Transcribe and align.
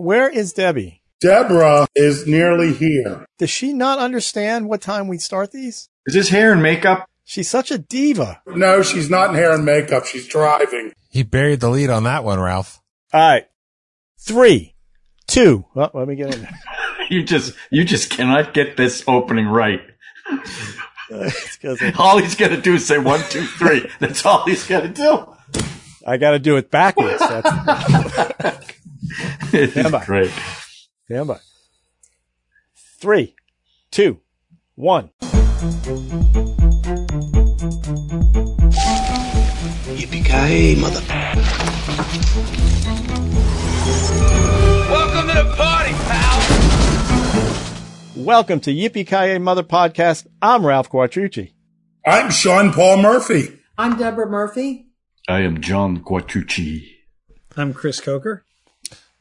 where 0.00 0.28
is 0.28 0.52
Debbie? 0.52 1.02
Deborah 1.20 1.86
is 1.94 2.26
nearly 2.26 2.72
here. 2.72 3.26
Does 3.38 3.50
she 3.50 3.72
not 3.72 3.98
understand 3.98 4.68
what 4.68 4.80
time 4.80 5.06
we 5.08 5.18
start 5.18 5.52
these? 5.52 5.88
Is 6.06 6.14
this 6.14 6.28
hair 6.30 6.52
and 6.52 6.62
makeup? 6.62 7.06
She's 7.24 7.48
such 7.50 7.70
a 7.70 7.78
diva. 7.78 8.40
No, 8.46 8.82
she's 8.82 9.10
not 9.10 9.30
in 9.30 9.36
hair 9.36 9.52
and 9.52 9.64
makeup. 9.64 10.06
She's 10.06 10.26
driving. 10.26 10.92
He 11.10 11.22
buried 11.22 11.60
the 11.60 11.68
lead 11.68 11.90
on 11.90 12.04
that 12.04 12.24
one, 12.24 12.40
Ralph. 12.40 12.80
All 13.12 13.20
right. 13.20 13.46
Three, 14.18 14.74
two. 15.26 15.64
Well, 15.74 15.90
let 15.94 16.08
me 16.08 16.16
get 16.16 16.34
in 16.34 16.42
there. 16.42 16.58
You 17.10 17.24
just 17.24 17.54
you 17.72 17.84
just 17.84 18.08
cannot 18.10 18.54
get 18.54 18.76
this 18.76 19.02
opening 19.08 19.46
right. 19.48 19.80
It's 21.10 21.56
'cause 21.56 21.82
All 21.98 22.18
he's 22.18 22.36
got 22.36 22.48
to 22.50 22.56
do 22.60 22.74
is 22.74 22.86
say 22.86 22.98
one, 22.98 23.18
two, 23.30 23.44
three. 23.44 23.84
That's 23.98 24.24
all 24.24 24.44
he's 24.44 24.64
got 24.64 24.82
to 24.82 24.88
do. 24.88 25.26
I 26.06 26.18
got 26.18 26.30
to 26.32 26.38
do 26.38 26.56
it 26.56 26.70
backwards. 26.70 27.20
That's 29.18 29.54
It's 29.54 29.72
Stand 29.72 29.92
by. 29.92 30.04
great. 30.04 30.30
stand 31.06 31.28
by. 31.28 31.38
Three, 33.00 33.34
two, 33.90 34.20
one. 34.74 35.10
Yippee-ki-yay, 39.96 40.74
mother. 40.76 41.00
Welcome 44.90 45.28
to 45.28 45.34
the 45.34 45.54
party, 45.56 45.92
pal. 45.92 46.40
Welcome 48.24 48.60
to 48.60 48.70
Yippee 48.70 49.06
Ki 49.06 49.38
Mother 49.38 49.62
Podcast. 49.62 50.26
I'm 50.42 50.64
Ralph 50.66 50.90
Quattrucci. 50.90 51.52
I'm 52.06 52.30
Sean 52.30 52.72
Paul 52.72 52.98
Murphy. 52.98 53.58
I'm 53.78 53.96
Deborah 53.96 54.28
Murphy. 54.28 54.86
I 55.28 55.40
am 55.40 55.60
John 55.62 56.04
Quattrucci. 56.04 56.86
I'm 57.56 57.72
Chris 57.72 58.00
Coker. 58.00 58.44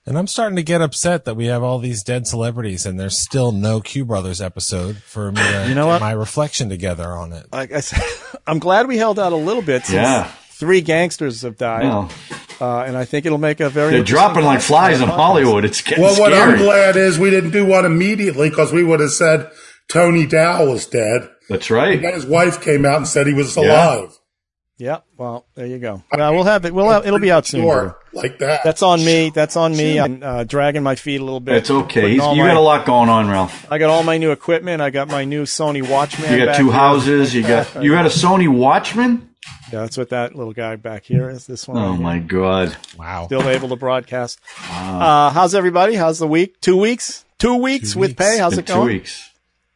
And 0.06 0.18
I'm 0.18 0.28
starting 0.28 0.56
to 0.56 0.64
get 0.64 0.82
upset 0.82 1.26
that 1.26 1.36
we 1.36 1.46
have 1.48 1.62
all 1.62 1.78
these 1.78 2.04
dead 2.04 2.26
celebrities 2.26 2.86
and 2.86 3.00
there's 3.00 3.18
still 3.18 3.52
no 3.52 3.80
Q 3.80 4.06
Brothers 4.06 4.42
episode 4.42 4.98
for 4.98 5.32
me 5.32 5.42
to 5.42 5.66
You 5.70 5.76
know 5.76 5.86
get 5.86 5.92
what? 5.94 6.02
my 6.02 6.12
reflection 6.14 6.70
together 6.70 7.08
on 7.08 7.32
it. 7.34 7.46
Like 7.52 7.72
I 7.72 7.82
said, 7.82 8.02
I'm 8.48 8.60
glad 8.60 8.88
we 8.88 8.98
held 8.98 9.20
out 9.20 9.34
a 9.34 9.38
little 9.38 9.62
bit 9.62 9.84
since 9.86 9.96
Yeah. 9.96 10.32
three 10.52 10.82
gangsters 10.82 11.42
have 11.44 11.58
died. 11.58 11.84
Well, 11.84 12.10
Uh, 12.62 12.84
and 12.84 12.98
I 12.98 13.06
think 13.06 13.26
it'll 13.26 13.38
make 13.38 13.62
a 13.62 13.70
very 13.70 13.92
they're 13.94 14.04
dropping 14.04 14.44
like 14.44 14.60
flies 14.62 15.00
in. 15.00 15.08
Hollywood. 15.10 15.64
It's 15.64 15.82
getting 15.82 16.04
Well, 16.04 16.20
what 16.20 16.32
scary. 16.34 16.54
I'm 16.54 16.58
glad 16.58 16.96
is 16.98 17.18
we 17.20 17.30
didn't 17.30 17.52
do 17.52 17.66
one 17.66 17.86
immediately 17.86 18.50
because 18.50 18.74
we 18.74 18.84
would 18.84 19.00
have 19.00 19.12
said 19.12 19.50
Tony 19.88 20.26
Dow 20.26 20.66
was 20.66 20.86
dead. 20.88 21.30
That's 21.50 21.70
right. 21.72 22.02
Then 22.02 22.14
his 22.14 22.26
wife 22.26 22.62
came 22.62 22.86
out 22.86 22.98
and 22.98 23.08
said 23.08 23.28
he 23.28 23.34
was 23.34 23.56
alive. 23.56 24.10
Yeah, 24.10 24.16
well, 25.18 25.46
there 25.56 25.66
you 25.66 25.78
go. 25.78 26.04
Well, 26.12 26.34
we'll 26.34 26.44
have 26.46 26.64
it. 26.66 26.74
We'll 26.74 26.90
have, 26.90 27.06
it'll 27.06 27.20
be 27.20 27.32
out 27.32 27.46
soon. 27.46 27.62
Drew. 27.62 27.94
Like 28.14 28.40
that. 28.40 28.64
That's 28.64 28.82
on 28.82 29.04
me. 29.04 29.30
That's 29.30 29.56
on 29.58 29.76
me. 29.76 30.00
I'm 30.00 30.24
uh, 30.24 30.44
dragging 30.46 30.82
my 30.84 30.96
feet 30.96 31.20
a 31.20 31.24
little 31.24 31.40
bit. 31.42 31.58
It's 31.58 31.70
okay. 31.70 32.12
He's, 32.12 32.24
you 32.24 32.42
my- 32.42 32.48
got 32.48 32.56
a 32.58 32.62
lot 32.62 32.86
going 32.86 33.10
on, 33.10 33.30
Ralph. 33.30 33.72
I 33.72 33.78
got 33.78 33.90
all 33.90 34.04
my 34.04 34.18
new 34.18 34.32
equipment. 34.32 34.82
I 34.82 34.90
got 34.90 35.08
my 35.10 35.26
new 35.26 35.44
Sony 35.44 35.88
Watchman. 35.88 36.32
You 36.32 36.38
got 36.40 36.46
back 36.48 36.58
two 36.58 36.66
here. 36.66 36.74
houses. 36.74 37.36
You 37.36 37.44
got 37.44 37.84
you 37.84 37.92
got 37.92 38.06
a 38.06 38.10
Sony 38.10 38.48
Watchman. 38.48 39.30
Yeah, 39.72 39.82
that's 39.82 39.98
what 39.98 40.10
that 40.10 40.36
little 40.36 40.54
guy 40.54 40.76
back 40.78 41.04
here 41.04 41.30
is. 41.30 41.46
This 41.46 41.68
one. 41.68 41.78
Oh 41.78 41.90
right 41.90 41.94
here. 41.94 42.02
my 42.04 42.20
god! 42.20 42.78
Wow. 42.98 43.26
Still 43.26 43.48
able 43.48 43.70
to 43.70 43.76
broadcast. 43.76 44.40
Uh, 44.72 45.30
how's 45.30 45.54
everybody? 45.54 45.94
How's 45.96 46.18
the 46.20 46.28
week? 46.28 46.60
Two 46.62 46.78
weeks? 46.78 47.26
Two 47.38 47.56
weeks 47.58 47.94
Two 47.94 48.00
with 48.00 48.10
weeks. 48.12 48.18
pay? 48.24 48.38
How's 48.40 48.54
In 48.54 48.60
it 48.60 48.68
two 48.68 48.74
going? 48.74 49.04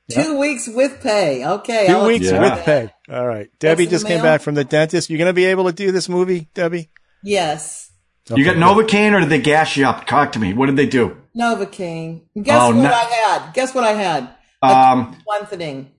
Weeks. 0.09 0.23
Two 0.26 0.38
weeks 0.40 0.68
with 0.68 1.02
pay. 1.02 1.46
Okay. 1.46 1.88
2 1.88 1.94
I'll- 1.94 2.06
weeks 2.08 2.26
Yeah. 2.32 2.40
with 2.56 2.66
pay. 2.66 2.94
All 3.12 3.28
right. 3.28 3.50
Debbie 3.59 3.86
in 3.86 3.90
just 3.90 4.06
came 4.06 4.18
mail? 4.18 4.23
back 4.23 4.42
from 4.42 4.56
the 4.56 4.64
dentist. 4.64 5.09
You're 5.09 5.18
going 5.18 5.28
to 5.30 5.34
be 5.34 5.46
able 5.46 5.66
to 5.66 5.73
do 5.73 5.92
this 5.92 6.08
movie, 6.09 6.48
Debbie? 6.54 6.90
Yes. 7.23 7.90
You 8.34 8.46
got 8.46 8.56
Novocaine 8.56 9.14
or 9.14 9.20
did 9.20 9.30
they 9.30 9.40
gas 9.42 9.76
you 9.76 9.86
up? 9.86 10.06
Talk 10.08 10.31
to 10.34 10.40
me. 10.40 10.54
What 10.54 10.68
did 10.68 10.78
they 10.78 10.86
do? 10.86 11.18
Novocaine. 11.38 12.22
Guess 12.42 12.58
Oh, 12.62 12.68
what 12.68 12.76
no- 12.76 12.90
I 12.94 13.04
had? 13.04 13.54
Guess 13.54 13.74
what 13.76 13.84
I 13.84 13.92
had? 13.94 14.30
Um, 14.62 15.18
One 15.26 15.46
thing. 15.46 15.92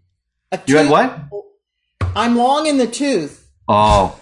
A 0.50 0.58
you 0.66 0.76
had 0.78 0.88
what? 0.88 1.18
I'm 2.16 2.36
long 2.36 2.66
in 2.66 2.78
the 2.78 2.86
tooth. 2.86 3.46
Oh, 3.68 4.18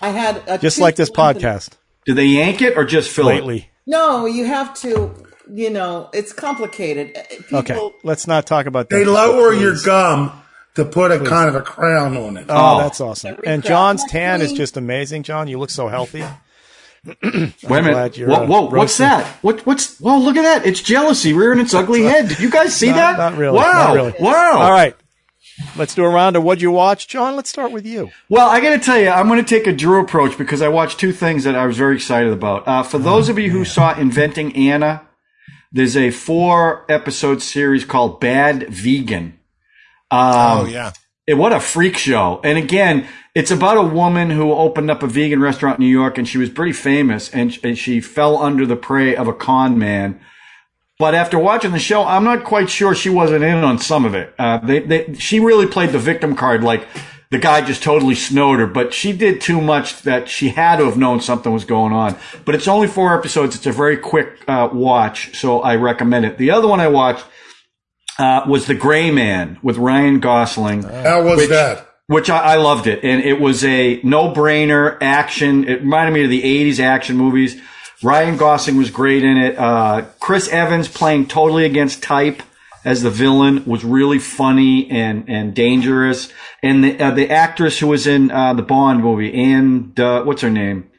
I 0.00 0.10
had 0.10 0.42
a 0.46 0.58
Just 0.58 0.76
tooth 0.76 0.82
like 0.82 0.96
this 0.96 1.10
podcast 1.10 1.70
did 2.04 2.16
they 2.16 2.26
yank 2.26 2.60
it 2.62 2.76
or 2.76 2.84
just 2.84 3.10
fill 3.10 3.28
it? 3.28 3.34
lately. 3.36 3.70
No, 3.86 4.26
you 4.26 4.44
have 4.44 4.74
to. 4.82 5.14
You 5.52 5.70
know, 5.70 6.10
it's 6.12 6.32
complicated. 6.32 7.16
Uh, 7.16 7.22
People, 7.36 7.58
Okay. 7.58 7.90
Let's 8.02 8.26
not 8.26 8.46
talk 8.46 8.66
about 8.66 8.88
that. 8.88 8.96
they 8.96 9.04
lower 9.04 9.52
your 9.52 9.76
gum 9.84 10.32
to 10.74 10.84
put 10.84 11.10
a 11.12 11.20
kind 11.20 11.48
of 11.48 11.54
a 11.54 11.60
crown 11.60 12.16
on 12.16 12.36
it. 12.36 12.46
Oh, 12.48 12.76
Oh. 12.76 12.78
that's 12.78 13.00
awesome. 13.00 13.36
And 13.44 13.62
John's 13.62 14.00
like 14.02 14.10
tan 14.10 14.42
is 14.42 14.52
just 14.52 14.76
amazing, 14.76 15.22
John. 15.22 15.46
You 15.48 15.58
look 15.58 15.70
so 15.70 15.88
healthy. 15.88 16.24
Wait 17.06 17.16
a 17.22 17.52
glad 17.66 17.84
minute. 17.84 18.16
you're, 18.16 18.28
Whoa, 18.30 18.44
uh, 18.44 18.46
whoa 18.46 18.60
what's 18.70 18.96
that? 18.96 19.26
What, 19.42 19.66
what's? 19.66 19.98
Whoa, 19.98 20.16
look 20.18 20.36
at 20.38 20.42
that! 20.42 20.66
It's 20.66 20.80
jealousy 20.80 21.34
rearing 21.34 21.60
its 21.60 21.74
ugly 21.74 22.02
head. 22.02 22.28
Did 22.28 22.40
you 22.40 22.50
guys 22.50 22.74
see 22.74 22.88
Not- 22.88 22.96
that? 22.96 23.18
not 23.18 23.36
really, 23.38 23.58
Wow! 23.58 23.72
not 23.72 23.94
really. 23.94 24.14
Wow! 24.18 24.52
All 24.62 24.70
right. 24.72 24.96
Let's 25.76 25.94
do 25.94 26.02
a 26.04 26.08
round 26.08 26.34
of 26.34 26.42
what 26.42 26.60
you 26.62 26.70
watch. 26.70 27.06
John, 27.06 27.36
let's 27.36 27.50
start 27.50 27.70
with 27.72 27.84
you. 27.86 28.10
Well, 28.30 28.48
I 28.48 28.60
got 28.60 28.70
to 28.70 28.78
tell 28.78 28.98
you, 28.98 29.08
I'm 29.10 29.28
going 29.28 29.38
to 29.44 29.48
take 29.48 29.66
a 29.66 29.72
Drew 29.72 30.00
approach 30.00 30.36
because 30.38 30.62
I 30.62 30.68
watched 30.68 30.98
two 30.98 31.12
things 31.12 31.44
that 31.44 31.54
I 31.54 31.66
was 31.66 31.76
very 31.76 31.94
excited 31.94 32.32
about. 32.32 32.66
Uh, 32.66 32.82
for 32.82 32.98
those 32.98 33.28
of 33.28 33.38
you 33.38 33.50
who 33.50 33.64
saw 33.66 33.94
Inventing 33.96 34.56
Anna, 34.56 35.02
there's 35.74 35.96
a 35.96 36.10
four 36.10 36.86
episode 36.88 37.42
series 37.42 37.84
called 37.84 38.20
Bad 38.20 38.68
Vegan. 38.70 39.38
Um, 40.10 40.20
Oh, 40.60 40.66
yeah. 40.70 40.92
it- 41.26 41.34
what 41.34 41.52
a 41.52 41.60
freak 41.60 41.98
show. 41.98 42.40
And 42.44 42.56
again, 42.56 43.06
it's 43.34 43.50
about 43.50 43.76
a 43.76 43.82
woman 43.82 44.30
who 44.30 44.52
opened 44.52 44.90
up 44.90 45.02
a 45.02 45.06
vegan 45.08 45.40
restaurant 45.40 45.80
in 45.80 45.84
New 45.86 45.90
York 45.92 46.16
and 46.16 46.26
she 46.28 46.38
was 46.38 46.48
pretty 46.48 46.72
famous 46.72 47.28
and, 47.30 47.58
and 47.64 47.76
she 47.76 48.00
fell 48.00 48.38
under 48.38 48.64
the 48.64 48.76
prey 48.76 49.16
of 49.16 49.26
a 49.28 49.32
con 49.34 49.76
man. 49.78 50.20
But 51.00 51.16
after 51.16 51.36
watching 51.40 51.72
the 51.72 51.80
show, 51.80 52.04
I'm 52.04 52.22
not 52.22 52.44
quite 52.44 52.70
sure 52.70 52.94
she 52.94 53.10
wasn't 53.10 53.42
in 53.42 53.64
on 53.64 53.78
some 53.78 54.04
of 54.04 54.14
it. 54.14 54.32
Uh, 54.38 54.58
they, 54.58 54.78
they, 54.78 55.14
she 55.14 55.40
really 55.40 55.66
played 55.66 55.90
the 55.90 55.98
victim 55.98 56.36
card 56.36 56.62
like 56.62 56.86
the 57.34 57.40
guy 57.40 57.60
just 57.62 57.82
totally 57.82 58.14
snowed 58.14 58.60
her, 58.60 58.66
but 58.68 58.94
she 58.94 59.12
did 59.12 59.40
too 59.40 59.60
much 59.60 60.02
that 60.02 60.28
she 60.28 60.50
had 60.50 60.76
to 60.76 60.84
have 60.84 60.96
known 60.96 61.20
something 61.20 61.52
was 61.52 61.64
going 61.64 61.92
on. 61.92 62.14
But 62.44 62.54
it's 62.54 62.68
only 62.68 62.86
four 62.86 63.12
episodes. 63.12 63.56
It's 63.56 63.66
a 63.66 63.72
very 63.72 63.96
quick 63.96 64.28
uh, 64.46 64.68
watch, 64.72 65.36
so 65.36 65.60
I 65.60 65.74
recommend 65.74 66.26
it. 66.26 66.38
The 66.38 66.52
other 66.52 66.68
one 66.68 66.78
I 66.78 66.86
watched 66.86 67.24
uh, 68.20 68.42
was 68.48 68.66
The 68.66 68.74
Gray 68.76 69.10
Man 69.10 69.58
with 69.64 69.78
Ryan 69.78 70.20
Gosling 70.20 70.84
How 70.84 71.24
was 71.24 71.38
Which- 71.38 71.48
that? 71.50 71.90
which 72.06 72.28
I, 72.30 72.38
I 72.38 72.56
loved 72.56 72.86
it. 72.86 73.02
And 73.02 73.22
it 73.24 73.40
was 73.40 73.64
a 73.64 73.98
no-brainer 74.04 74.98
action. 75.00 75.66
It 75.68 75.80
reminded 75.80 76.12
me 76.12 76.22
of 76.24 76.30
the 76.30 76.42
80s 76.42 76.78
action 76.78 77.16
movies. 77.16 77.60
Ryan 78.02 78.36
Gosling 78.36 78.76
was 78.76 78.90
great 78.90 79.24
in 79.24 79.38
it. 79.38 79.58
Uh, 79.58 80.02
Chris 80.20 80.46
Evans 80.48 80.86
playing 80.86 81.26
totally 81.26 81.64
against 81.64 82.02
type 82.02 82.42
as 82.84 83.02
the 83.02 83.10
villain 83.10 83.64
was 83.64 83.84
really 83.84 84.18
funny 84.18 84.90
and, 84.90 85.28
and 85.28 85.54
dangerous. 85.54 86.32
And 86.62 86.84
the, 86.84 87.00
uh, 87.00 87.10
the 87.12 87.30
actress 87.30 87.78
who 87.78 87.86
was 87.86 88.06
in, 88.06 88.30
uh, 88.30 88.54
the 88.54 88.62
Bond 88.62 89.00
movie, 89.02 89.32
and, 89.32 89.98
uh, 89.98 90.22
what's 90.24 90.42
her 90.42 90.50
name? 90.50 90.90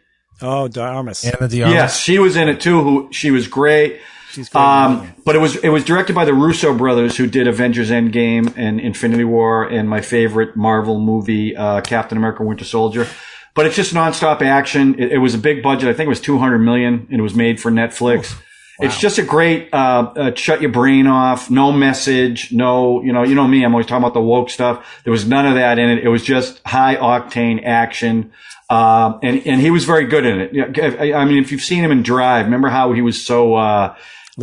Oh, 0.41 0.67
Darmus. 0.67 1.25
Ana 1.25 1.47
de 1.47 1.61
Armas. 1.63 1.73
Yes, 1.73 1.99
she 1.99 2.19
was 2.19 2.35
in 2.35 2.49
it 2.49 2.59
too. 2.59 2.81
Who 2.81 3.09
she 3.11 3.31
was 3.31 3.47
great. 3.47 3.99
She's 4.31 4.49
great. 4.49 4.61
Um, 4.61 5.13
but 5.23 5.35
it 5.35 5.39
was 5.39 5.55
it 5.55 5.69
was 5.69 5.85
directed 5.85 6.13
by 6.13 6.25
the 6.25 6.33
Russo 6.33 6.77
brothers 6.77 7.15
who 7.15 7.25
did 7.25 7.47
Avengers 7.47 7.89
Endgame 7.89 8.53
and 8.57 8.81
Infinity 8.81 9.23
War 9.23 9.63
and 9.63 9.89
my 9.89 10.01
favorite 10.01 10.57
Marvel 10.57 10.99
movie, 10.99 11.55
uh, 11.55 11.79
Captain 11.81 12.17
America: 12.17 12.43
Winter 12.43 12.65
Soldier. 12.65 13.07
But 13.53 13.65
it's 13.65 13.77
just 13.77 13.93
nonstop 13.93 14.41
action. 14.41 14.99
It, 14.99 15.13
it 15.13 15.17
was 15.19 15.33
a 15.33 15.37
big 15.37 15.63
budget. 15.63 15.87
I 15.87 15.93
think 15.93 16.07
it 16.07 16.09
was 16.09 16.19
200 16.19 16.59
million, 16.59 17.07
and 17.09 17.19
it 17.19 17.23
was 17.23 17.35
made 17.35 17.61
for 17.61 17.71
Netflix. 17.71 18.35
It's 18.79 18.99
just 18.99 19.17
a 19.17 19.23
great 19.23 19.73
uh, 19.73 20.11
uh, 20.15 20.35
shut 20.35 20.61
your 20.61 20.71
brain 20.71 21.07
off. 21.07 21.49
No 21.49 21.71
message. 21.71 22.51
No, 22.51 23.01
you 23.03 23.13
know, 23.13 23.23
you 23.23 23.33
know 23.33 23.47
me. 23.47 23.63
I'm 23.63 23.73
always 23.73 23.87
talking 23.87 24.03
about 24.03 24.13
the 24.13 24.21
woke 24.21 24.49
stuff. 24.49 24.85
There 25.03 25.11
was 25.11 25.25
none 25.25 25.45
of 25.45 25.55
that 25.55 25.79
in 25.79 25.89
it. 25.89 26.03
It 26.03 26.09
was 26.09 26.23
just 26.23 26.61
high 26.65 26.95
octane 26.97 27.63
action. 27.63 28.33
Um, 28.69 29.19
and, 29.23 29.45
and 29.45 29.61
he 29.61 29.71
was 29.71 29.85
very 29.85 30.05
good 30.05 30.25
in 30.25 30.39
it. 30.41 30.99
I, 30.99 31.13
I 31.13 31.25
mean, 31.25 31.41
if 31.41 31.51
you've 31.51 31.61
seen 31.61 31.83
him 31.83 31.91
in 31.91 32.03
Drive, 32.03 32.45
remember 32.45 32.67
how 32.67 32.93
he 32.93 33.01
was 33.01 33.23
so, 33.23 33.55
uh, 33.55 33.95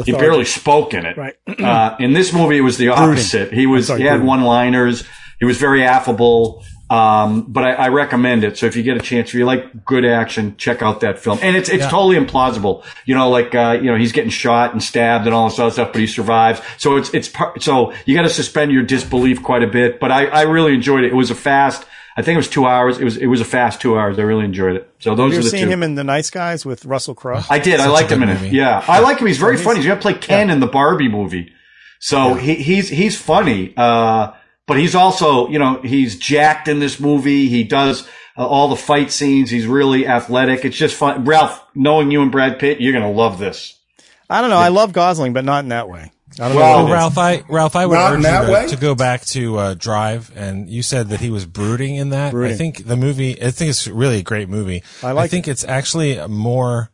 he 0.05 0.12
barely 0.12 0.45
spoke 0.45 0.95
in 0.95 1.05
it. 1.05 1.17
Right. 1.17 1.35
uh, 1.61 1.97
in 1.99 2.12
this 2.12 2.33
movie, 2.33 2.56
it 2.56 2.62
was 2.62 2.79
the 2.79 2.89
opposite. 2.89 3.53
He 3.53 3.67
was, 3.67 3.89
sorry, 3.89 4.01
he 4.01 4.06
had 4.06 4.23
one-liners. 4.23 5.05
He 5.41 5.45
was 5.45 5.59
very 5.59 5.83
affable. 5.83 6.65
Um, 6.93 7.47
but 7.49 7.65
I, 7.65 7.73
I 7.73 7.89
recommend 7.89 8.44
it. 8.44 8.59
So 8.59 8.67
if 8.67 8.77
you 8.77 8.83
get 8.83 8.99
a 8.99 9.00
chance, 9.00 9.31
if 9.31 9.35
you 9.35 9.47
like 9.47 9.87
good 9.87 10.05
action, 10.05 10.56
check 10.59 10.83
out 10.83 11.00
that 11.00 11.19
film. 11.19 11.39
And 11.41 11.56
it's, 11.56 11.71
it's 11.71 11.87
totally 11.87 12.17
implausible. 12.17 12.85
You 13.06 13.15
know, 13.15 13.31
like, 13.31 13.55
uh, 13.55 13.79
you 13.81 13.91
know, 13.91 13.97
he's 13.97 14.12
getting 14.12 14.29
shot 14.31 14.73
and 14.73 14.83
stabbed 14.83 15.25
and 15.25 15.35
all 15.35 15.49
this 15.49 15.59
other 15.59 15.71
stuff, 15.71 15.93
but 15.93 16.00
he 16.00 16.06
survives. 16.06 16.61
So 16.77 16.97
it's, 16.99 17.09
it's, 17.15 17.33
so 17.61 17.94
you 18.05 18.15
got 18.15 18.23
to 18.23 18.29
suspend 18.29 18.73
your 18.73 18.83
disbelief 18.83 19.43
quite 19.43 19.62
a 19.62 19.67
bit. 19.67 20.00
But 20.00 20.12
I, 20.12 20.27
I 20.27 20.43
really 20.43 20.75
enjoyed 20.75 21.05
it. 21.05 21.12
It 21.12 21.17
was 21.17 21.31
a 21.31 21.35
fast, 21.35 21.87
I 22.15 22.21
think 22.21 22.35
it 22.35 22.39
was 22.39 22.49
two 22.50 22.67
hours. 22.67 22.99
It 22.99 23.05
was, 23.05 23.17
it 23.17 23.27
was 23.27 23.41
a 23.41 23.47
fast 23.47 23.81
two 23.81 23.97
hours. 23.99 24.19
I 24.19 24.23
really 24.23 24.44
enjoyed 24.44 24.77
it. 24.77 24.94
So 24.99 25.15
those 25.15 25.33
Have 25.33 25.33
you 25.33 25.39
are 25.39 25.41
ever 25.41 25.44
the 25.44 25.50
seen 25.50 25.65
two. 25.69 25.73
him 25.73 25.83
in 25.83 25.94
The 25.94 26.05
Nice 26.05 26.29
Guys 26.29 26.67
with 26.67 26.85
Russell 26.85 27.15
Crowe? 27.15 27.41
I 27.49 27.59
did. 27.59 27.81
I 27.81 27.85
Such 27.85 27.89
a 27.89 27.93
liked 27.93 28.11
him 28.12 28.19
good 28.19 28.29
in 28.29 28.37
it. 28.37 28.41
movie. 28.43 28.56
Yeah, 28.56 28.85
I 28.87 29.00
like 29.00 29.19
him. 29.19 29.29
He's 29.29 29.39
very 29.39 29.56
funny. 29.56 29.79
He's 29.79 29.87
going 29.87 29.99
to 29.99 30.03
play 30.03 30.12
Ken 30.12 30.50
in 30.50 30.61
the 30.61 30.67
Barbie 30.67 31.09
movie. 31.09 31.55
So 32.00 32.35
he, 32.35 32.56
he's 32.56 32.91
he's 32.91 33.19
funny. 33.19 33.73
Uh, 33.77 34.33
but 34.73 34.81
he's 34.81 34.95
also, 34.95 35.49
you 35.49 35.59
know, 35.59 35.81
he's 35.83 36.19
jacked 36.19 36.67
in 36.67 36.79
this 36.79 36.99
movie. 36.99 37.49
He 37.49 37.63
does 37.63 38.09
uh, 38.39 38.47
all 38.47 38.69
the 38.69 38.77
fight 38.77 39.11
scenes. 39.11 39.51
He's 39.51 39.67
really 39.67 40.07
athletic. 40.07 40.65
It's 40.65 40.77
just 40.77 40.95
fun. 40.95 41.27
Ralph, 41.27 41.63
knowing 41.75 42.11
you 42.11 42.23
and 42.23 42.33
Brad 42.33 42.59
Pitt, 42.59 42.81
you're 42.81 42.93
going 42.93 43.05
to 43.05 43.11
love 43.11 43.39
this. 43.39 43.79
I 44.31 44.41
don't 44.41 44.49
know. 44.49 44.57
I 44.57 44.69
love 44.69 44.95
Gosling, 44.95 45.35
but 45.35 45.45
not 45.45 45.63
in 45.65 45.69
that 45.69 45.91
way. 45.91 46.11
I 46.41 46.49
don't 46.49 46.57
Well, 46.57 46.79
know. 46.79 46.85
What 46.85 46.91
it 46.91 46.95
is. 46.95 46.95
Ralph, 46.95 47.19
I 47.19 47.43
Ralph, 47.51 47.77
I 47.77 47.85
would 47.85 47.95
Not 47.95 48.13
urge 48.15 48.63
you 48.63 48.69
to, 48.71 48.77
to 48.77 48.81
go 48.81 48.95
back 48.95 49.27
to 49.27 49.59
uh, 49.59 49.75
Drive, 49.75 50.33
and 50.35 50.71
you 50.71 50.83
said 50.83 51.11
that 51.11 51.21
he 51.21 51.29
was 51.29 51.45
brooding 51.45 51.97
in 51.97 52.09
that. 52.09 52.35
I 52.35 52.55
think 52.55 52.87
the 52.87 52.97
movie. 52.97 53.33
I 53.43 53.51
think 53.51 53.69
it's 53.69 53.87
really 53.87 54.21
a 54.21 54.23
great 54.23 54.49
movie. 54.49 54.83
I 55.03 55.13
like 55.13 55.31
think 55.31 55.47
it's 55.47 55.65
actually 55.65 56.27
more 56.29 56.91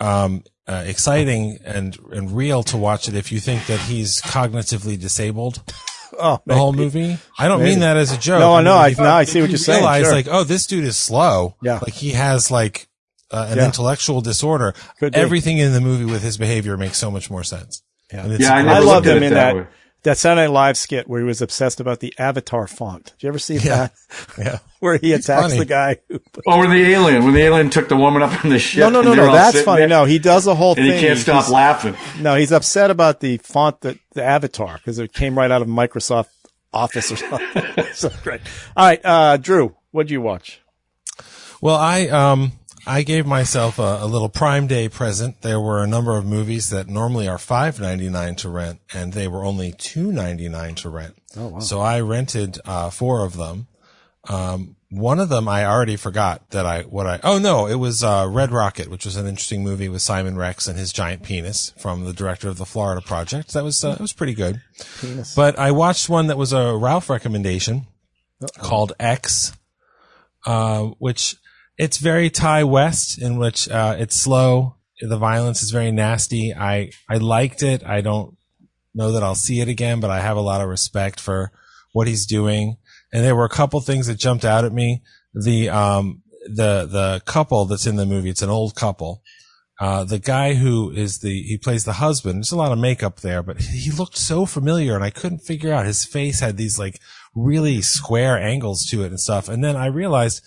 um, 0.00 0.42
uh, 0.66 0.82
exciting 0.84 1.58
and 1.64 1.96
and 2.10 2.32
real 2.32 2.64
to 2.64 2.76
watch 2.76 3.06
it 3.06 3.14
if 3.14 3.30
you 3.30 3.38
think 3.38 3.66
that 3.66 3.78
he's 3.78 4.20
cognitively 4.22 4.98
disabled. 5.00 5.62
Oh, 6.18 6.40
The 6.46 6.54
whole 6.54 6.72
movie. 6.72 7.18
I 7.38 7.48
don't 7.48 7.58
Maybe. 7.60 7.70
mean 7.72 7.80
that 7.80 7.96
as 7.96 8.12
a 8.12 8.18
joke. 8.18 8.40
No, 8.40 8.52
I 8.54 8.58
mean, 8.58 8.64
know. 8.64 8.76
I- 8.76 8.88
if- 8.88 8.98
now 8.98 9.14
I 9.16 9.24
see 9.24 9.40
what 9.40 9.50
you're 9.50 9.58
saying, 9.58 9.80
Realize 9.80 10.04
sure. 10.04 10.12
like, 10.12 10.28
oh, 10.30 10.44
this 10.44 10.66
dude 10.66 10.84
is 10.84 10.96
slow. 10.96 11.56
Yeah. 11.62 11.78
Like 11.82 11.92
he 11.94 12.10
has 12.12 12.50
like 12.50 12.88
uh, 13.30 13.46
an 13.50 13.58
Yeah. 13.58 13.64
intellectual 13.66 14.20
disorder. 14.20 14.74
Could 15.00 15.12
be. 15.14 15.18
Everything 15.18 15.58
in 15.58 15.72
the 15.72 15.80
movie 15.80 16.04
with 16.04 16.22
his 16.22 16.36
behavior 16.36 16.76
makes 16.76 16.98
so 16.98 17.10
much 17.10 17.30
more 17.30 17.42
sense. 17.42 17.82
Yeah. 18.12 18.24
And 18.24 18.32
it's 18.34 18.42
Yeah, 18.42 18.52
I 18.54 18.62
great. 18.62 18.72
never 18.74 18.80
I 18.86 18.92
loved 18.92 19.06
him 19.06 19.22
in 19.22 19.34
that 19.34 19.54
that 19.54 19.56
way. 19.56 19.66
That 20.04 20.16
Saturday 20.18 20.42
Night 20.46 20.52
Live 20.52 20.76
skit 20.78 21.08
where 21.08 21.20
he 21.20 21.26
was 21.26 21.42
obsessed 21.42 21.80
about 21.80 22.00
the 22.00 22.14
Avatar 22.18 22.66
font. 22.66 23.06
Did 23.18 23.22
you 23.24 23.28
ever 23.28 23.38
see 23.38 23.56
Yeah. 23.56 23.88
that? 23.88 23.92
Yeah. 24.38 24.58
Where 24.80 24.96
he 24.98 25.12
attacks 25.12 25.48
funny. 25.48 25.58
the 25.58 25.64
guy. 25.64 25.96
Who, 26.08 26.20
Oh, 26.46 26.58
when 26.58 26.70
the 26.70 26.82
alien, 26.84 27.24
when 27.24 27.34
the 27.34 27.40
alien 27.40 27.70
took 27.70 27.88
the 27.88 27.96
woman 27.96 28.22
up 28.22 28.44
in 28.44 28.50
the 28.50 28.58
ship. 28.58 28.80
no, 28.80 28.88
no, 28.90 29.02
no, 29.02 29.14
no. 29.14 29.32
That's 29.32 29.62
funny. 29.62 29.80
there, 29.80 29.88
No, 29.88 30.04
he 30.04 30.18
does 30.18 30.44
the 30.44 30.54
whole 30.54 30.74
thing. 30.74 30.84
And 30.84 30.94
he 30.94 31.00
can't 31.00 31.18
stop 31.18 31.44
He's- 31.44 31.50
laughing. 31.50 31.96
No, 32.20 32.34
he's 32.36 32.52
upset 32.52 32.90
about 32.90 33.20
the 33.20 33.38
font 33.38 33.80
that 33.82 33.98
the 34.12 34.22
Avatar 34.22 34.76
because 34.76 34.98
it 34.98 35.12
came 35.12 35.36
right 35.38 35.50
out 35.50 35.62
of 35.62 35.68
Microsoft 35.68 36.28
Office 36.72 37.10
or 37.12 37.16
something. 37.16 37.84
so 37.94 38.10
great. 38.22 38.40
All 38.76 38.86
right, 38.86 39.00
uh, 39.04 39.36
Drew, 39.38 39.74
what'd 39.90 40.10
you 40.10 40.20
watch? 40.20 40.60
Well, 41.60 41.76
I 41.76 42.08
um 42.08 42.52
I 42.86 43.02
gave 43.02 43.26
myself 43.26 43.78
a, 43.78 43.98
a 44.00 44.06
little 44.06 44.28
Prime 44.28 44.66
Day 44.66 44.88
present. 44.88 45.42
There 45.42 45.60
were 45.60 45.82
a 45.82 45.86
number 45.86 46.16
of 46.16 46.26
movies 46.26 46.70
that 46.70 46.88
normally 46.88 47.28
are 47.28 47.38
five 47.38 47.80
ninety 47.80 48.08
nine 48.08 48.34
to 48.36 48.48
rent, 48.48 48.80
and 48.92 49.12
they 49.12 49.28
were 49.28 49.44
only 49.44 49.72
two 49.72 50.12
ninety 50.12 50.48
nine 50.48 50.74
to 50.76 50.88
rent. 50.88 51.16
Oh 51.36 51.48
wow! 51.48 51.58
So 51.60 51.80
I 51.80 52.00
rented 52.00 52.58
uh, 52.64 52.90
four 52.90 53.24
of 53.24 53.36
them. 53.36 53.68
Um, 54.28 54.76
one 54.90 55.18
of 55.18 55.28
them 55.28 55.48
I 55.48 55.66
already 55.66 55.96
forgot 55.96 56.50
that 56.50 56.64
I 56.66 56.82
what 56.82 57.06
I 57.06 57.20
oh 57.24 57.38
no 57.38 57.66
it 57.66 57.74
was 57.76 58.04
uh, 58.04 58.26
Red 58.30 58.50
Rocket, 58.50 58.88
which 58.88 59.04
was 59.04 59.16
an 59.16 59.26
interesting 59.26 59.62
movie 59.62 59.88
with 59.88 60.02
Simon 60.02 60.36
Rex 60.36 60.66
and 60.66 60.78
his 60.78 60.92
giant 60.92 61.22
penis 61.22 61.72
from 61.78 62.04
the 62.04 62.12
director 62.12 62.48
of 62.48 62.58
the 62.58 62.64
Florida 62.64 63.00
Project. 63.00 63.52
That 63.54 63.64
was 63.64 63.84
uh, 63.84 63.92
it 63.92 64.00
was 64.00 64.12
pretty 64.12 64.34
good. 64.34 64.62
Penis. 65.00 65.34
But 65.34 65.58
I 65.58 65.72
watched 65.72 66.08
one 66.08 66.28
that 66.28 66.38
was 66.38 66.52
a 66.52 66.76
Ralph 66.76 67.10
recommendation 67.10 67.86
called 68.58 68.92
X, 69.00 69.52
uh, 70.46 70.84
which 70.98 71.36
it's 71.76 71.98
very 71.98 72.30
Ti 72.30 72.64
West 72.64 73.20
in 73.20 73.36
which 73.36 73.68
uh, 73.68 73.96
it's 73.98 74.16
slow. 74.16 74.76
The 75.00 75.16
violence 75.16 75.62
is 75.62 75.70
very 75.70 75.90
nasty. 75.90 76.54
I 76.54 76.90
I 77.08 77.16
liked 77.16 77.62
it. 77.62 77.84
I 77.84 78.00
don't 78.00 78.36
know 78.94 79.12
that 79.12 79.22
I'll 79.22 79.34
see 79.34 79.60
it 79.60 79.68
again, 79.68 80.00
but 80.00 80.10
I 80.10 80.20
have 80.20 80.36
a 80.36 80.42
lot 80.42 80.60
of 80.60 80.68
respect 80.68 81.18
for 81.18 81.50
what 81.92 82.06
he's 82.06 82.26
doing. 82.26 82.76
And 83.12 83.24
there 83.24 83.36
were 83.36 83.44
a 83.44 83.50
couple 83.50 83.80
things 83.80 84.06
that 84.06 84.18
jumped 84.18 84.44
out 84.44 84.64
at 84.64 84.72
me. 84.72 85.02
The 85.34 85.68
um 85.68 86.22
the 86.46 86.86
the 86.86 87.22
couple 87.24 87.64
that's 87.64 87.86
in 87.86 87.96
the 87.96 88.06
movie, 88.06 88.30
it's 88.30 88.42
an 88.42 88.50
old 88.50 88.74
couple. 88.74 89.22
Uh, 89.80 90.04
the 90.04 90.20
guy 90.20 90.54
who 90.54 90.92
is 90.92 91.18
the 91.18 91.42
he 91.42 91.58
plays 91.58 91.84
the 91.84 91.94
husband. 91.94 92.38
There's 92.38 92.52
a 92.52 92.56
lot 92.56 92.70
of 92.70 92.78
makeup 92.78 93.20
there, 93.20 93.42
but 93.42 93.60
he 93.60 93.90
looked 93.90 94.16
so 94.16 94.46
familiar, 94.46 94.94
and 94.94 95.02
I 95.02 95.10
couldn't 95.10 95.40
figure 95.40 95.72
out 95.72 95.86
his 95.86 96.04
face 96.04 96.38
had 96.38 96.56
these 96.56 96.78
like 96.78 97.00
really 97.34 97.82
square 97.82 98.38
angles 98.38 98.86
to 98.86 99.02
it 99.02 99.08
and 99.08 99.18
stuff. 99.18 99.48
And 99.48 99.64
then 99.64 99.74
I 99.74 99.86
realized 99.86 100.42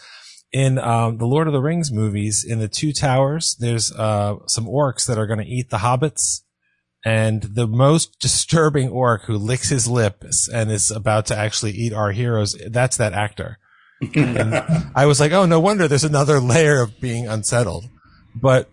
in 0.57 0.79
um, 0.79 1.17
the 1.19 1.27
Lord 1.27 1.45
of 1.45 1.53
the 1.53 1.61
Rings 1.61 1.91
movies, 1.91 2.43
in 2.43 2.57
the 2.57 2.67
Two 2.67 2.91
Towers, 2.91 3.55
there's 3.59 3.91
uh, 3.91 4.37
some 4.47 4.65
orcs 4.65 5.05
that 5.05 5.17
are 5.19 5.27
going 5.27 5.39
to 5.39 5.45
eat 5.45 5.69
the 5.69 5.77
hobbits. 5.77 6.41
And 7.05 7.43
the 7.43 7.67
most 7.67 8.19
disturbing 8.19 8.89
orc 8.89 9.25
who 9.25 9.37
licks 9.37 9.69
his 9.69 9.87
lips 9.87 10.49
and 10.49 10.71
is 10.71 10.89
about 10.89 11.27
to 11.27 11.37
actually 11.37 11.71
eat 11.73 11.93
our 11.93 12.11
heroes, 12.11 12.57
that's 12.71 12.97
that 12.97 13.13
actor. 13.13 13.59
and 14.15 14.55
I 14.95 15.05
was 15.05 15.19
like, 15.19 15.31
oh, 15.31 15.45
no 15.45 15.59
wonder 15.59 15.87
there's 15.87 16.03
another 16.03 16.39
layer 16.39 16.81
of 16.81 16.99
being 16.99 17.27
unsettled. 17.27 17.85
But 18.35 18.67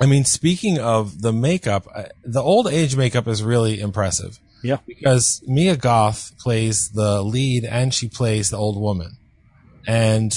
I 0.00 0.06
mean, 0.06 0.24
speaking 0.24 0.78
of 0.78 1.20
the 1.20 1.32
makeup, 1.32 1.86
the 2.24 2.40
old 2.42 2.68
age 2.68 2.94
makeup 2.96 3.26
is 3.26 3.42
really 3.42 3.80
impressive 3.80 4.38
Yeah. 4.62 4.78
because 4.86 5.42
Mia 5.46 5.76
Goth 5.76 6.38
plays 6.38 6.90
the 6.90 7.22
lead 7.22 7.64
and 7.64 7.92
she 7.92 8.08
plays 8.08 8.50
the 8.50 8.56
old 8.56 8.80
woman. 8.80 9.16
And 9.86 10.32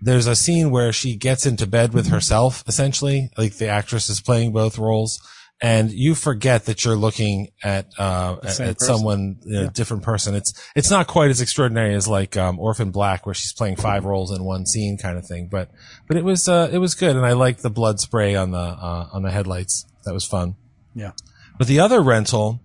there's 0.00 0.26
a 0.26 0.36
scene 0.36 0.70
where 0.70 0.92
she 0.92 1.16
gets 1.16 1.46
into 1.46 1.66
bed 1.66 1.92
with 1.92 2.08
herself, 2.08 2.64
essentially, 2.66 3.30
like 3.36 3.56
the 3.56 3.68
actress 3.68 4.08
is 4.08 4.20
playing 4.20 4.52
both 4.52 4.78
roles. 4.78 5.20
And 5.62 5.90
you 5.90 6.14
forget 6.14 6.64
that 6.64 6.86
you're 6.86 6.96
looking 6.96 7.48
at, 7.62 7.92
uh, 7.98 8.36
at, 8.42 8.60
at 8.60 8.80
someone, 8.80 9.36
you 9.44 9.60
know, 9.60 9.68
different 9.68 10.02
person. 10.02 10.34
It's, 10.34 10.54
it's 10.74 10.90
not 10.90 11.06
quite 11.06 11.28
as 11.28 11.42
extraordinary 11.42 11.94
as 11.94 12.08
like, 12.08 12.34
um, 12.38 12.58
Orphan 12.58 12.90
Black 12.90 13.26
where 13.26 13.34
she's 13.34 13.52
playing 13.52 13.76
five 13.76 14.06
roles 14.06 14.34
in 14.34 14.42
one 14.42 14.64
scene 14.64 14.96
kind 14.96 15.18
of 15.18 15.26
thing. 15.26 15.48
But, 15.48 15.70
but 16.08 16.16
it 16.16 16.24
was, 16.24 16.48
uh, 16.48 16.70
it 16.72 16.78
was 16.78 16.94
good. 16.94 17.14
And 17.14 17.26
I 17.26 17.32
liked 17.34 17.62
the 17.62 17.68
blood 17.68 18.00
spray 18.00 18.34
on 18.36 18.52
the, 18.52 18.58
uh, 18.58 19.08
on 19.12 19.22
the 19.22 19.30
headlights. 19.30 19.84
That 20.06 20.14
was 20.14 20.24
fun. 20.24 20.54
Yeah. 20.94 21.12
But 21.58 21.66
the 21.66 21.80
other 21.80 22.00
rental, 22.00 22.62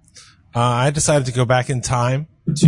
uh, 0.55 0.61
I 0.61 0.89
decided 0.89 1.25
to 1.25 1.33
go 1.33 1.43
back 1.43 1.69
in 1.69 1.81
time 1.81 2.27
to 2.45 2.67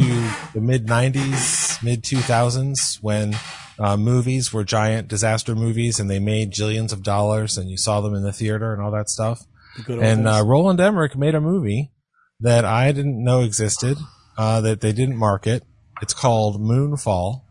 the 0.53 0.59
mid 0.59 0.87
90s, 0.87 1.81
mid 1.81 2.03
2000s 2.03 3.01
when 3.01 3.33
uh, 3.79 3.97
movies 3.97 4.51
were 4.51 4.63
giant 4.63 5.07
disaster 5.07 5.55
movies 5.55 5.99
and 5.99 6.09
they 6.09 6.19
made 6.19 6.51
jillions 6.51 6.91
of 6.91 7.03
dollars 7.03 7.57
and 7.57 7.69
you 7.69 7.77
saw 7.77 8.01
them 8.01 8.13
in 8.13 8.23
the 8.23 8.33
theater 8.33 8.73
and 8.73 8.81
all 8.81 8.91
that 8.91 9.09
stuff. 9.09 9.45
And 9.87 10.27
uh. 10.27 10.43
Roland 10.45 10.79
Emmerich 10.79 11.15
made 11.15 11.35
a 11.35 11.41
movie 11.41 11.91
that 12.39 12.65
I 12.65 12.91
didn't 12.91 13.23
know 13.23 13.41
existed, 13.41 13.97
uh, 14.37 14.61
that 14.61 14.81
they 14.81 14.91
didn't 14.91 15.17
market. 15.17 15.63
It's 16.01 16.13
called 16.13 16.61
Moonfall 16.61 17.41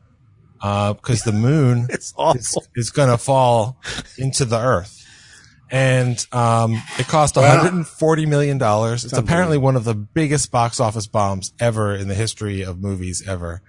because 0.60 1.22
the 1.22 1.32
moon 1.32 1.86
it's 1.90 2.14
is, 2.34 2.56
is 2.74 2.90
going 2.90 3.10
to 3.10 3.18
fall 3.18 3.80
into 4.18 4.44
the 4.44 4.58
earth. 4.58 4.92
And 5.68 6.24
um, 6.30 6.80
it 6.96 7.08
cost 7.08 7.34
140 7.34 8.26
million 8.26 8.56
dollars. 8.56 9.04
It's 9.04 9.12
apparently 9.16 9.58
one 9.58 9.74
of 9.74 9.82
the 9.82 9.94
biggest 9.96 10.52
box 10.52 10.78
office 10.78 11.08
bombs 11.08 11.52
ever 11.58 11.94
in 11.94 12.06
the 12.06 12.14
history 12.14 12.62
of 12.62 12.80
movies 12.80 13.24
ever. 13.26 13.62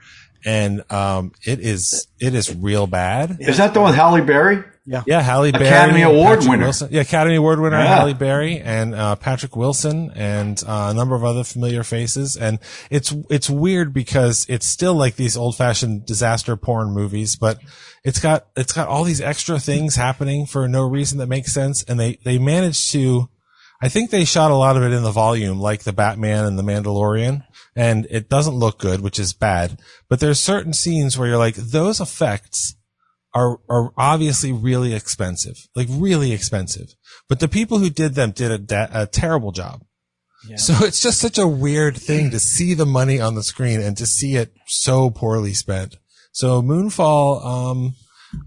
And 0.46 0.84
um, 0.92 1.32
it 1.44 1.60
is 1.60 2.08
it 2.20 2.34
is 2.34 2.54
real 2.56 2.88
bad. 2.88 3.38
Is 3.40 3.58
that 3.58 3.74
the 3.74 3.82
one 3.82 3.90
with 3.92 3.96
Halle 3.96 4.22
Berry? 4.22 4.64
Yeah, 4.90 5.04
yeah, 5.06 5.22
Halle 5.22 5.52
Berry, 5.52 5.66
Academy 5.68 6.02
Award 6.02 6.40
Patrick 6.40 6.50
winner. 6.50 6.64
Wilson. 6.64 6.88
Yeah, 6.94 7.02
Academy 7.02 7.36
Award 7.36 7.60
winner 7.60 7.78
Yeah. 7.78 7.94
Halle 7.98 8.14
Berry 8.14 8.60
and 8.60 8.96
uh, 8.96 9.18
Patrick 9.18 9.54
Wilson 9.58 10.12
and 10.16 10.64
uh, 10.66 10.88
a 10.92 10.94
number 10.94 11.14
of 11.14 11.26
other 11.26 11.44
familiar 11.44 11.84
faces. 11.84 12.38
And 12.38 12.60
it's 12.90 13.14
it's 13.30 13.50
weird 13.50 13.94
because 13.94 14.46
it's 14.48 14.66
still 14.66 14.94
like 14.94 15.18
these 15.18 15.36
old 15.36 15.58
fashioned 15.58 16.06
disaster 16.06 16.56
porn 16.56 16.94
movies, 16.94 17.36
but 17.36 17.60
it's 18.06 18.20
got 18.20 18.48
it's 18.56 18.72
got 18.72 18.88
all 18.88 19.04
these 19.04 19.20
extra 19.20 19.60
things 19.60 19.98
happening 19.98 20.46
for 20.46 20.70
no 20.70 20.88
reason 20.88 21.18
that 21.18 21.28
makes 21.28 21.52
sense. 21.52 21.84
And 21.84 22.00
they 22.00 22.20
they 22.24 22.38
managed 22.38 22.92
to. 22.94 23.28
I 23.82 23.90
think 23.90 24.10
they 24.10 24.26
shot 24.26 24.52
a 24.52 24.56
lot 24.56 24.76
of 24.76 24.84
it 24.84 24.92
in 24.92 25.04
the 25.04 25.12
volume, 25.12 25.60
like 25.60 25.84
the 25.84 25.94
Batman 25.94 26.46
and 26.46 26.58
the 26.58 26.64
Mandalorian, 26.64 27.44
and 27.76 28.08
it 28.10 28.28
doesn't 28.28 28.56
look 28.56 28.80
good, 28.80 29.02
which 29.02 29.20
is 29.20 29.34
bad. 29.34 29.80
But 30.10 30.20
there's 30.20 30.40
certain 30.40 30.74
scenes 30.74 31.18
where 31.18 31.28
you're 31.28 31.38
like, 31.38 31.56
those 31.56 32.02
effects 32.02 32.76
are 33.34 33.60
are 33.70 33.92
obviously 33.98 34.52
really 34.52 34.96
expensive, 34.96 35.58
like 35.76 35.88
really 35.92 36.32
expensive. 36.32 36.96
But 37.30 37.40
the 37.40 37.48
people 37.48 37.78
who 37.78 37.90
did 37.90 38.16
them 38.16 38.32
did 38.32 38.52
a, 38.52 38.58
da- 38.58 38.88
a 38.92 39.06
terrible 39.06 39.52
job. 39.52 39.84
So 40.56 40.74
it's 40.86 41.02
just 41.02 41.20
such 41.20 41.38
a 41.38 41.48
weird 41.48 41.98
thing 41.98 42.32
to 42.32 42.40
see 42.40 42.74
the 42.74 42.86
money 42.86 43.20
on 43.20 43.36
the 43.36 43.44
screen 43.44 43.82
and 43.82 43.98
to 43.98 44.06
see 44.06 44.36
it 44.36 44.54
so 44.66 45.10
poorly 45.10 45.54
spent. 45.54 45.98
So 46.32 46.62
Moonfall, 46.62 47.46
um, 47.46 47.96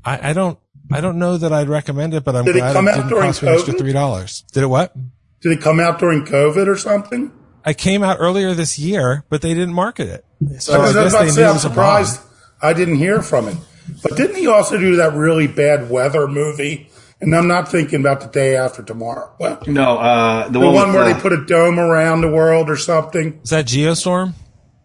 I, 0.04 0.30
I 0.30 0.32
don't, 0.32 0.58
I 0.92 1.00
don't 1.00 1.18
know 1.18 1.36
that 1.36 1.52
I'd 1.52 1.68
recommend 1.68 2.14
it, 2.14 2.24
but 2.24 2.36
I'm 2.36 2.44
Did 2.44 2.56
it 2.56 2.60
glad 2.60 2.72
come 2.72 2.88
it 2.88 2.94
didn't 2.94 3.08
during 3.08 3.26
cost 3.26 3.42
me 3.42 3.48
an 3.48 3.54
extra 3.54 3.74
three 3.74 3.92
dollars. 3.92 4.44
Did 4.52 4.62
it 4.62 4.66
what? 4.66 4.94
Did 5.40 5.52
it 5.52 5.60
come 5.60 5.80
out 5.80 5.98
during 5.98 6.24
COVID 6.24 6.66
or 6.66 6.76
something? 6.76 7.32
I 7.64 7.72
came 7.74 8.02
out 8.02 8.16
earlier 8.20 8.54
this 8.54 8.78
year, 8.78 9.24
but 9.28 9.42
they 9.42 9.54
didn't 9.54 9.74
market 9.74 10.08
it. 10.08 10.24
So 10.62 10.74
I 10.74 10.76
Because 10.78 10.96
I 10.96 11.04
was 11.04 11.12
guess 11.12 11.12
about 11.12 11.12
they 11.12 11.18
to 11.18 11.24
knew 11.26 11.30
say, 11.32 11.42
it 11.42 11.46
I'm 11.48 11.54
was 11.54 11.64
a 11.64 11.68
bomb. 11.68 11.74
surprised 11.74 12.20
I 12.62 12.72
didn't 12.72 12.96
hear 12.96 13.22
from 13.22 13.48
it. 13.48 13.56
But 14.02 14.16
didn't 14.16 14.36
he 14.36 14.46
also 14.46 14.78
do 14.78 14.96
that 14.96 15.14
really 15.14 15.46
bad 15.46 15.90
weather 15.90 16.26
movie? 16.28 16.88
And 17.22 17.34
I'm 17.36 17.48
not 17.48 17.68
thinking 17.70 18.00
about 18.00 18.20
the 18.22 18.28
day 18.28 18.56
after 18.56 18.82
tomorrow. 18.82 19.30
Well, 19.38 19.62
No, 19.66 19.98
uh, 19.98 20.44
the, 20.46 20.52
the 20.52 20.60
one, 20.60 20.74
one 20.74 20.92
where 20.94 21.04
uh, 21.04 21.12
they 21.12 21.20
put 21.20 21.32
a 21.34 21.44
dome 21.44 21.78
around 21.78 22.22
the 22.22 22.30
world 22.30 22.70
or 22.70 22.76
something. 22.76 23.38
Is 23.42 23.50
that 23.50 23.66
Geostorm? 23.66 24.32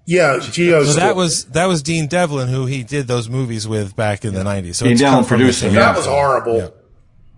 Yeah, 0.06 0.40
Geo. 0.42 0.84
So 0.84 1.00
that 1.00 1.16
was 1.16 1.46
that 1.46 1.66
was 1.68 1.82
Dean 1.82 2.08
Devlin 2.08 2.48
who 2.50 2.66
he 2.66 2.84
did 2.84 3.08
those 3.08 3.28
movies 3.30 3.68
with 3.68 3.96
back 3.96 4.24
in 4.26 4.34
the 4.36 4.44
nineties. 4.44 4.78
So 4.78 4.86
Dean 4.86 4.94
it's 4.94 5.02
come 5.02 5.24
Devlin 5.24 5.26
produced 5.28 5.62
the 5.62 5.68
them, 5.68 5.74
same- 5.76 5.80
yeah. 5.82 5.92
that 5.94 5.98
was 5.98 6.06
horrible. 6.06 6.58
Yeah. 6.58 6.68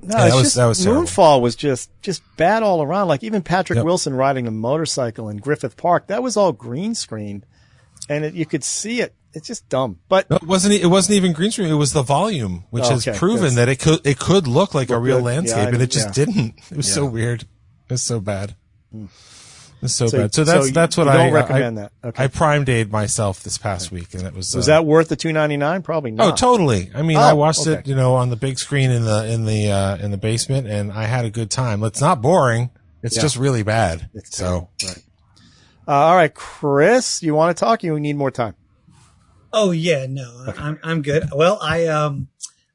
No, 0.01 0.15
Yeah, 0.17 0.27
that 0.29 0.35
was- 0.35 0.43
just 0.43 0.55
that 0.55 0.65
was 0.65 0.83
terrible. 0.83 1.03
Moonfall 1.03 1.41
was 1.41 1.55
just 1.55 1.89
just 2.01 2.21
bad 2.37 2.63
all 2.63 2.81
around. 2.83 3.07
Like 3.07 3.23
even 3.23 3.41
Patrick 3.41 3.77
Yep. 3.77 3.85
Wilson 3.85 4.13
riding 4.13 4.47
a 4.47 4.51
motorcycle 4.51 5.27
in 5.29 5.37
Griffith 5.37 5.75
Park, 5.77 6.07
that 6.07 6.21
was 6.23 6.37
all 6.37 6.51
green 6.51 6.95
screened, 6.95 7.45
and 8.07 8.23
it, 8.25 8.33
you 8.33 8.45
could 8.45 8.63
see 8.63 9.01
it. 9.01 9.13
It's 9.33 9.47
just 9.47 9.67
dumb. 9.69 9.99
But 10.09 10.29
No, 10.29 10.37
it 10.37 10.43
wasn't. 10.43 10.73
It 10.75 10.87
wasn't 10.87 11.17
even 11.17 11.33
green 11.33 11.51
screen. 11.51 11.69
It 11.69 11.73
was 11.75 11.93
the 11.93 12.01
volume, 12.01 12.63
which 12.69 12.85
Oh, 12.85 12.89
has 12.91 13.07
okay. 13.07 13.17
proven 13.17 13.55
that 13.55 13.69
it 13.69 13.77
could 13.79 13.99
it 14.05 14.17
could 14.19 14.47
look 14.47 14.73
like 14.73 14.89
a 14.89 14.97
real 14.97 15.17
good. 15.17 15.25
landscape, 15.25 15.57
Yeah, 15.57 15.65
I 15.65 15.69
and 15.73 15.81
it 15.81 15.91
just 15.91 16.07
yeah. 16.07 16.25
didn't. 16.25 16.53
It 16.71 16.77
was 16.77 16.91
so 16.91 17.05
weird. 17.05 17.41
It 17.43 17.93
was 17.93 18.01
so 18.01 18.19
bad. 18.19 18.55
Hmm. 18.91 19.05
It's 19.81 19.93
so, 19.93 20.07
So- 20.07 20.17
bad. 20.17 20.33
So 20.33 20.43
that's 20.43 20.67
so 20.67 20.71
that's 20.73 20.97
what 20.97 21.03
you 21.05 21.11
I 21.11 21.17
don't 21.17 21.27
I- 21.29 21.31
recommend 21.31 21.77
that. 21.77 21.91
Okay. 22.03 22.23
I 22.23 22.27
prime 22.27 22.63
dayed 22.63 22.91
myself 22.91 23.43
this 23.43 23.57
past 23.59 23.91
week, 23.91 24.13
and 24.15 24.23
it 24.23 24.33
was 24.33 24.55
Was 24.55 24.67
uh, 24.67 24.73
that 24.73 24.85
worth 24.85 25.09
the 25.09 25.15
two 25.15 25.31
ninety 25.31 25.55
nine? 25.57 25.83
Probably 25.83 26.11
not. 26.11 26.25
Oh, 26.33 26.35
totally. 26.35 26.89
I 26.95 27.03
mean, 27.03 27.17
Oh, 27.17 27.21
I 27.21 27.33
watched 27.33 27.67
it, 27.67 27.85
you 27.87 27.95
know, 27.95 28.15
on 28.15 28.29
the 28.31 28.35
big 28.35 28.57
screen 28.57 28.89
in 28.89 29.05
the 29.05 29.25
in 29.31 29.45
the 29.45 29.71
uh, 29.71 29.97
in 29.97 30.09
the 30.11 30.17
basement, 30.17 30.67
and 30.67 30.91
I 30.91 31.03
had 31.03 31.25
a 31.25 31.29
good 31.29 31.51
time. 31.51 31.83
It's 31.83 32.01
not 32.01 32.21
boring. 32.21 32.71
It's 33.03 33.15
Yeah. 33.15 33.21
just 33.21 33.37
really 33.37 33.61
bad. 33.63 34.09
It's 34.15 34.35
so 34.35 34.69
terrible. 34.79 35.01
Uh, 35.87 35.91
all 35.91 36.15
right, 36.15 36.33
Chris, 36.33 37.21
you 37.23 37.33
want 37.35 37.55
to 37.55 37.59
talk? 37.59 37.83
You 37.83 37.97
need 37.99 38.17
more 38.17 38.31
time. 38.31 38.55
Oh 39.53 39.71
yeah, 39.71 40.05
no, 40.09 40.45
I'm 40.57 40.79
I'm 40.83 41.01
good. 41.03 41.29
Well, 41.33 41.59
I 41.61 41.85
um 41.87 42.27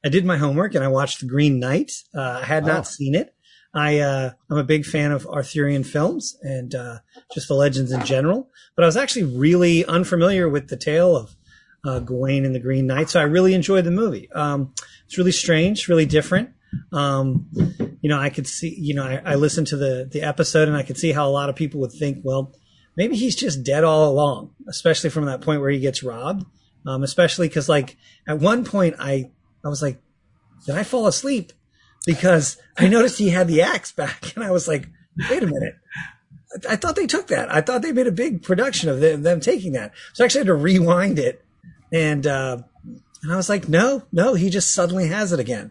I 0.04 0.09
did 0.09 0.25
my 0.25 0.37
homework 0.37 0.75
and 0.75 0.82
I 0.82 0.88
watched 0.88 1.21
The 1.21 1.26
Green 1.26 1.59
Knight. 1.61 1.92
Uh, 2.16 2.40
I 2.42 2.44
had 2.44 2.62
Oh. 2.64 2.68
not 2.68 2.87
seen 2.87 3.14
it. 3.14 3.35
I 3.75 4.00
uh, 4.00 4.31
I'm 4.50 4.59
a 4.59 4.64
big 4.64 4.85
fan 4.85 5.12
of 5.12 5.26
Arthurian 5.26 5.85
films 5.85 6.37
and 6.43 6.75
uh, 6.75 6.99
just 7.33 7.49
the 7.49 7.55
legends 7.55 7.93
in 7.93 8.05
general. 8.05 8.50
But 8.76 8.85
I 8.85 8.87
was 8.87 8.97
actually 8.97 9.25
really 9.25 9.85
unfamiliar 9.85 10.49
with 10.49 10.69
the 10.69 10.76
tale 10.76 11.17
of 11.17 11.37
uh, 11.85 12.00
Gawain 12.00 12.45
and 12.45 12.55
the 12.55 12.61
Green 12.61 12.87
Knight, 12.87 13.11
so 13.11 13.21
I 13.21 13.25
really 13.25 13.55
enjoyed 13.55 13.85
the 13.85 13.91
movie. 13.91 14.31
Um, 14.33 14.73
it's 15.07 15.19
really 15.19 15.33
strange, 15.33 15.88
really 15.88 16.07
different. 16.07 16.50
Um, 16.93 17.49
you 18.00 18.09
know, 18.09 18.19
I 18.19 18.31
could 18.31 18.47
see, 18.47 18.75
you 18.79 18.95
know, 18.95 19.05
I, 19.05 19.21
I 19.25 19.35
listened 19.35 19.67
to 19.69 19.76
the 19.76 20.09
the 20.11 20.23
episode 20.23 20.69
and 20.69 20.76
I 20.76 20.83
could 20.83 20.99
see 20.99 21.12
how 21.12 21.29
a 21.29 21.31
lot 21.31 21.49
of 21.49 21.57
people 21.57 21.81
would 21.81 21.93
think, 21.93 22.19
well, 22.23 22.55
maybe 22.97 23.17
he's 23.17 23.37
just 23.37 23.64
dead 23.64 23.85
all 23.85 24.11
along, 24.11 24.55
especially 24.69 25.11
from 25.11 25.26
that 25.26 25.41
point 25.41 25.61
where 25.61 25.71
he 25.71 25.81
gets 25.81 26.02
robbed. 26.02 26.47
Um, 26.85 27.05
especially 27.05 27.47
because 27.47 27.69
like 27.69 27.97
at 28.26 28.38
one 28.38 28.64
point 28.64 28.97
I 28.99 29.31
I 29.64 29.69
was 29.69 29.83
like, 29.83 30.02
did 30.67 30.75
I 30.75 30.83
fall 30.83 31.07
asleep? 31.07 31.52
Because 32.06 32.56
I 32.76 32.88
noticed 32.88 33.18
he 33.18 33.30
had 33.30 33.49
the 33.49 33.62
axe 33.62 33.92
back, 33.92 34.35
and 34.35 34.44
I 34.44 34.50
was 34.50 34.66
like, 34.66 34.88
wait 35.30 35.42
a 35.42 35.47
minute. 35.47 35.76
I, 36.68 36.76
thought 36.76 36.97
they 36.97 37.06
took 37.06 37.28
that. 37.28 37.50
I 37.54 37.61
thought 37.61 37.80
they 37.80 37.92
made 37.92 38.06
a 38.06 38.12
big 38.12 38.42
production 38.42 38.90
of 38.90 39.00
them, 39.00 39.23
them 39.23 39.40
taking 39.40 39.73
that. 39.73 39.92
So 40.12 40.23
I 40.23 40.26
actually 40.26 40.40
had 40.40 40.47
to 40.49 40.54
rewind 40.54 41.18
it, 41.18 41.44
and 41.92 42.26
uh, 42.26 42.59
and 43.23 43.32
I 43.32 43.37
was 43.37 43.49
like, 43.49 43.68
no, 43.68 44.02
no, 44.12 44.35
he 44.35 44.50
just 44.50 44.75
suddenly 44.75 45.09
has 45.09 45.32
it 45.32 45.40
again. 45.40 45.71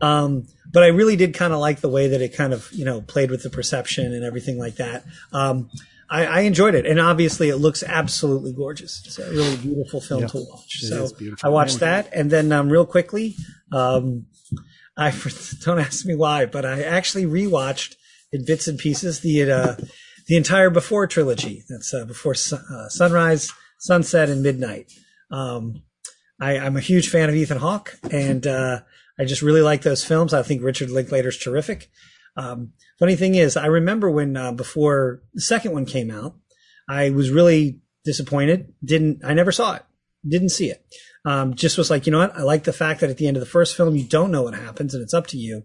Um, 0.00 0.46
but 0.72 0.82
I 0.82 0.88
really 0.88 1.16
did 1.16 1.34
kind 1.34 1.52
of 1.52 1.60
like 1.60 1.80
the 1.80 1.88
way 1.88 2.08
that 2.08 2.20
it 2.20 2.34
kind 2.34 2.52
of, 2.52 2.70
you 2.72 2.84
know, 2.84 3.00
played 3.00 3.30
with 3.30 3.42
the 3.42 3.50
perception 3.50 4.12
and 4.12 4.24
everything 4.24 4.58
like 4.58 4.76
that. 4.76 5.04
Um, 5.32 5.70
I, 6.08 6.26
I 6.26 6.40
enjoyed 6.40 6.74
it. 6.74 6.86
And 6.86 7.00
obviously 7.00 7.48
it 7.48 7.56
looks 7.56 7.82
absolutely 7.82 8.52
gorgeous. 8.52 9.02
It's 9.06 9.18
a 9.18 9.30
really 9.30 9.56
beautiful 9.56 10.00
film 10.00 10.26
to 10.28 10.38
watch. 10.38 10.80
so. 10.80 11.08
I 11.42 11.48
watched 11.48 11.80
that. 11.80 12.08
And 12.12 12.30
then, 12.30 12.52
um, 12.52 12.68
real 12.68 12.86
quickly, 12.86 13.36
um, 13.72 14.26
I, 15.00 15.12
don't 15.64 15.78
ask 15.78 16.04
me 16.04 16.14
why, 16.14 16.46
but 16.46 16.64
I 16.64 16.82
actually 16.82 17.24
rewatched 17.24 17.96
in 18.32 18.44
bits 18.44 18.68
and 18.68 18.78
pieces 18.78 19.20
the, 19.20 19.50
uh, 19.50 19.76
the 20.28 20.36
entire 20.36 20.70
Before 20.70 21.06
trilogy. 21.06 21.64
That's, 21.68 21.92
uh, 21.92 22.04
Before 22.04 22.32
uh, 22.32 22.88
Sunrise, 22.88 23.50
Sunset, 23.78 24.28
and 24.28 24.42
Midnight. 24.42 24.92
Um, 25.30 25.82
I, 26.40 26.58
I'm 26.58 26.76
a 26.76 26.80
huge 26.80 27.08
fan 27.08 27.28
of 27.28 27.34
Ethan 27.34 27.58
Hawke, 27.58 27.98
and 28.10 28.46
uh, 28.46 28.80
I 29.18 29.24
just 29.24 29.42
really 29.42 29.62
like 29.62 29.82
those 29.82 30.04
films. 30.04 30.32
I 30.32 30.42
think 30.42 30.62
Richard 30.62 30.90
Linklater's 30.90 31.38
terrific. 31.38 31.90
Um, 32.36 32.72
funny 32.98 33.16
thing 33.16 33.34
is, 33.34 33.56
I 33.56 33.66
remember 33.66 34.10
when 34.10 34.36
uh, 34.36 34.52
before 34.52 35.22
the 35.34 35.40
second 35.40 35.72
one 35.72 35.86
came 35.86 36.10
out, 36.10 36.36
I 36.88 37.10
was 37.10 37.30
really 37.30 37.80
disappointed. 38.04 38.72
Didn't 38.84 39.22
I 39.24 39.34
never 39.34 39.52
saw 39.52 39.74
it? 39.74 39.82
Didn't 40.26 40.50
see 40.50 40.70
it. 40.70 40.84
Um, 41.24 41.54
just 41.54 41.76
was 41.76 41.90
like, 41.90 42.06
you 42.06 42.12
know 42.12 42.18
what? 42.18 42.36
I 42.36 42.42
like 42.42 42.64
the 42.64 42.72
fact 42.72 43.00
that 43.00 43.10
at 43.10 43.18
the 43.18 43.28
end 43.28 43.36
of 43.36 43.40
the 43.40 43.46
first 43.46 43.76
film, 43.76 43.94
you 43.94 44.04
don't 44.04 44.30
know 44.30 44.42
what 44.42 44.54
happens, 44.54 44.94
and 44.94 45.02
it's 45.02 45.14
up 45.14 45.26
to 45.28 45.36
you. 45.36 45.64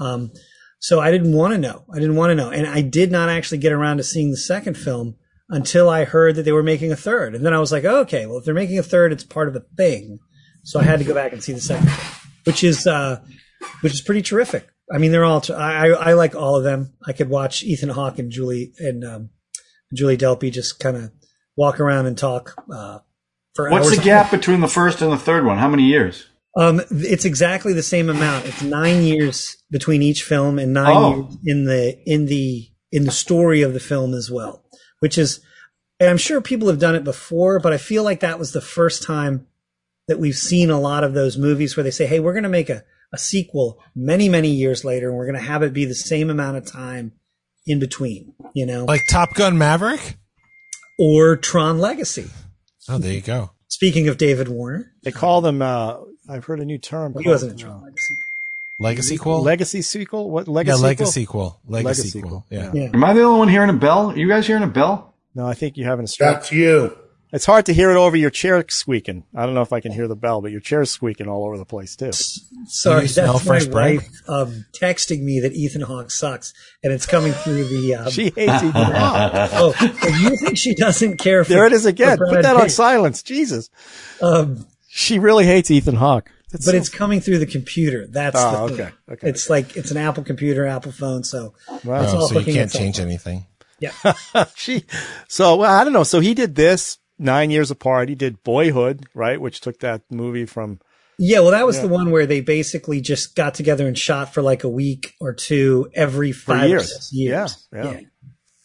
Um, 0.00 0.32
so 0.78 1.00
I 1.00 1.10
didn't 1.10 1.32
want 1.32 1.52
to 1.54 1.58
know. 1.58 1.84
I 1.94 1.98
didn't 1.98 2.16
want 2.16 2.30
to 2.30 2.34
know, 2.34 2.50
and 2.50 2.66
I 2.66 2.80
did 2.80 3.10
not 3.12 3.28
actually 3.28 3.58
get 3.58 3.72
around 3.72 3.98
to 3.98 4.02
seeing 4.02 4.30
the 4.30 4.36
second 4.36 4.76
film 4.76 5.16
until 5.48 5.88
I 5.88 6.04
heard 6.04 6.34
that 6.34 6.42
they 6.42 6.52
were 6.52 6.62
making 6.62 6.90
a 6.92 6.96
third. 6.96 7.34
And 7.34 7.46
then 7.46 7.54
I 7.54 7.60
was 7.60 7.70
like, 7.70 7.84
oh, 7.84 8.00
okay, 8.00 8.26
well, 8.26 8.38
if 8.38 8.44
they're 8.44 8.54
making 8.54 8.78
a 8.78 8.82
third, 8.82 9.12
it's 9.12 9.24
part 9.24 9.48
of 9.48 9.56
a 9.56 9.62
thing. 9.76 10.18
So 10.64 10.80
I 10.80 10.82
had 10.82 10.98
to 10.98 11.04
go 11.04 11.14
back 11.14 11.32
and 11.32 11.42
see 11.42 11.52
the 11.52 11.60
second, 11.60 11.88
which 12.44 12.64
is, 12.64 12.86
uh, 12.86 13.20
which 13.80 13.92
is 13.92 14.00
pretty 14.00 14.22
terrific. 14.22 14.68
I 14.92 14.98
mean, 14.98 15.12
they're 15.12 15.24
all, 15.24 15.42
I, 15.50 15.88
I, 15.88 15.88
I 15.88 16.12
like 16.14 16.34
all 16.34 16.56
of 16.56 16.64
them. 16.64 16.94
I 17.06 17.12
could 17.12 17.28
watch 17.28 17.62
Ethan 17.62 17.90
Hawke 17.90 18.18
and 18.18 18.32
Julie 18.32 18.72
and, 18.78 19.04
um, 19.04 19.30
Julie 19.94 20.18
Delpy 20.18 20.52
just 20.52 20.80
kind 20.80 20.96
of 20.96 21.12
walk 21.56 21.78
around 21.78 22.06
and 22.06 22.18
talk, 22.18 22.60
uh, 22.72 22.98
What's 23.58 23.86
hours. 23.88 23.96
the 23.96 24.02
gap 24.02 24.30
between 24.30 24.60
the 24.60 24.68
first 24.68 25.02
and 25.02 25.12
the 25.12 25.16
third 25.18 25.44
one? 25.44 25.58
How 25.58 25.68
many 25.68 25.84
years? 25.84 26.26
Um, 26.56 26.80
it's 26.90 27.24
exactly 27.24 27.72
the 27.74 27.82
same 27.82 28.08
amount. 28.08 28.46
It's 28.46 28.62
nine 28.62 29.02
years 29.02 29.56
between 29.70 30.00
each 30.02 30.22
film 30.22 30.58
and 30.58 30.72
nine 30.72 30.96
Oh. 30.96 31.16
years 31.16 31.36
in 31.44 31.64
the 31.64 31.98
in 32.06 32.26
the 32.26 32.68
in 32.92 33.04
the 33.04 33.10
story 33.10 33.62
of 33.62 33.74
the 33.74 33.80
film 33.80 34.14
as 34.14 34.30
well. 34.30 34.64
Which 35.00 35.18
is, 35.18 35.40
and 36.00 36.08
I'm 36.08 36.16
sure 36.16 36.40
people 36.40 36.68
have 36.68 36.78
done 36.78 36.94
it 36.94 37.04
before, 37.04 37.58
but 37.60 37.72
I 37.74 37.76
feel 37.78 38.02
like 38.04 38.20
that 38.20 38.38
was 38.38 38.52
the 38.52 38.60
first 38.62 39.02
time 39.02 39.46
that 40.08 40.18
we've 40.18 40.36
seen 40.36 40.70
a 40.70 40.80
lot 40.80 41.04
of 41.04 41.12
those 41.14 41.36
movies 41.36 41.76
where 41.76 41.84
they 41.84 41.90
say, 41.90 42.06
"Hey, 42.06 42.20
we're 42.20 42.32
going 42.32 42.42
to 42.44 42.48
make 42.48 42.70
a 42.70 42.84
a 43.12 43.18
sequel 43.18 43.78
many 43.94 44.28
many 44.28 44.48
years 44.48 44.84
later, 44.84 45.08
and 45.08 45.16
we're 45.18 45.26
going 45.30 45.38
to 45.38 45.46
have 45.46 45.62
it 45.62 45.72
be 45.74 45.84
the 45.84 45.94
same 45.94 46.30
amount 46.30 46.56
of 46.56 46.64
time 46.64 47.12
in 47.66 47.78
between." 47.78 48.32
You 48.54 48.64
know, 48.64 48.84
like 48.86 49.02
Top 49.10 49.34
Gun 49.34 49.58
Maverick. 49.58 50.16
or 50.98 51.36
Tron 51.36 51.78
Legacy. 51.78 52.30
Oh, 52.88 52.98
there 52.98 53.12
you 53.12 53.20
go. 53.20 53.50
Speaking 53.68 54.08
of 54.08 54.16
David 54.16 54.48
Warner, 54.48 54.92
They 55.02 55.12
call 55.12 55.40
them. 55.40 55.60
Uh, 55.62 55.96
I've 56.28 56.44
heard 56.44 56.60
a 56.60 56.64
new 56.64 56.78
term. 56.78 57.12
he 57.12 57.24
called, 57.24 57.26
wasn't 57.26 57.60
in 57.60 57.66
uh, 57.66 57.70
Tron 57.70 57.82
Legacy. 57.84 58.14
Legacy 58.78 59.08
sequel. 59.16 59.42
Legacy 59.42 59.82
sequel. 59.82 60.30
What 60.30 60.48
legacy? 60.48 60.76
yeah, 60.78 60.82
legacy? 60.82 61.02
Legacy 61.04 61.20
sequel? 61.20 61.50
sequel. 61.50 61.60
Legacy 61.72 61.84
Legacy 61.86 62.08
sequel. 62.10 62.44
sequel. 62.50 62.74
Yeah. 62.74 62.82
Yeah. 62.82 62.90
Am 62.94 63.04
I 63.04 63.12
the 63.14 63.22
only 63.22 63.38
one 63.38 63.48
hearing 63.48 63.70
a 63.70 63.74
bell? 63.74 64.10
Are 64.10 64.16
you 64.18 64.28
guys 64.28 64.46
hearing 64.46 64.62
a 64.62 64.68
bell? 64.68 65.14
No, 65.34 65.46
I 65.46 65.54
think 65.54 65.76
you're 65.76 65.88
having 65.88 66.04
a 66.04 66.08
stroke. 66.08 66.34
That's 66.34 66.52
you. 66.52 66.96
It's 67.32 67.44
hard 67.44 67.66
to 67.66 67.74
hear 67.74 67.90
it 67.90 67.96
over 67.96 68.16
your 68.16 68.30
chair 68.30 68.64
squeaking. 68.68 69.24
I 69.34 69.44
don't 69.44 69.54
know 69.54 69.62
if 69.62 69.72
I 69.72 69.80
can 69.80 69.90
hear 69.92 70.06
the 70.06 70.14
bell, 70.16 70.40
but 70.40 70.52
your 70.52 70.60
chair's 70.60 70.90
squeaking 70.92 71.26
all 71.28 71.44
over 71.44 71.58
the 71.58 71.64
place 71.64 71.96
too. 71.96 72.12
Sorry, 72.12 73.02
you 73.02 73.08
smell 73.08 73.34
that's 73.34 73.44
my 73.46 73.58
fresh 73.60 73.66
wife 73.72 74.08
um, 74.28 74.64
texting 74.72 75.22
me 75.22 75.40
that 75.40 75.52
Ethan 75.52 75.82
Hawke 75.82 76.10
sucks, 76.12 76.54
and 76.84 76.92
it's 76.92 77.04
coming 77.04 77.32
through 77.32 77.64
the. 77.64 77.94
Um, 77.96 78.10
She 78.10 78.24
hates 78.30 78.62
Ethan 78.62 78.70
Hawke. 78.72 79.32
oh, 79.54 79.74
and 79.80 80.20
you 80.20 80.36
think 80.36 80.56
she 80.56 80.74
doesn't 80.74 81.18
care? 81.18 81.44
For, 81.44 81.50
There 81.52 81.66
it 81.66 81.72
is 81.72 81.84
again. 81.84 82.16
Put 82.18 82.30
Brad 82.30 82.44
that 82.44 82.56
on 82.56 82.68
silence. 82.70 83.22
Jesus. 83.22 83.70
Um, 84.22 84.64
She 84.88 85.18
really 85.18 85.46
hates 85.46 85.70
Ethan 85.70 85.96
Hawke. 85.96 86.30
That's 86.52 86.64
but 86.64 86.72
so- 86.72 86.76
it's 86.78 86.88
coming 86.88 87.20
through 87.20 87.38
the 87.40 87.46
computer. 87.46 88.06
That's 88.06 88.36
Oh, 88.38 88.68
the 88.68 88.76
thing. 88.76 88.86
okay, 88.86 88.94
okay. 89.14 89.28
It's 89.30 89.50
like 89.50 89.76
it's 89.76 89.90
an 89.90 89.96
Apple 89.96 90.22
computer, 90.22 90.64
Apple 90.64 90.92
phone. 90.92 91.24
So 91.24 91.54
Wow. 91.84 92.02
it's 92.04 92.12
Oh, 92.12 92.18
all 92.18 92.28
so 92.28 92.38
you 92.38 92.44
can't 92.44 92.56
itself 92.66 92.82
change 92.84 93.00
anything. 93.00 93.46
Yeah, 93.80 93.90
she. 94.54 94.84
So 95.28 95.56
well, 95.56 95.70
I 95.72 95.82
don't 95.82 95.92
know. 95.92 96.04
So 96.04 96.20
he 96.20 96.32
did 96.34 96.54
this 96.54 96.98
nine 97.18 97.50
years 97.50 97.70
apart. 97.70 98.08
He 98.08 98.14
did 98.14 98.42
Boyhood, 98.44 99.06
right, 99.14 99.40
which 99.40 99.60
took 99.60 99.80
that 99.80 100.02
movie 100.10 100.46
from. 100.46 100.80
yeah. 101.18 101.40
Well, 101.40 101.50
that 101.52 101.66
was 101.66 101.80
the 101.80 101.88
one 101.88 102.10
where 102.10 102.26
they 102.26 102.40
basically 102.40 103.00
just 103.00 103.34
got 103.34 103.54
together 103.54 103.86
and 103.86 103.96
shot 103.96 104.32
for 104.34 104.42
like 104.42 104.64
a 104.64 104.68
week 104.68 105.14
or 105.20 105.32
two 105.34 105.90
every 105.94 106.32
five 106.32 106.64
or 106.64 106.68
years. 106.68 106.92
six 106.92 107.12
years. 107.12 107.68
Yeah, 107.72 108.00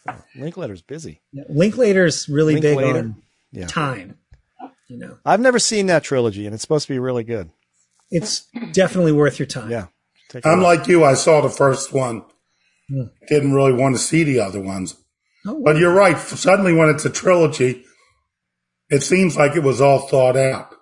yeah. 0.08 0.16
Linklater's 0.36 0.82
busy. 0.82 1.22
Yeah. 1.32 1.44
Linklater's 1.50 2.28
really 2.28 2.60
big 2.60 2.78
on 2.78 3.22
Yeah. 3.52 3.68
time. 3.68 4.18
You 4.90 4.98
know, 4.98 5.18
I've 5.26 5.40
never 5.40 5.60
seen 5.60 5.86
that 5.88 6.04
trilogy, 6.04 6.46
and 6.46 6.54
it's 6.54 6.62
supposed 6.62 6.88
to 6.88 6.94
be 6.94 7.00
really 7.00 7.24
good. 7.24 7.50
it's 8.14 8.46
definitely 8.74 9.14
worth 9.14 9.40
your 9.40 9.46
time. 9.46 9.70
Yeah. 9.72 9.86
Take 10.30 10.46
a 10.46 10.50
I'm 10.50 10.62
like 10.62 10.88
you. 10.88 11.04
I 11.06 11.14
saw 11.14 11.40
the 11.42 11.50
first 11.50 11.94
one. 11.94 12.24
Hmm. 12.90 13.04
Didn't 13.30 13.54
really 13.54 13.72
want 13.72 13.96
to 13.96 14.00
see 14.02 14.24
the 14.24 14.40
other 14.42 14.60
ones. 14.60 14.96
Oh, 15.48 15.62
But 15.64 15.78
you're 15.78 15.94
right. 15.94 16.18
Suddenly, 16.18 16.74
when 16.74 16.90
it's 16.90 17.06
a 17.06 17.10
trilogy, 17.10 17.86
it 18.92 19.02
seems 19.02 19.38
like 19.38 19.56
it 19.56 19.64
was 19.64 19.82
all 19.82 20.00
thought 20.00 20.36
out. 20.36 20.76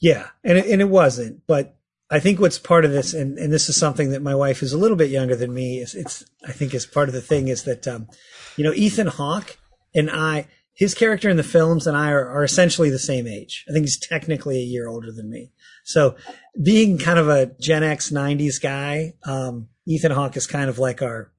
Yeah, 0.00 0.28
and 0.44 0.56
it, 0.56 0.66
and 0.66 0.80
it 0.80 0.88
wasn't. 0.88 1.46
But 1.46 1.76
I 2.10 2.20
think 2.20 2.38
what's 2.38 2.58
part 2.58 2.84
of 2.84 2.92
this, 2.92 3.12
and, 3.12 3.36
and 3.38 3.52
this 3.52 3.68
is 3.68 3.76
something 3.76 4.10
that 4.10 4.22
my 4.22 4.34
wife 4.34 4.62
is 4.62 4.72
a 4.72 4.78
little 4.78 4.96
bit 4.96 5.10
younger 5.10 5.34
than 5.34 5.52
me. 5.52 5.80
Is 5.80 5.94
it's 5.94 6.24
I 6.46 6.52
think 6.52 6.72
is 6.72 6.86
part 6.86 7.08
of 7.08 7.14
the 7.14 7.20
thing 7.20 7.48
is 7.48 7.64
that 7.64 7.86
um, 7.88 8.08
you 8.56 8.64
know 8.64 8.72
Ethan 8.72 9.08
Hawke 9.08 9.58
and 9.94 10.08
I, 10.10 10.46
his 10.72 10.94
character 10.94 11.28
in 11.28 11.36
the 11.36 11.42
films 11.42 11.86
and 11.86 11.96
I 11.96 12.12
are, 12.12 12.28
are 12.28 12.44
essentially 12.44 12.90
the 12.90 12.98
same 12.98 13.26
age. 13.26 13.64
I 13.68 13.72
think 13.72 13.84
he's 13.84 13.98
technically 13.98 14.58
a 14.58 14.64
year 14.64 14.86
older 14.86 15.10
than 15.10 15.28
me. 15.28 15.50
So 15.84 16.16
being 16.62 16.98
kind 16.98 17.18
of 17.18 17.28
a 17.28 17.46
Gen 17.60 17.82
X 17.82 18.10
'90s 18.10 18.62
guy, 18.62 19.14
um, 19.24 19.68
Ethan 19.86 20.12
Hawke 20.12 20.36
is 20.36 20.46
kind 20.46 20.70
of 20.70 20.78
like 20.78 21.02
our 21.02 21.32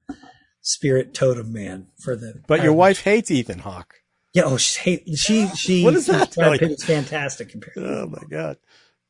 spirit 0.60 1.14
totem 1.14 1.52
man 1.52 1.86
for 1.98 2.14
the. 2.14 2.42
But 2.46 2.62
your 2.62 2.74
wife 2.74 3.02
hates 3.02 3.30
Ethan 3.30 3.60
Hawke. 3.60 3.94
Yeah, 4.38 4.44
oh, 4.46 4.56
she 4.56 5.02
she 5.16 5.46
she. 5.48 5.84
What 5.84 5.94
does 5.94 6.06
that 6.06 6.34
Brad? 6.34 6.58
Pitt 6.60 6.70
is 6.72 6.84
fantastic 6.84 7.50
compared. 7.50 7.76
Oh 7.78 8.06
my 8.06 8.22
god. 8.30 8.56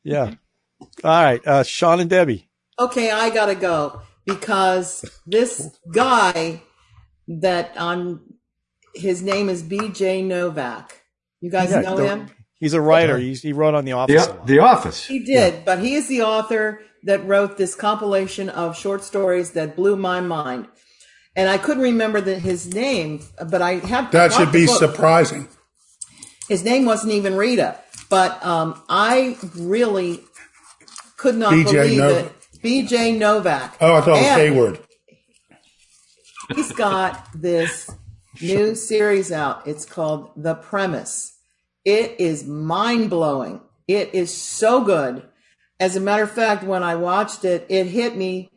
Yeah. 0.03 0.33
All 1.03 1.23
right, 1.23 1.45
uh, 1.45 1.63
Sean 1.63 1.99
and 1.99 2.09
Debbie. 2.09 2.49
Okay, 2.79 3.11
I 3.11 3.29
gotta 3.31 3.55
go 3.55 4.01
because 4.25 5.03
this 5.27 5.77
guy 5.93 6.61
that 7.27 7.73
I'm, 7.77 8.21
his 8.95 9.21
name 9.21 9.49
is 9.49 9.61
B.J. 9.61 10.21
Novak. 10.23 11.01
You 11.41 11.51
guys 11.51 11.71
Yeah, 11.71 11.81
know 11.81 11.97
the- 11.97 12.07
him? 12.07 12.29
He's 12.61 12.73
a 12.73 12.81
writer. 12.81 13.17
He's, 13.17 13.41
he 13.41 13.53
wrote 13.53 13.73
on 13.75 13.85
The 13.85 13.93
Office. 13.93 14.27
a 14.27 14.33
The, 14.33 14.39
the 14.45 14.59
Office. 14.59 15.05
He 15.05 15.19
did, 15.19 15.63
but 15.65 15.79
he 15.79 15.95
is 15.95 16.07
the 16.09 16.21
author 16.23 16.81
that 17.03 17.25
wrote 17.25 17.57
this 17.57 17.73
compilation 17.75 18.49
of 18.49 18.77
short 18.77 19.03
stories 19.03 19.51
that 19.51 19.75
blew 19.77 19.95
my 19.95 20.19
mind. 20.21 20.67
And 21.39 21.47
I 21.47 21.57
couldn't 21.57 21.83
remember 21.83 22.19
the, 22.19 22.37
his 22.37 22.73
name, 22.73 23.21
but 23.49 23.61
I 23.61 23.75
have 23.75 24.11
That 24.11 24.33
should 24.33 24.51
be 24.51 24.67
surprising. 24.67 25.47
His 26.49 26.65
name 26.65 26.83
wasn't 26.83 27.13
even 27.13 27.37
Rita, 27.37 27.77
but 28.09 28.45
um, 28.45 28.81
I 28.89 29.37
really 29.55 30.19
could 31.15 31.35
not 31.35 31.53
BJ 31.53 31.71
believe 31.71 31.97
Novak. 31.97 32.25
it. 32.25 32.31
B.J. 32.61 33.13
Novak. 33.13 33.77
Oh, 33.79 33.95
I 33.95 34.01
thought 34.01 34.07
it 34.07 34.11
was 34.11 34.21
And 34.21 34.41
Hayward. 34.41 34.79
He's 36.55 36.73
got 36.73 37.25
this 37.33 37.89
new 38.41 38.75
series 38.75 39.31
out. 39.31 39.65
It's 39.65 39.85
called 39.85 40.31
The 40.35 40.55
Premise. 40.55 41.37
It 41.85 42.19
is 42.19 42.45
mind 42.45 43.09
blowing. 43.09 43.61
It 43.87 44.13
is 44.13 44.35
so 44.35 44.83
good. 44.83 45.23
As 45.79 45.95
a 45.95 46.01
matter 46.01 46.23
of 46.23 46.31
fact, 46.31 46.65
when 46.65 46.83
I 46.83 46.95
watched 46.95 47.45
it, 47.45 47.65
it 47.69 47.85
hit 47.85 48.17
me. 48.17 48.49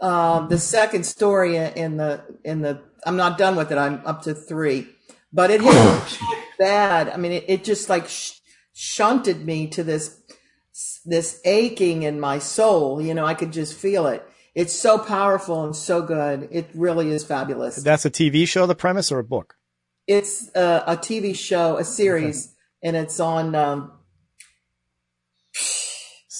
Uh, 0.00 0.46
the 0.46 0.58
second 0.58 1.04
story 1.04 1.56
in 1.56 1.96
the 1.98 2.22
in 2.44 2.62
the 2.62 2.80
I'm 3.04 3.16
not 3.16 3.38
done 3.38 3.56
with 3.56 3.70
it. 3.70 3.78
I'm 3.78 4.00
up 4.06 4.22
to 4.22 4.34
three, 4.34 4.88
but 5.32 5.50
it 5.50 5.60
hit 5.60 6.18
bad. 6.58 7.08
I 7.08 7.16
mean, 7.16 7.32
it, 7.32 7.44
it 7.48 7.64
just 7.64 7.88
like 7.88 8.08
sh- 8.08 8.38
shunted 8.72 9.44
me 9.44 9.68
to 9.68 9.84
this 9.84 10.20
this 11.04 11.40
aching 11.44 12.02
in 12.02 12.18
my 12.18 12.38
soul. 12.38 13.02
You 13.02 13.14
know, 13.14 13.26
I 13.26 13.34
could 13.34 13.52
just 13.52 13.74
feel 13.74 14.06
it. 14.06 14.26
It's 14.54 14.72
so 14.72 14.98
powerful 14.98 15.64
and 15.64 15.76
so 15.76 16.02
good. 16.02 16.48
It 16.50 16.70
really 16.74 17.10
is 17.10 17.24
fabulous. 17.24 17.76
That's 17.76 18.04
a 18.04 18.10
TV 18.10 18.48
show, 18.48 18.66
the 18.66 18.74
premise, 18.74 19.12
or 19.12 19.18
a 19.18 19.24
book? 19.24 19.54
It's 20.06 20.50
a, 20.56 20.82
a 20.86 20.96
TV 20.96 21.36
show, 21.36 21.76
a 21.76 21.84
series, 21.84 22.54
and 22.82 22.96
it's 22.96 23.20
on. 23.20 23.54
Um, 23.54 23.92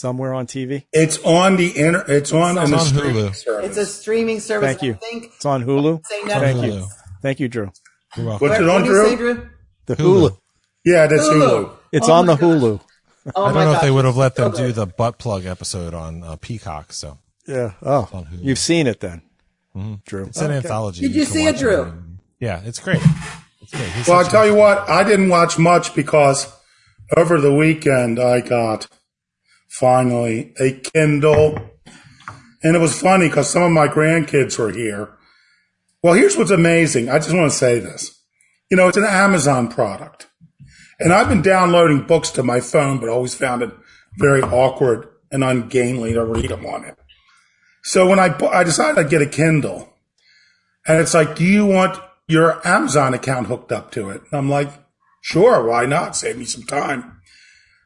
Somewhere 0.01 0.33
on 0.33 0.47
TV. 0.47 0.85
It's 0.95 1.19
on 1.25 1.57
the 1.57 1.79
inter. 1.79 2.03
It's 2.09 2.33
on, 2.33 2.57
It's 2.57 2.71
the 2.71 2.77
on 2.79 2.85
streaming 2.87 3.27
Hulu. 3.27 3.65
it's 3.65 3.77
a 3.77 3.85
streaming 3.85 4.41
service. 4.41 4.67
Thank 4.71 4.83
you. 4.83 4.93
I 4.95 4.97
think. 4.97 5.25
It's 5.37 5.45
on 5.45 5.63
Hulu. 5.63 6.07
Say 6.07 6.23
Thank 6.27 6.57
Netflix. 6.59 6.65
you. 6.75 6.87
Thank 7.21 7.41
you, 7.41 7.49
Drew. 7.49 7.71
You're 8.17 8.27
welcome. 8.27 8.49
What's 8.49 8.61
it 8.63 8.69
on, 8.69 8.83
do 8.85 8.89
you 8.91 9.05
say, 9.05 9.17
Drew? 9.17 9.35
Drew? 9.35 9.49
The 9.85 9.97
Hulu. 9.97 10.39
Yeah, 10.87 11.07
that's 11.07 11.23
Hulu. 11.25 11.71
It's 11.93 12.09
Oh 12.09 12.13
on 12.15 12.25
the 12.25 12.35
gosh. 12.37 12.41
Hulu. 12.45 12.81
Oh 13.37 13.45
I 13.45 13.53
don't 13.53 13.65
know 13.67 13.73
if 13.75 13.83
they 13.83 13.91
would 13.91 14.07
have 14.07 14.17
let 14.17 14.37
them 14.37 14.53
do 14.53 14.73
the 14.73 14.87
butt 14.87 15.19
plug 15.19 15.45
episode 15.45 15.93
on 15.93 16.23
uh, 16.25 16.37
Peacock. 16.37 16.95
So 16.95 17.19
Yeah. 17.47 17.73
Oh, 17.83 18.09
you've 18.33 18.59
seen 18.59 18.87
it 18.87 19.01
then, 19.01 19.21
Drew. 20.07 20.25
it's 20.25 20.41
an 20.41 20.51
anthology. 20.51 21.03
Did 21.03 21.15
you 21.15 21.25
can 21.27 21.33
see 21.35 21.43
it, 21.45 21.53
watch 21.53 21.59
Drew? 21.61 21.93
Yeah, 22.39 22.63
it's 22.65 22.79
great. 22.79 23.03
It's 23.61 23.71
great. 23.73 23.91
He's 23.91 24.09
Well, 24.09 24.21
I'll 24.21 24.25
tell 24.25 24.47
you 24.47 24.55
what, 24.55 24.89
I 24.89 25.05
didn't 25.05 25.29
watch 25.29 25.59
much 25.59 25.95
because 25.95 26.51
over 27.15 27.39
the 27.39 27.55
weekend 27.55 28.19
I 28.19 28.41
got 28.41 28.87
finally 29.71 30.53
a 30.61 30.73
Kindle. 30.73 31.59
And 32.63 32.77
it 32.77 32.81
was 32.81 33.01
funny 33.01 33.29
because 33.29 33.49
some 33.49 33.63
of 33.63 33.71
my 33.71 33.89
grandkids 33.89 34.59
were 34.59 34.71
here. 34.71 35.17
Well, 36.03 36.15
here's 36.15 36.37
what's 36.37 36.51
amazing. 36.51 37.09
I 37.09 37.19
just 37.19 37.35
want 37.35 37.51
to 37.51 37.57
say 37.57 37.79
this. 37.79 38.21
You 38.71 38.77
know, 38.77 38.89
it's 38.89 38.97
an 38.97 39.05
Amazon 39.05 39.69
product. 39.69 40.29
And 40.99 41.13
I've 41.13 41.29
been 41.29 41.43
downloading 41.43 42.07
books 42.07 42.31
to 42.33 42.43
my 42.43 42.61
phone, 42.61 42.99
but 42.99 43.09
always 43.09 43.35
found 43.35 43.63
it 43.63 43.71
very 44.19 44.43
awkward 44.43 45.09
and 45.33 45.43
ungainly 45.43 46.13
to 46.13 46.25
read 46.25 46.51
them 46.51 46.67
on 46.67 46.85
it. 46.85 46.97
So 47.83 48.07
when 48.09 48.19
I, 48.19 48.37
I 48.53 48.65
decided 48.65 48.99
I'd 48.99 49.11
get 49.11 49.23
a 49.23 49.27
Kindle 49.27 49.95
and 50.87 50.99
it's 51.01 51.15
like, 51.15 51.37
do 51.37 51.45
you 51.45 51.65
want 51.65 51.99
your 52.29 52.67
Amazon 52.67 53.15
account 53.15 53.47
hooked 53.47 53.73
up 53.73 53.91
to 53.93 54.11
it? 54.11 54.23
And 54.31 54.39
I'm 54.39 54.51
like, 54.51 54.71
sure, 55.23 55.67
why 55.67 55.87
not? 55.87 56.17
Save 56.17 56.37
me 56.37 56.45
some 56.45 56.65
time. 56.65 57.21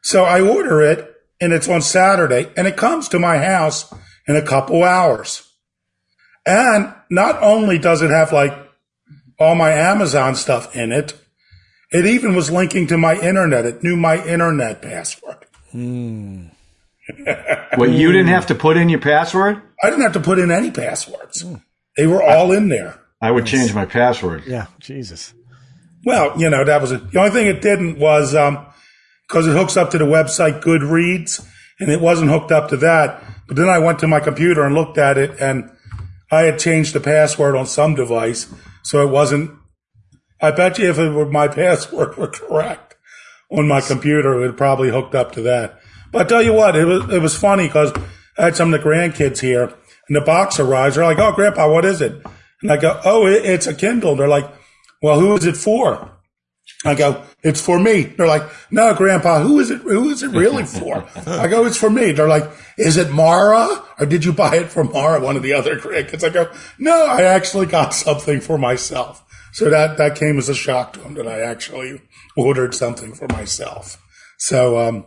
So 0.03 0.25
I 0.25 0.41
order 0.41 0.81
it 0.81 1.14
and 1.41 1.53
it's 1.53 1.67
on 1.67 1.81
Saturday 1.81 2.49
and 2.55 2.67
it 2.67 2.77
comes 2.77 3.09
to 3.09 3.19
my 3.19 3.37
house 3.37 3.93
in 4.27 4.35
a 4.35 4.41
couple 4.41 4.83
hours. 4.83 5.51
And 6.45 6.93
not 7.09 7.41
only 7.41 7.79
does 7.79 8.01
it 8.01 8.11
have 8.11 8.31
like 8.31 8.53
all 9.39 9.55
my 9.55 9.71
Amazon 9.71 10.35
stuff 10.35 10.75
in 10.75 10.91
it, 10.91 11.13
it 11.91 12.05
even 12.05 12.35
was 12.35 12.51
linking 12.51 12.87
to 12.87 12.97
my 12.97 13.19
internet. 13.19 13.65
It 13.65 13.83
knew 13.83 13.95
my 13.95 14.23
internet 14.25 14.81
password. 14.81 15.45
Hmm. 15.71 16.47
What 17.75 17.91
you 17.91 18.11
didn't 18.11 18.29
have 18.29 18.47
to 18.47 18.55
put 18.55 18.77
in 18.77 18.89
your 18.89 18.99
password? 18.99 19.61
I 19.83 19.89
didn't 19.89 20.03
have 20.03 20.13
to 20.13 20.19
put 20.19 20.39
in 20.39 20.51
any 20.51 20.71
passwords. 20.71 21.45
They 21.97 22.07
were 22.07 22.23
all 22.23 22.51
in 22.51 22.69
there. 22.69 22.99
I 23.21 23.31
would 23.31 23.45
change 23.45 23.73
my 23.73 23.85
password. 23.85 24.43
Yeah. 24.47 24.67
Jesus. 24.79 25.33
Well, 26.03 26.39
you 26.39 26.49
know, 26.49 26.63
that 26.63 26.81
was 26.81 26.91
it. 26.91 27.11
The 27.11 27.19
only 27.19 27.31
thing 27.31 27.47
it 27.47 27.61
didn't 27.61 27.99
was, 27.99 28.35
um, 28.35 28.65
cause 29.27 29.47
it 29.47 29.55
hooks 29.55 29.77
up 29.77 29.91
to 29.91 29.97
the 29.97 30.05
website 30.05 30.61
Goodreads 30.61 31.45
and 31.79 31.89
it 31.89 32.01
wasn't 32.01 32.31
hooked 32.31 32.51
up 32.51 32.69
to 32.69 32.77
that. 32.77 33.23
But 33.47 33.57
then 33.57 33.69
I 33.69 33.79
went 33.79 33.99
to 33.99 34.07
my 34.07 34.19
computer 34.19 34.63
and 34.63 34.75
looked 34.75 34.97
at 34.97 35.17
it 35.17 35.39
and 35.39 35.69
I 36.31 36.43
had 36.43 36.59
changed 36.59 36.93
the 36.93 36.99
password 36.99 37.55
on 37.55 37.67
some 37.67 37.95
device. 37.95 38.51
So 38.83 39.05
it 39.05 39.11
wasn't, 39.11 39.51
I 40.41 40.51
bet 40.51 40.79
you 40.79 40.89
if 40.89 40.97
it 40.97 41.09
were 41.09 41.29
my 41.29 41.47
password 41.61 42.17
were 42.17 42.27
correct 42.27 42.95
on 43.51 43.67
my 43.67 43.81
computer, 43.81 44.43
it 44.43 44.57
probably 44.57 44.89
hooked 44.89 45.15
up 45.15 45.31
to 45.33 45.41
that. 45.43 45.79
But 46.11 46.25
I 46.25 46.29
tell 46.29 46.41
you 46.41 46.53
what, 46.53 46.75
it 46.75 46.85
was, 46.85 47.13
it 47.13 47.21
was 47.21 47.37
funny 47.37 47.67
because 47.67 47.91
I 48.37 48.45
had 48.45 48.55
some 48.55 48.73
of 48.73 48.81
the 48.81 48.87
grandkids 48.87 49.39
here 49.39 49.73
and 50.07 50.15
the 50.15 50.21
box 50.21 50.59
arrives. 50.59 50.95
They're 50.95 51.05
like, 51.05 51.19
Oh, 51.19 51.31
grandpa, 51.31 51.71
what 51.71 51.85
is 51.85 52.01
it? 52.01 52.21
And 52.61 52.71
I 52.71 52.77
go, 52.77 52.99
Oh, 53.03 53.27
it, 53.27 53.45
it's 53.45 53.67
a 53.67 53.73
Kindle. 53.73 54.15
They're 54.15 54.27
like, 54.27 54.49
well, 55.01 55.19
who 55.19 55.35
is 55.35 55.45
it 55.45 55.57
for? 55.57 56.14
I 56.85 56.93
go, 56.95 57.23
it's 57.41 57.59
for 57.59 57.79
me. 57.79 58.03
They're 58.03 58.27
like, 58.27 58.43
no, 58.69 58.93
grandpa, 58.93 59.41
who 59.41 59.59
is 59.59 59.71
it? 59.71 59.81
Who 59.81 60.09
is 60.09 60.21
it 60.23 60.29
really 60.29 60.65
for? 60.65 61.05
I 61.27 61.47
go, 61.47 61.65
it's 61.65 61.77
for 61.77 61.89
me. 61.89 62.11
They're 62.11 62.27
like, 62.27 62.49
is 62.77 62.97
it 62.97 63.11
Mara 63.11 63.83
or 63.99 64.05
did 64.05 64.23
you 64.23 64.31
buy 64.31 64.57
it 64.57 64.67
for 64.69 64.83
Mara? 64.83 65.19
One 65.19 65.35
of 65.35 65.43
the 65.43 65.53
other 65.53 65.77
grandkids. 65.79 66.23
I 66.23 66.29
go, 66.29 66.51
no, 66.77 67.05
I 67.07 67.23
actually 67.23 67.65
got 67.65 67.93
something 67.93 68.39
for 68.39 68.57
myself. 68.57 69.23
So 69.53 69.69
that, 69.69 69.97
that 69.97 70.15
came 70.15 70.37
as 70.37 70.47
a 70.49 70.53
shock 70.53 70.93
to 70.93 70.99
them 70.99 71.13
that 71.15 71.27
I 71.27 71.39
actually 71.41 72.01
ordered 72.37 72.75
something 72.75 73.13
for 73.13 73.27
myself. 73.29 74.01
So, 74.37 74.77
um, 74.77 75.05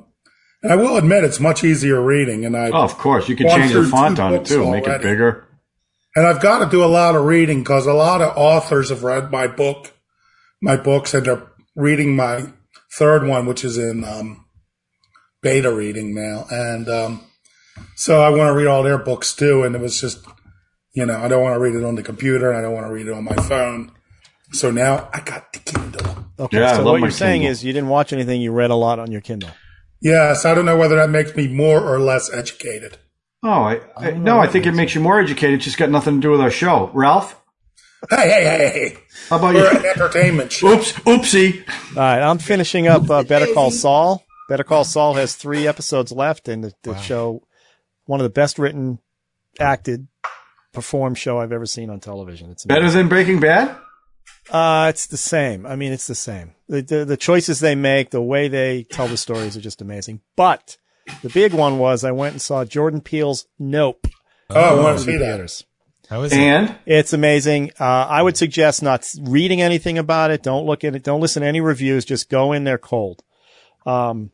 and 0.62 0.72
I 0.72 0.76
will 0.76 0.96
admit 0.96 1.22
it's 1.22 1.38
much 1.38 1.62
easier 1.62 2.00
reading 2.02 2.44
and 2.44 2.56
I, 2.56 2.70
Oh, 2.70 2.82
of 2.82 2.98
course. 2.98 3.28
You 3.28 3.36
can 3.36 3.48
change 3.48 3.72
the 3.72 3.84
font 3.84 4.18
on 4.18 4.34
it 4.34 4.46
too, 4.46 4.68
make 4.70 4.86
it 4.86 5.02
bigger. 5.02 5.46
And 6.16 6.26
I've 6.26 6.40
got 6.40 6.64
to 6.64 6.70
do 6.70 6.82
a 6.82 6.86
lot 6.86 7.14
of 7.14 7.24
reading 7.26 7.60
because 7.60 7.86
a 7.86 7.92
lot 7.92 8.20
of 8.22 8.36
authors 8.36 8.88
have 8.88 9.04
read 9.04 9.30
my 9.30 9.46
book, 9.46 9.92
my 10.60 10.76
books, 10.76 11.14
and 11.14 11.24
they're 11.26 11.46
reading 11.78 12.16
my 12.16 12.52
third 12.98 13.26
one, 13.26 13.46
which 13.46 13.64
is 13.64 13.78
in 13.78 14.04
um, 14.04 14.44
beta 15.40 15.72
reading 15.72 16.14
now. 16.14 16.44
And 16.50 16.88
um, 16.88 17.24
so 17.94 18.20
I 18.20 18.28
want 18.30 18.48
to 18.48 18.52
read 18.52 18.66
all 18.66 18.82
their 18.82 18.98
books 18.98 19.34
too. 19.34 19.62
And 19.62 19.74
it 19.74 19.80
was 19.80 20.00
just, 20.00 20.26
you 20.92 21.06
know, 21.06 21.16
I 21.16 21.28
don't 21.28 21.42
want 21.42 21.54
to 21.54 21.60
read 21.60 21.76
it 21.76 21.84
on 21.84 21.94
the 21.94 22.02
computer 22.02 22.50
and 22.50 22.58
I 22.58 22.62
don't 22.62 22.74
want 22.74 22.86
to 22.86 22.92
read 22.92 23.06
it 23.06 23.12
on 23.12 23.24
my 23.24 23.36
phone. 23.36 23.92
So 24.52 24.70
now 24.70 25.08
I 25.14 25.20
got 25.20 25.52
the 25.52 25.60
Kindle. 25.60 26.26
Okay. 26.40 26.58
Yeah, 26.58 26.76
so 26.76 26.84
what 26.84 27.00
my 27.00 27.06
you're 27.06 27.10
saying 27.10 27.42
Kindle. 27.42 27.52
is 27.52 27.64
you 27.64 27.72
didn't 27.72 27.88
watch 27.88 28.12
anything. 28.12 28.40
You 28.40 28.52
read 28.52 28.70
a 28.70 28.76
lot 28.76 28.98
on 28.98 29.12
your 29.12 29.20
Kindle. 29.20 29.50
Yes, 30.00 30.44
I 30.44 30.54
don't 30.54 30.64
know 30.64 30.76
whether 30.76 30.96
that 30.96 31.10
makes 31.10 31.34
me 31.36 31.48
more 31.48 31.80
or 31.80 31.98
less 31.98 32.32
educated. 32.32 32.98
Oh, 33.42 33.48
I, 33.50 33.80
I, 33.96 34.10
no, 34.12 34.40
I 34.40 34.48
think 34.48 34.66
it 34.66 34.72
makes 34.72 34.94
you 34.94 35.00
more 35.00 35.20
educated. 35.20 35.56
It's 35.56 35.64
just 35.64 35.78
got 35.78 35.90
nothing 35.90 36.16
to 36.16 36.20
do 36.20 36.30
with 36.30 36.40
our 36.40 36.50
show. 36.50 36.90
Ralph, 36.92 37.40
Hey, 38.10 38.28
hey, 38.28 38.44
hey, 38.44 38.68
hey. 38.90 38.96
how 39.28 39.38
about 39.38 39.54
We're 39.54 39.76
an 39.76 39.82
you? 39.82 39.90
entertainment 39.90 40.52
show. 40.52 40.68
Oops, 40.74 40.92
oopsie. 41.00 41.68
All 41.90 42.02
right. 42.02 42.20
I'm 42.22 42.38
finishing 42.38 42.86
up 42.86 43.10
uh, 43.10 43.24
Better 43.24 43.52
Call 43.52 43.70
Saul. 43.70 44.24
Better 44.48 44.64
Call 44.64 44.84
Saul 44.84 45.14
has 45.14 45.34
three 45.34 45.66
episodes 45.66 46.12
left, 46.12 46.48
and 46.48 46.64
the, 46.64 46.72
the 46.82 46.96
show, 46.98 47.42
one 48.06 48.20
of 48.20 48.24
the 48.24 48.30
best 48.30 48.58
written, 48.58 48.98
acted, 49.60 50.06
performed 50.72 51.18
show 51.18 51.38
I've 51.40 51.52
ever 51.52 51.66
seen 51.66 51.90
on 51.90 51.98
television. 52.00 52.50
It's 52.50 52.64
amazing. 52.64 52.82
Better 52.82 52.90
than 52.92 53.08
Breaking 53.08 53.40
Bad? 53.40 53.76
Uh, 54.50 54.86
it's 54.88 55.06
the 55.06 55.16
same. 55.16 55.66
I 55.66 55.76
mean, 55.76 55.92
it's 55.92 56.06
the 56.06 56.14
same. 56.14 56.52
The, 56.68 56.80
the, 56.82 57.04
the 57.04 57.16
choices 57.16 57.60
they 57.60 57.74
make, 57.74 58.10
the 58.10 58.22
way 58.22 58.48
they 58.48 58.84
tell 58.84 59.08
the 59.08 59.16
stories 59.16 59.56
are 59.56 59.60
just 59.60 59.82
amazing. 59.82 60.20
But 60.36 60.78
the 61.22 61.28
big 61.30 61.52
one 61.52 61.78
was 61.78 62.04
I 62.04 62.12
went 62.12 62.32
and 62.34 62.40
saw 62.42 62.64
Jordan 62.64 63.00
Peele's 63.00 63.46
Nope. 63.58 64.06
Oh, 64.50 64.78
I 64.78 64.82
want 64.82 64.98
to 64.98 65.04
see 65.04 65.12
that. 65.12 65.18
theaters. 65.18 65.64
How 66.08 66.22
is 66.22 66.32
it? 66.32 66.38
And 66.38 66.78
It's 66.86 67.12
amazing. 67.12 67.72
Uh, 67.78 67.84
I 67.84 68.22
would 68.22 68.36
suggest 68.36 68.82
not 68.82 69.06
reading 69.22 69.60
anything 69.60 69.98
about 69.98 70.30
it. 70.30 70.42
Don't 70.42 70.64
look 70.66 70.84
at 70.84 70.94
it. 70.94 71.02
Don't 71.02 71.20
listen 71.20 71.42
to 71.42 71.48
any 71.48 71.60
reviews. 71.60 72.04
Just 72.04 72.30
go 72.30 72.52
in 72.52 72.64
there 72.64 72.78
cold. 72.78 73.22
Um, 73.84 74.30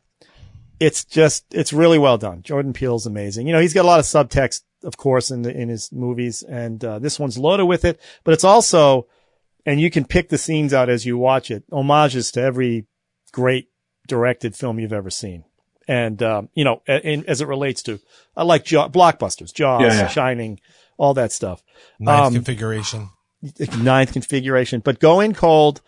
it's 0.79 1.05
just, 1.05 1.45
it's 1.53 1.73
really 1.73 1.99
well 1.99 2.17
done. 2.17 2.41
Jordan 2.43 2.73
Peele's 2.73 3.05
amazing. 3.05 3.47
You 3.47 3.53
know, 3.53 3.59
he's 3.59 3.73
got 3.73 3.85
a 3.85 3.87
lot 3.87 3.99
of 3.99 4.05
subtext, 4.05 4.61
of 4.83 4.97
course, 4.97 5.31
in 5.31 5.41
the, 5.41 5.51
in 5.55 5.69
his 5.69 5.91
movies. 5.91 6.43
And, 6.43 6.83
uh, 6.83 6.99
this 6.99 7.19
one's 7.19 7.37
loaded 7.37 7.65
with 7.65 7.85
it, 7.85 7.99
but 8.23 8.33
it's 8.33 8.43
also, 8.43 9.07
and 9.65 9.79
you 9.79 9.89
can 9.89 10.05
pick 10.05 10.29
the 10.29 10.37
scenes 10.37 10.73
out 10.73 10.89
as 10.89 11.05
you 11.05 11.17
watch 11.17 11.49
it, 11.51 11.63
homages 11.71 12.31
to 12.33 12.41
every 12.41 12.85
great 13.31 13.69
directed 14.07 14.55
film 14.55 14.79
you've 14.79 14.93
ever 14.93 15.09
seen. 15.09 15.43
And, 15.87 16.21
um, 16.23 16.49
you 16.53 16.63
know, 16.63 16.81
a- 16.87 17.05
in, 17.05 17.25
as 17.27 17.41
it 17.41 17.47
relates 17.47 17.83
to, 17.83 17.99
I 18.35 18.43
like 18.43 18.65
Jaw, 18.65 18.89
blockbusters, 18.89 19.53
Jaws, 19.53 19.81
Yeah, 19.81 19.93
yeah. 20.01 20.07
Shining, 20.07 20.59
all 20.97 21.13
that 21.15 21.31
stuff 21.31 21.61
Ninth 21.99 22.27
um, 22.27 22.33
configuration. 22.33 23.09
ninth 23.79 24.13
configuration, 24.13 24.79
but 24.79 24.99
go 24.99 25.19
in 25.19 25.33
cold 25.33 25.81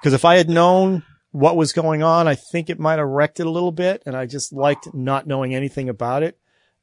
because 0.00 0.12
if 0.12 0.24
I 0.24 0.36
had 0.36 0.48
known 0.48 1.02
what 1.32 1.56
was 1.56 1.72
going 1.72 2.02
on, 2.02 2.26
I 2.28 2.34
think 2.34 2.70
it 2.70 2.78
might 2.80 2.98
have 2.98 3.06
wrecked 3.08 3.38
it 3.40 3.46
a 3.46 3.50
little 3.50 3.72
bit. 3.72 4.02
And 4.06 4.16
I 4.16 4.26
just 4.26 4.52
liked 4.52 4.92
not 4.94 5.26
knowing 5.26 5.54
anything 5.54 5.88
about 5.88 6.22
it. 6.22 6.36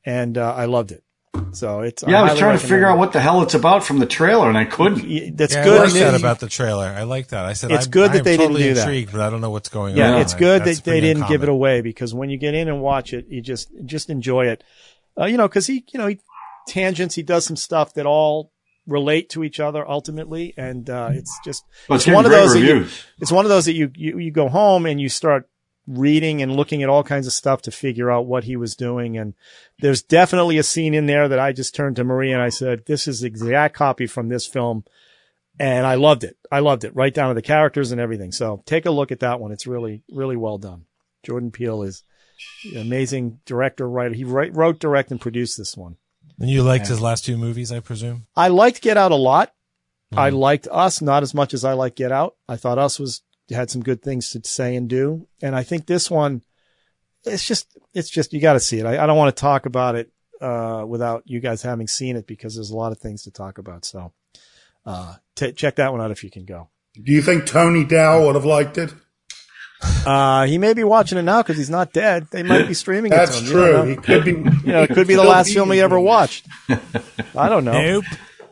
And, 0.06 0.38
uh, 0.38 0.54
I 0.56 0.66
loved 0.66 0.92
it. 0.92 1.04
So 1.52 1.82
it's 1.82 2.04
Yeah, 2.08 2.22
I 2.22 2.30
was 2.32 2.40
trying 2.40 2.58
to 2.58 2.63
figure 2.66 2.88
out 2.88 2.98
what 2.98 3.12
the 3.13 3.20
hell 3.20 3.42
it's 3.44 3.54
about 3.54 3.84
from 3.84 4.00
the 4.00 4.06
trailer, 4.06 4.48
and 4.50 4.58
I 4.58 4.66
couldn't. 4.66 5.36
That's 5.38 5.54
Yeah, 5.54 5.62
I 5.62 5.63
good. 5.66 5.80
like 5.82 5.94
that 5.94 6.12
that- 6.12 6.20
about 6.20 6.40
the 6.40 6.48
trailer. 6.50 6.86
I 6.86 7.04
like 7.04 7.28
that. 7.30 7.46
I 7.46 7.54
said 7.54 7.72
It's 7.72 7.86
I'm- 7.86 7.92
good 7.92 8.12
that 8.13 8.20
I'm 8.20 8.24
they 8.24 8.38
didn't 8.38 8.48
totally 8.48 8.63
do 8.70 8.74
that. 8.76 8.82
intrigued, 8.82 9.12
but 9.12 9.22
I 9.22 9.30
don't 9.30 9.42
know 9.42 9.50
what's 9.52 9.70
going 9.70 9.96
Yeah, 9.98 10.13
on. 10.16 10.22
it's 10.22 10.34
good 10.34 10.63
That's 10.63 10.80
that 10.80 10.86
they 10.90 11.00
didn't 11.02 11.28
give 11.28 11.44
it 11.44 11.50
away 11.50 11.82
because 11.82 12.13
when 12.13 12.30
you 12.30 12.38
get 12.38 12.54
in 12.56 12.68
and 12.68 12.82
watch 12.82 13.13
it, 13.13 13.28
you 13.30 13.42
just 13.42 13.70
just 13.86 14.10
enjoy 14.10 14.48
it. 14.48 14.63
Uh, 15.20 15.26
you 15.26 15.38
know, 15.38 15.48
because 15.48 15.68
he, 15.68 15.84
you 15.92 16.00
know, 16.00 16.08
he 16.08 16.20
tangents. 16.67 17.15
He 17.15 17.23
does 17.23 17.45
some 17.45 17.56
stuff 17.56 17.93
that 17.93 18.06
all 18.06 18.51
relate 18.86 19.30
to 19.30 19.43
each 19.43 19.60
other 19.60 19.88
ultimately, 19.88 20.53
and 20.58 20.89
uh, 20.89 21.10
it's 21.12 21.38
just 21.43 21.65
But 21.88 21.95
it's 21.95 22.08
it's 22.08 22.13
one 22.13 22.25
of 22.25 22.32
those. 22.32 22.53
That 22.53 22.62
you, 22.62 22.88
it's 23.19 23.32
one 23.32 23.45
of 23.45 23.49
those 23.49 23.65
that 23.65 23.73
you, 23.73 23.91
you 23.95 24.17
you 24.17 24.32
go 24.32 24.49
home 24.49 24.86
and 24.86 24.99
you 24.99 25.10
start 25.10 25.49
reading 25.88 26.41
and 26.41 26.56
looking 26.56 26.84
at 26.84 26.89
all 26.89 27.03
kinds 27.03 27.27
of 27.27 27.34
stuff 27.34 27.62
to 27.62 27.71
figure 27.71 28.12
out 28.12 28.25
what 28.25 28.43
he 28.43 28.56
was 28.58 28.75
doing. 28.75 29.17
And 29.17 29.34
there's 29.80 30.01
definitely 30.01 30.58
a 30.58 30.63
scene 30.63 30.93
in 30.93 31.06
there 31.06 31.27
that 31.30 31.39
I 31.39 31.53
just 31.53 31.73
turned 31.75 31.95
to 31.97 32.03
Marie 32.03 32.32
and 32.32 32.41
I 32.41 32.49
said, 32.49 32.86
"This 32.86 33.08
is 33.08 33.21
the 33.21 33.27
exact 33.27 33.75
copy 33.75 34.08
from 34.08 34.30
this 34.30 34.45
film." 34.45 34.84
And 35.60 35.88
I 35.88 35.95
loved 35.95 36.23
it. 36.23 36.38
I 36.51 36.60
loved 36.60 36.84
it 36.84 36.95
right 36.95 37.13
down 37.13 37.30
to 37.30 37.34
the 37.34 37.41
characters 37.41 37.91
and 37.91 37.99
everything. 37.99 38.32
So 38.32 38.62
take 38.67 38.86
a 38.86 38.91
look 38.91 39.12
at 39.12 39.21
that 39.21 39.39
one. 39.39 39.51
It's 39.51 39.65
really, 39.65 40.03
really 40.12 40.36
well 40.36 40.60
done. 40.60 40.86
Jordan 41.23 41.49
Peele 41.49 41.82
is 41.82 42.03
an 42.71 42.77
amazing 42.77 43.39
director, 43.43 43.89
writer. 43.89 44.13
He 44.13 44.23
write, 44.23 44.56
wrote, 44.56 44.80
direct, 44.80 45.10
and 45.10 45.19
produced 45.19 45.58
this 45.58 45.75
one. 45.75 45.97
And 46.39 46.50
you 46.50 46.62
liked 46.63 46.88
his 46.88 47.02
last 47.02 47.26
two 47.26 47.38
movies, 47.38 47.71
I 47.71 47.80
presume? 47.80 48.28
I 48.36 48.50
liked 48.50 48.82
Get 48.82 48.97
Out 48.97 49.12
a 49.12 49.15
lot. 49.15 49.54
I 50.15 50.30
Mhm. 50.30 50.38
liked 50.38 50.67
Us 50.71 51.02
not 51.02 51.23
as 51.23 51.34
much 51.34 51.54
as 51.54 51.65
I 51.65 51.73
like 51.73 51.95
Get 51.95 52.12
Out. 52.12 52.36
I 52.47 52.56
thought 52.58 52.78
Us 52.78 53.00
was 53.00 53.21
had 53.50 53.69
some 53.71 53.82
good 53.82 54.02
things 54.02 54.30
to 54.32 54.41
say 54.43 54.76
and 54.76 54.89
do, 54.89 55.28
and 55.41 55.56
I 55.56 55.63
think 55.63 55.86
this 55.86 56.12
one, 56.12 56.43
it's 57.26 57.45
just 57.45 57.67
it's 57.93 58.10
just 58.10 58.34
you 58.34 58.39
got 58.41 58.54
to 58.54 58.60
see 58.60 58.80
it. 58.80 58.86
I, 58.86 59.04
I 59.04 59.08
don't 59.08 59.17
want 59.17 59.36
to 59.36 59.39
talk 59.39 59.65
about 59.65 59.95
it 59.95 60.12
uh, 60.41 60.84
without 60.88 61.23
you 61.26 61.39
guys 61.39 61.62
having 61.63 61.88
seen 61.88 62.15
it 62.15 62.28
because 62.28 62.56
there's 62.56 62.69
a 62.69 62.76
lot 62.78 62.91
of 62.91 63.00
things 63.00 63.23
to 63.23 63.32
talk 63.32 63.58
about. 63.58 63.86
So 63.86 64.13
uh, 64.86 65.15
t- 65.36 65.52
check 65.54 65.78
that 65.78 65.91
one 65.91 66.00
out 66.02 66.12
if 66.12 66.23
you 66.23 66.30
can 66.30 66.45
go. 66.45 66.69
Do 66.93 67.12
you 67.12 67.21
think 67.21 67.45
Tony 67.45 67.84
Dow 67.84 68.26
would 68.26 68.36
have 68.36 68.45
liked 68.45 68.78
it? 68.78 68.93
Uh, 69.82 70.46
he 70.46 70.58
may 70.58 70.74
be 70.74 70.84
watching 70.84 71.18
it 71.18 71.24
now 71.24 71.42
because 71.42 71.58
he's 71.58 71.70
not 71.70 71.94
dead. 71.94 72.28
They 72.32 72.44
might 72.44 72.68
be 72.68 72.74
streaming 72.74 73.12
it. 73.12 73.16
That's 73.16 73.40
him. 73.40 73.48
You 73.48 73.54
don't 73.54 73.62
know. 73.62 73.84
true. 73.84 73.90
He 73.90 73.96
could 73.96 74.26
be. 74.26 74.32
You 74.32 74.74
know, 74.74 74.84
it 74.84 74.90
could 74.90 75.08
be 75.08 75.16
the 75.16 75.24
last 75.36 75.54
film 75.54 75.72
he 75.72 75.80
ever 75.82 76.00
watched. 76.00 76.48
I 77.36 77.50
don't 77.50 77.63
know. 77.66 77.80
Nope. 77.80 78.06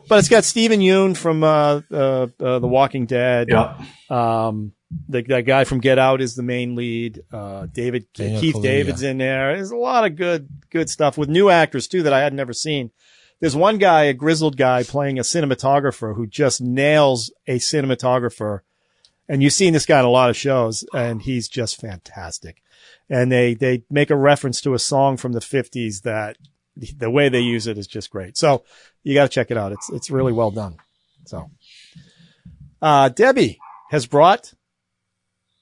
But 0.08 0.20
it's 0.20 0.28
got 0.28 0.44
Steven 0.44 0.80
Yeun 0.80 1.16
from 1.16 1.42
uh, 1.42 1.80
uh, 1.90 2.28
uh, 2.38 2.58
The 2.60 2.68
Walking 2.68 3.06
Dead. 3.06 3.48
Yeah. 3.48 3.76
Um, 4.08 4.72
the, 5.08 5.22
that 5.22 5.42
guy 5.42 5.64
from 5.64 5.80
Get 5.80 5.98
Out 5.98 6.20
is 6.20 6.36
the 6.36 6.44
main 6.44 6.76
lead. 6.76 7.22
Uh, 7.32 7.66
David 7.66 8.06
Daniel 8.14 8.40
Keith 8.40 8.54
Kaluuya. 8.54 8.62
David's 8.62 9.02
in 9.02 9.18
there. 9.18 9.56
There's 9.56 9.72
a 9.72 9.76
lot 9.76 10.04
of 10.04 10.14
good 10.14 10.48
good 10.70 10.88
stuff 10.88 11.18
with 11.18 11.28
new 11.28 11.50
actors 11.50 11.88
too 11.88 12.04
that 12.04 12.12
I 12.12 12.20
had 12.20 12.34
never 12.34 12.52
seen. 12.52 12.92
There's 13.40 13.56
one 13.56 13.78
guy, 13.78 14.04
a 14.04 14.14
grizzled 14.14 14.56
guy, 14.56 14.82
playing 14.84 15.18
a 15.18 15.22
cinematographer 15.22 16.14
who 16.14 16.26
just 16.26 16.60
nails 16.60 17.32
a 17.46 17.58
cinematographer. 17.58 18.60
And 19.28 19.42
you've 19.42 19.52
seen 19.52 19.72
this 19.72 19.86
guy 19.86 19.98
in 19.98 20.04
a 20.04 20.10
lot 20.10 20.30
of 20.30 20.36
shows, 20.36 20.84
and 20.94 21.20
he's 21.20 21.48
just 21.48 21.80
fantastic. 21.80 22.62
And 23.08 23.30
they 23.30 23.54
they 23.54 23.84
make 23.90 24.10
a 24.10 24.16
reference 24.16 24.60
to 24.62 24.74
a 24.74 24.78
song 24.78 25.16
from 25.16 25.32
the 25.32 25.40
50s 25.40 26.02
that 26.02 26.36
the 26.76 27.10
way 27.10 27.28
they 27.28 27.40
use 27.40 27.66
it 27.66 27.78
is 27.78 27.86
just 27.86 28.10
great. 28.10 28.36
So 28.36 28.64
you 29.02 29.14
got 29.14 29.24
to 29.24 29.28
check 29.28 29.50
it 29.50 29.56
out. 29.56 29.72
It's 29.72 29.90
it's 29.90 30.10
really 30.10 30.32
well 30.32 30.50
done. 30.50 30.76
So, 31.24 31.50
uh, 32.80 33.08
Debbie 33.08 33.58
has 33.90 34.06
brought 34.06 34.54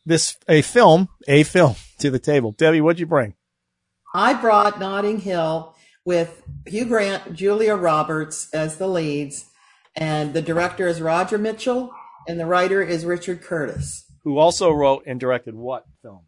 this 0.05 0.37
a 0.48 0.62
film 0.62 1.09
a 1.29 1.42
film 1.42 1.77
to 1.98 2.11
the 2.11 2.18
table. 2.18 2.53
Debbie, 2.53 2.81
what'd 2.81 3.00
you 3.00 3.07
bring? 3.07 3.35
I 4.14 4.35
brought 4.35 4.79
Notting 4.79 5.20
Hill 5.20 5.74
with 6.05 6.42
Hugh 6.66 6.85
Grant, 6.85 7.35
Julia 7.35 7.74
Roberts 7.74 8.48
as 8.53 8.77
the 8.77 8.87
leads, 8.87 9.46
and 9.96 10.35
the 10.35 10.42
director 10.42 10.87
is 10.87 11.00
Roger 11.00 11.38
Michell, 11.38 11.90
and 12.28 12.38
the 12.40 12.46
writer 12.46 12.82
is 12.82 13.04
Richard 13.04 13.42
Curtis. 13.42 14.04
Who 14.24 14.38
also 14.38 14.70
wrote 14.70 15.04
and 15.06 15.20
directed 15.20 15.54
what 15.54 15.84
film? 16.02 16.20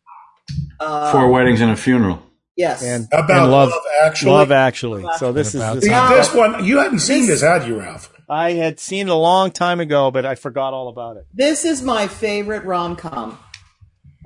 Uh, 0.78 1.11
Four 1.12 1.28
weddings 1.30 1.61
and 1.61 1.70
a 1.72 1.76
funeral. 1.76 2.22
yes, 2.56 2.82
And 2.82 3.06
About 3.12 3.30
and 3.42 3.50
love, 3.50 3.70
Love 3.70 3.82
Actually? 4.02 4.32
Love 4.32 4.52
Actually. 4.52 5.04
So 5.18 5.32
this 5.32 5.48
is 5.54 5.62
About 5.62 5.80
this, 5.80 5.88
this 6.28 6.35
one 6.35 6.64
you 6.64 6.78
hadn't 6.78 6.98
seen 7.00 7.26
this, 7.26 7.40
had 7.42 7.66
you, 7.66 7.80
Ralph? 7.80 8.12
I 8.28 8.52
had 8.52 8.78
seen 8.80 9.09
it 9.09 9.11
a 9.11 9.14
long 9.14 9.50
time 9.50 9.80
ago, 9.80 10.11
but 10.11 10.26
I 10.26 10.35
forgot 10.35 10.74
all 10.74 10.88
about 10.88 11.16
it. 11.16 11.26
this 11.32 11.64
is 11.64 11.82
my 11.82 12.06
favorite 12.09 12.64
rom 12.64 12.96
com. 12.96 13.38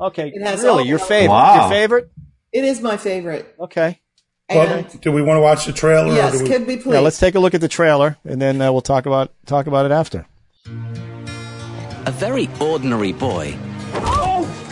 Okay, 0.00 0.32
It 0.34 0.42
has 0.42 0.62
really, 0.62 0.88
your 0.88 0.98
favorite? 0.98 1.28
Wow. 1.34 1.60
Your 1.60 1.70
favorite? 1.70 2.10
It 2.52 2.64
is 2.64 2.80
my 2.80 2.96
favorite. 2.96 3.54
Okay. 3.60 4.00
Well, 4.48 4.82
do 5.00 5.12
we 5.12 5.22
want 5.22 5.36
to 5.36 5.42
watch 5.42 5.66
the 5.66 5.72
trailer? 5.72 6.12
yes, 6.12 6.34
or 6.34 6.38
do 6.38 6.42
we, 6.44 6.50
could 6.50 6.66
we 6.66 6.76
please? 6.78 6.94
Yeah, 6.94 7.00
let's 7.00 7.20
take 7.20 7.36
a 7.36 7.38
look 7.38 7.54
at 7.54 7.60
the 7.60 7.68
trailer, 7.68 8.16
and 8.24 8.42
then 8.42 8.60
uh, 8.60 8.72
we'll 8.72 8.80
talk 8.80 9.06
about 9.06 9.32
talk 9.46 9.68
about 9.68 9.86
it 9.86 9.92
after. 9.92 10.26
A 12.06 12.10
very 12.10 12.48
ordinary 12.60 13.12
boy 13.12 13.56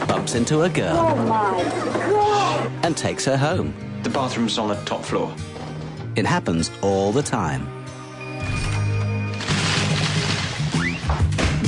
bumps 0.07 0.35
into 0.35 0.63
a 0.63 0.69
girl 0.71 0.97
oh 0.97 2.81
and 2.83 2.97
takes 2.97 3.25
her 3.27 3.37
home. 3.37 3.75
The 4.03 4.09
bathroom's 4.09 4.57
on 4.59 4.69
the 4.69 4.77
top 4.85 5.05
floor. 5.05 5.35
It 6.17 6.25
happens 6.25 6.71
all 6.81 7.13
the 7.13 7.23
time. 7.23 7.69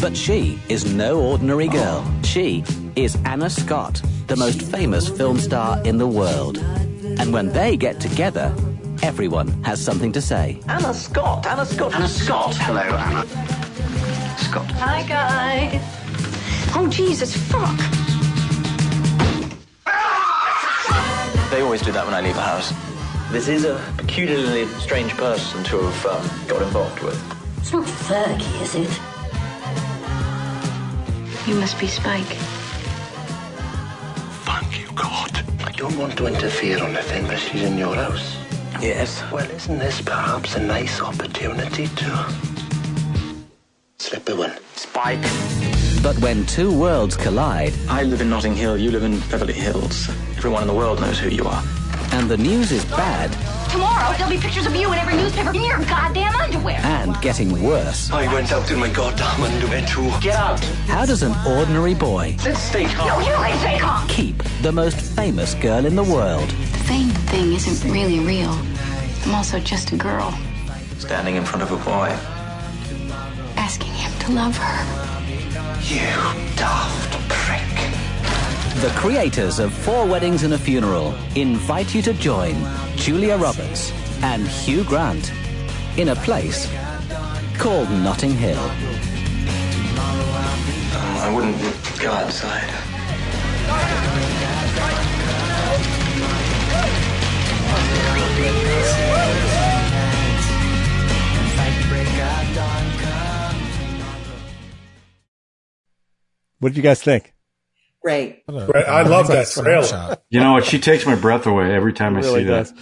But 0.00 0.16
she 0.16 0.58
is 0.70 0.94
no 0.94 1.20
ordinary 1.20 1.68
girl. 1.68 2.10
She 2.22 2.64
is 2.96 3.18
Anna 3.26 3.50
Scott, 3.50 4.00
the 4.28 4.36
most 4.36 4.62
famous 4.62 5.10
film 5.10 5.38
star 5.38 5.78
in 5.82 5.98
the 5.98 6.06
world. 6.06 6.56
And 7.18 7.34
when 7.34 7.48
they 7.50 7.76
get 7.76 8.00
together, 8.00 8.54
everyone 9.02 9.48
has 9.64 9.78
something 9.78 10.10
to 10.12 10.22
say. 10.22 10.58
Anna 10.68 10.94
Scott. 10.94 11.46
Anna 11.46 11.66
Scott. 11.66 11.94
Anna 11.94 12.08
Scott. 12.08 12.56
Hello, 12.56 12.80
Anna. 12.80 13.69
Scott. 14.50 14.68
Hi, 14.80 15.04
guys. 15.04 15.80
Oh, 16.74 16.88
Jesus, 16.90 17.36
fuck. 17.36 17.78
They 21.50 21.60
always 21.62 21.82
do 21.82 21.92
that 21.92 22.04
when 22.04 22.14
I 22.14 22.20
leave 22.20 22.36
a 22.36 22.40
house. 22.40 22.72
This 23.30 23.46
is 23.46 23.64
a 23.64 23.80
peculiarly 23.96 24.66
strange 24.80 25.12
person 25.12 25.62
to 25.62 25.78
have 25.78 26.06
um, 26.06 26.48
got 26.48 26.62
involved 26.62 27.00
with. 27.00 27.16
It's 27.58 27.72
not 27.72 27.86
Fergie, 27.86 28.60
is 28.60 28.74
it? 28.74 28.90
You 31.48 31.54
must 31.54 31.78
be 31.78 31.86
Spike. 31.86 32.34
Thank 34.46 34.80
you, 34.80 34.88
God. 34.96 35.44
I 35.64 35.70
don't 35.76 35.96
want 35.96 36.16
to 36.16 36.26
interfere 36.26 36.82
on 36.82 36.92
the 36.92 37.02
thing, 37.02 37.24
but 37.28 37.38
she's 37.38 37.62
in 37.62 37.78
your 37.78 37.94
house. 37.94 38.36
Yes. 38.80 39.22
Well, 39.30 39.48
isn't 39.48 39.78
this 39.78 40.02
perhaps 40.02 40.56
a 40.56 40.60
nice 40.60 41.00
opportunity 41.00 41.86
to 41.86 42.59
slip 44.10 44.28
a 44.28 44.34
one? 44.36 44.52
Spike. 44.74 45.22
But 46.02 46.18
when 46.18 46.44
two 46.46 46.76
worlds 46.76 47.16
collide 47.16 47.72
I 47.88 48.02
live 48.02 48.20
in 48.20 48.28
Notting 48.30 48.54
Hill. 48.56 48.76
You 48.76 48.90
live 48.90 49.04
in 49.04 49.20
Beverly 49.30 49.52
Hills. 49.52 50.08
Everyone 50.36 50.62
in 50.62 50.68
the 50.68 50.74
world 50.74 51.00
knows 51.00 51.18
who 51.18 51.28
you 51.28 51.44
are. 51.44 51.62
and 52.12 52.28
the 52.28 52.36
news 52.36 52.72
is 52.72 52.84
bad 52.86 53.30
Tomorrow, 53.70 54.16
there'll 54.18 54.32
be 54.34 54.40
pictures 54.40 54.66
of 54.66 54.74
you 54.74 54.92
in 54.92 54.98
every 54.98 55.14
newspaper 55.14 55.50
in 55.54 55.62
your 55.62 55.78
goddamn 55.84 56.34
underwear. 56.34 56.80
and 56.82 57.14
getting 57.20 57.62
worse, 57.62 58.10
I 58.10 58.26
went 58.34 58.50
out 58.50 58.68
in 58.68 58.80
my 58.80 58.90
goddamn 58.90 59.40
underwear 59.44 59.86
too. 59.86 60.10
Get 60.20 60.34
out. 60.34 60.58
how 60.88 61.06
does 61.06 61.22
an 61.22 61.34
ordinary 61.46 61.94
boy 61.94 62.34
Let's 62.44 62.58
stay 62.60 62.86
calm. 62.86 63.06
No, 63.06 63.20
you 63.20 63.44
ain't 63.44 63.60
say 63.60 63.78
calm. 63.78 64.08
keep 64.08 64.42
the 64.62 64.72
most 64.72 64.96
famous 65.14 65.54
girl 65.54 65.86
in 65.86 65.94
the 65.94 66.02
world? 66.02 66.48
The 66.50 66.82
fame 66.90 67.10
thing 67.30 67.52
isn't 67.52 67.88
really 67.92 68.18
real. 68.18 68.50
I'm 69.24 69.34
also 69.36 69.60
just 69.60 69.92
a 69.92 69.96
girl, 69.96 70.36
Standing 70.98 71.36
in 71.36 71.44
front 71.44 71.62
of 71.62 71.70
a 71.70 71.76
boy. 71.84 72.39
Asking 74.36 74.36
him 74.36 74.36
to 74.36 74.36
love 74.36 74.56
her. 74.56 75.00
You 75.82 76.56
daft 76.56 77.28
prick. 77.28 78.82
The 78.82 78.90
creators 78.98 79.58
of 79.58 79.72
Four 79.72 80.06
Weddings 80.06 80.42
and 80.42 80.54
a 80.54 80.58
Funeral 80.58 81.14
invite 81.34 81.94
you 81.94 82.02
to 82.02 82.12
join 82.14 82.56
Julia 82.96 83.36
Roberts 83.36 83.92
and 84.22 84.46
Hugh 84.46 84.84
Grant 84.84 85.32
in 85.96 86.08
a 86.08 86.16
place 86.16 86.68
called 87.58 87.90
Notting 87.90 88.34
Hill. 88.34 88.70
I 91.22 91.30
wouldn't 91.34 91.56
go 92.00 92.10
outside. 92.10 92.70
What 106.60 106.70
did 106.70 106.76
you 106.76 106.82
guys 106.82 107.02
think? 107.02 107.34
Great. 108.02 108.42
Right, 108.48 108.86
I 108.86 109.02
love 109.02 109.26
that 109.26 109.48
trailer. 109.48 110.16
You 110.30 110.40
know 110.40 110.52
what? 110.52 110.64
She 110.64 110.78
takes 110.78 111.04
my 111.04 111.16
breath 111.16 111.46
away 111.46 111.74
every 111.74 111.92
time 111.92 112.16
I 112.16 112.20
really 112.20 112.44
see 112.44 112.48
that. 112.48 112.72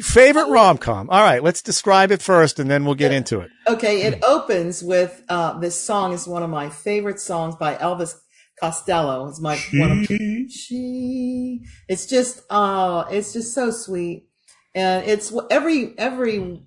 Favorite 0.00 0.48
rom 0.48 0.78
com. 0.78 1.08
All 1.10 1.22
right, 1.22 1.42
let's 1.42 1.62
describe 1.62 2.12
it 2.12 2.22
first, 2.22 2.58
and 2.58 2.70
then 2.70 2.84
we'll 2.84 2.94
get 2.94 3.10
into 3.12 3.40
it. 3.40 3.50
Okay, 3.66 4.02
it 4.02 4.22
opens 4.24 4.82
with 4.82 5.22
uh, 5.28 5.58
this 5.58 5.80
song 5.80 6.12
is 6.12 6.28
one 6.28 6.42
of 6.42 6.50
my 6.50 6.68
favorite 6.68 7.18
songs 7.18 7.56
by 7.56 7.74
Elvis 7.76 8.14
Costello. 8.60 9.28
It's 9.28 9.40
my 9.40 9.58
one 9.74 9.90
of 9.90 10.06
she. 10.06 11.62
It's 11.88 12.06
just 12.06 12.42
uh, 12.50 13.06
it's 13.10 13.32
just 13.32 13.54
so 13.54 13.70
sweet, 13.70 14.28
and 14.74 15.04
it's 15.06 15.32
every 15.50 15.98
every 15.98 16.62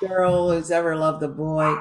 girl 0.00 0.52
who's 0.52 0.70
ever 0.70 0.94
loved 0.94 1.22
a 1.22 1.28
boy. 1.28 1.76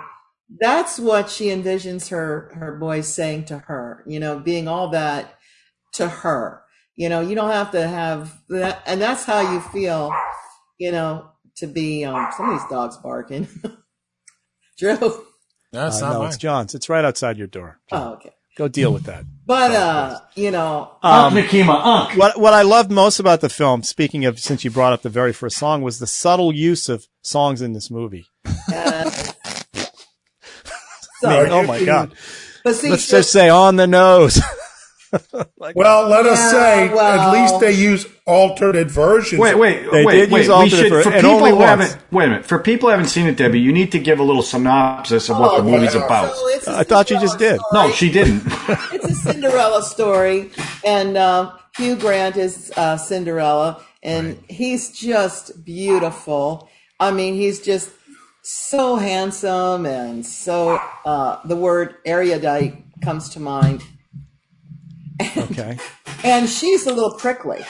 That's 0.60 1.00
what 1.00 1.30
she 1.30 1.48
envisions 1.48 2.10
her 2.10 2.52
her 2.56 2.76
boy 2.78 3.02
saying 3.02 3.46
to 3.46 3.60
her. 3.60 4.04
You 4.08 4.20
know, 4.20 4.40
being 4.40 4.68
all 4.68 4.90
that 4.90 5.36
to 5.94 6.08
her. 6.08 6.64
You 6.96 7.08
know, 7.10 7.22
you 7.22 7.36
don't 7.36 7.52
have 7.52 7.72
to 7.72 7.88
have 7.88 8.42
that, 8.50 8.82
and 8.86 9.00
that's 9.02 9.26
how 9.26 9.54
you 9.54 9.62
feel. 9.62 10.12
You 10.80 10.92
know, 10.92 11.30
to 11.58 11.68
be 11.68 12.04
um, 12.06 12.28
somebody's 12.36 12.68
dog's 12.70 12.98
barking. 12.98 13.48
Drew. 14.78 15.26
That's 15.72 16.02
Uh, 16.02 16.08
not 16.08 16.14
no, 16.14 16.20
mine. 16.20 16.28
it's 16.30 16.38
John's. 16.38 16.74
It's 16.76 16.90
right 16.90 17.06
outside 17.06 17.38
your 17.38 17.48
door. 17.48 17.80
Oh, 17.92 18.14
okay. 18.14 18.32
Go 18.58 18.68
deal 18.68 18.92
with 18.92 19.04
that. 19.04 19.24
But 19.46 19.72
uh, 19.72 20.20
you 20.36 20.52
know, 20.52 20.92
Unk 21.04 21.36
Nakima, 21.36 21.80
Unk. 21.86 22.18
What 22.18 22.40
what 22.40 22.54
I 22.54 22.64
loved 22.64 22.92
most 22.92 23.20
about 23.20 23.42
the 23.42 23.50
film, 23.50 23.84
speaking 23.84 24.26
of 24.26 24.40
since 24.40 24.64
you 24.66 24.72
brought 24.72 24.92
up 24.94 25.02
the 25.02 25.10
very 25.10 25.32
first 25.32 25.58
song, 25.58 25.82
was 25.82 26.00
the 26.00 26.08
subtle 26.08 26.54
use 26.54 26.90
of 26.90 27.08
songs 27.22 27.62
in 27.62 27.74
this 27.74 27.90
movie. 27.92 28.26
uh, 28.74 29.10
I 31.23 31.43
mean, 31.43 31.51
oh 31.51 31.63
my 31.63 31.84
god! 31.84 32.13
but 32.63 32.75
see, 32.75 32.89
Let's 32.89 33.08
just 33.10 33.32
say 33.32 33.49
on 33.49 33.75
the 33.75 33.88
nose. 33.88 34.39
Well, 35.73 36.08
let 36.08 36.27
us 36.27 36.38
Yeah, 36.38 36.51
say 36.51 36.88
at 36.89 37.32
least 37.32 37.60
they 37.60 37.71
use 37.71 38.05
alternate 38.27 38.91
versions. 38.91 39.39
Wait, 39.41 39.55
wait, 39.55 39.91
They 39.91 40.05
wait, 40.05 40.15
did 40.15 40.32
wait. 40.32 40.39
use 40.41 40.47
We 40.49 40.53
alternate 40.53 40.77
should, 40.84 40.89
for- 40.91 41.01
for 41.03 41.12
people 41.12 41.45
who 41.47 41.60
haven't, 41.62 41.97
wait 42.12 42.25
a 42.25 42.29
minute. 42.29 42.45
For 42.45 42.60
people 42.60 42.89
who 42.89 42.91
haven't 42.91 43.08
seen 43.08 43.25
it, 43.25 43.36
Debbie, 43.36 43.60
you 43.60 43.71
need 43.73 43.91
to 43.93 43.99
give 43.99 44.19
a 44.19 44.23
little 44.23 44.43
synopsis 44.43 45.29
of 45.29 45.39
what 45.39 45.58
the 45.58 45.63
Oh, 45.67 45.71
movie's 45.71 45.95
wow. 45.95 46.05
about. 46.05 46.36
So 46.36 46.47
it's 46.49 46.67
a 46.67 46.71
I 46.77 46.84
thought 46.84 47.10
you 47.10 47.19
just 47.19 47.39
Cinderella 47.39 47.58
did. 47.58 47.73
No, 47.73 47.91
she 47.91 48.12
didn't. 48.12 48.43
it's 48.93 49.05
a 49.10 49.15
Cinderella 49.15 49.82
story, 49.82 50.51
and 50.86 51.17
uh, 51.17 51.53
Hugh 51.77 51.95
Grant 51.95 52.38
is 52.38 52.71
uh, 52.77 52.95
Cinderella, 52.97 53.84
and 54.03 54.38
he's 54.47 54.91
just 54.91 55.65
beautiful. 55.65 56.69
I 56.99 57.10
mean, 57.12 57.34
he's 57.34 57.62
just 57.62 57.89
so 58.52 58.96
handsome, 58.96 59.86
and 59.86 60.26
so 60.26 60.80
uh, 61.06 61.40
the 61.46 61.56
word 61.56 61.96
erudite 62.06 62.84
comes 63.04 63.30
to 63.30 63.40
mind. 63.40 63.84
Okay. 65.38 65.78
And 66.22 66.50
she's 66.50 66.86
a 66.86 66.92
little 66.94 67.14
prickly. 67.18 67.64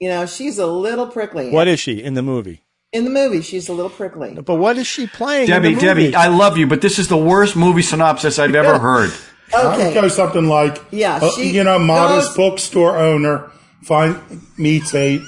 You 0.00 0.08
know, 0.08 0.24
she's 0.24 0.58
a 0.58 0.66
little 0.66 1.06
prickly. 1.06 1.50
What 1.50 1.68
is 1.68 1.78
she 1.80 2.02
in 2.02 2.14
the 2.14 2.22
movie? 2.22 2.62
in 2.94 3.04
the 3.04 3.10
movie? 3.10 3.42
She's 3.42 3.68
a 3.68 3.74
little 3.74 3.90
prickly. 3.90 4.32
But 4.40 4.54
what 4.54 4.78
is 4.78 4.86
she 4.86 5.06
playing? 5.06 5.48
Debbie, 5.48 5.68
in 5.68 5.74
the 5.74 5.84
movie? 5.86 6.10
Debbie, 6.10 6.14
I 6.14 6.28
love 6.28 6.56
you, 6.56 6.66
but 6.66 6.80
this 6.80 6.98
is 6.98 7.08
the 7.08 7.16
worst 7.18 7.56
movie 7.56 7.82
synopsis 7.82 8.38
I've 8.38 8.54
ever 8.54 8.78
heard. 8.88 9.10
I 9.54 9.64
would 9.66 9.74
Okay. 9.80 9.94
go 9.94 10.08
something 10.08 10.46
like, 10.48 10.80
Yeah, 10.92 11.16
uh, 11.20 11.30
you 11.36 11.62
know, 11.64 11.78
modest 11.78 12.28
goes- 12.28 12.36
bookstore 12.36 12.96
owner 12.96 13.50
find 13.82 14.18
meets 14.56 14.94
a 14.94 15.20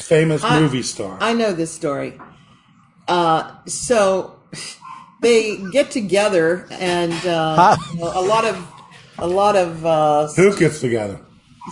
famous 0.00 0.42
I- 0.42 0.58
movie 0.58 0.82
star. 0.82 1.16
I 1.20 1.32
know 1.34 1.52
this 1.52 1.70
story. 1.72 2.18
Uh, 3.10 3.52
so 3.66 4.36
they 5.20 5.56
get 5.72 5.90
together, 5.90 6.66
and 6.70 7.12
uh, 7.26 7.76
a 8.00 8.20
lot 8.22 8.44
of 8.44 8.66
a 9.18 9.26
lot 9.26 9.56
of 9.56 9.84
uh, 9.84 10.28
Who 10.36 10.56
gets 10.56 10.80
together? 10.80 11.20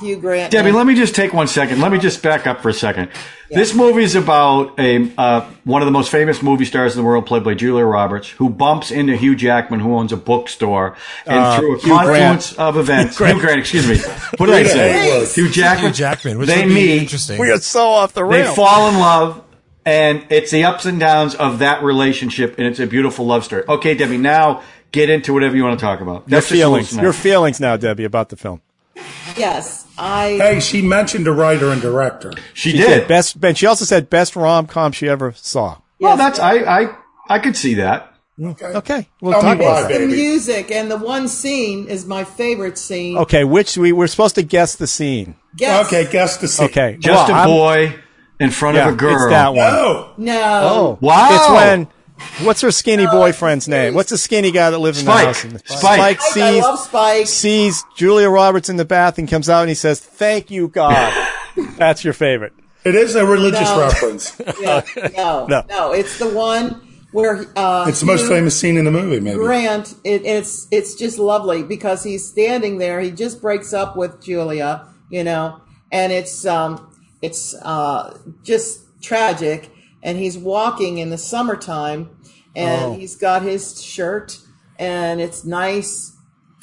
Hugh 0.03 0.16
Grant. 0.16 0.53
Debbie, 0.53 0.68
and- 0.68 0.77
let 0.77 0.87
me 0.87 0.94
just 0.94 1.14
take 1.14 1.33
one 1.33 1.46
second. 1.48 1.81
Let 1.81 1.90
me 1.90 1.98
just 1.98 2.22
back 2.22 2.46
up 2.46 2.61
for 2.61 2.68
a 2.68 2.74
second. 2.74 3.11
This 3.51 3.74
movie 3.74 4.03
is 4.03 4.14
about 4.16 4.79
a 4.79 5.11
uh, 5.16 5.40
one 5.64 5.81
of 5.81 5.87
the 5.87 5.92
most 5.92 6.11
famous 6.11 6.42
movie 6.42 6.66
stars 6.66 6.94
in 6.94 7.01
the 7.03 7.07
world, 7.07 7.24
played 7.24 7.42
by 7.44 7.55
Julia 7.55 7.85
Roberts, 7.85 8.29
who 8.29 8.51
bumps 8.51 8.90
into 8.90 9.16
Hugh 9.16 9.35
Jackman, 9.35 9.81
who 9.81 9.94
owns 9.96 10.12
a 10.12 10.16
bookstore, 10.18 10.94
and 11.24 11.38
Uh, 11.38 11.59
through 11.59 11.77
a 11.77 11.81
Hugh 11.81 11.88
confluence 11.96 12.53
of 12.59 12.77
events, 12.77 13.16
Hugh 13.16 13.40
Grant. 13.40 13.59
excuse 13.61 13.88
me. 13.88 13.96
What 14.37 14.46
did 14.46 14.57
I 14.57 14.64
say? 14.64 15.24
Hugh 15.35 15.48
Jackman. 15.51 15.87
Hugh 15.87 15.92
Jackman, 15.94 16.38
which 16.38 16.48
they 16.48 16.66
meet. 16.66 17.01
interesting. 17.01 17.40
we 17.40 17.51
are 17.51 17.59
so 17.59 17.87
off 17.88 18.12
the 18.12 18.24
rails. 18.24 18.48
They 18.48 18.55
fall 18.55 18.90
in 18.90 18.98
love, 18.98 19.42
and 19.88 20.27
it's 20.31 20.51
the 20.51 20.64
ups 20.64 20.85
and 20.85 21.01
downs 21.01 21.35
of 21.35 21.59
that 21.61 21.83
relationship, 21.83 22.57
and 22.59 22.66
it's 22.66 22.79
a 22.79 22.87
beautiful 22.87 23.24
love 23.27 23.44
story. 23.44 23.64
Okay, 23.68 23.94
Debbie, 23.94 24.18
now 24.18 24.62
get 24.92 25.09
into 25.11 25.33
whatever 25.33 25.57
you 25.57 25.64
want 25.64 25.79
to 25.79 25.85
talk 25.85 26.01
about. 26.01 26.29
your 26.29 26.40
That's 26.40 26.48
just 26.51 26.53
a 26.62 26.68
little 26.68 26.85
feelings. 26.85 27.03
Your 27.03 27.12
feelings 27.12 27.61
now, 27.61 27.77
Debbie, 27.77 28.05
about 28.05 28.29
the 28.29 28.37
film. 28.37 28.61
yes, 29.37 29.87
I. 29.96 30.38
Hey, 30.40 30.61
she 30.61 30.83
mentioned 30.83 31.27
a 31.27 31.33
writer 31.33 31.70
and 31.70 31.81
director. 31.81 32.33
she, 32.55 32.72
She 32.72 32.77
did. 32.79 33.09
best, 33.09 33.42
and 33.42 33.57
she 33.57 33.66
also 33.66 33.85
said 33.85 34.11
best 34.11 34.37
rom 34.37 34.66
com 34.66 34.92
she 34.92 35.09
ever 35.09 35.33
saw. 35.33 35.79
well, 36.01 36.16
that's 36.16 36.38
I, 36.38 36.59
I 36.83 36.96
I 37.29 37.38
could 37.38 37.57
see 37.57 37.74
that. 37.74 38.14
Okay. 38.40 38.66
Okay, 38.66 39.09
we'll 39.20 39.33
Tell 39.33 39.42
talk 39.42 39.57
about 39.57 39.83
why, 39.83 39.83
the 39.83 39.88
baby. 39.88 40.12
music 40.12 40.70
and 40.70 40.88
the 40.88 40.96
one 40.96 41.27
scene 41.27 41.88
is 41.88 42.07
my 42.07 42.22
favorite 42.22 42.79
scene. 42.79 43.16
Okay, 43.18 43.42
which 43.42 43.77
we 43.77 43.90
we're 43.90 44.07
supposed 44.07 44.37
to 44.37 44.42
guess 44.42 44.77
the 44.77 44.87
scene. 44.87 45.35
Guess. 45.57 45.87
Okay, 45.87 46.09
guess 46.11 46.37
the 46.37 46.46
scene. 46.46 46.66
Okay, 46.66 46.96
Just 47.01 47.29
well, 47.29 47.37
a 47.37 47.40
I'm- 47.40 47.48
boy 47.48 47.98
in 48.40 48.51
front 48.51 48.77
Yeah, 48.77 48.88
of 48.88 48.94
a 48.94 48.96
girl. 48.96 49.14
it's 49.14 49.31
that 49.31 49.55
one. 49.55 49.72
Oh, 49.74 50.12
No. 50.16 50.40
Oh, 50.42 50.98
Wow. 51.01 51.29
It's 51.31 51.48
when. 51.51 51.88
What's 52.42 52.61
her 52.62 52.72
skinny 52.72 53.07
boyfriend's 53.07 53.68
name? 53.68 53.94
What's 53.94 54.11
the 54.11 54.18
skinny 54.18 54.51
guy 54.51 54.70
that 54.70 54.79
lives 54.79 54.98
in 54.98 55.05
the 55.07 55.12
Spike. 55.12 55.27
house? 55.27 55.44
In 55.44 55.53
the, 55.53 55.59
Spike. 55.61 55.79
Spike 55.79 56.20
Spike, 56.20 56.20
I 56.20 56.51
sees 56.53 56.62
love 56.62 56.79
Spike. 56.81 57.27
sees 57.29 57.85
Julia 57.96 58.29
Roberts 58.29 58.68
in 58.68 58.77
the 58.77 58.85
bath 58.85 59.18
and 59.18 59.29
comes 59.29 59.48
out 59.48 59.61
and 59.61 59.68
he 59.68 59.74
says, 59.77 60.01
"Thank 60.01 60.51
you, 60.51 60.66
God." 60.68 61.12
That's 61.77 62.03
your 62.05 62.14
favorite. 62.14 62.55
it 62.85 62.94
is 62.96 63.14
a 63.14 63.24
religious 63.24 63.61
No. 63.68 63.81
reference. 63.81 64.40
Yeah, 64.61 64.83
no, 65.16 65.46
No. 65.48 65.64
no, 65.68 65.92
It's 65.92 66.18
the 66.18 66.29
one 66.29 66.81
where 67.12 67.44
uh, 67.57 67.87
It's 67.88 68.01
the 68.01 68.07
most 68.07 68.22
Hugh 68.22 68.29
famous 68.31 68.59
scene 68.59 68.77
in 68.77 68.85
the 68.85 68.90
movie, 68.90 69.20
maybe. 69.20 69.37
Grant. 69.38 69.94
It, 70.05 70.24
it's 70.27 70.66
it's 70.72 70.94
just 70.96 71.18
lovely 71.20 71.62
because 71.62 72.03
he's 72.03 72.27
standing 72.29 72.79
there. 72.79 73.01
He 73.01 73.11
just 73.12 73.40
breaks 73.40 73.72
up 73.72 73.96
with 73.96 74.20
Julia, 74.22 74.87
you 75.09 75.22
know, 75.22 75.61
and 75.92 76.12
it's 76.12 76.44
um 76.44 76.85
it's 77.23 77.55
uh 77.63 78.17
just 78.43 78.81
tragic. 79.03 79.71
And 80.03 80.17
he's 80.17 80.39
walking 80.39 80.99
in 80.99 81.11
the 81.11 81.19
summertime, 81.19 82.11
and 82.55 82.85
Oh. 82.85 82.95
he's 82.95 83.17
got 83.17 83.43
his 83.43 83.83
shirt, 83.83 84.39
and 84.79 85.21
it's 85.21 85.45
nice, 85.45 86.13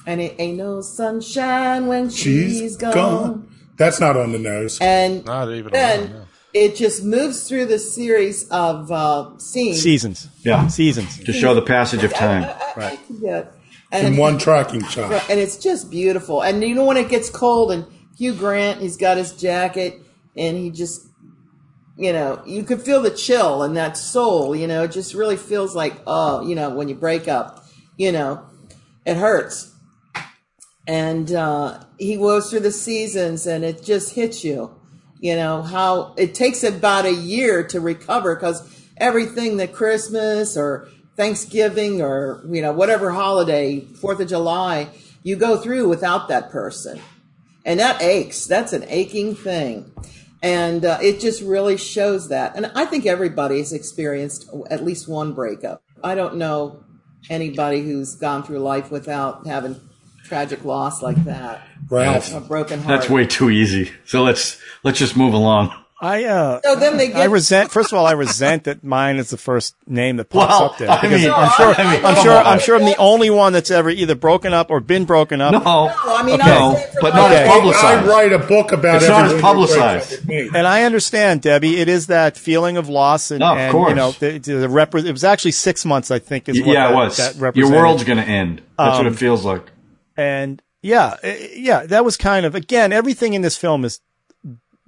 and 0.08 0.22
it 0.22 0.36
ain't 0.39 0.58
no 0.58 0.80
sunshine 0.80 1.88
when 1.88 2.10
she's, 2.10 2.60
She's 2.60 2.78
gone. 2.78 2.94
gone. 2.94 3.50
That's 3.78 4.00
not 4.00 4.15
on 4.15 4.32
the 4.32 4.39
nose. 4.39 4.78
And 4.80 5.26
Not 5.26 5.50
even 5.52 5.68
a 5.68 5.70
then 5.72 6.00
one, 6.00 6.12
no. 6.13 6.26
it 6.54 6.78
just 6.78 7.04
moves 7.04 7.46
through 7.48 7.65
the 7.65 7.78
series 7.78 8.48
of 8.50 8.89
uh, 8.89 9.38
scenes. 9.38 9.82
Seasons. 9.82 10.30
Yeah. 10.41 10.68
Seasons. 10.68 11.22
to 11.26 11.34
show 11.34 11.54
the 11.54 11.62
passage 11.62 12.06
of 12.06 12.13
time. 12.13 12.50
Right. 12.78 12.98
Yeah. 13.20 13.48
in 13.91 14.06
And, 14.06 14.18
one 14.18 14.38
tracking 14.38 14.84
shot. 14.86 15.12
and 15.30 15.41
it's 15.41 15.58
just 15.58 15.91
beautiful. 15.91 16.41
And 16.41 16.63
you 16.63 16.74
know 16.74 16.86
when 16.86 16.96
it 16.96 17.10
gets 17.10 17.30
cold 17.30 17.74
and 17.74 17.86
Hugh 18.18 18.34
Grant, 18.34 18.80
he's 18.80 18.96
got 18.96 19.18
his 19.18 19.34
jacket 19.34 20.00
and 20.36 20.58
he 20.58 20.69
just, 20.69 21.08
you 21.98 22.12
know, 22.12 22.41
you 22.45 22.63
could 22.63 22.82
feel 22.82 23.02
the 23.02 23.12
chill 23.12 23.63
in 23.63 23.74
that 23.76 23.98
soul, 23.98 24.56
you 24.56 24.67
know, 24.67 24.84
it 24.84 24.91
just 24.91 25.13
really 25.13 25.38
feels 25.38 25.76
like, 25.76 26.02
oh, 26.06 26.45
you 26.45 26.56
know, 26.56 26.69
when 26.69 26.89
you 26.89 26.95
break 26.95 27.28
up, 27.28 27.65
you 27.98 28.12
know, 28.12 28.45
it 29.06 29.17
hurts. 29.17 29.74
And 30.88 31.32
uh, 31.32 31.84
he 31.98 32.17
goes 32.17 32.50
through 32.50 32.60
the 32.60 32.71
seasons 32.71 33.48
and 33.48 33.63
it 33.63 33.84
just 33.84 34.13
hits 34.13 34.43
you, 34.43 34.76
you 35.19 35.36
know, 35.36 35.62
how 35.62 36.13
it 36.17 36.36
takes 36.36 36.63
about 36.63 37.06
a 37.06 37.13
year 37.13 37.65
to 37.67 37.80
recover 37.80 38.36
because 38.36 38.62
everything 38.98 39.58
that 39.58 39.74
Christmas 39.74 40.56
or 40.56 40.89
Thanksgiving 41.15 42.02
or, 42.02 42.43
you 42.50 42.62
know, 42.62 42.74
whatever 42.74 43.12
holiday, 43.12 43.80
Fourth 43.80 44.19
of 44.19 44.28
July, 44.28 44.89
you 45.24 45.36
go 45.36 45.58
through 45.58 45.89
without 45.89 46.28
that 46.28 46.52
person. 46.52 47.00
And 47.65 47.80
that 47.80 48.02
aches. 48.02 48.45
That's 48.45 48.74
an 48.74 48.86
aching 48.88 49.34
thing. 49.34 49.91
And 50.45 50.86
uh, 50.86 50.99
it 51.01 51.19
just 51.19 51.41
really 51.41 51.75
shows 51.75 52.29
that. 52.29 52.55
And 52.55 52.67
I 52.75 52.86
think 52.86 53.08
everybody's 53.08 53.73
experienced 53.73 54.47
at 54.69 54.86
least 54.86 55.08
one 55.08 55.34
breakup. 55.34 55.81
I 56.03 56.13
don't 56.13 56.36
know 56.36 56.84
anybody 57.31 57.81
who's 57.81 58.15
gone 58.15 58.43
through 58.43 58.60
life 58.60 58.91
without 58.91 59.47
having 59.47 59.81
tragic 60.23 60.63
loss 60.63 61.01
like 61.01 61.23
that. 61.23 61.67
Ralph. 61.89 62.31
A 62.31 62.39
broken 62.39 62.79
heart. 62.79 62.99
That's 62.99 63.10
way 63.10 63.25
too 63.25 63.49
easy. 63.49 63.91
So 64.05 64.21
let's 64.21 64.62
let's 64.84 64.99
just 64.99 65.17
move 65.17 65.34
along. 65.34 65.73
I 66.01 66.25
uh, 66.25 66.60
So 66.62 66.75
then 66.75 66.97
they 66.97 67.13
I 67.13 67.25
resent. 67.25 67.71
First 67.71 67.93
of 67.93 67.97
all, 67.97 68.05
I 68.05 68.12
resent 68.12 68.65
that 68.65 68.84
mine 68.84 69.15
is 69.15 69.29
the 69.29 69.38
first 69.38 69.75
name 69.88 70.17
that 70.17 70.29
pops 70.29 70.49
Well, 70.51 70.63
up 70.65 70.77
there. 70.77 70.89
I 70.89 71.08
mean, 71.08 71.31
I'm 71.31 71.49
sure. 71.51 71.73
I 71.73 71.95
mean, 71.95 72.05
I'm 72.05 72.21
sure. 72.23 72.38
on. 72.38 72.45
I'm 72.45 72.60
sure 72.60 72.75
I'm 72.75 72.84
the 72.86 72.97
only 72.97 73.29
one 73.29 73.53
that's 73.53 73.71
ever 73.71 73.89
either 73.89 74.13
broken 74.13 74.51
up 74.53 74.69
or 74.69 74.81
been 74.81 75.05
broken 75.05 75.39
up. 75.39 75.53
No, 75.53 75.60
No, 75.60 75.93
I 76.05 76.21
mean, 76.23 76.36
Okay. 76.41 76.49
No, 76.49 76.84
but 76.99 77.13
my- 77.13 77.19
not 77.19 77.31
as 77.31 77.47
Okay. 77.49 77.77
I 77.79 78.05
write 78.05 78.34
a 78.34 78.39
book 78.39 78.73
about 78.73 78.97
It's 78.97 79.08
not 79.08 79.25
as 79.25 79.31
everyone 79.34 79.55
who 79.55 79.65
breaks 79.67 79.77
up 79.77 80.19
publicized. 80.19 80.29
And 80.55 80.67
I 80.67 80.84
understand, 80.84 81.41
Debbie. 81.41 81.77
It 81.79 81.88
is 81.88 82.08
that 82.08 82.36
feeling 82.38 82.75
of 82.75 82.89
loss, 82.89 83.31
and, 83.31 83.39
No, 83.39 83.53
of 83.53 83.58
and 83.58 83.89
you 83.89 83.95
know, 83.95 84.12
the, 84.12 84.38
the 84.39 84.67
repre- 84.67 85.05
It 85.05 85.12
was 85.13 85.23
actually 85.23 85.51
six 85.51 85.86
months, 85.86 86.12
I 86.12 86.19
think, 86.19 86.49
is 86.49 86.60
what 86.60 86.67
yeah, 86.73 86.88
that, 86.88 86.91
it 86.91 86.95
was. 86.95 87.17
That 87.39 87.55
Your 87.55 87.71
world's 87.71 88.03
going 88.03 88.17
to 88.17 88.23
end. 88.25 88.62
That's 88.77 88.97
what 88.97 89.08
Um, 89.08 89.13
it 89.13 89.17
feels 89.17 89.45
like. 89.45 89.71
and 90.17 90.62
yeah, 90.81 91.15
eh, 91.23 91.47
yeah, 91.55 91.86
that 91.86 92.03
was 92.05 92.17
kind 92.17 92.45
of 92.45 92.53
again 92.53 92.91
everything 92.93 93.34
in 93.34 93.41
this 93.41 93.55
film 93.58 93.84
is 93.86 94.01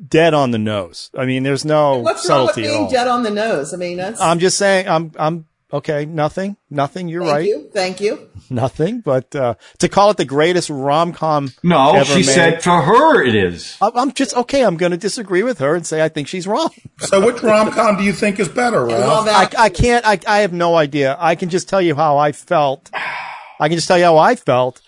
dead 0.06 0.34
on 0.34 0.52
the 0.52 0.58
nose. 0.60 1.10
I 1.18 1.26
mean, 1.26 1.44
there's 1.44 1.66
no 1.66 2.00
What's 2.00 2.28
wrong 2.30 2.46
with 2.48 2.56
subtlety 2.56 2.64
at 2.68 2.72
being 2.72 2.84
all. 2.86 2.90
jet 2.90 3.08
on 3.08 3.24
the 3.24 3.32
nose? 3.32 3.74
I 3.74 3.78
mean, 3.78 3.98
that's 3.98 4.20
I'm 4.22 4.40
just 4.40 4.58
saying, 4.58 4.88
I'm 4.88 5.12
I'm 5.18 5.46
Okay, 5.74 6.06
nothing, 6.06 6.56
nothing. 6.70 7.10
You're 7.10 7.24
Thank 7.24 7.34
right, 7.34 7.46
you. 7.46 7.70
Thank 7.74 8.00
you. 8.00 8.30
nothing. 8.50 9.02
But 9.02 9.36
uh, 9.36 9.56
to 9.80 9.90
call 9.90 10.10
it 10.12 10.16
the 10.16 10.24
greatest 10.24 10.70
rom 10.70 11.12
com, 11.12 11.52
No, 11.62 11.94
ever 11.94 12.06
she 12.06 12.20
made, 12.20 12.24
said 12.24 12.64
for 12.64 12.82
her 12.82 13.22
it 13.22 13.36
is. 13.36 13.76
I'm 13.82 13.92
I'm 13.98 14.12
just 14.14 14.34
okay. 14.38 14.64
I'm 14.64 14.78
going 14.78 14.94
to 14.94 14.98
disagree 14.98 15.44
with 15.44 15.60
her 15.60 15.76
and 15.76 15.86
say 15.86 16.02
I 16.02 16.08
think 16.08 16.30
she's 16.30 16.48
wrong. 16.48 16.70
So 17.00 17.26
which 17.26 17.44
rom 17.44 17.70
com 17.72 17.98
do 17.98 18.04
you 18.04 18.14
think 18.14 18.40
is 18.40 18.48
better, 18.48 18.88
Love 18.88 19.26
Ralph? 19.26 19.56
I, 19.58 19.66
I 19.66 19.70
can't. 19.70 20.06
I, 20.06 20.18
I 20.26 20.40
have 20.40 20.54
no 20.54 20.76
idea. 20.76 21.18
I 21.20 21.36
can 21.36 21.50
just 21.50 21.68
tell 21.68 21.82
you 21.82 21.96
how 21.96 22.18
I 22.18 22.32
felt. 22.32 22.90
I 23.60 23.68
can 23.68 23.76
just 23.78 23.90
tell 23.90 23.98
you 23.98 24.06
how 24.06 24.18
I 24.18 24.36
felt 24.38 24.82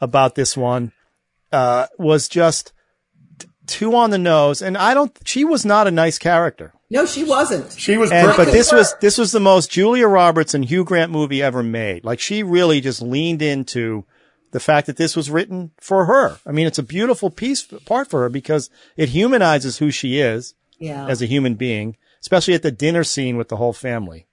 about 0.00 0.36
this 0.36 0.56
one. 0.56 0.92
Uh, 1.50 1.86
was 1.98 2.28
just 2.28 2.68
t- 2.68 2.72
too 3.66 3.94
on 3.94 4.10
the 4.10 4.18
nose, 4.18 4.60
and 4.62 4.76
I 4.76 4.94
don't. 4.94 5.16
She 5.24 5.44
was 5.44 5.64
not 5.64 5.86
a 5.86 5.90
nice 5.90 6.18
character. 6.18 6.72
No, 6.90 7.06
she 7.06 7.24
wasn't. 7.24 7.72
She 7.72 7.96
was 7.96 8.10
And 8.12 8.32
but 8.36 8.46
this 8.52 8.70
was 8.72 8.94
this 9.00 9.16
was 9.16 9.32
the 9.32 9.40
most 9.40 9.70
Julia 9.70 10.06
Roberts 10.06 10.52
and 10.54 10.64
Hugh 10.64 10.84
Grant 10.84 11.10
movie 11.10 11.42
ever 11.42 11.62
made. 11.62 12.04
Like 12.04 12.20
she 12.20 12.42
really 12.42 12.80
just 12.80 13.00
leaned 13.00 13.40
into 13.40 14.04
the 14.50 14.60
fact 14.60 14.86
that 14.86 14.98
this 14.98 15.16
was 15.16 15.30
written 15.30 15.70
for 15.80 16.04
her. 16.04 16.38
I 16.46 16.52
mean, 16.52 16.66
it's 16.66 16.78
a 16.78 16.82
beautiful 16.82 17.30
piece 17.30 17.62
part 17.62 18.08
for 18.10 18.20
her 18.20 18.28
because 18.28 18.68
it 18.96 19.08
humanizes 19.08 19.78
who 19.78 19.90
she 19.90 20.18
is 20.20 20.54
Yeah. 20.78 21.06
as 21.08 21.22
a 21.22 21.26
human 21.26 21.54
being, 21.54 21.96
especially 22.20 22.52
at 22.52 22.62
the 22.62 22.70
dinner 22.70 23.04
scene 23.04 23.38
with 23.38 23.48
the 23.48 23.56
whole 23.56 23.72
family. 23.72 24.26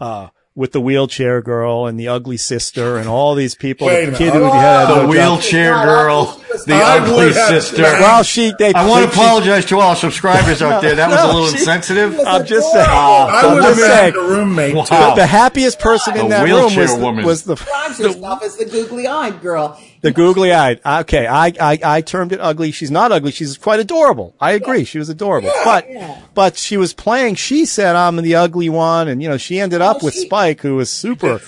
Uh, 0.00 0.28
with 0.58 0.72
the 0.72 0.80
wheelchair 0.80 1.40
girl 1.40 1.86
and 1.86 2.00
the 2.00 2.08
ugly 2.08 2.36
sister 2.36 2.96
and 2.98 3.08
all 3.08 3.36
these 3.36 3.54
people. 3.54 3.86
Wait 3.86 4.06
the 4.06 4.10
kid 4.18 4.34
minute. 4.34 4.40
who 4.40 4.50
had 4.50 4.86
ah! 4.86 4.94
The 4.96 5.02
no 5.02 5.08
wheelchair 5.08 5.72
God, 5.72 5.84
girl, 5.84 6.42
the 6.66 6.74
I 6.74 6.98
ugly 6.98 7.26
would 7.26 7.34
have- 7.36 7.48
sister. 7.48 7.82
Well, 7.82 8.24
she, 8.24 8.52
they, 8.58 8.72
I 8.74 8.84
want 8.88 9.04
to 9.08 9.14
she- 9.14 9.20
apologize 9.22 9.64
to 9.66 9.78
all 9.78 9.94
subscribers 9.94 10.60
out 10.60 10.82
there. 10.82 10.96
That 10.96 11.10
was 11.10 11.20
a 11.22 11.26
little 11.28 11.46
she- 11.46 11.58
insensitive. 11.58 12.18
I'm 12.26 12.44
just 12.44 12.72
saying. 12.72 12.86
I 12.88 13.42
I'm 13.44 13.54
would 13.54 13.62
have 13.62 13.76
just 13.76 13.88
been 13.88 13.88
saying. 13.88 14.14
a 14.16 14.28
roommate. 14.28 14.74
Wow. 14.74 14.82
too. 15.10 15.14
The 15.20 15.26
happiest 15.28 15.78
person 15.78 16.16
in 16.16 16.24
The 16.24 16.28
that 16.30 16.44
room 16.48 16.74
was 16.76 16.92
the, 16.96 17.00
woman. 17.00 17.24
was 17.24 17.44
the 17.44 17.54
Describes 17.54 17.98
herself 17.98 18.42
as 18.42 18.56
the 18.56 18.64
googly-eyed 18.64 19.40
girl. 19.40 19.80
The 20.00 20.12
googly 20.12 20.52
eyed. 20.52 20.80
Okay, 20.84 21.26
I, 21.26 21.46
I 21.60 21.78
I 21.84 22.00
termed 22.02 22.32
it 22.32 22.38
ugly. 22.40 22.70
She's 22.70 22.90
not 22.90 23.10
ugly. 23.10 23.32
She's 23.32 23.58
quite 23.58 23.80
adorable. 23.80 24.34
I 24.40 24.52
agree. 24.52 24.84
She 24.84 24.98
was 24.98 25.08
adorable. 25.08 25.50
But 25.64 25.90
Yeah. 25.90 26.20
but 26.34 26.56
she 26.56 26.76
was 26.76 26.92
playing. 26.94 27.34
She 27.34 27.66
said 27.66 27.96
I'm 27.96 28.16
the 28.16 28.36
ugly 28.36 28.68
one, 28.68 29.08
and 29.08 29.20
you 29.22 29.28
know 29.28 29.36
she 29.38 29.58
ended 29.58 29.80
up 29.80 29.98
Oh, 30.00 30.04
with 30.06 30.14
she- 30.14 30.26
Spike, 30.26 30.60
who 30.60 30.76
was 30.76 30.90
super. 30.90 31.40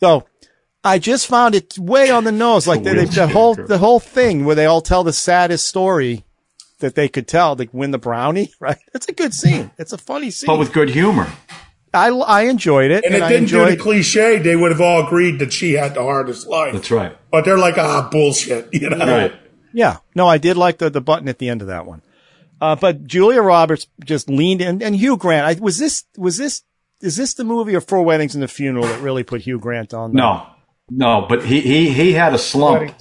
So 0.00 0.24
I 0.82 0.98
just 0.98 1.26
found 1.26 1.54
it 1.54 1.78
way 1.78 2.10
on 2.10 2.24
the 2.24 2.32
nose. 2.32 2.66
Like 2.66 2.82
The 2.82 2.90
they, 2.90 2.94
they, 2.96 3.02
wheelchair 3.04 3.26
the 3.26 3.32
whole 3.32 3.54
the 3.54 3.78
whole 3.78 4.00
thing 4.00 4.44
where 4.44 4.56
they 4.56 4.66
all 4.66 4.80
tell 4.80 5.04
the 5.04 5.12
saddest 5.12 5.66
story 5.66 6.24
that 6.80 6.94
they 6.94 7.08
could 7.08 7.28
tell. 7.28 7.54
They 7.56 7.68
win 7.72 7.90
the 7.90 7.98
brownie. 7.98 8.52
Right. 8.60 8.78
It's 8.94 9.08
a 9.08 9.12
good 9.12 9.34
scene. 9.34 9.70
It's 9.78 9.92
a 9.92 9.98
funny 9.98 10.30
scene. 10.30 10.46
but 10.48 10.58
with 10.58 10.72
good 10.72 10.88
humor. 10.90 11.28
I 11.92 12.08
I 12.08 12.42
enjoyed 12.42 12.90
it, 12.90 13.04
and 13.04 13.14
and, 13.14 13.22
it 13.22 13.26
I 13.26 13.28
didn't 13.30 13.48
do 13.48 13.60
enjoyed. 13.62 13.78
the 13.78 13.82
cliche. 13.82 14.38
They 14.38 14.54
would 14.56 14.70
have 14.70 14.80
all 14.80 15.04
agreed 15.06 15.38
that 15.40 15.52
she 15.52 15.72
had 15.72 15.94
the 15.94 16.02
hardest 16.02 16.46
life. 16.46 16.72
That's 16.72 16.90
right. 16.90 17.16
But 17.30 17.44
they're 17.44 17.58
like, 17.58 17.78
ah, 17.78 18.08
bullshit. 18.10 18.68
You 18.72 18.90
know? 18.90 18.98
Right. 18.98 19.32
Yeah. 19.72 19.98
No, 20.14 20.26
I 20.28 20.38
did 20.38 20.56
like 20.56 20.78
the, 20.78 20.90
the 20.90 21.00
button 21.00 21.28
at 21.28 21.38
the 21.38 21.48
end 21.48 21.62
of 21.62 21.68
that 21.68 21.86
one. 21.86 22.02
Uh, 22.60 22.76
but 22.76 23.06
Julia 23.06 23.40
Roberts 23.42 23.86
just 24.04 24.28
leaned 24.28 24.60
in 24.60 24.82
and 24.82 24.94
Hugh 24.94 25.16
Grant. 25.16 25.46
I, 25.46 25.60
was 25.62 25.78
this, 25.78 26.04
was 26.16 26.36
this, 26.36 26.62
is 27.00 27.16
this 27.16 27.34
the 27.34 27.44
movie 27.44 27.74
or 27.74 27.80
Four 27.80 28.02
Weddings 28.02 28.34
and 28.34 28.44
a 28.44 28.48
Funeral 28.48 28.84
that 28.86 29.00
really 29.00 29.22
put 29.22 29.40
Hugh 29.42 29.58
Grant 29.58 29.94
on? 29.94 30.12
the- 30.12 30.16
No, 30.18 30.46
no, 30.90 31.26
but 31.28 31.44
he 31.44 31.60
he 31.60 31.90
he 31.90 32.12
had 32.12 32.34
a 32.34 32.38
slump. 32.38 32.92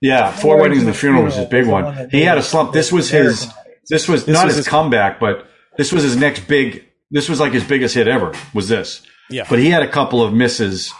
Yeah, 0.00 0.30
four 0.32 0.58
weddings 0.58 0.80
and 0.80 0.88
the 0.88 0.94
funeral 0.94 1.24
was 1.24 1.36
his 1.36 1.46
big 1.48 1.66
one. 1.66 2.08
He 2.10 2.22
had 2.22 2.38
a 2.38 2.42
slump. 2.42 2.72
This 2.72 2.90
was 2.90 3.10
his. 3.10 3.46
This 3.88 4.08
was 4.08 4.26
not 4.26 4.46
was 4.46 4.54
his 4.56 4.64
his- 4.64 4.68
comeback, 4.68 5.20
but 5.20 5.46
this 5.76 5.92
was 5.92 6.02
his 6.02 6.16
next 6.16 6.46
big. 6.48 6.86
This 7.10 7.28
was 7.28 7.40
like 7.40 7.52
his 7.52 7.64
biggest 7.64 7.94
hit 7.94 8.08
ever. 8.08 8.32
Was 8.54 8.68
this? 8.68 9.02
Yeah. 9.28 9.46
But 9.48 9.58
he 9.58 9.70
had 9.70 9.82
a 9.82 9.88
couple 9.88 10.22
of 10.22 10.32
misses 10.32 10.92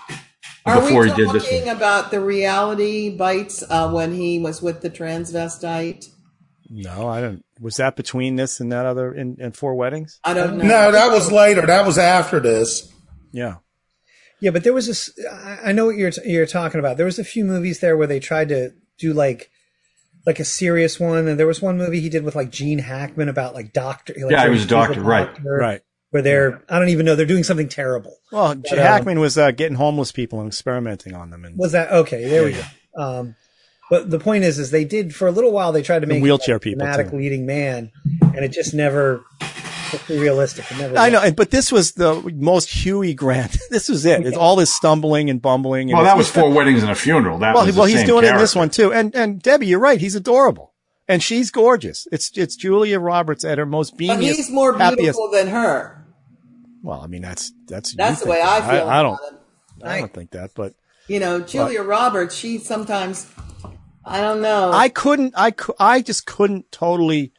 Are 0.66 0.80
before 0.80 1.02
we 1.02 1.10
he 1.10 1.16
did 1.16 1.30
this. 1.30 1.44
talking 1.44 1.66
One. 1.66 1.76
about 1.76 2.10
the 2.10 2.20
reality 2.20 3.16
bites 3.16 3.62
uh, 3.68 3.90
when 3.90 4.12
he 4.14 4.38
was 4.38 4.60
with 4.62 4.80
the 4.82 4.90
transvestite? 4.90 6.06
No, 6.68 7.08
I 7.08 7.20
don't. 7.20 7.44
Was 7.60 7.76
that 7.76 7.96
between 7.96 8.36
this 8.36 8.60
and 8.60 8.70
that 8.72 8.86
other, 8.86 9.12
in, 9.12 9.36
in 9.40 9.52
Four 9.52 9.74
Weddings? 9.74 10.20
I 10.24 10.34
don't 10.34 10.56
know. 10.58 10.64
No, 10.64 10.92
that 10.92 11.10
was 11.10 11.30
later. 11.32 11.66
That 11.66 11.84
was 11.84 11.98
after 11.98 12.38
this. 12.40 12.92
Yeah. 13.32 13.56
Yeah, 14.40 14.50
but 14.52 14.64
there 14.64 14.72
was 14.72 14.86
this. 14.86 15.10
I 15.30 15.58
I 15.66 15.72
know 15.72 15.86
what 15.86 15.96
you're 15.96 16.12
you're 16.24 16.46
talking 16.46 16.78
about. 16.80 16.96
There 16.96 17.06
was 17.06 17.18
a 17.18 17.24
few 17.24 17.44
movies 17.44 17.80
there 17.80 17.96
where 17.96 18.06
they 18.06 18.20
tried 18.20 18.48
to 18.48 18.70
do 18.98 19.12
like 19.12 19.50
like 20.26 20.40
a 20.40 20.44
serious 20.44 20.98
one, 20.98 21.28
and 21.28 21.38
there 21.38 21.46
was 21.46 21.60
one 21.60 21.76
movie 21.76 22.00
he 22.00 22.08
did 22.08 22.22
with 22.24 22.34
like 22.36 22.50
Gene 22.50 22.78
Hackman 22.78 23.28
about 23.28 23.52
like 23.54 23.72
doctor. 23.74 24.14
Like, 24.16 24.30
Yeah, 24.30 24.44
he 24.44 24.50
was 24.50 24.60
a 24.60 24.62
he's 24.62 24.70
doctor, 24.70 25.00
right. 25.02 25.28
Right. 25.44 25.82
Where 26.10 26.22
they're 26.22 26.62
I 26.68 26.78
don't 26.78 26.88
even 26.88 27.06
know 27.06 27.14
they're 27.14 27.26
doing 27.26 27.44
something 27.44 27.68
terrible. 27.68 28.16
Well, 28.32 28.54
But, 28.56 28.72
um, 28.72 28.78
Hackman 28.78 29.20
was 29.20 29.38
uh, 29.38 29.52
getting 29.52 29.76
homeless 29.76 30.10
people 30.12 30.40
and 30.40 30.48
experimenting 30.48 31.14
on 31.14 31.30
them. 31.30 31.44
And 31.44 31.56
Was 31.56 31.72
that 31.72 31.90
okay? 31.92 32.28
There 32.28 32.44
we 32.44 32.52
go. 32.52 32.62
Um, 32.96 33.36
but 33.90 34.10
the 34.10 34.18
point 34.20 34.44
is, 34.44 34.58
is 34.58 34.70
they 34.70 34.84
did 34.84 35.14
for 35.14 35.26
a 35.26 35.32
little 35.32 35.50
while. 35.52 35.72
They 35.72 35.82
tried 35.82 36.00
to 36.00 36.06
make 36.06 36.22
wheelchair 36.22 36.56
like, 36.56 36.62
people, 36.62 36.78
dramatic 36.78 37.10
too. 37.10 37.16
leading 37.16 37.44
man, 37.44 37.90
and 38.20 38.44
it 38.44 38.52
just 38.52 38.72
never 38.72 39.24
looked 39.92 40.08
realistic. 40.08 40.64
Never. 40.78 40.96
I 40.96 41.10
know, 41.10 41.30
but 41.32 41.50
this 41.50 41.72
was 41.72 41.92
the 41.92 42.22
most 42.36 42.70
Huey 42.70 43.14
Grant. 43.14 43.56
this 43.70 43.88
was 43.88 44.04
it. 44.06 44.24
It's 44.26 44.36
all 44.36 44.54
this 44.56 44.72
stumbling 44.72 45.28
and 45.28 45.42
bumbling. 45.42 45.90
And 45.90 45.96
Well, 45.96 46.04
that 46.04 46.16
was 46.16 46.30
four 46.30 46.50
weddings 46.52 46.82
and 46.82 46.90
a 46.92 46.94
funeral. 46.94 47.38
That 47.38 47.54
well, 47.54 47.66
was 47.66 47.76
well, 47.76 47.86
the 47.86 47.90
he's 47.90 48.00
same 48.00 48.06
doing 48.06 48.24
it 48.24 48.30
in 48.30 48.38
this 48.38 48.54
one 48.54 48.70
too. 48.70 48.92
And 48.92 49.14
and 49.14 49.42
Debbie, 49.42 49.66
you're 49.66 49.80
right. 49.80 50.00
He's 50.00 50.14
adorable, 50.14 50.72
and 51.08 51.20
she's 51.22 51.50
gorgeous. 51.50 52.06
It's 52.12 52.30
it's 52.36 52.54
Julia 52.56 53.00
Roberts 53.00 53.44
at 53.44 53.58
her 53.58 53.66
most 53.66 53.96
But 53.98 54.20
he's 54.20 54.50
more 54.50 54.76
happiest. 54.76 54.98
beautiful 55.18 55.30
than 55.32 55.48
her. 55.48 55.99
Well, 56.82 57.00
I 57.00 57.06
mean 57.06 57.22
that's 57.22 57.52
that's 57.66 57.94
That's 57.94 58.22
the 58.22 58.28
way 58.28 58.38
that. 58.38 58.62
I 58.62 58.70
feel. 58.78 58.88
I, 58.88 59.02
don't. 59.02 59.14
about 59.14 59.32
him. 59.32 59.38
I 59.82 59.98
don't 60.00 60.12
think 60.12 60.30
that, 60.32 60.52
but 60.54 60.74
You 61.08 61.20
know, 61.20 61.40
Julia 61.40 61.82
Roberts. 61.82 62.34
She 62.34 62.58
sometimes, 62.58 63.30
I 64.04 64.20
don't 64.20 64.42
know. 64.42 64.70
I 64.72 64.88
couldn't. 64.88 65.34
I 65.36 65.52
I 65.78 66.02
just 66.02 66.26
couldn't 66.26 66.70
totally 66.72 67.32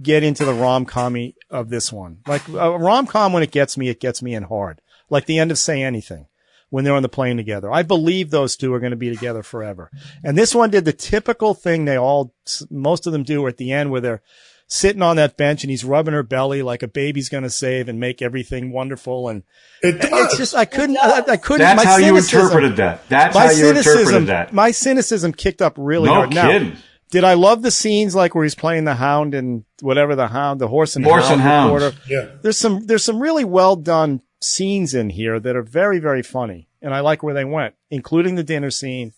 get 0.00 0.22
into 0.22 0.44
the 0.44 0.54
rom 0.54 0.84
com 0.84 1.32
of 1.50 1.70
this 1.70 1.92
one. 1.92 2.18
Like 2.26 2.46
a 2.48 2.78
rom 2.78 3.06
com, 3.06 3.32
when 3.32 3.42
it 3.42 3.50
gets 3.50 3.76
me, 3.76 3.88
it 3.88 4.00
gets 4.00 4.22
me 4.22 4.34
in 4.34 4.44
hard. 4.44 4.80
Like 5.10 5.26
the 5.26 5.38
end 5.38 5.50
of 5.50 5.58
Say 5.58 5.82
Anything 5.82 6.26
when 6.70 6.84
they're 6.84 6.94
on 6.94 7.02
the 7.02 7.08
plane 7.08 7.36
together. 7.36 7.72
I 7.72 7.82
believe 7.82 8.30
those 8.30 8.56
two 8.56 8.72
are 8.74 8.80
going 8.80 8.90
to 8.90 8.96
be 8.96 9.10
together 9.10 9.42
forever. 9.42 9.90
And 10.22 10.36
this 10.36 10.54
one 10.54 10.70
did 10.70 10.84
the 10.84 10.92
typical 10.92 11.54
thing 11.54 11.84
they 11.84 11.96
all, 11.96 12.34
most 12.70 13.06
of 13.06 13.12
them 13.12 13.22
do 13.22 13.46
at 13.46 13.56
the 13.56 13.72
end 13.72 13.90
where 13.90 14.00
they're 14.00 14.22
sitting 14.70 15.00
on 15.02 15.16
that 15.16 15.36
bench 15.36 15.64
and 15.64 15.70
he's 15.70 15.84
rubbing 15.84 16.12
her 16.14 16.22
belly 16.22 16.62
like 16.62 16.82
a 16.82 16.88
baby's 16.88 17.28
going 17.30 17.42
to 17.42 17.50
save 17.50 17.88
and 17.88 17.98
make 17.98 18.20
everything 18.22 18.70
wonderful. 18.70 19.28
And 19.28 19.42
It 19.82 20.00
does. 20.00 20.10
it's 20.26 20.36
just, 20.36 20.54
I 20.54 20.66
couldn't, 20.66 20.98
I, 20.98 21.24
I 21.26 21.36
couldn't. 21.38 21.60
That's 21.60 21.84
my 21.84 21.90
how 21.90 21.96
you 21.96 22.16
interpreted 22.16 22.76
that. 22.76 23.08
That's 23.08 23.34
my 23.34 23.44
how 23.46 23.50
you 23.50 23.56
cynicism, 23.56 23.98
interpreted 24.00 24.28
that. 24.28 24.52
my 24.52 24.70
cynicism 24.70 25.32
kicked 25.32 25.62
up 25.62 25.74
really 25.78 26.08
No 26.10 26.14
hard. 26.16 26.34
Now, 26.34 26.50
kidding. 26.50 26.76
did 27.10 27.24
I 27.24 27.32
love 27.34 27.62
the 27.62 27.70
scenes 27.70 28.14
like 28.14 28.34
where 28.34 28.44
he's 28.44 28.54
playing 28.54 28.84
the 28.84 28.94
hound 28.94 29.34
and 29.34 29.64
whatever 29.80 30.14
the 30.14 30.28
hound, 30.28 30.60
the 30.60 30.68
horse 30.68 30.96
and 30.96 31.04
Horse 31.04 31.22
hound 31.28 31.40
and 31.40 31.42
hounds. 31.42 31.72
reporter? 31.72 31.96
Yeah. 32.08 32.28
There's 32.42 32.58
some 32.58 32.84
there's 32.86 33.04
some 33.04 33.20
really 33.20 33.44
well 33.44 33.74
done 33.74 34.20
scenes 34.42 34.92
in 34.94 35.08
here 35.10 35.40
that 35.40 35.56
are 35.56 35.62
very 35.62 35.98
very 35.98 36.22
funny, 36.22 36.68
and 36.82 36.92
I 36.94 37.00
like 37.00 37.22
where 37.22 37.32
they 37.34 37.44
went, 37.46 37.74
including 37.90 38.34
the 38.34 38.44
dinner 38.44 38.70
scene, 38.70 39.14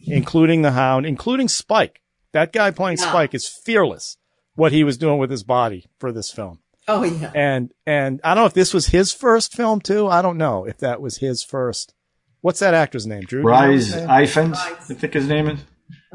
including 0.00 0.62
the 0.62 0.70
hound, 0.72 1.06
including 1.06 1.48
Spike. 1.48 2.00
That 2.32 2.52
guy 2.52 2.70
playing 2.70 2.98
Yeah. 2.98 3.08
Spike 3.08 3.34
is 3.34 3.48
fearless. 3.48 4.16
What 4.54 4.72
he 4.72 4.84
was 4.84 4.98
doing 4.98 5.18
with 5.18 5.30
his 5.30 5.42
body 5.44 5.86
for 5.98 6.12
this 6.12 6.30
film, 6.30 6.60
oh 6.88 7.02
yeah. 7.04 7.32
and 7.34 7.72
and 7.86 8.20
I 8.22 8.34
don't 8.34 8.42
know 8.42 8.46
if 8.46 8.54
this 8.54 8.74
was 8.74 8.88
his 8.88 9.12
first 9.12 9.54
film 9.54 9.80
too. 9.80 10.08
I 10.08 10.20
don't 10.22 10.36
know 10.36 10.64
if 10.66 10.78
that 10.78 11.00
was 11.00 11.18
his 11.18 11.42
first. 11.42 11.94
What's 12.42 12.60
that 12.60 12.74
actor's 12.74 13.06
name? 13.06 13.22
Drew. 13.22 13.42
Do 13.42 13.48
you 13.48 13.54
know 13.54 13.60
Rhys 13.68 13.86
his 13.86 13.96
name? 13.96 14.08
Ifans, 14.08 14.56
I 14.56 14.74
think 14.94 15.14
his 15.14 15.26
name 15.28 15.48
is. 15.48 15.60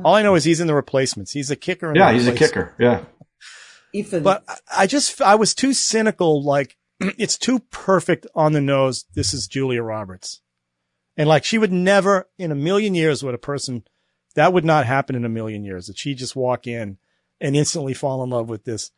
All 0.03 0.13
I 0.13 0.21
know 0.21 0.35
is 0.35 0.43
he's 0.43 0.59
in 0.59 0.67
the 0.67 0.75
replacements. 0.75 1.31
He's 1.31 1.49
a 1.49 1.55
kicker. 1.55 1.89
In 1.89 1.95
Yeah, 1.95 2.11
the 2.11 2.17
he's 2.17 2.27
a 2.27 2.33
kicker. 2.33 2.75
Yeah. 2.77 3.05
Ethan. 3.93 4.23
But 4.23 4.43
I- 4.47 4.57
I 4.79 4.87
just, 4.87 5.21
I 5.21 5.35
was 5.35 5.55
too 5.55 5.73
cynical. 5.73 6.43
Like, 6.43 6.77
it's 6.99 7.37
too 7.37 7.59
perfect 7.71 8.27
on 8.35 8.51
the 8.53 8.61
nose. 8.61 9.05
This 9.15 9.33
is 9.33 9.47
Julia 9.47 9.81
Roberts. 9.81 10.41
And 11.15 11.27
like, 11.27 11.43
she 11.43 11.57
would 11.57 11.71
never 11.71 12.27
in 12.37 12.51
a 12.51 12.55
million 12.55 12.93
years 12.93 13.23
would 13.23 13.33
a 13.33 13.39
person, 13.39 13.85
that 14.35 14.53
would 14.53 14.65
not 14.65 14.85
happen 14.85 15.15
in 15.15 15.25
a 15.25 15.29
million 15.29 15.63
years 15.63 15.87
that 15.87 15.97
she 15.97 16.13
just 16.13 16.35
walk 16.35 16.67
in 16.67 16.97
and 17.41 17.55
instantly 17.55 17.93
fall 17.93 18.23
in 18.23 18.29
love 18.29 18.49
with 18.49 18.63
this 18.63 18.91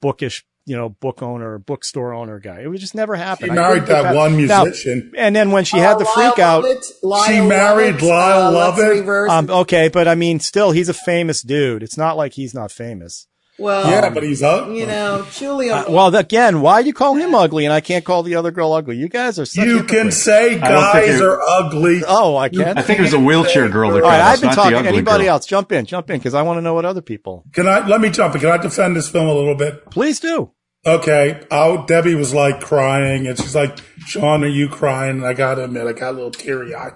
bookish, 0.00 0.44
you 0.64 0.76
know, 0.76 0.88
book 0.88 1.22
owner, 1.22 1.58
bookstore 1.58 2.12
owner 2.12 2.38
guy. 2.40 2.60
It 2.60 2.66
would 2.68 2.80
just 2.80 2.94
never 2.94 3.14
happen. 3.14 3.48
She 3.48 3.54
married 3.54 3.84
couldn't 3.84 3.94
that 3.94 4.04
past- 4.04 4.16
one 4.16 4.46
Now, 4.46 4.64
musician. 4.64 5.12
and 5.16 5.34
then 5.36 5.50
when 5.52 5.64
she 5.64 5.78
had 5.78 5.98
the 5.98 6.04
Uh, 6.06 6.12
freak 6.14 6.38
out, 6.38 6.64
Lovett, 6.64 6.84
Lyle 7.02 7.24
She 7.24 7.40
married 7.40 7.94
Lovett, 8.02 8.08
Lyle 8.08 8.42
uh, 8.42 8.50
Lovett? 8.52 9.30
um, 9.30 9.44
it. 9.44 9.52
okay, 9.52 9.88
but 9.88 10.08
I 10.08 10.14
mean, 10.16 10.40
still, 10.40 10.72
he's 10.72 10.88
a 10.88 10.94
famous 10.94 11.42
dude. 11.42 11.82
It's 11.82 11.96
not 11.96 12.16
like 12.16 12.32
he's 12.34 12.52
not 12.54 12.72
famous. 12.72 13.26
Well, 13.58 13.90
Yeah, 13.90 14.10
but 14.10 14.22
he's 14.22 14.42
ugly. 14.42 14.80
you 14.80 14.86
know, 14.86 15.26
Julia. 15.32 15.72
Uh, 15.74 15.84
well, 15.88 16.14
again, 16.14 16.60
why 16.60 16.82
do 16.82 16.88
you 16.88 16.94
call 16.94 17.14
him 17.16 17.34
ugly 17.34 17.64
and 17.64 17.72
I 17.72 17.80
can't 17.80 18.04
call 18.04 18.22
the 18.22 18.34
other 18.36 18.50
girl 18.50 18.72
ugly? 18.72 18.96
You 18.96 19.08
guys 19.08 19.38
are 19.38 19.44
such 19.46 19.64
You 19.64 19.78
can 19.84 19.88
hypocrites. 19.88 20.16
say 20.18 20.60
I 20.60 20.68
don't 20.68 20.92
think 20.92 21.06
guys 21.06 21.20
are 21.20 21.40
ugly. 21.42 22.02
Oh, 22.06 22.36
I 22.36 22.48
can. 22.48 22.76
I 22.78 22.82
think 22.82 22.98
it 22.98 23.02
was 23.02 23.12
a 23.14 23.20
wheelchair 23.20 23.68
girl 23.68 23.90
that 23.92 24.02
All 24.02 24.08
right, 24.10 24.20
I've 24.20 24.34
us, 24.34 24.40
been 24.40 24.48
not 24.50 24.54
talking. 24.56 24.74
ugly 24.76 24.88
Anybody 24.88 25.24
girl. 25.24 25.34
else? 25.34 25.46
Jump 25.46 25.72
in, 25.72 25.86
jump 25.86 26.10
in, 26.10 26.18
because 26.18 26.34
I 26.34 26.42
want 26.42 26.58
to 26.58 26.62
know 26.62 26.74
what 26.74 26.84
other 26.84 27.02
people. 27.02 27.44
Can 27.52 27.66
I 27.66 27.86
let 27.86 28.00
me 28.00 28.10
jump 28.10 28.34
in? 28.34 28.40
Can 28.40 28.50
I 28.50 28.58
defend 28.58 28.96
this 28.96 29.08
film 29.08 29.28
a 29.28 29.32
little 29.34 29.54
bit? 29.56 29.90
Please 29.90 30.20
do. 30.20 30.52
Okay. 30.84 31.40
Oh, 31.50 31.84
Debbie 31.86 32.14
was 32.14 32.32
like 32.32 32.60
crying 32.60 33.26
and 33.26 33.36
she's 33.36 33.56
like, 33.56 33.76
Sean, 34.06 34.44
are 34.44 34.46
you 34.46 34.68
crying? 34.68 35.16
And 35.16 35.26
I 35.26 35.32
got 35.34 35.56
to 35.56 35.64
admit, 35.64 35.84
I 35.86 35.92
got 35.92 36.10
a 36.10 36.12
little 36.12 36.30
teary 36.30 36.76
eyed. 36.76 36.92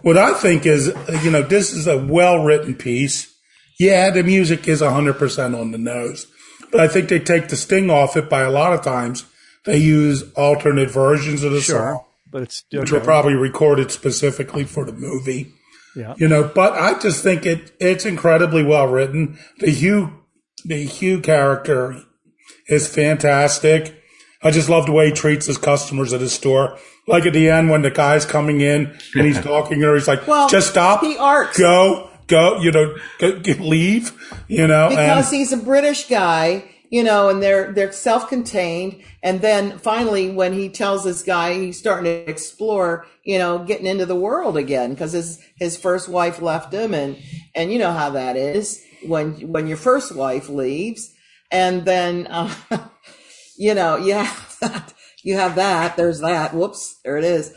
What 0.00 0.16
I 0.16 0.32
think 0.32 0.64
is, 0.64 0.86
you 1.22 1.30
know, 1.30 1.42
this 1.42 1.72
is 1.74 1.86
a 1.86 1.98
well 1.98 2.42
written 2.42 2.74
piece. 2.74 3.33
Yeah, 3.78 4.10
the 4.10 4.22
music 4.22 4.68
is 4.68 4.80
100% 4.80 5.58
on 5.60 5.70
the 5.72 5.78
nose, 5.78 6.26
but 6.70 6.80
I 6.80 6.88
think 6.88 7.08
they 7.08 7.18
take 7.18 7.48
the 7.48 7.56
sting 7.56 7.90
off 7.90 8.16
it 8.16 8.28
by 8.30 8.42
a 8.42 8.50
lot 8.50 8.72
of 8.72 8.82
times. 8.82 9.24
They 9.64 9.78
use 9.78 10.24
alternate 10.34 10.90
versions 10.90 11.42
of 11.42 11.52
the 11.52 11.60
Sure. 11.60 11.78
song, 11.78 12.04
But 12.30 12.42
it's 12.42 12.64
which 12.72 12.92
were 12.92 13.00
probably 13.00 13.34
recorded 13.34 13.90
specifically 13.90 14.64
for 14.64 14.84
the 14.84 14.92
movie. 14.92 15.52
yeah. 15.96 16.14
You 16.18 16.28
know, 16.28 16.44
but 16.54 16.72
I 16.74 16.98
just 16.98 17.22
think 17.22 17.46
it 17.46 17.72
it's 17.80 18.04
incredibly 18.04 18.62
well 18.62 18.86
written. 18.88 19.38
The 19.60 19.70
Hugh 19.70 20.12
the 20.64 20.84
Hugh 20.84 21.20
character 21.20 21.96
is 22.68 22.88
fantastic. 22.88 23.94
I 24.42 24.50
just 24.50 24.68
love 24.68 24.86
the 24.86 24.92
way 24.92 25.06
he 25.06 25.12
treats 25.12 25.46
his 25.46 25.56
customers 25.58 26.12
at 26.12 26.20
his 26.20 26.32
store. 26.32 26.76
Like 27.06 27.26
at 27.26 27.32
the 27.32 27.48
end 27.48 27.70
when 27.70 27.82
the 27.82 27.90
guy's 27.90 28.24
coming 28.26 28.60
in 28.60 28.94
and 29.14 29.26
he's 29.26 29.40
talking 29.52 29.80
to 29.80 29.86
her, 29.86 29.94
he's 29.94 30.08
like, 30.08 30.26
Well, 30.26 30.48
just 30.48 30.68
stop, 30.70 31.00
he 31.02 31.16
arcs. 31.16 31.58
go, 31.58 32.10
go, 32.26 32.58
you 32.60 32.70
know, 32.70 32.96
go, 33.18 33.38
go- 33.40 33.52
leave, 33.54 34.12
you 34.48 34.66
know, 34.66 34.88
because 34.88 35.26
and 35.28 35.36
he's 35.36 35.52
a 35.52 35.56
British 35.56 36.08
guy, 36.08 36.70
you 36.90 37.02
know, 37.02 37.28
and 37.28 37.42
they're 37.42 37.72
they're 37.72 37.92
self-contained. 37.92 39.02
And 39.22 39.40
then 39.40 39.78
finally, 39.78 40.30
when 40.30 40.52
he 40.52 40.68
tells 40.68 41.04
this 41.04 41.22
guy 41.22 41.54
he's 41.54 41.78
starting 41.78 42.04
to 42.04 42.30
explore, 42.30 43.06
you 43.24 43.38
know, 43.38 43.58
getting 43.64 43.86
into 43.86 44.06
the 44.06 44.14
world 44.14 44.56
again 44.56 44.90
because 44.90 45.12
his 45.12 45.40
his 45.56 45.76
first 45.76 46.08
wife 46.08 46.40
left 46.40 46.72
him, 46.72 46.94
and 46.94 47.16
and 47.54 47.72
you 47.72 47.78
know 47.78 47.92
how 47.92 48.10
that 48.10 48.36
is 48.36 48.84
when 49.06 49.52
when 49.52 49.66
your 49.66 49.76
first 49.76 50.14
wife 50.14 50.48
leaves, 50.48 51.12
and 51.50 51.84
then 51.84 52.26
uh, 52.30 52.54
you 53.56 53.74
know 53.74 53.96
you 53.96 54.14
have 54.14 54.56
that 54.60 54.94
you 55.24 55.36
have 55.36 55.56
that. 55.56 55.96
There's 55.96 56.20
that. 56.20 56.54
Whoops, 56.54 57.00
there 57.04 57.16
it 57.16 57.24
is, 57.24 57.52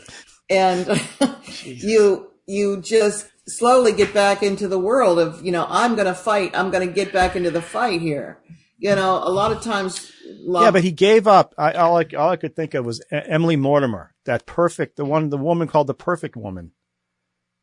and 0.50 1.00
you 1.62 2.30
you 2.46 2.80
just 2.80 3.28
slowly 3.48 3.92
get 3.92 4.12
back 4.14 4.42
into 4.42 4.68
the 4.68 4.78
world 4.78 5.18
of 5.18 5.44
you 5.44 5.50
know 5.52 5.66
i'm 5.68 5.96
gonna 5.96 6.14
fight 6.14 6.50
i'm 6.54 6.70
gonna 6.70 6.86
get 6.86 7.12
back 7.12 7.34
into 7.34 7.50
the 7.50 7.62
fight 7.62 8.00
here 8.00 8.38
you 8.78 8.94
know 8.94 9.16
a 9.24 9.30
lot 9.30 9.50
of 9.52 9.62
times 9.62 10.12
love, 10.40 10.64
Yeah, 10.64 10.70
but 10.70 10.84
he 10.84 10.92
gave 10.92 11.26
up. 11.26 11.54
I, 11.58 11.72
all, 11.72 11.96
I, 11.98 12.04
all 12.16 12.30
I 12.30 12.36
could 12.36 12.54
think 12.54 12.74
of 12.74 12.84
was 12.84 13.02
Emily 13.10 13.56
Mortimer, 13.56 14.14
that 14.24 14.46
perfect, 14.46 14.96
the 14.96 15.04
one, 15.04 15.30
the 15.30 15.38
woman 15.38 15.68
called 15.68 15.86
the 15.86 15.94
perfect 15.94 16.36
woman. 16.36 16.72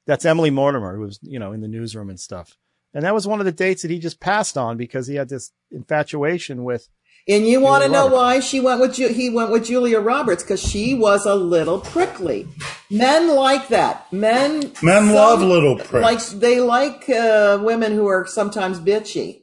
That's 0.08 0.26
Emily 0.26 0.50
Mortimer, 0.52 0.96
who 0.96 1.02
was, 1.02 1.20
you 1.22 1.40
know, 1.40 1.52
in 1.52 1.62
the 1.62 1.68
newsroom 1.68 2.10
and 2.10 2.20
stuff. 2.20 2.58
And 2.94 3.04
that 3.04 3.14
was 3.14 3.28
one 3.28 3.40
of 3.40 3.46
the 3.46 3.52
dates 3.52 3.82
that 3.82 3.92
he 3.92 4.00
just 4.00 4.20
passed 4.20 4.58
on 4.58 4.78
because 4.78 5.08
he 5.08 5.16
had 5.16 5.30
this 5.30 5.52
infatuation 5.72 6.64
with. 6.64 6.88
and 7.28 7.48
you 7.48 7.60
want 7.60 7.84
to 7.84 7.90
know 7.90 8.08
why 8.08 8.40
she 8.40 8.60
went 8.60 8.80
with 8.80 8.96
Ju- 8.96 9.10
he 9.14 9.30
went 9.30 9.52
with 9.52 9.66
julia 9.66 10.00
roberts 10.00 10.44
because 10.44 10.62
she 10.62 10.94
was 10.94 11.26
a 11.26 11.36
little 11.36 11.80
prickly 11.80 12.48
men 12.90 13.36
like 13.36 13.68
that 13.70 14.12
men 14.14 14.72
men 14.84 15.14
love 15.14 15.42
little 15.42 15.76
pricks. 15.78 16.34
like 16.34 16.40
they 16.42 16.60
like 16.60 17.10
uh, 17.10 17.60
women 17.62 17.92
who 17.94 18.08
are 18.08 18.26
sometimes 18.28 18.80
bitchy 18.80 19.42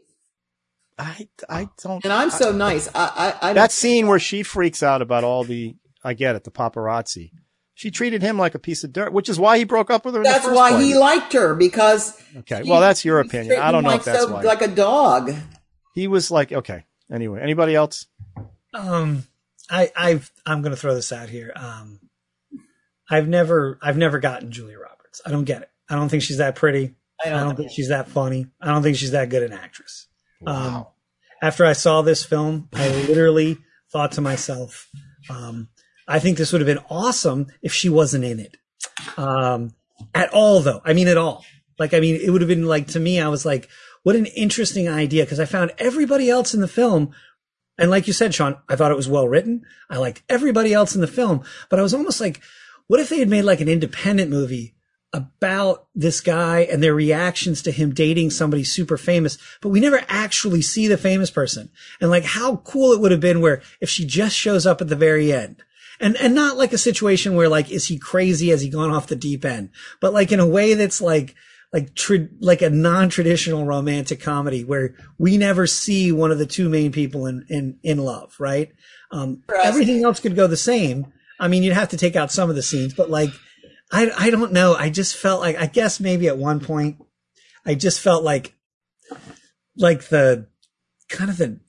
I, 0.99 1.26
I 1.49 1.68
don't. 1.82 2.05
and 2.05 2.12
i'm 2.12 2.30
so 2.30 2.53
nice 2.53 2.88
i 2.95 3.34
i, 3.43 3.51
I 3.51 3.53
That 3.55 3.72
scene 3.72 4.07
where 4.07 4.18
she 4.20 4.43
freaks 4.43 4.82
out 4.82 5.03
about 5.03 5.24
all 5.24 5.43
the, 5.43 5.74
I 6.05 6.14
get 6.14 6.36
it, 6.36 6.45
the 6.45 6.51
paparazzi. 6.51 7.30
She 7.74 7.90
treated 7.90 8.22
him 8.22 8.36
like 8.38 8.55
a 8.55 8.59
piece 8.61 8.84
of 8.84 8.93
dirt, 8.93 9.12
which 9.12 9.28
is 9.28 9.40
why 9.40 9.57
he 9.59 9.64
broke 9.64 9.90
up 9.90 10.05
with 10.05 10.14
her. 10.14 10.20
in 10.20 10.24
the 10.24 10.28
that's 10.28 10.45
first 10.45 10.55
why 10.57 10.70
place. 10.70 10.84
he 10.84 10.97
liked 10.97 11.32
her 11.32 11.55
because 11.55 12.20
Okay, 12.36 12.62
he- 12.62 12.70
well, 12.70 12.80
that's 12.80 13.05
your 13.05 13.18
opinion. 13.20 13.59
I 13.59 13.72
don't 13.72 13.82
know 13.82 13.88
like 13.90 14.01
if 14.01 14.05
that's 14.05 14.20
so- 14.24 14.32
why. 14.34 14.43
like 14.43 14.62
a 14.62 14.68
dog 14.68 15.32
he 15.95 16.07
was 16.07 16.30
like, 16.30 16.53
okay. 16.53 16.84
Anyway, 17.11 17.40
anybody 17.43 17.74
else? 17.74 18.07
Um, 18.72 19.24
I, 19.70 19.90
I've, 19.97 20.30
I'm 20.47 20.62
going 20.62 20.70
to 20.74 20.80
throw 20.80 20.95
this 20.95 21.12
out 21.12 21.28
here. 21.28 21.53
Um, 21.57 21.99
I've 23.12 23.28
never, 23.28 23.78
I've 23.82 23.98
never 23.98 24.18
gotten 24.18 24.50
Julia 24.50 24.78
Roberts. 24.78 25.20
I 25.26 25.30
don't 25.30 25.44
get 25.44 25.62
it. 25.62 25.70
I 25.88 25.96
don't 25.96 26.08
think 26.08 26.22
she's 26.22 26.38
that 26.38 26.54
pretty. 26.54 26.94
I 27.22 27.28
I 27.28 27.30
don't 27.30 27.48
don't, 27.48 27.56
think 27.56 27.70
she's 27.72 27.88
that 27.88 28.08
funny. 28.08 28.46
I 28.60 28.68
don't 28.68 28.82
think 28.82 28.96
she's 28.96 29.10
that 29.10 29.28
good 29.28 29.42
an 29.42 29.52
actress. 29.52 30.08
Um, 30.46 30.86
after 31.42 31.64
I 31.64 31.74
saw 31.74 32.02
this 32.02 32.24
film, 32.24 32.68
I 32.72 32.88
literally 33.08 33.58
thought 33.92 34.12
to 34.12 34.20
myself, 34.20 34.88
um, 35.28 35.68
I 36.08 36.18
think 36.18 36.38
this 36.38 36.52
would 36.52 36.62
have 36.62 36.66
been 36.66 36.84
awesome 36.88 37.48
if 37.60 37.72
she 37.74 37.88
wasn't 37.88 38.24
in 38.24 38.40
it. 38.40 38.56
Um, 39.18 39.74
at 40.14 40.30
all 40.32 40.60
though. 40.60 40.80
I 40.84 40.94
mean, 40.94 41.08
at 41.08 41.18
all. 41.18 41.44
Like, 41.78 41.94
I 41.94 42.00
mean, 42.00 42.16
it 42.16 42.30
would 42.30 42.40
have 42.40 42.48
been 42.48 42.66
like, 42.66 42.88
to 42.88 43.00
me, 43.00 43.20
I 43.20 43.28
was 43.28 43.44
like, 43.44 43.68
what 44.02 44.16
an 44.16 44.26
interesting 44.26 44.88
idea. 44.88 45.26
Cause 45.26 45.38
I 45.38 45.44
found 45.44 45.72
everybody 45.78 46.30
else 46.30 46.54
in 46.54 46.60
the 46.60 46.68
film 46.68 47.12
and 47.78 47.90
like 47.90 48.06
you 48.06 48.12
said, 48.12 48.34
Sean, 48.34 48.56
I 48.68 48.76
thought 48.76 48.90
it 48.90 48.96
was 48.96 49.08
well 49.08 49.26
written. 49.26 49.64
I 49.88 49.96
liked 49.96 50.22
everybody 50.28 50.72
else 50.74 50.94
in 50.94 51.00
the 51.00 51.06
film, 51.06 51.42
but 51.68 51.78
I 51.78 51.82
was 51.82 51.94
almost 51.94 52.20
like, 52.20 52.40
what 52.93 53.01
if 53.01 53.09
they 53.09 53.20
had 53.20 53.30
made 53.30 53.40
like 53.40 53.62
an 53.62 53.70
independent 53.70 54.30
movie 54.30 54.74
about 55.14 55.86
this 55.95 56.20
guy 56.20 56.61
and 56.70 56.82
their 56.82 56.93
reactions 56.93 57.62
to 57.62 57.70
him 57.70 57.95
dating 57.95 58.28
somebody 58.28 58.62
super 58.62 58.99
famous, 58.99 59.38
but 59.62 59.70
we 59.70 59.80
never 59.80 60.03
actually 60.11 60.61
see 60.61 60.86
the 60.86 60.99
famous 60.99 61.30
person. 61.30 61.70
And 62.03 62.11
like 62.11 62.24
how 62.24 62.57
cool 62.57 62.93
it 62.93 63.01
would 63.01 63.11
have 63.11 63.18
been 63.18 63.40
where 63.40 63.62
if 63.80 63.88
she 63.88 64.05
just 64.05 64.36
shows 64.36 64.66
up 64.66 64.82
at 64.82 64.88
the 64.88 64.95
very 64.95 65.32
end. 65.32 65.62
And, 66.01 66.18
and 66.18 66.34
not 66.34 66.59
like 66.59 66.74
a 66.74 66.78
situation 66.78 67.34
where 67.34 67.49
like, 67.49 67.70
is 67.70 67.88
he 67.88 67.97
crazy? 67.97 68.51
Has 68.51 68.61
he 68.61 68.68
gone 68.68 68.90
off 68.90 69.07
the 69.07 69.16
deep 69.16 69.47
end? 69.47 69.70
But 70.03 70.12
like 70.12 70.30
in 70.30 70.38
a 70.38 70.47
way 70.47 70.74
that's 70.74 71.01
like, 71.01 71.34
like, 71.72 71.95
tra- 71.95 72.28
like 72.40 72.61
a 72.61 72.68
non-traditional 72.68 73.64
romantic 73.64 74.20
comedy 74.20 74.64
where 74.64 74.97
we 75.16 75.38
never 75.38 75.66
see 75.66 76.12
one 76.12 76.30
of 76.30 76.36
the 76.36 76.45
two 76.45 76.68
main 76.68 76.93
people 76.93 77.24
in, 77.24 77.47
in, 77.49 77.78
in 77.82 77.97
love, 77.97 78.36
right? 78.38 78.70
Um, 79.11 79.45
everything 79.62 80.05
else 80.05 80.20
could 80.20 80.36
go 80.36 80.47
the 80.47 80.59
same. 80.59 81.11
I 81.41 81.49
mean, 81.49 81.62
you'd 81.62 81.74
have 81.74 81.91
to 81.91 81.97
take 81.97 82.16
out 82.16 82.33
some 82.33 82.51
of 82.51 82.57
the 82.57 82.62
scenes, 82.62 82.95
but 82.95 83.11
like, 83.11 83.30
I, 83.91 84.11
I 84.16 84.30
don't 84.30 84.53
know. 84.53 84.74
I 84.74 84.91
just 84.91 85.16
felt 85.16 85.41
like, 85.41 85.57
I 85.57 85.66
guess 85.66 86.01
maybe 86.01 86.28
at 86.28 86.39
one 86.39 86.61
point, 86.61 86.99
I 87.66 87.74
just 87.74 88.01
felt 88.01 88.24
like, 88.24 88.55
like 89.76 90.05
the 90.09 90.47
kind 91.09 91.30
of 91.30 91.37
the, 91.37 91.61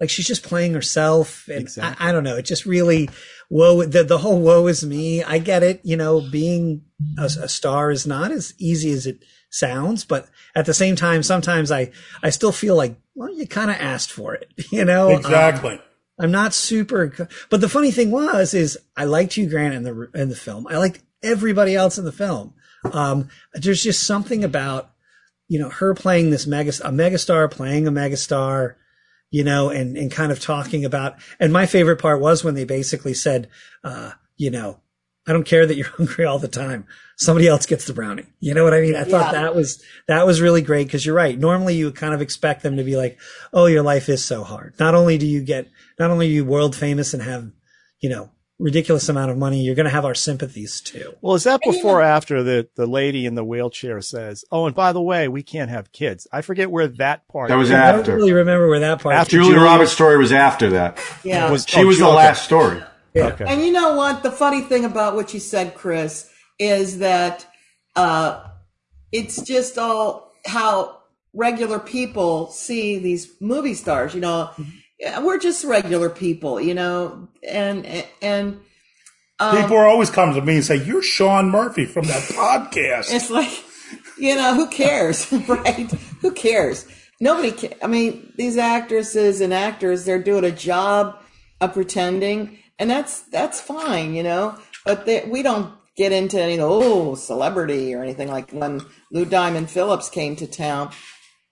like 0.00 0.10
she's 0.10 0.26
just 0.26 0.42
playing 0.42 0.74
herself. 0.74 1.48
And 1.48 1.68
I, 1.80 1.96
I 1.98 2.12
don't 2.12 2.24
know. 2.24 2.36
It 2.36 2.44
just 2.44 2.66
really, 2.66 3.08
woe, 3.50 3.84
the, 3.84 4.02
the 4.02 4.18
whole 4.18 4.40
woe 4.40 4.66
is 4.66 4.84
me. 4.84 5.22
I 5.22 5.38
get 5.38 5.62
it. 5.62 5.80
You 5.84 5.96
know, 5.96 6.20
being 6.20 6.82
a, 7.18 7.24
a 7.24 7.48
star 7.48 7.90
is 7.90 8.06
not 8.06 8.30
as 8.32 8.54
easy 8.58 8.92
as 8.92 9.06
it 9.06 9.22
sounds, 9.50 10.04
but 10.04 10.28
at 10.54 10.66
the 10.66 10.74
same 10.74 10.96
time, 10.96 11.22
sometimes 11.22 11.70
I, 11.70 11.92
I 12.22 12.30
still 12.30 12.52
feel 12.52 12.74
like, 12.74 12.96
well, 13.14 13.32
you 13.32 13.46
kind 13.46 13.70
of 13.70 13.76
asked 13.76 14.10
for 14.10 14.34
it, 14.34 14.52
you 14.72 14.84
know? 14.84 15.10
Um, 15.10 15.16
Exactly. 15.16 15.80
I'm 16.22 16.30
not 16.30 16.54
super, 16.54 17.28
but 17.50 17.60
the 17.60 17.68
funny 17.68 17.90
thing 17.90 18.10
was, 18.10 18.54
is 18.54 18.78
I 18.96 19.04
liked 19.04 19.34
Hugh 19.34 19.50
Grant 19.50 19.74
in 19.74 19.82
the, 19.82 20.10
in 20.14 20.28
the 20.28 20.36
film. 20.36 20.66
I 20.68 20.76
liked 20.76 21.02
everybody 21.22 21.74
else 21.74 21.98
in 21.98 22.04
the 22.04 22.12
film. 22.12 22.54
Um, 22.92 23.28
there's 23.54 23.82
just 23.82 24.06
something 24.06 24.44
about, 24.44 24.90
you 25.48 25.58
know, 25.58 25.68
her 25.68 25.94
playing 25.94 26.30
this 26.30 26.46
mega, 26.46 26.70
a 26.84 26.90
megastar 26.90 27.50
playing 27.50 27.86
a 27.86 27.92
megastar, 27.92 28.74
you 29.30 29.44
know, 29.44 29.68
and, 29.70 29.96
and 29.96 30.12
kind 30.12 30.30
of 30.30 30.40
talking 30.40 30.84
about, 30.84 31.16
and 31.40 31.52
my 31.52 31.66
favorite 31.66 32.00
part 32.00 32.20
was 32.20 32.44
when 32.44 32.54
they 32.54 32.64
basically 32.64 33.14
said, 33.14 33.48
uh, 33.82 34.12
you 34.36 34.50
know, 34.50 34.80
I 35.26 35.32
don't 35.32 35.44
care 35.44 35.66
that 35.66 35.76
you're 35.76 35.86
hungry 35.96 36.24
all 36.24 36.38
the 36.38 36.48
time. 36.48 36.86
Somebody 37.16 37.46
else 37.46 37.66
gets 37.66 37.84
the 37.84 37.92
brownie. 37.92 38.26
You 38.40 38.54
know 38.54 38.64
what 38.64 38.74
I 38.74 38.80
mean? 38.80 38.96
I 38.96 39.04
thought 39.04 39.32
Yeah. 39.34 39.42
that 39.42 39.54
was, 39.54 39.82
that 40.08 40.26
was 40.26 40.40
really 40.40 40.62
great 40.62 40.86
because 40.88 41.06
you're 41.06 41.14
right. 41.14 41.38
Normally 41.38 41.76
you 41.76 41.92
kind 41.92 42.14
of 42.14 42.20
expect 42.20 42.62
them 42.62 42.76
to 42.78 42.82
be 42.84 42.96
like, 42.96 43.18
Oh, 43.52 43.66
your 43.66 43.82
life 43.82 44.08
is 44.08 44.24
so 44.24 44.42
hard. 44.42 44.74
Not 44.80 44.94
only 44.94 45.18
do 45.18 45.26
you 45.26 45.42
get, 45.42 45.68
not 45.98 46.10
only 46.10 46.26
are 46.26 46.30
you 46.30 46.44
world 46.44 46.74
famous 46.74 47.14
and 47.14 47.22
have, 47.22 47.50
you 48.00 48.08
know, 48.10 48.30
ridiculous 48.58 49.08
amount 49.08 49.30
of 49.30 49.36
money, 49.38 49.60
you're 49.60 49.74
going 49.74 49.84
to 49.86 49.90
have 49.92 50.04
our 50.04 50.14
sympathies 50.14 50.80
too. 50.80 51.12
Well, 51.20 51.34
is 51.34 51.44
that 51.44 51.60
before 51.64 51.98
or 52.00 52.02
after 52.02 52.42
the, 52.42 52.68
the 52.76 52.86
lady 52.86 53.26
in 53.26 53.34
the 53.36 53.44
wheelchair 53.44 54.00
says, 54.00 54.44
Oh, 54.50 54.66
and 54.66 54.74
by 54.74 54.92
the 54.92 55.02
way, 55.02 55.28
we 55.28 55.42
can't 55.44 55.70
have 55.70 55.92
kids. 55.92 56.26
I 56.32 56.42
forget 56.42 56.70
where 56.70 56.88
that 56.88 57.28
part 57.28 57.48
That 57.50 57.56
was 57.56 57.68
is. 57.70 57.74
I 57.74 57.92
don't 57.92 58.08
really 58.08 58.32
remember 58.32 58.68
where 58.68 58.80
that 58.80 59.00
part. 59.00 59.14
After 59.14 59.36
Julia 59.36 59.52
Julia- 59.54 59.64
Roberts' 59.64 59.92
story 59.92 60.16
was 60.18 60.32
after 60.32 60.70
that. 60.70 60.98
yeah 61.22 61.50
Was- 61.50 61.66
She 61.68 61.80
oh, 61.82 61.86
was 61.86 61.98
the 61.98 62.08
last 62.08 62.44
story. 62.44 62.82
Okay. 63.14 63.44
And 63.46 63.62
you 63.62 63.72
know 63.72 63.94
what? 63.94 64.22
The 64.22 64.30
funny 64.30 64.62
thing 64.62 64.84
about 64.84 65.14
what 65.14 65.34
you 65.34 65.40
said, 65.40 65.74
Chris, 65.74 66.30
is 66.58 66.98
that 66.98 67.46
uh, 67.96 68.44
it's 69.10 69.42
just 69.42 69.78
all 69.78 70.32
how 70.46 70.98
regular 71.34 71.78
people 71.78 72.50
see 72.50 72.98
these 72.98 73.32
movie 73.40 73.74
stars. 73.74 74.14
You 74.14 74.20
know, 74.20 74.50
Yeah, 74.98 75.20
we're 75.20 75.38
just 75.38 75.64
regular 75.64 76.08
people. 76.08 76.60
You 76.60 76.74
know, 76.74 77.28
and 77.46 78.06
and 78.22 78.60
um, 79.40 79.56
People 79.60 79.76
always 79.78 80.10
come 80.10 80.34
to 80.34 80.40
me 80.40 80.56
and 80.56 80.64
say, 80.64 80.76
"You're 80.76 81.02
Sean 81.02 81.50
Murphy 81.50 81.84
from 81.84 82.06
that 82.06 82.22
podcast." 82.32 83.12
it's 83.12 83.30
like, 83.30 83.50
you 84.16 84.36
know, 84.36 84.54
who 84.54 84.68
cares, 84.68 85.30
right? 85.48 85.90
Who 86.20 86.32
cares? 86.32 86.86
Nobody. 87.20 87.50
Ca- 87.52 87.76
I 87.82 87.88
mean, 87.88 88.32
these 88.36 88.56
actresses 88.56 89.40
and 89.40 89.52
actors, 89.52 90.04
they're 90.04 90.22
doing 90.22 90.44
a 90.44 90.50
job 90.52 91.18
of 91.60 91.72
pretending, 91.72 92.58
and 92.82 92.90
that's 92.90 93.20
that's 93.22 93.60
fine, 93.60 94.12
you 94.12 94.24
know. 94.24 94.58
But 94.84 95.06
they, 95.06 95.24
we 95.24 95.44
don't 95.44 95.72
get 95.96 96.10
into 96.10 96.40
any 96.40 96.58
oh 96.58 97.14
celebrity 97.14 97.94
or 97.94 98.02
anything 98.02 98.28
like 98.28 98.50
when 98.50 98.80
Lou 99.12 99.24
Diamond 99.24 99.70
Phillips 99.70 100.08
came 100.08 100.34
to 100.36 100.48
town. 100.48 100.90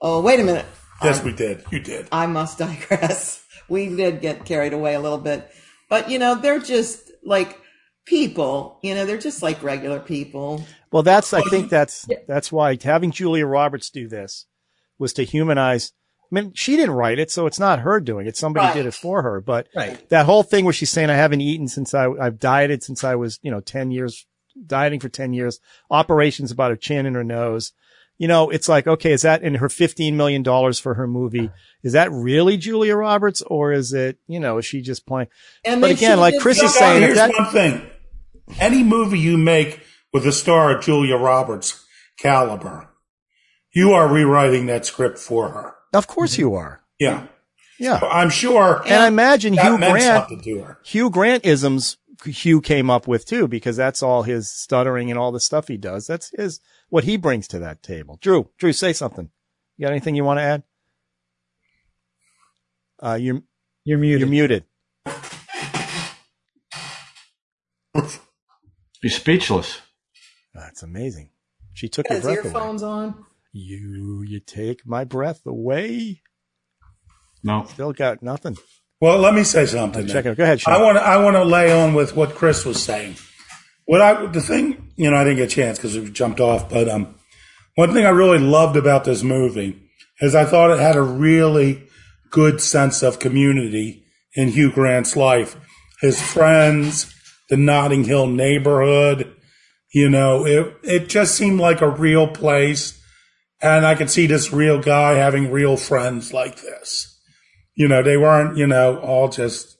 Oh, 0.01 0.21
wait 0.21 0.41
a 0.41 0.45
minute. 0.45 0.67
yes, 1.05 1.23
we 1.23 1.33
did. 1.33 1.65
You 1.71 1.79
did. 1.79 2.09
I 2.11 2.27
must 2.27 2.59
digress. 2.67 3.45
we 3.69 3.95
did 3.95 4.21
get 4.21 4.45
carried 4.45 4.73
away 4.73 4.95
a 4.95 5.01
little 5.01 5.19
bit. 5.19 5.49
But, 5.89 6.11
you 6.11 6.19
know, 6.19 6.35
they're 6.35 6.59
just 6.59 7.09
like 7.25 7.61
people, 8.07 8.81
you 8.83 8.97
know, 8.97 9.07
they're 9.07 9.19
just 9.19 9.41
like 9.41 9.63
regular 9.63 10.01
people. 10.01 10.65
Well, 10.91 11.05
that's 11.05 11.33
I 11.33 11.43
think 11.43 11.71
that's 11.71 12.09
that's 12.27 12.51
why 12.51 12.77
having 12.83 13.13
Julia 13.13 13.47
Roberts 13.47 13.91
do 13.91 14.09
this 14.09 14.47
was 14.99 15.13
to 15.13 15.25
humanize. 15.25 15.93
I 16.33 16.35
mean, 16.35 16.53
she 16.55 16.77
didn't 16.77 16.95
write 16.95 17.19
it, 17.19 17.31
so 17.31 17.47
it's 17.47 17.59
not 17.59 17.81
her 17.81 17.99
doing 18.01 18.27
it. 18.27 18.37
Somebody 18.37 18.67
Right. 18.67 18.75
did 18.75 18.87
it 18.87 18.95
for 18.95 19.23
her. 19.23 19.41
But 19.41 19.67
Right. 19.75 20.09
that 20.11 20.27
whole 20.27 20.43
thing 20.43 20.65
where 20.65 20.73
she's 20.73 20.91
saying, 20.91 21.11
"I 21.11 21.17
haven't 21.17 21.41
eaten 21.41 21.67
since 21.69 21.93
I 21.95 22.09
I've 22.21 22.39
dieted 22.39 22.83
since 22.83 23.03
I 23.05 23.17
was 23.17 23.39
you 23.43 23.51
know 23.51 23.61
ten 23.61 23.91
years 23.91 24.27
dieting 24.67 25.01
for 25.01 25.09
ten 25.09 25.33
years, 25.33 25.59
operations 25.91 26.51
about 26.51 26.71
her 26.71 26.77
chin 26.77 27.07
and 27.07 27.17
her 27.17 27.25
nose." 27.25 27.73
You 28.19 28.29
know, 28.29 28.51
it's 28.51 28.69
like, 28.69 28.87
okay, 28.87 29.13
is 29.13 29.23
that 29.23 29.43
in 29.43 29.55
her 29.55 29.69
$15 29.69 30.13
million 30.13 30.45
for 30.75 30.93
her 30.93 31.07
movie? 31.07 31.51
Is 31.83 31.95
that 31.95 32.13
really 32.13 32.59
Julia 32.59 32.95
Roberts 32.95 33.41
or 33.47 33.73
is 33.73 33.95
it, 33.95 34.19
you 34.27 34.39
know, 34.39 34.59
is 34.59 34.67
she 34.67 34.83
just 34.83 35.07
playing? 35.07 35.29
And 35.65 35.81
but 35.81 35.91
again, 35.91 36.21
like 36.21 36.39
Chris 36.39 36.63
is 36.63 36.75
saying, 36.75 37.01
here's 37.01 37.15
that, 37.17 37.33
one 37.33 37.51
thing. 37.51 37.81
Any 38.61 38.83
movie 38.83 39.19
you 39.19 39.39
make 39.39 39.81
with 40.13 40.27
a 40.27 40.33
star 40.33 40.77
of 40.77 40.85
Julia 40.85 41.17
Roberts 41.17 41.83
caliber, 42.19 42.91
you 43.73 43.93
are 43.95 44.07
rewriting 44.07 44.67
that 44.67 44.85
script 44.85 45.19
for 45.19 45.49
her. 45.53 45.75
Of 45.93 46.07
course 46.07 46.39
you 46.39 46.55
are. 46.55 46.83
Yeah. 46.99 47.27
Yeah. 47.79 47.99
I'm 48.03 48.31
sure 48.31 48.83
And 48.85 49.03
I 49.03 49.07
imagine 49.09 49.55
Hugh 49.55 49.79
Grant, 49.79 50.43
to 50.45 50.59
her. 50.61 50.79
Hugh 50.85 51.11
Grant 51.11 51.45
isms 51.47 51.97
Hugh 52.27 52.61
came 52.61 52.91
up 52.91 53.09
with 53.09 53.25
too, 53.25 53.49
because 53.49 53.77
that's 53.77 54.03
all 54.03 54.23
his 54.25 54.51
stuttering 54.53 55.11
and 55.11 55.19
all 55.19 55.33
the 55.33 55.41
stuff 55.41 55.69
he 55.69 55.79
does. 55.79 56.07
That's 56.07 56.31
his, 56.37 56.61
what 56.91 57.05
he 57.05 57.17
brings 57.17 57.49
to 57.49 57.59
that 57.61 57.83
table. 57.83 58.19
Drew, 58.21 58.51
Drew, 58.59 58.75
say 58.75 58.93
something. 58.93 59.31
You 59.79 59.87
got 59.87 59.93
anything 59.93 60.15
you 60.15 60.25
want 60.25 60.39
to 60.39 60.43
add? 60.43 60.63
Uh, 63.03 63.15
you're, 63.15 63.41
You're 63.85 63.97
muted. 63.97 64.21
you're 64.21 64.29
muted. 64.29 64.65
He's 69.03 69.17
speechless. 69.17 69.81
That's 70.53 70.83
amazing. 70.83 71.31
She 71.73 71.89
took 71.89 72.07
your 72.09 72.17
His 72.17 72.25
breath 72.25 72.39
away. 72.41 72.49
earphones 72.49 72.83
on. 72.83 73.25
You, 73.53 74.23
you 74.27 74.41
take 74.41 74.87
my 74.87 75.05
breath 75.05 75.45
away. 75.47 76.23
No. 77.43 77.65
Still 77.65 77.93
got 77.93 78.23
nothing. 78.23 78.57
Well, 79.01 79.19
let 79.19 79.35
me 79.35 79.45
say 79.45 79.65
something. 79.65 80.07
Check 80.07 80.27
it. 80.27 80.37
Go 80.37 80.45
ahead, 80.45 80.61
Sean. 80.61 80.75
I 80.75 80.83
want 80.83 80.99
to. 80.99 81.03
I 81.03 81.17
want 81.17 81.35
to 81.37 81.45
lay 81.45 81.73
on 81.73 81.95
with 81.95 82.15
what 82.15 82.35
Chris 82.35 82.67
was 82.67 82.83
saying. 82.83 83.17
What 83.87 84.03
I 84.03 84.27
the 84.27 84.43
thing, 84.43 84.93
you 84.97 85.11
know, 85.11 85.17
I 85.17 85.25
didn't 85.25 85.39
get 85.39 85.51
a 85.51 85.55
chance 85.55 85.79
because 85.79 85.99
we 85.99 86.11
jumped 86.11 86.39
off. 86.39 86.69
But 86.69 86.87
um, 86.87 87.15
one 87.77 87.95
thing 87.95 88.05
I 88.05 88.11
really 88.11 88.39
loved 88.39 88.77
about 88.77 89.05
this 89.05 89.23
movie 89.23 89.81
is 90.21 90.35
I 90.35 90.45
thought 90.45 90.71
it 90.71 90.81
had 90.81 90.97
a 90.97 91.03
really 91.03 91.89
good 92.31 92.61
sense 92.61 93.03
of 93.03 93.19
community 93.19 94.05
in 94.35 94.49
Hugh 94.49 94.71
Grant's 94.71 95.17
life. 95.17 95.57
His 96.03 96.21
friends, 96.21 97.15
the 97.49 97.57
Notting 97.57 98.05
Hill 98.05 98.27
neighborhood. 98.27 99.35
You 99.95 100.11
know, 100.11 100.47
it 100.47 100.75
it 100.83 101.09
just 101.09 101.35
seemed 101.35 101.59
like 101.59 101.81
a 101.81 101.89
real 101.89 102.29
place, 102.29 103.00
and 103.63 103.87
I 103.87 103.95
could 103.95 104.11
see 104.11 104.27
this 104.27 104.53
real 104.53 104.81
guy 104.81 105.15
having 105.15 105.51
real 105.51 105.77
friends 105.77 106.33
like 106.33 106.61
this. 106.61 107.07
You 107.75 107.89
know, 107.89 108.03
they 108.03 108.17
weren't, 108.17 108.57
you 108.57 108.67
know, 108.67 108.99
all 108.99 109.29
just. 109.29 109.77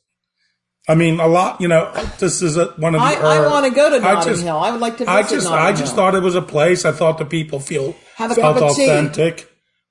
I 0.89 0.95
mean, 0.95 1.21
a 1.21 1.27
lot. 1.29 1.61
You 1.61 1.69
know, 1.69 1.93
this 2.19 2.43
is 2.43 2.57
a, 2.57 2.67
one 2.79 2.95
of 2.95 3.01
the. 3.01 3.07
I, 3.07 3.15
I 3.37 3.47
want 3.47 3.67
to 3.67 3.73
go 3.73 3.99
to 3.99 4.05
I 4.07 4.25
just- 4.25 4.43
Hill. 4.43 4.57
I 4.59 4.71
would 4.71 4.81
like 4.81 4.95
to 4.95 5.05
visit 5.05 5.11
I 5.13 5.23
just, 5.23 5.45
Notting 5.49 5.65
I 5.67 5.71
just 5.73 5.85
Hill. 5.87 5.97
thought 5.97 6.15
it 6.15 6.23
was 6.23 6.35
a 6.35 6.43
place. 6.43 6.85
I 6.85 6.93
thought 6.93 7.19
the 7.19 7.25
people 7.27 7.61
feel 7.61 7.95
Have 8.17 8.31
a 8.33 8.35
felt 8.35 8.57
cup 8.59 8.71
of 8.71 8.77
tea. 8.77 8.85
authentic. 8.85 9.47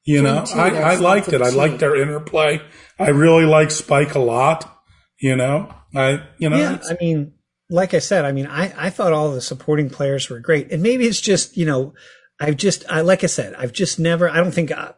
You 0.05 0.23
know, 0.23 0.43
tea 0.45 0.53
I, 0.53 0.93
I 0.93 0.95
liked 0.95 1.27
for 1.27 1.35
it. 1.35 1.41
I 1.41 1.49
liked 1.49 1.79
their 1.79 1.95
interplay. 1.95 2.61
I 2.97 3.09
really 3.09 3.45
like 3.45 3.69
Spike 3.69 4.15
a 4.15 4.19
lot. 4.19 4.81
You 5.19 5.35
know, 5.35 5.71
I, 5.93 6.23
you 6.39 6.49
know, 6.49 6.57
Yeah, 6.57 6.79
I 6.89 6.95
mean, 6.99 7.33
like 7.69 7.93
I 7.93 7.99
said, 7.99 8.25
I 8.25 8.31
mean, 8.31 8.47
I, 8.47 8.73
I 8.87 8.89
thought 8.89 9.13
all 9.13 9.31
the 9.31 9.41
supporting 9.41 9.89
players 9.89 10.29
were 10.29 10.39
great, 10.39 10.71
and 10.71 10.81
maybe 10.81 11.05
it's 11.05 11.21
just 11.21 11.55
you 11.57 11.65
know, 11.65 11.93
I've 12.39 12.57
just, 12.57 12.85
I 12.89 13.01
like 13.01 13.23
I 13.23 13.27
said, 13.27 13.53
I've 13.55 13.73
just 13.73 13.99
never, 13.99 14.29
I 14.29 14.37
don't 14.37 14.51
think, 14.53 14.71
I, 14.71 14.93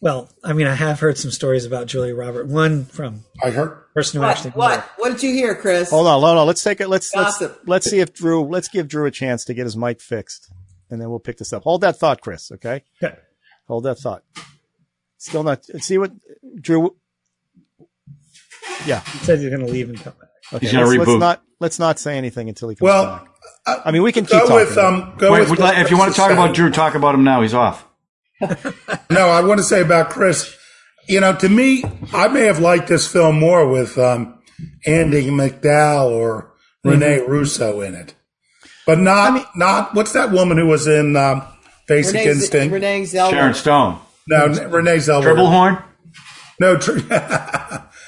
well, 0.00 0.30
I 0.44 0.52
mean, 0.52 0.66
I 0.66 0.74
have 0.74 1.00
heard 1.00 1.18
some 1.18 1.30
stories 1.32 1.64
about 1.64 1.86
Julia 1.88 2.14
Robert. 2.14 2.46
One 2.46 2.84
from 2.84 3.24
I 3.42 3.50
heard. 3.50 3.70
a 3.72 3.94
person 3.94 4.20
who 4.20 4.26
What? 4.26 4.36
actually 4.36 4.50
What? 4.52 4.80
her. 4.80 4.90
What 4.98 5.10
did 5.12 5.22
you 5.24 5.32
hear, 5.34 5.54
Chris? 5.56 5.90
Hold 5.90 6.06
on, 6.06 6.20
hold 6.22 6.38
on. 6.38 6.46
Let's 6.46 6.62
take 6.62 6.80
it. 6.80 6.88
Let's 6.88 7.12
let's 7.16 7.42
let's 7.66 7.90
see 7.90 7.98
if 7.98 8.12
Drew. 8.14 8.44
Let's 8.44 8.68
give 8.68 8.86
Drew 8.86 9.06
a 9.06 9.10
chance 9.10 9.44
to 9.46 9.54
get 9.54 9.64
his 9.64 9.76
mic 9.76 10.00
fixed, 10.00 10.52
and 10.88 11.00
then 11.00 11.10
we'll 11.10 11.18
pick 11.18 11.38
this 11.38 11.52
up. 11.52 11.64
Hold 11.64 11.80
that 11.80 11.98
thought, 11.98 12.20
Chris. 12.20 12.52
Okay, 12.52 12.84
Okay. 13.02 13.16
hold 13.66 13.84
that 13.86 13.98
thought. 13.98 14.22
Still 15.16 15.42
not. 15.42 15.64
See 15.80 15.98
what 15.98 16.12
Drew. 16.60 16.94
Yeah. 18.86 19.00
He 19.00 19.18
said 19.18 19.40
you're 19.40 19.50
going 19.50 19.66
to 19.66 19.72
leave 19.72 19.88
and 19.88 20.00
come 20.00 20.12
back. 20.20 20.28
Okay. 20.52 20.66
He's 20.66 20.72
gonna 20.72 20.86
let's, 20.86 20.98
let's 21.08 21.18
not 21.20 21.42
let's 21.58 21.78
not 21.80 21.98
say 21.98 22.16
anything 22.16 22.48
until 22.48 22.68
he 22.68 22.76
comes 22.76 22.84
Well, 22.86 23.04
back. 23.18 23.27
I 23.66 23.90
mean, 23.90 24.02
we 24.02 24.12
can 24.12 24.24
keep 24.24 24.32
Go 24.32 24.48
talking. 24.48 24.54
with 24.56 24.78
um. 24.78 25.14
Go 25.18 25.32
Wait, 25.32 25.40
with 25.40 25.58
would 25.58 25.60
if 25.60 25.90
you 25.90 25.98
want 25.98 26.12
to 26.14 26.16
talk 26.16 26.30
about 26.30 26.54
Drew, 26.54 26.70
talk 26.70 26.94
about 26.94 27.14
him 27.14 27.24
now. 27.24 27.42
He's 27.42 27.54
off. 27.54 27.86
No, 29.10 29.28
I 29.28 29.42
want 29.42 29.58
to 29.58 29.64
say 29.64 29.80
about 29.80 30.10
Chris. 30.10 30.54
You 31.08 31.20
know, 31.20 31.34
to 31.36 31.48
me, 31.48 31.82
I 32.12 32.28
may 32.28 32.42
have 32.42 32.58
liked 32.60 32.86
this 32.88 33.10
film 33.10 33.38
more 33.40 33.66
with 33.66 33.96
um, 33.98 34.38
Andie 34.86 35.30
MacDowell 35.30 36.10
or 36.10 36.52
Rene 36.84 37.20
Russo 37.26 37.80
in 37.80 37.94
it, 37.94 38.14
but 38.86 38.98
not 38.98 39.56
not 39.56 39.94
what's 39.94 40.12
that 40.12 40.30
woman 40.30 40.58
who 40.58 40.66
was 40.66 40.86
in 40.86 41.16
um, 41.16 41.42
Basic 41.88 42.14
Renee, 42.16 42.30
Instinct? 42.30 42.72
Renee 42.74 43.02
Zellweger. 43.02 43.30
Sharon 43.30 43.54
Stone. 43.54 43.98
no, 44.28 44.46
Renee 44.68 44.96
Zellweger. 44.98 45.34
Tripplehorn. 45.34 45.82
No, 46.60 46.76
tr- 46.76 46.98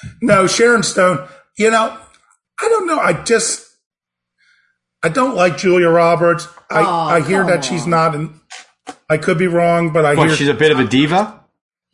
no, 0.22 0.46
Sharon 0.46 0.82
Stone. 0.82 1.26
You 1.56 1.70
know, 1.70 1.96
I 2.60 2.68
don't 2.68 2.86
know. 2.86 2.98
I 2.98 3.14
just, 3.22 3.66
I 5.02 5.08
don't 5.08 5.34
like 5.34 5.56
Julia 5.56 5.88
Roberts. 5.88 6.46
I, 6.70 6.82
Aw, 6.82 7.08
I 7.08 7.20
hear 7.22 7.42
come 7.42 7.50
that 7.50 7.64
she's 7.64 7.86
not 7.86 8.14
in, 8.14 8.38
I 9.08 9.16
could 9.16 9.38
be 9.38 9.46
wrong, 9.46 9.92
but 9.92 10.04
I 10.04 10.14
What? 10.14 10.28
hear 10.28 10.36
She's 10.36 10.48
a 10.48 10.54
bit 10.54 10.70
of 10.70 10.78
a 10.78 10.84
diva. 10.84 11.42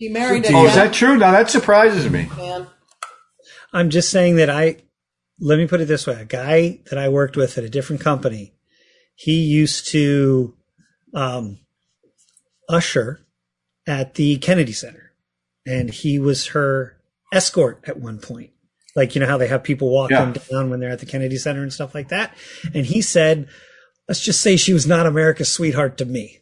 She 0.01 0.09
married 0.09 0.45
a 0.45 0.53
Oh, 0.53 0.67
is 0.67 0.75
that 0.75 0.93
true? 0.93 1.17
Now 1.17 1.31
that 1.33 1.49
surprises 1.51 2.11
me. 2.11 2.29
man. 2.37 2.67
I'm 3.73 3.91
just 3.91 4.11
saying 4.11 4.37
that 4.37 4.51
I, 4.51 4.77
let 5.39 5.59
me 5.59 5.67
put 5.67 5.81
it 5.81 5.87
this 5.87 6.07
way. 6.07 6.15
A 6.21 6.25
guy 6.25 6.81
that 6.91 6.99
I 6.99 7.09
worked 7.09 7.37
with 7.37 7.57
at 7.59 7.65
a 7.65 7.69
different 7.69 8.03
company, 8.03 8.55
he 9.15 9.35
used 9.43 9.89
to, 9.93 10.55
um, 11.15 11.59
usher 12.69 13.21
at 13.87 14.15
the 14.15 14.37
Kennedy 14.39 14.73
Center 14.73 15.13
and 15.67 15.91
he 15.91 16.19
was 16.19 16.49
her 16.49 16.97
escort 17.33 17.85
at 17.87 17.99
one 18.01 18.19
point. 18.19 18.51
Like, 18.97 19.15
you 19.15 19.21
know 19.21 19.27
how 19.27 19.37
they 19.39 19.47
have 19.49 19.63
people 19.63 19.91
walk 19.91 20.11
Yeah. 20.11 20.25
them 20.25 20.33
down 20.51 20.71
when 20.71 20.81
they're 20.81 20.91
at 20.91 20.99
the 21.01 21.07
Kennedy 21.07 21.37
Center 21.37 21.63
and 21.63 21.73
stuff 21.73 21.95
like 21.95 22.09
that. 22.09 22.35
And 22.75 22.87
he 22.87 23.03
said, 23.03 23.47
let's 24.09 24.21
just 24.21 24.41
say 24.41 24.57
she 24.57 24.73
was 24.73 24.87
not 24.87 25.07
America's 25.07 25.53
sweetheart 25.53 25.99
to 25.99 26.05
me. 26.07 26.39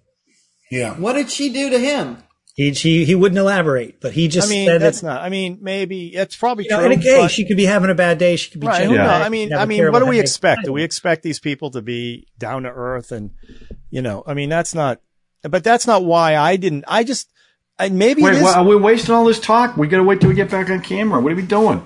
yeah. 0.71 0.95
What 0.95 1.15
did 1.15 1.31
she 1.31 1.53
do 1.53 1.69
to 1.71 1.79
him? 1.79 2.19
He, 2.57 2.71
he, 2.71 3.05
he 3.05 3.17
wouldn't 3.17 3.37
elaborate, 3.39 4.01
but 4.01 4.13
he 4.13 4.29
just 4.29 4.47
I 4.47 4.51
mean, 4.51 4.67
said 4.69 4.81
that's 4.81 5.01
that, 5.01 5.07
not. 5.09 5.23
I 5.23 5.29
mean, 5.29 5.59
maybe 5.61 6.15
it's 6.15 6.37
probably 6.37 6.65
you 6.65 6.71
know, 6.71 6.77
true. 6.77 6.85
and 6.85 6.93
again, 7.01 7.23
but- 7.23 7.31
she 7.33 7.45
could 7.49 7.57
be 7.57 7.65
having 7.65 7.91
a 7.91 7.97
bad 7.97 8.19
day. 8.19 8.37
She 8.37 8.53
could 8.53 8.61
be 8.61 8.69
Right. 8.69 8.87
who 8.87 8.95
Yeah. 8.95 9.03
knows? 9.03 9.23
I 9.23 9.29
mean, 9.29 9.53
I 9.53 9.65
mean, 9.67 9.91
what 9.91 9.99
do 9.99 10.05
we 10.07 10.17
how 10.17 10.21
they- 10.21 10.21
expect? 10.21 10.63
Do 10.65 10.73
we 10.73 10.85
expect 10.85 11.25
these 11.25 11.41
people 11.41 11.73
to 11.73 11.83
be 11.83 12.29
down 12.39 12.63
to 12.63 12.71
earth 12.71 13.11
and, 13.11 13.31
you 13.91 14.03
know, 14.03 14.23
I 14.25 14.35
mean, 14.35 14.49
that's 14.51 14.73
not, 14.73 15.01
but 15.43 15.65
that's 15.65 15.87
not 15.89 16.05
why 16.05 16.37
I 16.37 16.55
didn't, 16.57 16.85
I 16.87 17.03
just, 17.03 17.29
I, 17.77 17.89
maybe 17.89 18.23
Wait, 18.23 18.35
is. 18.35 18.43
what, 18.43 18.57
are 18.57 18.65
we 18.65 18.77
wasting 18.77 19.13
all 19.17 19.25
this 19.25 19.41
talk? 19.41 19.77
We 19.77 19.89
got 19.89 19.97
to 19.97 20.05
wait 20.05 20.21
till 20.21 20.29
we 20.31 20.37
get 20.37 20.49
back 20.49 20.71
on 20.71 20.81
camera. 20.81 21.21
What 21.21 21.33
are 21.33 21.37
we 21.37 21.43
doing? 21.43 21.85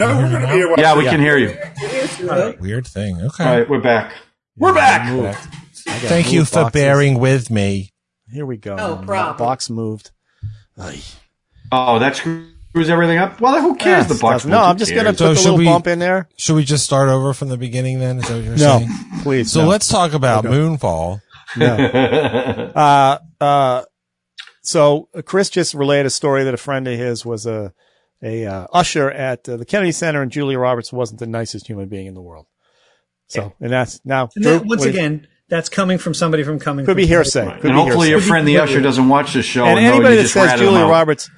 No, 0.00 0.16
we're 0.16 0.30
going 0.30 0.40
to 0.42 0.46
be 0.48 0.52
here. 0.54 0.74
Yeah, 0.78 0.96
we 0.96 1.04
can 1.04 1.20
hear 1.20 1.36
you. 1.36 1.56
Here's 1.76 2.58
Weird 2.58 2.86
thing. 2.86 3.20
Okay. 3.20 3.44
All 3.44 3.58
right, 3.58 3.68
we're 3.68 3.80
back. 3.82 4.12
We're 4.56 4.72
back. 4.74 5.36
Thank 5.84 6.32
you 6.32 6.44
for 6.44 6.70
bearing 6.70 7.18
with 7.18 7.50
me. 7.50 7.92
Here 8.32 8.46
we 8.46 8.56
go. 8.56 8.76
No 8.76 8.94
The 8.96 9.06
problem. 9.06 9.36
Box 9.36 9.68
moved. 9.68 10.10
Ay. 10.78 11.00
Oh, 11.72 11.98
that 11.98 12.16
screws 12.16 12.88
everything 12.88 13.18
up. 13.18 13.40
Well, 13.40 13.60
who 13.60 13.76
cares? 13.76 14.06
the 14.06 14.14
Yes, 14.14 14.22
box. 14.22 14.44
No, 14.46 14.58
I'm 14.58 14.78
just 14.78 14.94
gonna 14.94 15.14
So 15.16 15.28
put 15.28 15.34
the 15.34 15.40
should 15.40 15.42
little 15.50 15.58
we- 15.58 15.64
bump 15.66 15.86
in 15.86 15.98
there. 15.98 16.28
Should 16.36 16.56
we 16.56 16.64
just 16.64 16.84
start 16.84 17.08
over 17.10 17.34
from 17.34 17.48
the 17.48 17.56
beginning 17.58 17.98
then? 18.00 18.18
Is 18.18 18.28
that 18.28 18.34
what 18.36 18.44
you're 18.44 18.56
No, 18.56 18.78
saying? 18.78 18.88
please. 19.22 19.52
So 19.52 19.62
no. 19.62 19.68
let's 19.68 19.88
talk 19.88 20.12
about 20.14 20.44
Moonfall. 20.44 21.20
uh, 21.60 23.18
uh, 23.40 23.82
so 24.62 25.08
Chris 25.26 25.50
just 25.50 25.74
relayed 25.74 26.06
a 26.06 26.10
story 26.10 26.44
that 26.44 26.54
a 26.54 26.58
friend 26.58 26.86
of 26.88 26.98
his 26.98 27.26
was 27.26 27.46
a, 27.46 27.72
a, 28.22 28.46
uh, 28.46 28.66
usher 28.72 29.10
at 29.10 29.48
uh, 29.48 29.56
the 29.56 29.64
Kennedy 29.64 29.92
Center 29.92 30.22
and 30.22 30.30
Julia 30.30 30.58
Roberts 30.58 30.92
wasn't 30.92 31.20
the 31.20 31.26
nicest 31.26 31.66
human 31.66 31.88
being 31.88 32.06
in 32.06 32.14
the 32.14 32.20
world. 32.22 32.46
So, 33.28 33.52
and 33.60 33.70
that's 33.72 34.00
now, 34.04 34.28
And 34.34 34.42
Drew, 34.44 34.52
that, 34.58 34.66
once 34.66 34.80
what 34.80 34.84
do 34.86 34.90
you- 34.92 34.98
again, 34.98 35.26
that's 35.48 35.68
coming 35.68 35.98
from 35.98 36.14
somebody 36.14 36.42
from 36.42 36.58
coming. 36.58 36.84
could 36.84 36.92
from 36.92 36.96
be 36.96 37.02
somebody 37.04 37.14
hearsay. 37.16 37.44
from- 37.44 37.60
Could 37.60 37.70
and 37.70 37.76
be 37.76 37.80
hopefully 37.82 38.08
hearsay. 38.08 38.10
your 38.10 38.20
friend 38.20 38.46
the 38.48 38.58
usher 38.58 38.80
doesn't 38.80 39.08
watch 39.08 39.32
the 39.34 39.42
show. 39.42 39.64
And 39.64 39.78
And, 39.78 39.86
anybody 39.88 40.16
that 40.16 40.22
just 40.22 40.34
says 40.34 40.58
Julia. 40.60 40.84
Roberts 40.86 41.30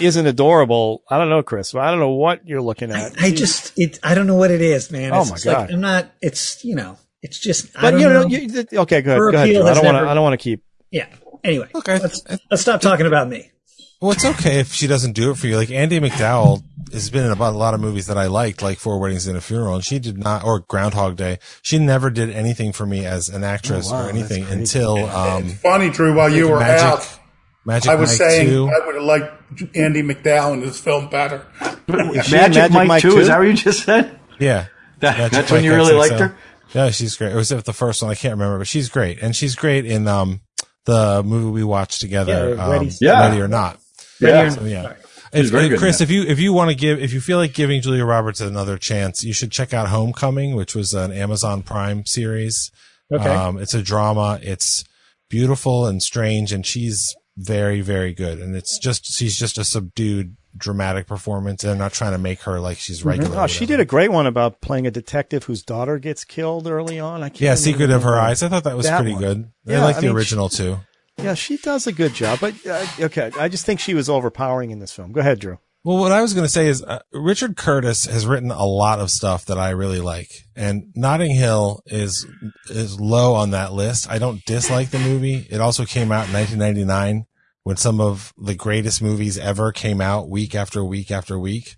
isn't 0.00 0.26
adorable, 0.26 1.02
I 1.10 1.18
don't 1.18 1.30
know, 1.30 1.42
Chris. 1.42 1.74
I 1.74 1.90
don't 1.90 2.00
know 2.00 2.10
what 2.10 2.46
you're 2.46 2.60
looking 2.62 2.90
at. 2.92 3.12
I 3.20 3.30
just, 3.30 3.72
it, 3.76 3.98
I 4.02 4.14
don't 4.14 4.26
know 4.26 4.34
what 4.36 4.50
it 4.50 4.60
is, 4.60 4.90
man. 4.90 5.12
Oh 5.12 5.20
It's 5.22 5.30
my 5.30 5.34
just 5.36 5.46
like, 5.46 5.56
God. 5.56 5.70
I'm 5.72 5.80
not, 5.80 6.10
it's, 6.20 6.64
you 6.64 6.74
know, 6.76 6.98
it's 7.22 7.38
just, 7.38 7.76
I 7.76 7.80
but 7.82 7.90
don't 7.92 8.00
you 8.00 8.08
know, 8.08 8.22
know. 8.22 8.28
you, 8.28 8.48
th- 8.48 8.72
okay, 8.74 9.00
go 9.02 9.12
ahead. 9.12 9.20
Go 9.20 9.28
ahead. 9.38 9.48
I 9.56 9.74
don't 9.74 9.84
want 9.84 9.96
to. 10.04 10.10
I 10.10 10.14
don't 10.14 10.22
want 10.22 10.34
to 10.34 10.42
keep. 10.42 10.62
yeah. 10.90 11.06
Anyway, 11.44 11.68
Okay. 11.74 11.98
let's, 12.00 12.22
let's 12.50 12.62
stop 12.62 12.80
talking 12.80 13.06
about 13.06 13.28
me. 13.28 13.52
Well, 14.00 14.12
it's 14.12 14.24
okay 14.26 14.60
if 14.60 14.72
she 14.74 14.86
doesn't 14.86 15.12
do 15.12 15.30
it 15.30 15.38
for 15.38 15.46
you. 15.46 15.56
Like 15.56 15.70
Andie 15.70 16.00
MacDowell 16.00 16.62
has 16.92 17.08
been 17.10 17.24
in 17.24 17.32
about 17.32 17.54
a 17.54 17.56
lot 17.56 17.72
of 17.74 17.80
movies 17.80 18.06
that 18.08 18.18
I 18.18 18.26
liked, 18.26 18.60
like 18.62 18.78
Four 18.78 18.98
Weddings 19.00 19.26
and 19.26 19.36
a 19.36 19.40
Funeral, 19.40 19.76
and 19.76 19.84
she 19.84 19.98
did 19.98 20.18
not, 20.18 20.44
or 20.44 20.60
Groundhog 20.60 21.16
Day. 21.16 21.38
She 21.62 21.78
never 21.78 22.10
did 22.10 22.28
anything 22.30 22.72
for 22.72 22.84
me 22.84 23.06
as 23.06 23.28
an 23.30 23.42
actress 23.42 23.90
Oh, 23.90 23.94
wow, 23.94 24.06
or 24.06 24.10
anything 24.10 24.44
until 24.44 25.06
um, 25.06 25.48
Funny, 25.48 25.88
Drew, 25.90 26.14
while 26.14 26.28
you 26.30 26.48
were 26.50 26.58
Magic, 26.60 26.84
out, 26.86 27.18
Magic 27.64 27.90
I 27.90 27.94
was 27.94 28.10
Mike 28.10 28.18
saying 28.18 28.48
2. 28.48 28.68
I 28.68 28.86
would 28.86 28.94
have 28.96 29.04
liked 29.04 29.76
Andie 29.76 30.02
MacDowell 30.02 30.52
in 30.52 30.60
this 30.60 30.78
film 30.78 31.08
better. 31.08 31.46
Magic, 31.88 32.30
Magic 32.32 32.72
Mike, 32.72 32.88
Mike 32.88 33.02
2, 33.02 33.10
too? 33.12 33.18
is 33.18 33.28
that 33.28 33.38
what 33.38 33.46
you 33.48 33.54
just 33.54 33.84
said? 33.84 34.18
Yeah. 34.38 34.66
That- 35.00 35.18
Magic 35.18 35.32
that's 35.32 35.50
when 35.52 35.62
you 35.64 35.74
really 35.74 35.92
XXL. 35.92 35.98
liked 35.98 36.20
her? 36.20 36.36
Yeah, 36.74 36.90
she's 36.90 37.16
great. 37.16 37.32
It 37.32 37.36
was 37.36 37.48
the 37.50 37.72
first 37.72 38.02
one. 38.02 38.10
I 38.10 38.14
can't 38.14 38.32
remember, 38.32 38.58
but 38.58 38.66
she's 38.66 38.88
great. 38.88 39.20
And 39.22 39.34
she's 39.36 39.54
great 39.54 39.84
in 39.86 40.06
um, 40.08 40.40
the 40.86 41.22
movie 41.22 41.50
we 41.50 41.64
watched 41.64 42.00
together, 42.00 42.54
Yeah, 42.56 42.64
um, 42.66 42.88
Yeah. 43.00 43.28
Ready 43.28 43.40
or 43.42 43.48
Not. 43.48 43.78
Yeah. 44.20 44.48
So, 44.50 44.64
yeah. 44.64 44.94
She's 45.34 45.46
If- 45.46 45.50
very 45.50 45.68
good 45.68 45.78
Chris, 45.78 46.00
if 46.00 46.10
you 46.10 46.22
if 46.22 46.38
you 46.38 46.52
want 46.52 46.70
to 46.70 46.76
give 46.76 47.02
if 47.02 47.12
you 47.12 47.20
feel 47.20 47.38
like 47.38 47.52
giving 47.52 47.82
Julia 47.82 48.04
Roberts 48.04 48.40
another 48.40 48.78
chance, 48.78 49.22
you 49.24 49.32
should 49.32 49.50
check 49.50 49.74
out 49.74 49.88
Homecoming, 49.88 50.54
which 50.54 50.74
was 50.74 50.94
an 50.94 51.12
Amazon 51.12 51.62
Prime 51.62 52.06
series. 52.06 52.70
Okay. 53.12 53.28
Um, 53.28 53.58
it's 53.58 53.74
a 53.74 53.82
drama. 53.82 54.38
It's 54.42 54.84
beautiful 55.28 55.86
and 55.86 56.02
strange, 56.02 56.52
and 56.52 56.64
she's 56.64 57.14
very 57.36 57.80
very 57.80 58.14
good. 58.14 58.38
And 58.40 58.54
it's 58.56 58.78
just 58.78 59.04
she's 59.06 59.36
just 59.36 59.58
a 59.58 59.64
subdued 59.64 60.36
dramatic 60.56 61.06
performance. 61.06 61.62
and 61.64 61.70
They're 61.72 61.78
not 61.78 61.92
trying 61.92 62.12
to 62.12 62.18
make 62.18 62.42
her 62.42 62.58
like 62.60 62.78
she's 62.78 63.04
regular. 63.04 63.38
Oh, 63.38 63.46
she 63.46 63.66
did 63.66 63.80
a 63.80 63.84
great 63.84 64.10
one 64.12 64.26
about 64.26 64.60
playing 64.62 64.86
a 64.86 64.90
detective 64.90 65.44
whose 65.44 65.62
daughter 65.62 65.98
gets 65.98 66.24
killed 66.24 66.66
early 66.66 66.98
on. 66.98 67.22
I 67.22 67.28
can't 67.28 67.40
Yeah, 67.42 67.54
Secret 67.56 67.90
of 67.90 68.04
Her 68.04 68.12
name. 68.12 68.20
Eyes. 68.24 68.42
I 68.42 68.48
thought 68.48 68.64
that 68.64 68.76
was 68.76 68.86
That 68.86 68.96
pretty 68.98 69.12
one. 69.12 69.22
good. 69.22 69.50
I 69.76 69.78
like 69.84 69.96
I 69.96 70.00
the 70.00 70.06
mean, 70.06 70.16
original 70.16 70.48
too. 70.48 70.78
Yeah, 71.18 71.34
she 71.34 71.56
does 71.56 71.86
a 71.86 71.92
good 71.92 72.12
job, 72.14 72.40
but 72.40 72.54
uh, 72.66 72.86
okay, 73.00 73.30
I 73.38 73.48
just 73.48 73.64
think 73.64 73.80
she 73.80 73.94
was 73.94 74.08
overpowering 74.08 74.70
in 74.70 74.80
this 74.80 74.92
film. 74.92 75.12
Go 75.12 75.20
ahead, 75.20 75.38
Drew. 75.38 75.58
Well, 75.82 75.98
what 75.98 76.12
I 76.12 76.20
was 76.20 76.34
going 76.34 76.44
to 76.44 76.52
say 76.52 76.66
is 76.66 76.82
uh, 76.82 76.98
Richard 77.12 77.56
Curtis 77.56 78.06
has 78.06 78.26
written 78.26 78.50
a 78.50 78.66
lot 78.66 78.98
of 78.98 79.08
stuff 79.08 79.44
that 79.46 79.56
I 79.56 79.70
really 79.70 80.00
like, 80.00 80.30
and 80.56 80.92
Notting 80.94 81.34
Hill 81.34 81.80
is 81.86 82.26
is 82.68 83.00
low 83.00 83.34
on 83.34 83.52
that 83.52 83.72
list. 83.72 84.10
I 84.10 84.18
don't 84.18 84.44
dislike 84.44 84.90
the 84.90 84.98
movie. 84.98 85.46
It 85.48 85.60
also 85.60 85.84
came 85.84 86.10
out 86.10 86.26
in 86.26 86.34
1999 86.34 87.26
when 87.62 87.76
some 87.76 88.00
of 88.00 88.34
the 88.36 88.54
greatest 88.54 89.00
movies 89.00 89.38
ever 89.38 89.72
came 89.72 90.00
out 90.00 90.28
week 90.28 90.54
after 90.54 90.84
week 90.84 91.10
after 91.10 91.38
week. 91.38 91.76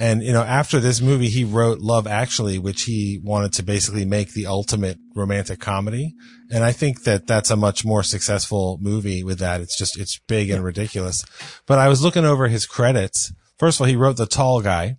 And, 0.00 0.22
you 0.22 0.32
know, 0.32 0.42
after 0.42 0.80
this 0.80 1.00
movie, 1.02 1.28
he 1.28 1.44
wrote 1.44 1.80
Love 1.80 2.06
Actually, 2.06 2.58
which 2.58 2.82
he 2.84 3.20
wanted 3.22 3.52
to 3.52 3.62
basically 3.62 4.06
make 4.06 4.32
the 4.32 4.46
ultimate 4.46 4.96
romantic 5.14 5.60
comedy. 5.60 6.14
And 6.50 6.64
I 6.64 6.72
think 6.72 7.02
that 7.04 7.26
that's 7.26 7.50
a 7.50 7.56
much 7.56 7.84
more 7.84 8.02
successful 8.02 8.78
movie 8.80 9.22
with 9.22 9.38
that. 9.40 9.60
It's 9.60 9.76
just, 9.76 9.98
it's 10.00 10.18
big 10.26 10.48
and 10.48 10.64
ridiculous. 10.64 11.22
But 11.66 11.78
I 11.78 11.88
was 11.88 12.02
looking 12.02 12.24
over 12.24 12.48
his 12.48 12.64
credits. 12.64 13.30
First 13.58 13.76
of 13.76 13.82
all, 13.82 13.88
he 13.88 13.96
wrote 13.96 14.16
The 14.16 14.24
Tall 14.26 14.62
Guy, 14.62 14.96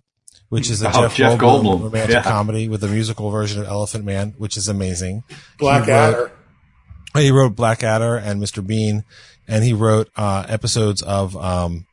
which 0.50 0.70
is 0.70 0.80
a 0.82 0.88
Oh, 0.90 1.02
Jeff, 1.02 1.16
Jeff 1.16 1.36
Goldblum, 1.38 1.62
Goldblum. 1.64 1.82
romantic 1.82 2.14
Yeah. 2.14 2.22
comedy 2.22 2.68
with 2.68 2.84
a 2.84 2.88
musical 2.88 3.30
version 3.30 3.60
of 3.60 3.66
Elephant 3.66 4.04
Man, 4.04 4.34
which 4.38 4.56
is 4.56 4.68
amazing. 4.68 5.24
He 5.28 5.34
wrote- 5.34 5.84
Blackadder. 5.84 6.32
he 7.16 7.30
wrote 7.32 7.56
Blackadder 7.56 8.16
and 8.18 8.40
Mr. 8.40 8.64
Bean, 8.64 9.02
and 9.48 9.64
he 9.64 9.72
wrote 9.72 10.10
uh, 10.16 10.44
episodes 10.48 11.02
of 11.02 11.36
um, 11.36 11.86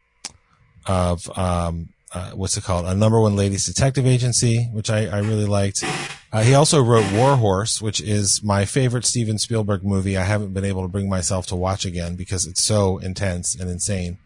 of 0.86 1.22
um, 1.38 1.90
uh, 2.14 2.32
what's 2.32 2.58
it 2.58 2.64
called? 2.64 2.86
A 2.86 2.96
number 2.96 3.20
one 3.20 3.36
ladies 3.36 3.66
detective 3.66 4.06
agency, 4.06 4.66
which 4.74 4.90
I, 4.90 5.06
I 5.06 5.20
really 5.20 5.46
liked. 5.46 5.84
Uh, 6.32 6.44
he 6.44 6.54
also 6.54 6.82
wrote 6.82 7.12
War 7.14 7.36
Horse, 7.36 7.82
which 7.82 8.02
is 8.02 8.44
my 8.44 8.66
favorite 8.66 9.06
Steven 9.06 9.38
Spielberg 9.38 9.84
movie. 9.84 10.18
I 10.18 10.24
haven't 10.24 10.54
been 10.54 10.66
able 10.66 10.82
to 10.84 10.88
bring 10.88 11.10
myself 11.10 11.48
to 11.48 11.56
watch 11.56 11.86
again 11.86 12.16
because 12.16 12.46
it's 12.46 12.64
so 12.64 12.98
intense 13.00 13.56
and 13.60 13.70
insane. 13.70 14.18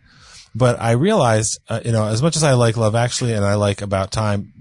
But 0.55 0.79
I 0.79 0.91
realized, 0.91 1.59
uh, 1.67 1.79
you 1.83 1.91
know, 1.91 2.05
as 2.05 2.21
much 2.21 2.35
as 2.35 2.43
I 2.43 2.53
like 2.53 2.77
Love 2.77 2.95
Actually 2.95 3.33
and 3.33 3.43
I 3.43 3.55
like 3.55 3.81
About 3.81 4.11
Time, 4.11 4.53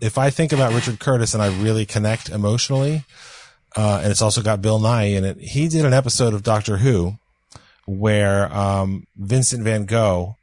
if 0.00 0.16
I 0.16 0.30
think 0.30 0.52
about 0.52 0.72
Richard 0.72 0.98
Curtis 0.98 1.34
and 1.34 1.42
I 1.42 1.48
really 1.62 1.84
connect 1.84 2.30
emotionally, 2.30 3.04
uh, 3.76 4.00
and 4.02 4.10
it's 4.10 4.22
also 4.22 4.42
got 4.42 4.62
Bill 4.62 4.80
Nighy 4.80 5.16
in 5.16 5.24
it. 5.24 5.38
He 5.38 5.68
did 5.68 5.84
an 5.84 5.92
episode 5.92 6.34
of 6.34 6.42
Doctor 6.42 6.78
Who 6.78 7.14
where 7.86 8.52
um, 8.54 9.06
Vincent 9.16 9.62
Van 9.62 9.84
Gogh 9.84 10.36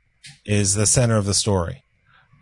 is 0.45 0.75
the 0.75 0.85
center 0.85 1.17
of 1.17 1.25
the 1.25 1.33
story, 1.33 1.83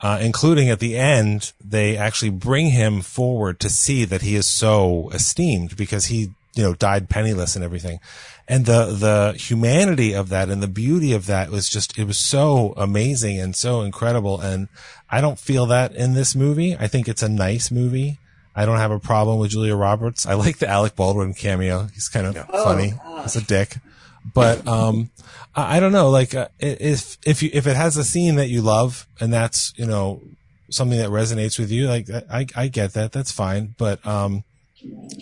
uh, 0.06 0.20
including 0.22 0.70
at 0.70 0.80
the 0.80 0.95
end 0.95 1.51
they 1.60 1.97
actually 1.97 2.30
bring 2.30 2.70
him 2.70 3.01
forward 3.01 3.60
to 3.60 3.68
see 3.68 4.06
that 4.06 4.22
he 4.22 4.36
is 4.36 4.45
so 4.45 5.10
esteemed 5.10 5.76
because 5.76 6.06
he 6.06 6.30
you 6.53 6.62
know 6.62 6.76
died 6.76 7.10
penniless 7.10 7.56
and 7.56 7.66
everything, 7.66 7.99
and 8.47 8.68
the 8.68 8.86
the 8.86 9.36
humanity 9.36 10.14
of 10.14 10.30
that 10.30 10.47
and 10.49 10.62
the 10.62 10.68
beauty 10.68 11.12
of 11.12 11.26
that 11.26 11.49
was 11.49 11.68
just 11.68 11.97
it 11.97 12.06
was 12.06 12.20
so 12.20 12.76
amazing 12.78 13.39
and 13.39 13.56
so 13.56 13.82
incredible, 13.82 14.39
and 14.39 14.68
I 15.10 15.22
don't 15.22 15.39
feel 15.39 15.66
that 15.66 15.95
in 15.95 16.14
this 16.14 16.36
movie. 16.36 16.78
I 16.78 16.86
think 16.86 17.08
it's 17.08 17.24
a 17.24 17.30
nice 17.30 17.72
movie. 17.72 18.20
I 18.56 18.68
don't 18.68 18.78
have 18.78 18.91
a 18.91 18.99
problem 18.99 19.39
with 19.39 19.51
Julia 19.51 19.76
Roberts. 19.76 20.28
I 20.28 20.36
like 20.36 20.60
the 20.60 20.70
Alec 20.70 20.95
Baldwin 20.95 21.34
cameo. 21.34 21.88
He's 21.95 22.10
kind 22.10 22.28
of 22.28 22.38
funny. 22.45 22.93
He's 23.24 23.36
a 23.36 23.41
dick. 23.41 23.78
But, 24.34 24.66
um, 24.68 25.10
I, 25.56 25.78
I 25.78 25.80
don't 25.80 25.91
know, 25.91 26.10
like, 26.10 26.36
uh, 26.36 26.49
if, 26.60 27.18
if 27.26 27.41
you, 27.41 27.49
if 27.53 27.68
it 27.68 27.76
has 27.76 27.97
a 27.97 28.03
scene 28.03 28.36
that 28.36 28.49
you 28.49 28.62
love 28.62 29.08
and 29.20 29.34
that's, 29.34 29.74
you 29.78 29.86
know, 29.86 30.22
something 30.70 30.97
that 30.97 31.10
resonates 31.10 31.58
with 31.58 31.72
you, 31.72 31.88
like, 31.88 32.10
I, 32.10 32.45
I 32.56 32.68
get 32.68 32.93
that. 32.93 33.12
That's 33.12 33.32
fine. 33.32 33.76
But, 33.78 34.06
um, 34.06 34.43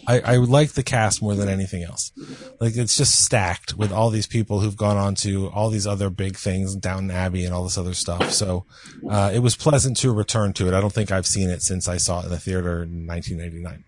I, 0.07 0.19
I 0.19 0.35
like 0.37 0.73
the 0.73 0.83
cast 0.83 1.21
more 1.21 1.35
than 1.35 1.47
anything 1.47 1.83
else. 1.83 2.11
Like 2.59 2.75
it's 2.75 2.97
just 2.97 3.23
stacked 3.23 3.77
with 3.77 3.93
all 3.93 4.09
these 4.09 4.27
people 4.27 4.59
who've 4.59 4.75
gone 4.75 4.97
on 4.97 5.15
to 5.15 5.49
all 5.49 5.69
these 5.69 5.87
other 5.87 6.09
big 6.09 6.35
things, 6.35 6.75
Downton 6.75 7.11
Abbey 7.11 7.45
and 7.45 7.53
all 7.53 7.63
this 7.63 7.77
other 7.77 7.93
stuff. 7.93 8.31
So, 8.31 8.65
uh, 9.09 9.31
it 9.33 9.39
was 9.39 9.55
pleasant 9.55 9.95
to 9.97 10.11
return 10.11 10.51
to 10.53 10.67
it. 10.67 10.73
I 10.73 10.81
don't 10.81 10.91
think 10.91 11.11
I've 11.11 11.27
seen 11.27 11.49
it 11.49 11.61
since 11.61 11.87
I 11.87 11.97
saw 11.97 12.19
it 12.19 12.25
in 12.25 12.31
the 12.31 12.39
theater 12.39 12.83
in 12.83 13.07
1989. 13.07 13.83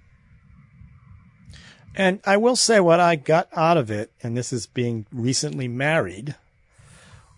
And 1.96 2.20
I 2.26 2.38
will 2.38 2.56
say 2.56 2.80
what 2.80 3.00
I 3.00 3.16
got 3.16 3.48
out 3.56 3.78
of 3.78 3.90
it, 3.90 4.12
and 4.22 4.36
this 4.36 4.52
is 4.52 4.68
being 4.68 5.06
recently 5.12 5.68
married, 5.68 6.36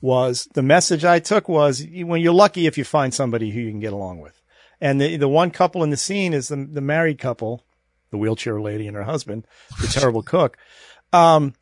was 0.02 0.48
the 0.54 0.64
message 0.64 1.06
I 1.06 1.20
took 1.20 1.48
was 1.48 1.86
when 1.86 2.22
you're 2.22 2.34
lucky 2.34 2.68
if 2.68 2.78
you 2.78 2.84
find 2.84 3.14
somebody 3.14 3.52
who 3.52 3.60
you 3.60 3.72
can 3.72 3.80
get 3.80 3.94
along 3.94 4.20
with. 4.20 4.42
And 4.80 5.02
the, 5.02 5.18
the 5.18 5.28
one 5.28 5.52
couple 5.52 5.84
in 5.84 5.90
the 5.90 5.98
scene 5.98 6.34
is 6.34 6.50
the, 6.50 6.56
the 6.56 6.82
married 6.82 7.20
couple, 7.20 7.64
the 8.12 8.18
wheelchair 8.18 8.60
lady 8.62 8.88
and 8.88 8.96
her 8.96 9.04
husband, 9.04 9.46
the 9.82 9.88
terrible 9.88 10.22
cook. 10.24 10.58
Um, 11.12 11.54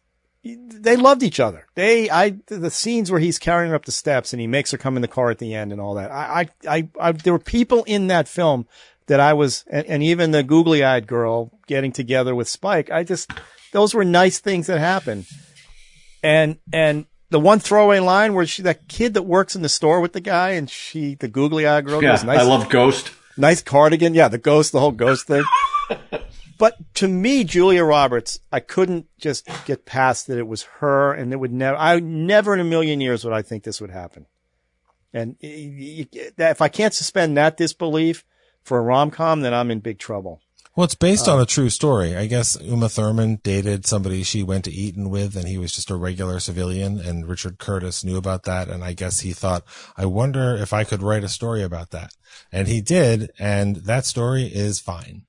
they 0.44 0.96
loved 0.96 1.24
each 1.24 1.40
other. 1.40 1.66
They, 1.76 2.10
I, 2.10 2.38
the 2.48 2.70
scenes 2.70 3.10
where 3.10 3.20
he's 3.20 3.40
carrying 3.40 3.72
her 3.72 3.76
up 3.76 3.86
the 3.86 3.92
steps 3.92 4.32
and 4.32 4.40
he 4.40 4.48
makes 4.48 4.72
her 4.72 4.78
come 4.78 4.96
in 4.96 5.02
the 5.02 5.08
car 5.08 5.32
at 5.32 5.40
the 5.40 5.56
end 5.56 5.72
and 5.72 5.82
all 5.82 5.96
that. 5.96 6.12
I, 6.12 6.48
I, 6.68 6.78
I, 6.78 6.90
I 7.00 7.12
there 7.14 7.34
were 7.34 7.40
people 7.40 7.84
in 7.86 8.08
that 8.08 8.28
film 8.28 8.68
that 9.08 9.20
I 9.20 9.34
was, 9.34 9.64
and, 9.70 9.86
and 9.88 10.04
even 10.04 10.32
the 10.32 10.44
googly 10.44 10.84
eyed 10.84 11.08
girl 11.08 11.52
getting 11.68 11.92
together 11.92 12.34
with 12.36 12.48
Spike. 12.50 12.90
I 12.92 13.04
just, 13.04 13.32
those 13.72 13.94
were 13.94 14.04
nice 14.06 14.40
things 14.40 14.68
that 14.68 14.80
happened. 14.80 15.26
And, 16.24 16.58
and 16.74 17.06
the 17.30 17.40
one 17.40 17.60
throwaway 17.60 18.00
line 18.00 18.34
where 18.34 18.46
she, 18.46 18.62
that 18.64 18.88
kid 18.88 19.14
that 19.14 19.24
works 19.24 19.56
in 19.56 19.62
the 19.62 19.70
store 19.70 20.02
with 20.02 20.14
the 20.14 20.22
guy 20.22 20.52
and 20.52 20.70
she, 20.70 21.16
the 21.16 21.28
googly 21.28 21.68
eyed 21.68 21.86
girl 21.86 22.02
Yeah, 22.02 22.14
goes, 22.14 22.24
nice, 22.24 22.40
I 22.40 22.44
love 22.44 22.70
Ghost. 22.70 23.12
nice 23.38 23.62
cardigan. 23.62 24.14
Yeah, 24.14 24.28
the 24.28 24.38
ghost, 24.40 24.72
the 24.72 24.80
whole 24.80 24.92
ghost 24.92 25.28
thing. 25.28 25.44
but 26.58 26.76
to 26.96 27.08
me, 27.08 27.44
Julia 27.44 27.84
Roberts, 27.84 28.40
I 28.52 28.60
couldn't 28.60 29.06
just 29.20 29.48
get 29.66 29.86
past 29.86 30.28
that 30.28 30.40
it 30.40 30.48
was 30.48 30.64
her 30.80 31.14
and 31.14 31.32
it 31.32 31.40
would 31.40 31.54
never, 31.54 31.78
I 31.78 32.00
never 32.00 32.54
in 32.56 32.60
a 32.60 32.64
million 32.64 33.02
years 33.02 33.24
would 33.24 33.34
I 33.34 33.44
think 33.44 33.64
this 33.64 33.80
would 33.82 33.92
happen. 33.92 34.26
And 35.14 35.36
y- 35.44 36.08
y- 36.14 36.30
that- 36.38 36.52
if 36.52 36.62
I 36.62 36.70
can't 36.70 36.94
suspend 36.94 37.38
that 37.38 37.56
disbelief 37.58 38.26
for 38.66 38.78
a 38.78 38.82
rom 38.82 39.12
com, 39.12 39.42
then 39.42 39.54
I'm 39.54 39.72
in 39.72 39.80
big 39.80 40.00
trouble. 40.00 40.42
Well, 40.76 40.84
it's 40.84 40.96
based 40.96 41.30
Uh, 41.30 41.36
on 41.36 41.42
a 41.42 41.46
true 41.46 41.70
story. 41.70 42.18
I 42.18 42.26
guess 42.26 42.58
Uma 42.62 42.90
Thurman 42.90 43.40
dated 43.44 43.86
somebody 43.86 44.24
she 44.24 44.44
went 44.44 44.66
to 44.66 44.74
Eton 44.74 45.10
with, 45.10 45.38
and 45.38 45.48
he 45.48 45.58
was 45.58 45.72
just 45.72 45.90
a 45.90 45.96
regular 45.96 46.42
civilian. 46.42 47.00
And 47.00 47.26
Richard 47.30 47.60
Curtis 47.60 48.04
knew 48.04 48.18
about 48.18 48.44
that, 48.44 48.68
and 48.68 48.84
I 48.84 48.92
guess 48.92 49.22
he 49.22 49.32
thought, 49.32 49.64
"I 49.96 50.06
wonder 50.06 50.54
if 50.54 50.74
I 50.74 50.84
could 50.84 51.02
write 51.02 51.24
a 51.24 51.30
story 51.30 51.64
about 51.64 51.92
that." 51.92 52.12
And 52.52 52.68
he 52.68 52.82
did, 52.82 53.32
and 53.40 53.78
that 53.86 54.06
story 54.06 54.48
is 54.48 54.82
fine. 54.82 55.22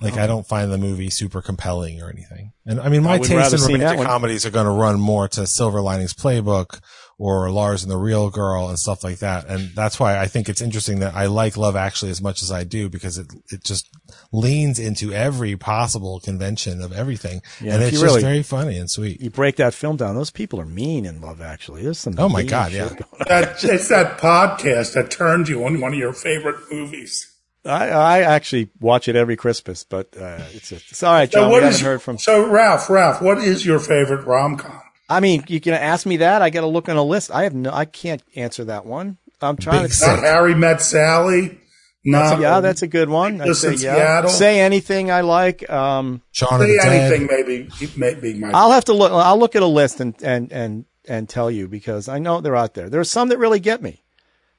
Like 0.00 0.18
I 0.18 0.26
don't 0.26 0.46
find 0.46 0.70
the 0.70 0.76
movie 0.76 1.08
super 1.08 1.40
compelling 1.40 2.02
or 2.02 2.10
anything. 2.10 2.52
And 2.66 2.80
I 2.80 2.90
mean, 2.90 3.02
my 3.02 3.14
I 3.14 3.18
taste 3.18 3.54
in 3.54 3.60
romantic 3.72 4.04
comedies 4.04 4.44
are 4.44 4.50
going 4.50 4.66
to 4.66 4.72
run 4.72 5.00
more 5.00 5.26
to 5.28 5.46
Silver 5.46 5.80
Linings 5.80 6.12
Playbook 6.12 6.80
or 7.18 7.50
Lars 7.50 7.82
and 7.82 7.90
the 7.90 7.96
Real 7.96 8.28
Girl 8.28 8.68
and 8.68 8.78
stuff 8.78 9.02
like 9.02 9.20
that. 9.20 9.46
And 9.46 9.70
that's 9.74 9.98
why 9.98 10.18
I 10.18 10.26
think 10.26 10.50
it's 10.50 10.60
interesting 10.60 10.98
that 10.98 11.14
I 11.14 11.26
like 11.26 11.56
Love 11.56 11.76
Actually 11.76 12.10
as 12.10 12.20
much 12.20 12.42
as 12.42 12.50
I 12.52 12.64
do 12.64 12.90
because 12.90 13.16
it 13.16 13.26
it 13.50 13.64
just 13.64 13.88
leans 14.32 14.78
into 14.78 15.14
every 15.14 15.56
possible 15.56 16.20
convention 16.20 16.82
of 16.82 16.92
everything, 16.92 17.40
Yeah, 17.62 17.74
and 17.74 17.82
it's 17.82 17.92
just 17.92 18.04
really- 18.04 18.20
very 18.20 18.42
funny 18.42 18.76
and 18.76 18.90
sweet. 18.90 19.20
You 19.22 19.30
break 19.30 19.56
that 19.56 19.72
film 19.72 19.96
down; 19.96 20.14
those 20.14 20.30
people 20.30 20.60
are 20.60 20.66
mean 20.66 21.06
in 21.06 21.22
Love 21.22 21.40
Actually. 21.40 21.82
There's 21.84 21.98
some. 21.98 22.16
Oh 22.18 22.28
my 22.28 22.42
God, 22.42 22.72
yeah. 22.72 22.90
That, 23.28 23.64
it's 23.64 23.88
that 23.88 24.18
podcast 24.18 24.92
that 24.92 25.10
turned 25.10 25.48
you 25.48 25.64
on 25.64 25.80
one 25.80 25.94
of 25.94 25.98
your 25.98 26.12
favorite 26.12 26.56
movies. 26.70 27.32
I, 27.66 27.88
I 27.88 28.20
actually 28.22 28.70
watch 28.80 29.08
it 29.08 29.16
every 29.16 29.36
Christmas, 29.36 29.84
but 29.84 30.16
uh, 30.16 30.38
it's, 30.52 30.72
it's 30.72 31.02
all 31.02 31.12
right, 31.12 31.30
So 31.30 31.40
John. 31.40 31.50
what 31.50 31.62
we 31.62 31.68
is 31.68 31.78
haven't 31.78 31.92
heard 31.92 32.02
from. 32.02 32.18
so 32.18 32.48
Ralph? 32.48 32.88
Ralph, 32.88 33.20
what 33.20 33.38
is 33.38 33.64
your 33.66 33.78
favorite 33.78 34.24
rom 34.26 34.56
com? 34.56 34.80
I 35.08 35.20
mean, 35.20 35.44
you 35.48 35.60
can 35.60 35.74
ask 35.74 36.04
me 36.06 36.18
that. 36.18 36.42
I 36.42 36.50
got 36.50 36.62
to 36.62 36.66
look 36.66 36.88
on 36.88 36.96
a 36.96 37.02
list. 37.02 37.30
I 37.30 37.44
have 37.44 37.54
no. 37.54 37.70
I 37.72 37.84
can't 37.84 38.22
answer 38.34 38.64
that 38.64 38.86
one. 38.86 39.18
I'm 39.40 39.56
trying 39.56 39.88
to. 39.88 40.06
Not 40.06 40.20
Harry 40.20 40.54
met 40.54 40.80
Sally. 40.82 41.60
Not 42.04 42.40
yeah, 42.40 42.60
that's 42.60 42.82
a 42.82 42.86
good 42.86 43.08
one. 43.08 43.40
I'd 43.40 43.46
Just 43.46 43.62
say 43.62 43.70
yeah. 43.72 43.94
Seattle. 43.96 44.30
Say 44.30 44.60
anything 44.60 45.10
I 45.10 45.22
like. 45.22 45.68
Um, 45.68 46.22
Shaun 46.30 46.60
say 46.60 46.78
anything. 46.80 47.26
Maybe 47.26 47.68
maybe 47.96 48.34
my 48.34 48.50
I'll 48.54 48.70
have 48.70 48.84
to 48.84 48.92
look. 48.94 49.10
I'll 49.12 49.38
look 49.38 49.56
at 49.56 49.62
a 49.62 49.66
list 49.66 50.00
and 50.00 50.14
and 50.22 50.52
and 50.52 50.84
and 51.08 51.28
tell 51.28 51.50
you 51.50 51.66
because 51.66 52.08
I 52.08 52.18
know 52.20 52.40
they're 52.40 52.54
out 52.56 52.74
there. 52.74 52.88
There's 52.88 53.10
some 53.10 53.28
that 53.30 53.38
really 53.38 53.58
get 53.60 53.82
me. 53.82 54.04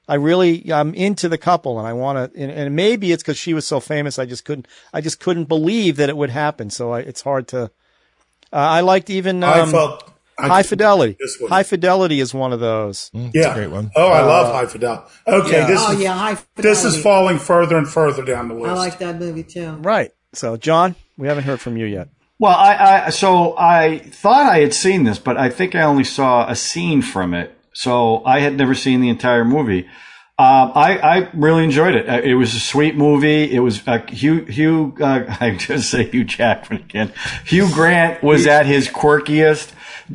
I 0.07 0.15
really 0.15 0.71
I'm 0.71 0.93
into 0.93 1.27
the 1.27 1.37
couple 1.37 1.79
and 1.79 1.87
I 1.87 1.93
want 1.93 2.33
to. 2.33 2.41
And, 2.41 2.51
and 2.51 2.75
maybe 2.75 3.11
it's 3.11 3.23
because 3.23 3.37
she 3.37 3.53
was 3.53 3.67
so 3.67 3.79
famous. 3.79 4.17
I 4.19 4.25
just 4.25 4.45
couldn't. 4.45 4.67
I 4.93 5.01
just 5.01 5.19
couldn't 5.19 5.45
believe 5.45 5.97
that 5.97 6.09
it 6.09 6.17
would 6.17 6.29
happen. 6.29 6.69
So 6.69 6.91
I, 6.91 6.99
it's 6.99 7.21
hard 7.21 7.47
to. 7.49 7.63
Uh, 8.53 8.55
I 8.55 8.81
liked 8.81 9.09
even 9.09 9.43
um, 9.43 9.69
I 9.69 9.71
felt 9.71 10.13
I 10.37 10.47
High 10.47 10.63
Fidelity. 10.63 11.17
This 11.19 11.37
one. 11.39 11.49
High 11.49 11.63
Fidelity 11.63 12.19
is 12.19 12.33
one 12.33 12.53
of 12.53 12.59
those. 12.59 13.09
Mm, 13.13 13.31
yeah, 13.33 13.51
a 13.51 13.53
great 13.55 13.71
one. 13.71 13.91
Oh, 13.95 14.07
I 14.07 14.21
love 14.21 14.53
High 14.53 14.67
Fidelity. 14.67 15.11
Okay, 15.27 15.51
yeah. 15.51 15.67
this 15.67 15.79
Oh 15.81 15.93
is 15.93 15.99
yeah, 15.99 16.13
high 16.13 16.37
this 16.55 16.85
is 16.85 17.01
falling 17.01 17.39
further 17.39 17.75
and 17.77 17.87
further 17.87 18.23
down 18.23 18.47
the 18.47 18.53
list. 18.53 18.69
I 18.69 18.73
like 18.73 18.99
that 18.99 19.19
movie 19.19 19.43
too. 19.43 19.71
Right. 19.71 20.11
So 20.33 20.55
John, 20.55 20.95
we 21.17 21.27
haven't 21.27 21.45
heard 21.45 21.59
from 21.59 21.75
you 21.75 21.85
yet. 21.85 22.09
Well, 22.39 22.55
I, 22.55 23.05
I 23.05 23.09
so 23.09 23.57
I 23.57 23.99
thought 23.99 24.45
I 24.45 24.59
had 24.59 24.73
seen 24.73 25.05
this, 25.05 25.17
but 25.17 25.37
I 25.37 25.49
think 25.49 25.73
I 25.73 25.81
only 25.81 26.03
saw 26.03 26.47
a 26.47 26.55
scene 26.55 27.01
from 27.01 27.33
it. 27.33 27.56
So 27.77 28.23
I 28.25 28.39
had 28.39 28.55
never 28.57 28.73
seen 28.73 29.01
the 29.01 29.09
entire 29.09 29.45
movie. 29.45 29.87
Um, 30.39 30.71
I, 30.75 30.97
I 30.99 31.29
really 31.33 31.63
enjoyed 31.63 31.93
it. 31.95 32.09
Uh, 32.09 32.21
It 32.23 32.33
was 32.33 32.53
a 32.55 32.59
sweet 32.59 32.95
movie. 32.95 33.51
It 33.53 33.59
was 33.59 33.87
uh, 33.87 33.99
Hugh 34.07 34.45
Hugh. 34.45 34.95
Uh, 34.99 35.25
I 35.39 35.55
just 35.57 35.91
say 35.91 36.09
Hugh 36.09 36.23
Jackman 36.23 36.81
again. 36.81 37.13
Hugh 37.45 37.71
Grant 37.71 38.23
was 38.23 38.45
at 38.47 38.65
his 38.65 38.87
quirkiest, 38.87 39.71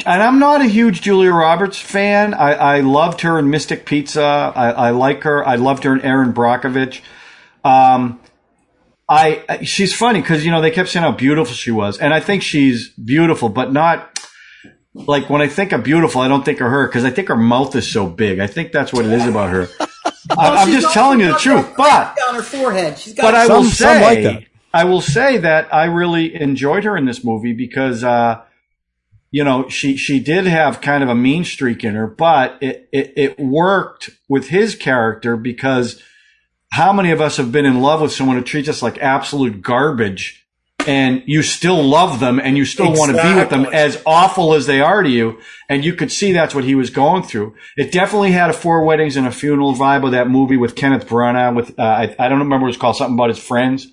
and 0.06 0.22
I'm 0.22 0.38
not 0.40 0.60
a 0.60 0.64
huge 0.66 1.02
Julia 1.02 1.32
Roberts 1.32 1.78
fan. 1.78 2.34
I, 2.34 2.52
I 2.54 2.80
loved 2.80 3.20
her 3.22 3.38
in 3.38 3.50
Mystic 3.50 3.84
Pizza. 3.86 4.22
I, 4.54 4.70
I 4.70 4.90
like 4.90 5.22
her. 5.22 5.46
I 5.46 5.54
loved 5.56 5.84
her 5.84 5.92
in 5.92 6.00
Erin 6.02 6.32
Brockovich. 6.32 7.00
Um, 7.64 8.20
I 9.08 9.44
I- 9.48 9.64
she's 9.64 9.94
funny 9.94 10.20
because 10.20 10.44
you 10.44 10.50
know 10.50 10.60
they 10.60 10.70
kept 10.70 10.88
saying 10.88 11.02
how 11.04 11.12
beautiful 11.12 11.54
she 11.54 11.70
was, 11.70 11.98
and 11.98 12.12
I 12.14 12.20
think 12.20 12.42
she's 12.42 12.88
beautiful, 12.90 13.48
but 13.48 13.72
not 13.72 14.11
like 14.94 15.30
when 15.30 15.40
I 15.40 15.48
think 15.48 15.72
of 15.72 15.82
beautiful, 15.82 16.20
I 16.20 16.28
don't 16.28 16.44
think 16.44 16.60
of 16.60 16.68
her 16.68 16.86
because 16.86 17.04
I 17.04 17.10
think 17.10 17.28
her 17.28 17.36
mouth 17.36 17.74
is 17.74 17.90
so 17.90 18.06
big. 18.06 18.38
I 18.40 18.46
think 18.46 18.72
that's 18.72 18.92
what 18.92 19.04
it 19.04 19.12
is 19.12 19.26
about 19.26 19.50
her. 19.50 19.68
I, 20.38 20.62
I'm 20.62 20.70
just 20.70 20.92
telling 20.92 21.20
you 21.20 21.32
the 21.32 21.38
truth, 21.38 21.74
but 21.76 22.16
down 22.16 22.34
her 22.34 22.42
forehead. 22.42 22.98
She's 22.98 23.14
got 23.14 23.22
but 23.22 23.34
I 23.34 23.46
will 23.46 23.64
Some- 23.64 23.72
some 23.72 23.72
say 23.72 24.02
like 24.02 24.22
that. 24.22 24.44
I 24.74 24.84
will 24.84 25.02
say 25.02 25.36
that 25.38 25.72
I 25.74 25.84
really 25.84 26.34
enjoyed 26.34 26.84
her 26.84 26.96
in 26.96 27.04
this 27.04 27.22
movie 27.22 27.52
because 27.52 28.02
uh, 28.02 28.42
you 29.30 29.44
know 29.44 29.68
she 29.68 29.96
she 29.96 30.18
did 30.20 30.46
have 30.46 30.80
kind 30.80 31.02
of 31.02 31.10
a 31.10 31.14
mean 31.14 31.44
streak 31.44 31.84
in 31.84 31.94
her, 31.94 32.06
but 32.06 32.58
it, 32.62 32.88
it 32.92 33.12
it 33.16 33.38
worked 33.40 34.10
with 34.28 34.48
his 34.48 34.74
character 34.74 35.36
because 35.36 36.02
how 36.70 36.92
many 36.92 37.10
of 37.10 37.20
us 37.20 37.36
have 37.36 37.52
been 37.52 37.66
in 37.66 37.82
love 37.82 38.00
with 38.00 38.12
someone 38.12 38.36
who 38.36 38.42
treats 38.42 38.68
us 38.68 38.82
like 38.82 38.96
absolute 38.98 39.60
garbage 39.60 40.41
and 40.86 41.22
you 41.26 41.42
still 41.42 41.82
love 41.82 42.20
them 42.20 42.38
and 42.38 42.56
you 42.56 42.64
still 42.64 42.92
want 42.92 43.14
to 43.14 43.22
be 43.22 43.34
with 43.34 43.50
them 43.50 43.66
as 43.66 44.02
awful 44.06 44.54
as 44.54 44.66
they 44.66 44.80
are 44.80 45.02
to 45.02 45.08
you 45.08 45.38
and 45.68 45.84
you 45.84 45.94
could 45.94 46.10
see 46.10 46.32
that's 46.32 46.54
what 46.54 46.64
he 46.64 46.74
was 46.74 46.90
going 46.90 47.22
through 47.22 47.54
it 47.76 47.92
definitely 47.92 48.32
had 48.32 48.50
a 48.50 48.52
four 48.52 48.84
weddings 48.84 49.16
and 49.16 49.26
a 49.26 49.30
funeral 49.30 49.74
vibe 49.74 50.04
of 50.04 50.12
that 50.12 50.28
movie 50.28 50.56
with 50.56 50.74
kenneth 50.74 51.06
branagh 51.06 51.54
with 51.54 51.78
uh, 51.78 51.82
I, 51.82 52.14
I 52.18 52.28
don't 52.28 52.40
remember 52.40 52.64
what 52.64 52.68
it 52.68 52.74
was 52.74 52.76
called 52.76 52.96
something 52.96 53.14
about 53.14 53.28
his 53.28 53.38
friends 53.38 53.86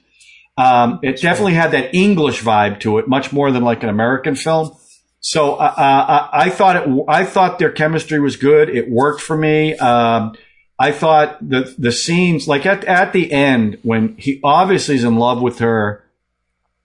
um, 0.57 0.99
it 1.03 1.21
definitely 1.21 1.53
had 1.53 1.71
that 1.71 1.95
english 1.95 2.41
vibe 2.41 2.79
to 2.81 2.97
it 2.97 3.07
much 3.07 3.31
more 3.31 3.51
than 3.51 3.63
like 3.63 3.83
an 3.83 3.89
american 3.89 4.35
film 4.35 4.75
so 5.21 5.55
uh, 5.55 5.73
uh, 5.75 6.29
I 6.31 6.49
thought 6.49 6.75
it. 6.77 7.05
I 7.07 7.25
thought 7.25 7.59
their 7.59 7.71
chemistry 7.71 8.19
was 8.19 8.37
good. 8.37 8.69
It 8.69 8.89
worked 8.89 9.21
for 9.21 9.35
me. 9.35 9.75
Um, 9.75 10.35
I 10.77 10.93
thought 10.93 11.37
the 11.47 11.75
the 11.77 11.91
scenes, 11.91 12.47
like 12.47 12.65
at 12.65 12.85
at 12.85 13.11
the 13.11 13.31
end, 13.31 13.79
when 13.83 14.15
he 14.17 14.39
obviously 14.43 14.95
is 14.95 15.03
in 15.03 15.17
love 15.17 15.41
with 15.41 15.59
her, 15.59 16.05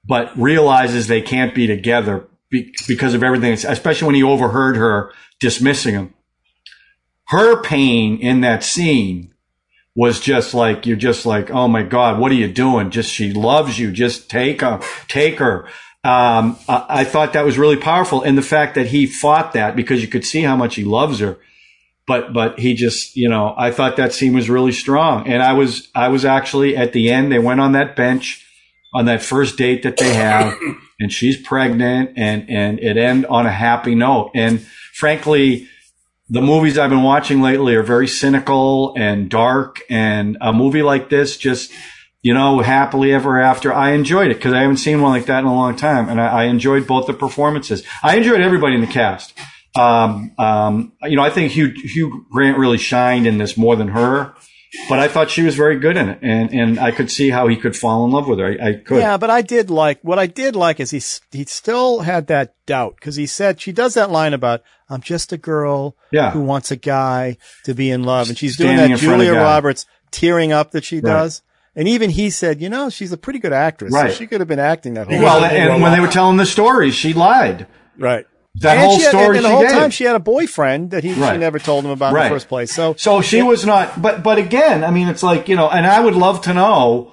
but 0.06 0.36
realizes 0.38 1.06
they 1.06 1.22
can't 1.22 1.54
be 1.54 1.66
together 1.66 2.26
be, 2.50 2.74
because 2.86 3.14
of 3.14 3.22
everything, 3.22 3.52
especially 3.52 4.06
when 4.06 4.14
he 4.14 4.22
overheard 4.22 4.76
her 4.76 5.12
dismissing 5.40 5.94
him. 5.94 6.14
Her 7.28 7.62
pain 7.62 8.18
in 8.18 8.42
that 8.42 8.62
scene 8.62 9.34
was 9.96 10.20
just 10.20 10.54
like 10.54 10.86
you're 10.86 10.96
just 10.96 11.24
like, 11.24 11.50
oh 11.50 11.68
my 11.68 11.82
god, 11.82 12.18
what 12.18 12.32
are 12.32 12.36
you 12.36 12.52
doing? 12.52 12.90
Just 12.90 13.10
she 13.10 13.32
loves 13.32 13.78
you. 13.78 13.92
Just 13.92 14.28
take 14.28 14.60
her, 14.60 14.80
take 15.08 15.38
her. 15.38 15.66
Um, 16.02 16.58
I, 16.68 16.86
I 16.88 17.04
thought 17.04 17.32
that 17.32 17.46
was 17.46 17.56
really 17.56 17.78
powerful, 17.78 18.22
and 18.22 18.36
the 18.36 18.42
fact 18.42 18.74
that 18.74 18.88
he 18.88 19.06
fought 19.06 19.54
that 19.54 19.74
because 19.74 20.02
you 20.02 20.08
could 20.08 20.24
see 20.24 20.42
how 20.42 20.56
much 20.56 20.74
he 20.74 20.84
loves 20.84 21.20
her. 21.20 21.38
But 22.06 22.34
but 22.34 22.58
he 22.58 22.74
just 22.74 23.16
you 23.16 23.30
know 23.30 23.54
I 23.56 23.70
thought 23.70 23.96
that 23.96 24.12
scene 24.12 24.34
was 24.34 24.50
really 24.50 24.72
strong, 24.72 25.26
and 25.26 25.42
I 25.42 25.54
was 25.54 25.88
I 25.94 26.08
was 26.08 26.26
actually 26.26 26.76
at 26.76 26.92
the 26.92 27.10
end. 27.10 27.32
They 27.32 27.38
went 27.38 27.60
on 27.60 27.72
that 27.72 27.96
bench 27.96 28.43
on 28.94 29.06
that 29.06 29.22
first 29.22 29.58
date 29.58 29.82
that 29.82 29.96
they 29.96 30.14
have, 30.14 30.56
and 31.00 31.12
she's 31.12 31.40
pregnant, 31.40 32.12
and 32.16 32.48
and 32.48 32.78
it 32.78 32.96
end 32.96 33.26
on 33.26 33.44
a 33.44 33.50
happy 33.50 33.94
note. 33.94 34.30
And 34.34 34.62
frankly, 34.92 35.68
the 36.28 36.40
movies 36.40 36.78
I've 36.78 36.90
been 36.90 37.02
watching 37.02 37.42
lately 37.42 37.74
are 37.74 37.82
very 37.82 38.08
cynical 38.08 38.94
and 38.96 39.28
dark, 39.28 39.82
and 39.90 40.38
a 40.40 40.52
movie 40.52 40.82
like 40.82 41.10
this 41.10 41.36
just, 41.36 41.72
you 42.22 42.32
know, 42.32 42.60
happily 42.60 43.12
ever 43.12 43.40
after. 43.40 43.74
I 43.74 43.90
enjoyed 43.90 44.30
it 44.30 44.36
because 44.36 44.54
I 44.54 44.60
haven't 44.60 44.78
seen 44.78 45.02
one 45.02 45.12
like 45.12 45.26
that 45.26 45.40
in 45.40 45.46
a 45.46 45.54
long 45.54 45.76
time, 45.76 46.08
and 46.08 46.20
I, 46.20 46.42
I 46.42 46.44
enjoyed 46.44 46.86
both 46.86 47.06
the 47.06 47.12
performances. 47.12 47.82
I 48.02 48.16
enjoyed 48.16 48.40
everybody 48.40 48.76
in 48.76 48.80
the 48.80 48.86
cast. 48.86 49.34
Um, 49.76 50.32
um, 50.38 50.92
you 51.02 51.16
know, 51.16 51.22
I 51.22 51.30
think 51.30 51.50
Hugh, 51.50 51.72
Hugh 51.74 52.26
Grant 52.30 52.58
really 52.58 52.78
shined 52.78 53.26
in 53.26 53.38
this 53.38 53.56
more 53.56 53.74
than 53.74 53.88
her, 53.88 54.34
but 54.88 54.98
I 54.98 55.08
thought 55.08 55.30
she 55.30 55.42
was 55.42 55.54
very 55.56 55.78
good 55.78 55.96
in 55.96 56.08
it, 56.08 56.18
and 56.22 56.52
and 56.52 56.78
I 56.80 56.90
could 56.90 57.10
see 57.10 57.30
how 57.30 57.46
he 57.48 57.56
could 57.56 57.76
fall 57.76 58.04
in 58.04 58.10
love 58.10 58.28
with 58.28 58.38
her. 58.38 58.46
I, 58.60 58.68
I 58.68 58.72
could. 58.74 58.98
Yeah, 58.98 59.16
but 59.16 59.30
I 59.30 59.42
did 59.42 59.70
like 59.70 60.00
what 60.02 60.18
I 60.18 60.26
did 60.26 60.56
like 60.56 60.80
is 60.80 60.90
he 60.90 61.00
he 61.36 61.44
still 61.44 62.00
had 62.00 62.26
that 62.28 62.54
doubt 62.66 62.96
because 62.96 63.16
he 63.16 63.26
said 63.26 63.60
she 63.60 63.72
does 63.72 63.94
that 63.94 64.10
line 64.10 64.32
about 64.34 64.62
I'm 64.88 65.00
just 65.00 65.32
a 65.32 65.36
girl 65.38 65.96
Yeah. 66.10 66.30
who 66.32 66.42
wants 66.42 66.70
a 66.70 66.76
guy 66.76 67.36
to 67.64 67.74
be 67.74 67.90
in 67.90 68.02
love, 68.04 68.28
and 68.28 68.36
she's 68.38 68.56
doing 68.56 68.76
that 68.76 68.90
in 68.90 68.96
front 68.98 69.20
of 69.22 69.26
Julia. 69.26 69.40
Roberts 69.40 69.86
tearing 70.10 70.52
up 70.52 70.70
that 70.72 70.84
she 70.84 71.00
does. 71.00 71.42
And 71.76 71.88
even 71.88 72.10
he 72.10 72.30
said, 72.30 72.60
you 72.62 72.68
know, 72.68 72.88
she's 72.88 73.10
a 73.10 73.16
pretty 73.16 73.40
good 73.40 73.52
actress. 73.52 73.92
so 73.92 73.98
Right. 74.00 74.12
she 74.12 74.28
could 74.28 74.40
have 74.40 74.46
been 74.46 74.60
acting 74.60 74.94
that 74.94 75.08
whole 75.08 75.18
Well, 75.20 75.40
time. 75.40 75.50
and 75.50 75.82
when 75.82 75.92
they 75.92 75.98
were 75.98 76.06
telling 76.06 76.36
the 76.36 76.46
stories, 76.46 76.94
she 76.94 77.12
lied. 77.14 77.66
Right. 77.98 78.26
That 78.56 78.76
and 78.76 78.86
whole 78.86 78.96
she 78.96 79.02
had- 79.02 79.08
story 79.10 79.36
and 79.38 79.44
the 79.44 79.48
she 79.48 79.52
whole 79.54 79.62
gave. 79.62 79.70
time 79.72 79.90
she 79.90 80.04
had 80.04 80.14
a 80.16 80.20
boyfriend 80.20 80.92
that 80.92 81.02
he 81.04 81.12
she 81.14 81.20
never 81.38 81.58
told 81.58 81.84
him 81.84 81.90
about 81.90 82.14
in 82.16 82.22
the 82.22 82.28
first 82.28 82.48
place. 82.48 82.72
So 82.72 82.94
So 82.96 83.20
she 83.20 83.42
was 83.42 83.66
not, 83.66 84.00
but 84.00 84.22
but 84.22 84.38
again, 84.38 84.84
I 84.84 84.90
mean, 84.90 85.08
it's 85.08 85.22
like 85.22 85.48
you 85.48 85.56
know, 85.56 85.68
and 85.68 85.86
I 85.86 86.00
would 86.00 86.14
love 86.14 86.40
to 86.42 86.54
know. 86.54 87.10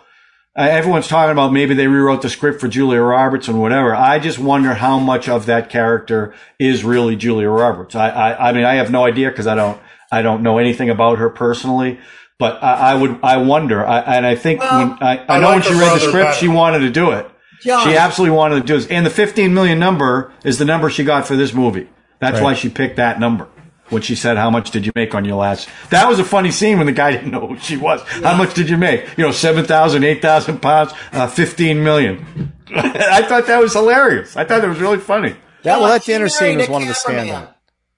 Uh, 0.54 0.64
everyone's 0.64 1.08
talking 1.08 1.32
about 1.32 1.54
maybe 1.54 1.74
they 1.74 1.88
rewrote 1.88 2.22
the 2.22 2.30
script 2.30 2.60
for 2.60 2.68
Julia 2.68 3.00
Roberts 3.02 3.48
and 3.48 3.62
whatever. 3.62 3.96
I 3.96 4.20
just 4.20 4.38
wonder 4.38 4.74
how 4.74 5.00
much 5.00 5.30
of 5.30 5.46
that 5.46 5.70
character 5.70 6.34
is 6.60 6.84
really 6.84 7.16
Julia 7.16 7.50
Roberts. 7.50 7.96
I 7.96 8.10
I, 8.10 8.50
I 8.50 8.52
mean, 8.54 8.66
I 8.66 8.76
have 8.76 8.92
no 8.92 9.06
idea 9.06 9.30
because 9.30 9.48
I 9.48 9.56
don't 9.56 9.80
I 10.12 10.22
don't 10.22 10.44
know 10.44 10.58
anything 10.58 10.90
about 10.90 11.20
her 11.20 11.30
personally. 11.30 12.00
But 12.38 12.62
I, 12.62 12.92
I 12.92 12.96
would 12.96 13.20
I 13.24 13.38
wonder, 13.38 13.86
I, 13.86 14.00
and 14.00 14.26
I 14.26 14.36
think 14.36 14.60
Well, 14.62 14.90
when 14.90 14.98
I, 15.02 15.18
I 15.20 15.38
I 15.38 15.40
know 15.40 15.48
like 15.52 15.64
when 15.64 15.74
she 15.74 15.80
read 15.80 15.96
the 15.96 16.00
script, 16.00 16.14
better. 16.28 16.34
she 16.38 16.48
wanted 16.50 16.80
to 16.80 16.90
do 16.90 17.12
it. 17.12 17.31
John. 17.64 17.88
She 17.88 17.96
absolutely 17.96 18.36
wanted 18.36 18.56
to 18.62 18.68
do 18.68 18.74
this. 18.80 18.88
and 18.88 19.06
the 19.06 19.10
15 19.10 19.54
million 19.54 19.80
number 19.80 20.32
is 20.44 20.58
the 20.58 20.66
number 20.66 20.90
she 20.90 21.04
got 21.04 21.28
for 21.28 21.36
this 21.36 21.54
movie. 21.54 21.88
That's 22.20 22.36
Right. 22.36 22.44
why 22.44 22.54
she 22.56 22.70
picked 22.70 22.98
that 22.98 23.20
number 23.20 23.48
when 23.90 24.02
she 24.02 24.16
said, 24.16 24.38
"How 24.38 24.50
much 24.50 24.72
did 24.72 24.86
you 24.86 24.92
make 24.96 25.14
on 25.16 25.26
your 25.26 25.36
last?" 25.38 25.68
That 25.90 26.08
was 26.08 26.20
a 26.20 26.24
funny 26.24 26.52
scene 26.52 26.78
when 26.78 26.88
the 26.88 26.94
guy 26.94 27.12
didn't 27.16 27.32
know 27.32 27.48
who 27.48 27.58
she 27.60 27.78
was. 27.78 28.02
How 28.24 28.36
much 28.36 28.54
did 28.54 28.70
you 28.70 28.78
make? 28.78 29.06
You 29.18 29.26
know, 29.26 29.32
seven 29.32 29.66
thousand, 29.66 30.04
eight 30.04 30.22
thousand 30.22 30.62
pounds, 30.62 30.94
uh, 31.14 31.28
fifteen 31.28 31.84
million. 31.84 32.54
I 32.76 33.22
thought 33.24 33.48
that 33.48 33.60
was 33.62 33.74
hilarious. 33.74 34.36
I 34.38 34.44
thought 34.46 34.62
that 34.62 34.70
was 34.70 34.80
really 34.80 34.98
funny. 35.00 35.36
that 35.64 35.80
well, 35.80 35.90
that 35.90 36.04
dinner 36.06 36.30
scene 36.30 36.58
was 36.58 36.70
one 36.70 36.84
of 36.84 36.88
the 36.88 36.94
cameraman. 37.06 37.28
standouts. 37.36 37.54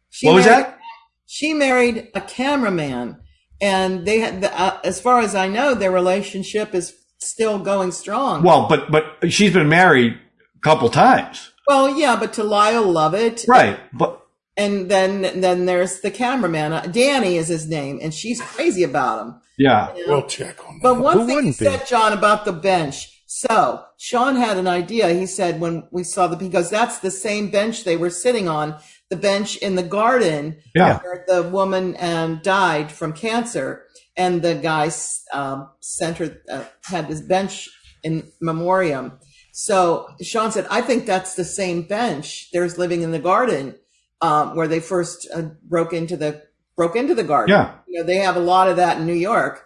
She 0.09 0.27
What 0.27 0.35
was 0.35 0.45
married- 0.45 0.65
that? 0.65 0.79
She 1.27 1.53
married 1.53 2.07
a 2.13 2.21
cameraman, 2.21 3.17
and 3.59 4.05
they 4.05 4.19
had, 4.19 4.41
the, 4.41 4.59
uh, 4.59 4.77
as 4.83 5.01
far 5.01 5.19
as 5.21 5.33
I 5.33 5.47
know, 5.47 5.73
their 5.73 5.89
relationship 5.91 6.75
is 6.75 6.93
still 7.23 7.59
going 7.59 7.91
strong. 7.91 8.43
Well, 8.43 8.67
but 8.67 8.91
but 8.91 9.05
she's 9.31 9.53
been 9.53 9.69
married 9.69 10.13
a 10.13 10.59
couple 10.61 10.89
times, 10.89 11.51
Well, 11.67 11.97
yeah, 11.97 12.15
but 12.15 12.33
to 12.33 12.43
Lyle 12.43 12.85
Lovett, 12.89 13.45
right? 13.47 13.79
But 13.93 14.19
And 14.57 14.89
then 14.91 15.21
then 15.41 15.65
there's 15.65 16.01
the 16.01 16.11
cameraman. 16.11 16.73
Uh, 16.73 16.81
Danny 16.91 17.37
is 17.37 17.47
his 17.47 17.67
name, 17.67 17.99
and 18.01 18.13
she's 18.13 18.41
crazy 18.41 18.83
about 18.83 19.21
him. 19.25 19.35
yeah, 19.57 19.91
We'll 20.07 20.27
check 20.27 20.59
on 20.67 20.75
that. 20.75 20.83
But 20.83 20.99
one 20.99 21.17
Who 21.19 21.25
thing 21.25 21.29
you 21.29 21.35
wouldn't 21.35 21.59
be? 21.59 21.65
said, 21.65 21.87
John, 21.87 22.13
about 22.13 22.45
the 22.45 22.53
bench. 22.53 23.09
So 23.25 23.83
Sean 23.97 24.35
had 24.35 24.57
an 24.57 24.67
idea. 24.67 25.09
He 25.13 25.25
said 25.25 25.59
when 25.59 25.87
we 25.91 26.03
saw 26.03 26.27
the 26.27 26.35
because 26.35 26.69
that's 26.69 26.99
the 26.99 27.09
same 27.09 27.49
bench 27.49 27.83
they 27.83 27.97
were 27.97 28.11
sitting 28.11 28.47
on, 28.47 28.75
the 29.09 29.15
bench 29.15 29.57
in 29.57 29.73
the 29.75 29.81
garden 29.83 30.57
Yeah. 30.75 30.99
where 30.99 31.25
the 31.27 31.41
woman 31.43 31.95
um, 31.99 32.41
died 32.43 32.91
from 32.91 33.11
cancer, 33.13 33.85
and 34.15 34.41
the 34.41 34.55
guy 34.55 34.91
um, 35.33 35.69
sent 35.79 36.17
her 36.17 36.37
uh, 36.49 36.63
had 36.85 37.07
this 37.07 37.21
bench 37.21 37.69
in 38.03 38.31
memoriam. 38.41 39.19
So 39.53 40.07
Sean 40.21 40.51
said, 40.51 40.67
"I 40.69 40.81
think 40.81 41.05
that's 41.05 41.35
the 41.35 41.45
same 41.45 41.83
bench. 41.83 42.49
There's 42.51 42.77
living 42.77 43.01
in 43.01 43.11
the 43.11 43.19
garden." 43.19 43.75
um, 44.21 44.55
where 44.55 44.69
they 44.69 44.79
first 44.79 45.27
uh, 45.35 45.41
broke 45.63 45.91
into 45.91 46.15
the 46.15 46.41
broke 46.77 46.95
into 46.95 47.13
the 47.13 47.25
garden. 47.25 47.53
Yeah. 47.53 47.73
you 47.87 47.99
know 47.99 48.05
they 48.05 48.15
have 48.17 48.37
a 48.37 48.39
lot 48.39 48.69
of 48.69 48.77
that 48.77 48.97
in 48.97 49.05
New 49.05 49.13
York. 49.13 49.65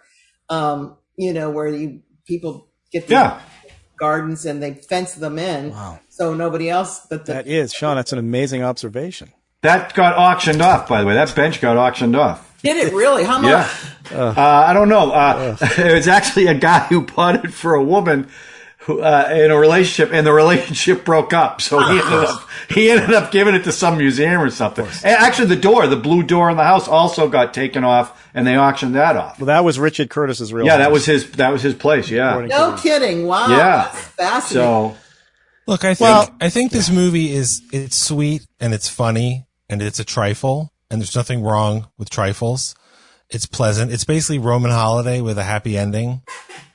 Um, 0.49 0.97
you 1.15 1.31
know 1.31 1.51
where 1.51 1.67
you 1.67 2.01
people 2.25 2.67
get 2.91 3.05
the 3.07 3.13
Yeah. 3.13 3.39
gardens 3.99 4.45
and 4.47 4.61
they 4.63 4.73
fence 4.73 5.13
them 5.13 5.37
in, 5.37 5.69
Wow. 5.71 5.99
so 6.09 6.33
nobody 6.33 6.69
else. 6.71 7.05
But 7.07 7.25
the, 7.27 7.33
That 7.33 7.45
is, 7.47 7.71
Sean, 7.71 7.97
that's 7.97 8.11
an 8.13 8.17
amazing 8.19 8.63
observation. 8.63 9.31
That 9.61 9.93
got 9.93 10.17
auctioned 10.17 10.61
off, 10.63 10.87
by 10.89 11.01
the 11.01 11.07
way. 11.07 11.13
That 11.13 11.35
bench 11.35 11.61
got 11.61 11.77
auctioned 11.77 12.15
off. 12.15 12.46
Did 12.63 12.77
it 12.77 12.93
really? 12.93 13.23
How 13.23 13.39
much? 13.39 13.51
Yeah. 13.51 13.69
Uh, 14.11 14.33
I 14.67 14.73
don't 14.73 14.89
know. 14.89 15.11
Uh, 15.11 15.57
it 15.77 15.93
was 15.93 16.07
actually 16.07 16.47
a 16.47 16.53
guy 16.53 16.79
who 16.87 17.01
bought 17.01 17.43
it 17.43 17.53
for 17.53 17.75
a 17.75 17.83
woman 17.83 18.29
who, 18.79 19.01
uh, 19.01 19.29
in 19.33 19.51
a 19.51 19.57
relationship, 19.57 20.13
and 20.13 20.25
the 20.25 20.31
relationship 20.31 21.03
broke 21.03 21.33
up. 21.33 21.61
So 21.61 21.79
he 21.79 21.99
ended 21.99 22.13
up 22.13 22.47
he 22.69 22.89
ended 22.89 23.13
up 23.13 23.31
giving 23.31 23.53
it 23.53 23.63
to 23.65 23.71
some 23.71 23.97
museum 23.97 24.41
or 24.41 24.49
something. 24.49 24.85
And 25.03 25.15
actually, 25.15 25.47
the 25.47 25.57
door, 25.57 25.87
the 25.87 25.97
blue 25.97 26.23
door 26.23 26.49
in 26.49 26.57
the 26.57 26.63
house, 26.63 26.87
also 26.87 27.27
got 27.27 27.53
taken 27.53 27.83
off, 27.83 28.29
and 28.33 28.47
they 28.47 28.57
auctioned 28.57 28.95
that 28.95 29.17
off. 29.17 29.39
Well, 29.39 29.47
that 29.47 29.63
was 29.65 29.77
Richard 29.77 30.09
Curtis's 30.09 30.53
real. 30.53 30.65
Yeah, 30.65 30.77
that 30.77 30.91
was 30.91 31.05
his. 31.05 31.29
That 31.31 31.51
was 31.51 31.61
his 31.61 31.73
place. 31.73 32.09
Yeah. 32.09 32.29
According 32.29 32.49
No 32.49 32.77
kidding! 32.77 33.27
Wow, 33.27 33.47
Yeah. 33.49 33.89
that's 33.91 33.99
fascinating. 33.99 34.63
So 34.63 34.97
Look, 35.67 35.83
I 35.83 35.93
think 35.93 35.99
Well- 35.99 36.29
I 36.39 36.49
think 36.49 36.71
this 36.71 36.89
movie 36.89 37.33
is 37.33 37.61
it's 37.73 37.97
sweet 37.97 38.47
and 38.61 38.73
it's 38.73 38.87
funny 38.87 39.45
and 39.69 39.81
it's 39.81 39.99
a 39.99 40.05
trifle 40.05 40.71
and 40.89 41.01
there's 41.01 41.15
nothing 41.15 41.41
wrong 41.41 41.87
with 41.97 42.09
trifles. 42.09 42.75
It's 43.29 43.45
pleasant. 43.45 43.91
It's 43.91 44.05
basically 44.05 44.39
Roman 44.39 44.71
holiday 44.71 45.19
with 45.19 45.37
a 45.37 45.43
happy 45.43 45.77
ending. 45.77 46.21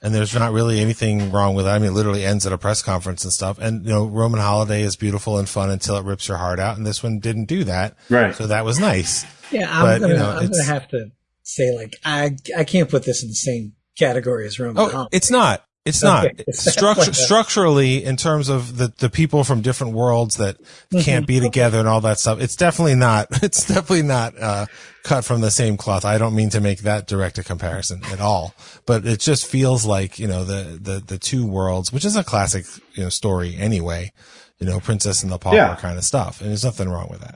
And 0.03 0.15
there's 0.15 0.35
not 0.35 0.53
really 0.53 0.81
anything 0.81 1.33
wrong 1.33 1.55
with 1.55 1.67
it. 1.67 1.71
I 1.71 1.79
mean, 1.79 1.89
it 1.91 1.95
literally 1.95 2.25
ends 2.27 2.45
at 2.47 2.53
a 2.53 2.59
press 2.59 2.83
conference 2.83 3.25
and 3.25 3.33
stuff. 3.33 3.59
And, 3.59 3.87
you 3.87 3.91
know, 3.93 4.05
Roman 4.05 4.39
holiday 4.41 4.83
is 4.83 4.95
beautiful 4.97 5.39
and 5.39 5.49
fun 5.49 5.71
until 5.71 5.97
it 5.97 6.05
rips 6.05 6.29
your 6.29 6.37
heart 6.37 6.61
out. 6.61 6.77
And 6.77 6.85
this 6.87 7.03
one 7.03 7.21
didn't 7.21 7.47
do 7.47 7.65
that. 7.65 7.97
Right. 8.11 8.35
So 8.35 8.49
that 8.49 8.67
was 8.67 8.79
nice. 8.79 9.25
Yeah, 9.51 9.67
I'm 9.71 9.85
But, 9.85 10.01
gonna 10.01 10.13
you 10.13 10.19
know, 10.19 10.31
I'm 10.31 10.51
gonna 10.51 10.65
have 10.65 10.89
to 10.89 11.11
say 11.43 11.75
like 11.75 11.97
I 12.05 12.37
I 12.57 12.65
can't 12.65 12.91
put 12.91 13.05
this 13.05 13.23
in 13.23 13.29
the 13.31 13.35
same 13.35 13.73
category 13.99 14.47
as 14.47 14.59
Roman. 14.61 14.79
Oh, 14.79 14.89
Holiday. 14.91 15.17
it's 15.17 15.31
not. 15.31 15.65
It's 15.85 16.05
Okay. 16.05 16.33
not 16.47 16.55
Structure, 16.55 17.13
structurally 17.13 18.05
in 18.05 18.17
terms 18.17 18.49
of 18.49 18.77
the, 18.77 18.93
the 18.99 19.11
people 19.11 19.43
from 19.43 19.63
different 19.63 19.95
worlds 19.95 20.37
that 20.37 20.57
can't 21.03 21.27
be 21.27 21.41
together 21.41 21.81
and 21.81 21.89
all 21.89 22.01
that 22.03 22.21
stuff. 22.21 22.41
It's 22.41 22.55
definitely 22.55 22.95
not, 22.95 23.27
it's 23.43 23.67
definitely 23.67 24.03
not, 24.03 24.39
uh, 24.41 24.67
cut 25.03 25.25
from 25.25 25.41
the 25.41 25.51
same 25.51 25.77
cloth. 25.77 26.05
I 26.05 26.19
don't 26.19 26.37
mean 26.37 26.51
to 26.51 26.61
make 26.61 26.81
that 26.83 27.09
direct 27.09 27.37
a 27.39 27.43
comparison 27.43 28.03
at 28.13 28.21
all, 28.21 28.55
but 28.87 29.05
it 29.05 29.19
just 29.19 29.45
feels 29.47 29.85
like, 29.85 30.21
you 30.21 30.29
know, 30.29 30.45
the, 30.45 30.79
the, 30.81 31.03
the 31.05 31.19
two 31.19 31.45
worlds, 31.45 31.93
which 31.93 32.05
is 32.05 32.15
a 32.15 32.23
classic, 32.23 32.65
you 32.95 33.03
know, 33.03 33.09
story 33.09 33.57
anyway, 33.59 34.13
you 34.61 34.67
know, 34.69 34.79
Princess 34.79 35.25
and 35.25 35.33
the 35.33 35.39
Pauper 35.39 35.57
Yeah. 35.57 35.75
kind 35.75 35.99
of 35.99 36.05
stuff. 36.05 36.41
And 36.41 36.51
there's 36.51 36.65
nothing 36.65 36.89
wrong 36.89 37.09
with 37.11 37.21
that. 37.23 37.35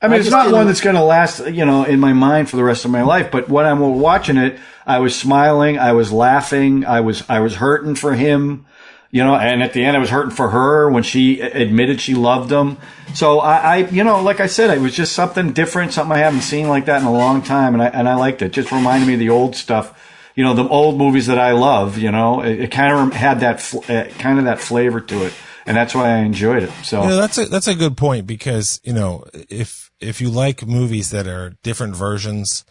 I 0.00 0.06
mean, 0.06 0.14
I 0.14 0.16
it's 0.18 0.26
just 0.26 0.32
not 0.36 0.44
didn't- 0.44 0.56
one 0.58 0.66
that's 0.66 0.80
going 0.82 0.96
to 0.96 1.02
last, 1.02 1.44
you 1.48 1.64
know, 1.64 1.82
in 1.84 1.98
my 1.98 2.12
mind 2.12 2.48
for 2.50 2.56
the 2.56 2.64
rest 2.64 2.84
of 2.84 2.90
my 2.92 3.02
life. 3.02 3.30
But 3.32 3.48
when 3.48 3.64
I'm 3.66 3.80
watching 3.98 4.36
it, 4.36 4.58
I 4.86 4.98
was 4.98 5.16
smiling, 5.16 5.78
I 5.78 5.92
was 5.92 6.12
laughing, 6.12 6.84
I 6.84 7.00
was, 7.00 7.24
I 7.28 7.40
was 7.40 7.56
hurting 7.56 7.94
for 7.94 8.14
him, 8.14 8.66
you 9.14 9.22
know, 9.22 9.36
and 9.36 9.62
at 9.62 9.72
the 9.72 9.84
end, 9.84 9.96
I 9.96 10.00
was 10.00 10.10
hurting 10.10 10.34
for 10.34 10.50
her 10.50 10.90
when 10.90 11.04
she 11.04 11.40
admitted 11.40 12.00
she 12.00 12.14
loved 12.14 12.50
him. 12.50 12.78
So 13.14 13.38
I, 13.38 13.56
I, 13.56 13.76
you 13.76 14.02
know, 14.02 14.20
like 14.20 14.40
I 14.40 14.48
said, 14.48 14.76
it 14.76 14.80
was 14.80 14.92
just 14.92 15.12
something 15.12 15.52
different, 15.52 15.92
something 15.92 16.16
I 16.16 16.18
haven't 16.18 16.40
seen 16.40 16.66
like 16.66 16.86
that 16.86 17.00
in 17.00 17.06
a 17.06 17.12
long 17.12 17.40
time, 17.40 17.74
and 17.74 17.82
I 17.82 17.86
and 17.86 18.08
I 18.08 18.16
liked 18.16 18.42
it. 18.42 18.50
Just 18.50 18.72
reminded 18.72 19.06
me 19.06 19.14
of 19.14 19.20
the 19.20 19.30
old 19.30 19.54
stuff. 19.54 19.96
You 20.34 20.42
know, 20.42 20.52
the 20.52 20.68
old 20.68 20.98
movies 20.98 21.28
that 21.28 21.38
I 21.38 21.52
love. 21.52 21.96
You 21.96 22.10
know, 22.10 22.42
it, 22.42 22.58
it 22.58 22.70
kind 22.72 22.92
of 22.92 23.14
had 23.14 23.38
that 23.38 23.74
uh, 23.88 24.12
kind 24.18 24.40
of 24.40 24.46
that 24.46 24.58
flavor 24.58 25.00
to 25.00 25.26
it, 25.26 25.32
and 25.64 25.76
that's 25.76 25.94
why 25.94 26.08
I 26.08 26.16
enjoyed 26.18 26.64
it. 26.64 26.72
So 26.82 27.02
You 27.04 27.10
know, 27.10 27.16
that's 27.16 27.38
a 27.38 27.46
that's 27.46 27.68
a 27.68 27.76
good 27.76 27.96
point 27.96 28.26
because 28.26 28.80
you 28.82 28.94
know 28.94 29.26
if 29.48 29.92
if 30.00 30.20
you 30.20 30.28
like 30.28 30.66
movies 30.66 31.10
that 31.10 31.28
are 31.28 31.50
different 31.62 31.94
versions 31.94 32.64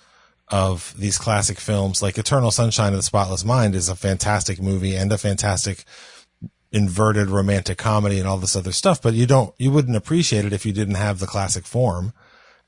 of 0.50 0.94
these 0.98 1.18
classic 1.18 1.60
films, 1.60 2.02
like 2.02 2.18
Eternal 2.18 2.52
Sunshine 2.52 2.94
of 2.94 3.00
the 3.00 3.04
Spotless 3.04 3.46
Mind 3.46 3.76
is 3.76 3.90
a 3.90 3.96
fantastic 3.96 4.62
movie 4.62 4.96
and 4.96 5.12
a 5.12 5.18
fantastic 5.18 5.86
inverted 6.72 7.30
romantic 7.30 7.78
comedy 7.78 8.20
and 8.20 8.28
all 8.28 8.38
this 8.38 8.56
other 8.56 8.72
stuff, 8.72 9.02
but 9.02 9.14
you 9.14 9.26
don't 9.26 9.54
you 9.58 9.72
wouldn't 9.72 9.96
appreciate 9.96 10.44
it 10.44 10.54
if 10.54 10.66
you 10.66 10.74
didn't 10.74 10.96
have 10.96 11.20
the 11.20 11.28
classic 11.28 11.66
form. 11.66 12.14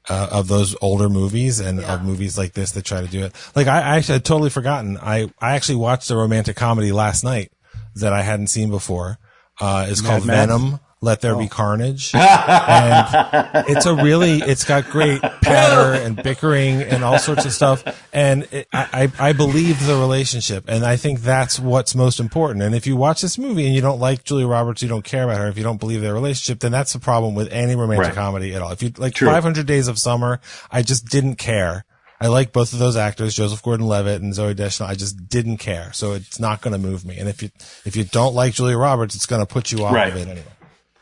Uh, 0.08 0.28
of 0.32 0.48
those 0.48 0.76
older 0.84 1.10
movies 1.10 1.60
and 1.60 1.80
of 1.80 2.04
movies 2.04 2.38
like 2.38 2.54
this 2.54 2.74
that 2.74 2.86
try 2.86 3.02
to 3.02 3.08
do 3.08 3.24
it. 3.24 3.34
Like 3.56 3.66
I, 3.66 3.78
I 3.78 3.98
actually 3.98 4.14
had 4.14 4.26
totally 4.26 4.52
forgotten. 4.52 5.00
I, 5.02 5.32
I 5.42 5.56
actually 5.56 5.78
watched 5.78 6.12
a 6.12 6.16
romantic 6.16 6.56
comedy 6.56 6.92
last 6.92 7.24
night 7.24 7.52
that 7.96 8.14
I 8.14 8.22
hadn't 8.22 8.48
seen 8.48 8.70
before. 8.70 9.18
Uh, 9.60 9.88
it's 9.90 10.02
called 10.02 10.24
Max? 10.24 10.52
Venom. 10.52 10.80
Let 11.06 11.22
there 11.22 11.36
be 11.36 11.45
oh. 11.45 11.47
carnage. 11.47 12.12
and 12.16 13.66
it's 13.70 13.86
a 13.86 13.93
really, 13.93 14.39
it's 14.39 14.64
got 14.64 14.89
great 14.89 15.22
patter 15.22 15.93
and 16.03 16.16
bickering 16.22 16.82
and 16.82 17.03
all 17.03 17.20
sorts 17.20 17.45
of 17.45 17.53
stuff. 17.53 17.84
And 18.12 18.47
it, 18.51 18.68
I, 18.74 19.12
I 19.20 19.30
I 19.30 19.34
believe 19.34 19.86
the 19.86 19.95
relationship. 19.95 20.66
And 20.68 20.84
I 20.84 20.95
think 20.97 21.22
that's 21.22 21.60
what's 21.60 21.93
most 21.93 22.20
important. 22.20 22.64
And 22.64 22.74
if 22.74 22.88
you 22.88 22.95
watch 22.95 23.22
this 23.22 23.38
movie 23.38 23.66
and 23.68 23.76
you 23.76 23.82
don't 23.82 23.99
like 23.99 24.24
Julia 24.24 24.47
Roberts, 24.47 24.82
you 24.82 24.89
don't 24.89 25.06
care 25.06 25.24
about 25.26 25.38
her, 25.38 25.47
if 25.47 25.58
you 25.58 25.64
don't 25.64 25.80
believe 25.80 26.01
their 26.01 26.14
relationship, 26.16 26.60
then 26.60 26.72
that's 26.72 26.93
the 26.93 26.99
problem 26.99 27.36
with 27.36 27.51
any 27.51 27.76
romantic 27.76 28.08
Right. 28.08 28.16
comedy 28.16 28.56
at 28.56 28.62
all. 28.64 28.72
If 28.72 28.82
you 28.82 28.91
like 28.97 29.14
True. 29.14 29.30
500 29.30 29.66
Days 29.68 29.88
of 29.88 29.99
Summer, 29.99 30.39
I 30.72 30.82
just 30.82 31.06
didn't 31.06 31.36
care. 31.36 31.86
I 32.20 32.28
like 32.28 32.53
both 32.53 32.72
of 32.72 32.80
those 32.80 32.95
actors, 32.95 33.36
Joseph 33.36 33.62
Gordon-Levitt 33.62 34.22
and 34.22 34.32
Zooey 34.34 34.56
Deschanel. 34.56 34.89
I 34.89 34.95
just 34.95 35.28
didn't 35.28 35.58
care. 35.58 35.91
So 35.93 36.14
it's 36.14 36.39
not 36.39 36.62
going 36.62 36.72
to 36.72 36.80
move 36.80 37.06
me. 37.06 37.18
And 37.18 37.28
if 37.28 37.43
you, 37.43 37.49
if 37.84 37.97
you 37.97 38.06
don't 38.06 38.34
like 38.34 38.53
Julia 38.53 38.78
Roberts, 38.78 39.16
it's 39.16 39.26
going 39.26 39.41
to 39.41 39.45
put 39.45 39.72
you 39.74 39.84
off 39.84 39.93
Right. 39.93 40.08
of 40.14 40.16
it 40.18 40.22
anyway. 40.30 40.45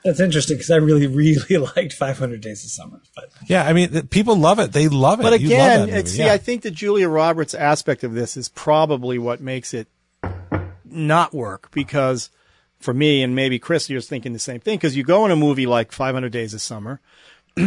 That's 0.04 0.20
interesting 0.20 0.58
because 0.58 0.72
I 0.72 0.78
really 0.78 1.08
really 1.08 1.58
liked 1.76 1.94
500 1.94 2.42
Days 2.42 2.64
of 2.64 2.72
Summer, 2.72 3.02
but 3.16 3.30
Yeah, 3.48 3.66
I 3.66 3.74
mean, 3.74 4.08
people 4.08 4.36
love 4.36 4.60
it. 4.60 4.72
They 4.74 4.88
love 4.88 5.20
it. 5.20 5.24
But 5.24 5.40
You 5.40 5.50
love 5.58 5.84
again, 5.84 5.90
it's, 5.90 6.12
see, 6.12 6.20
yeah. 6.20 6.34
I 6.34 6.38
think 6.38 6.62
the 6.62 6.72
Julia 6.72 7.08
Roberts 7.08 7.54
aspect 7.54 8.04
of 8.04 8.14
this 8.14 8.36
is 8.36 8.50
probably 8.50 9.18
what 9.18 9.40
makes 9.42 9.74
it 9.74 9.88
not 10.86 11.34
work 11.34 11.72
because 11.72 12.30
for 12.80 12.94
me 12.94 13.24
and 13.24 13.34
maybe 13.36 13.60
Chris, 13.60 13.90
you're 13.90 14.02
thinking 14.02 14.34
the 14.34 14.40
same 14.40 14.60
thing 14.60 14.78
because 14.78 14.96
you 14.96 15.04
go 15.04 15.26
in 15.26 15.32
a 15.32 15.36
movie 15.36 15.66
like 15.66 15.92
500 15.92 16.32
Days 16.32 16.54
of 16.54 16.62
Summer. 16.62 17.00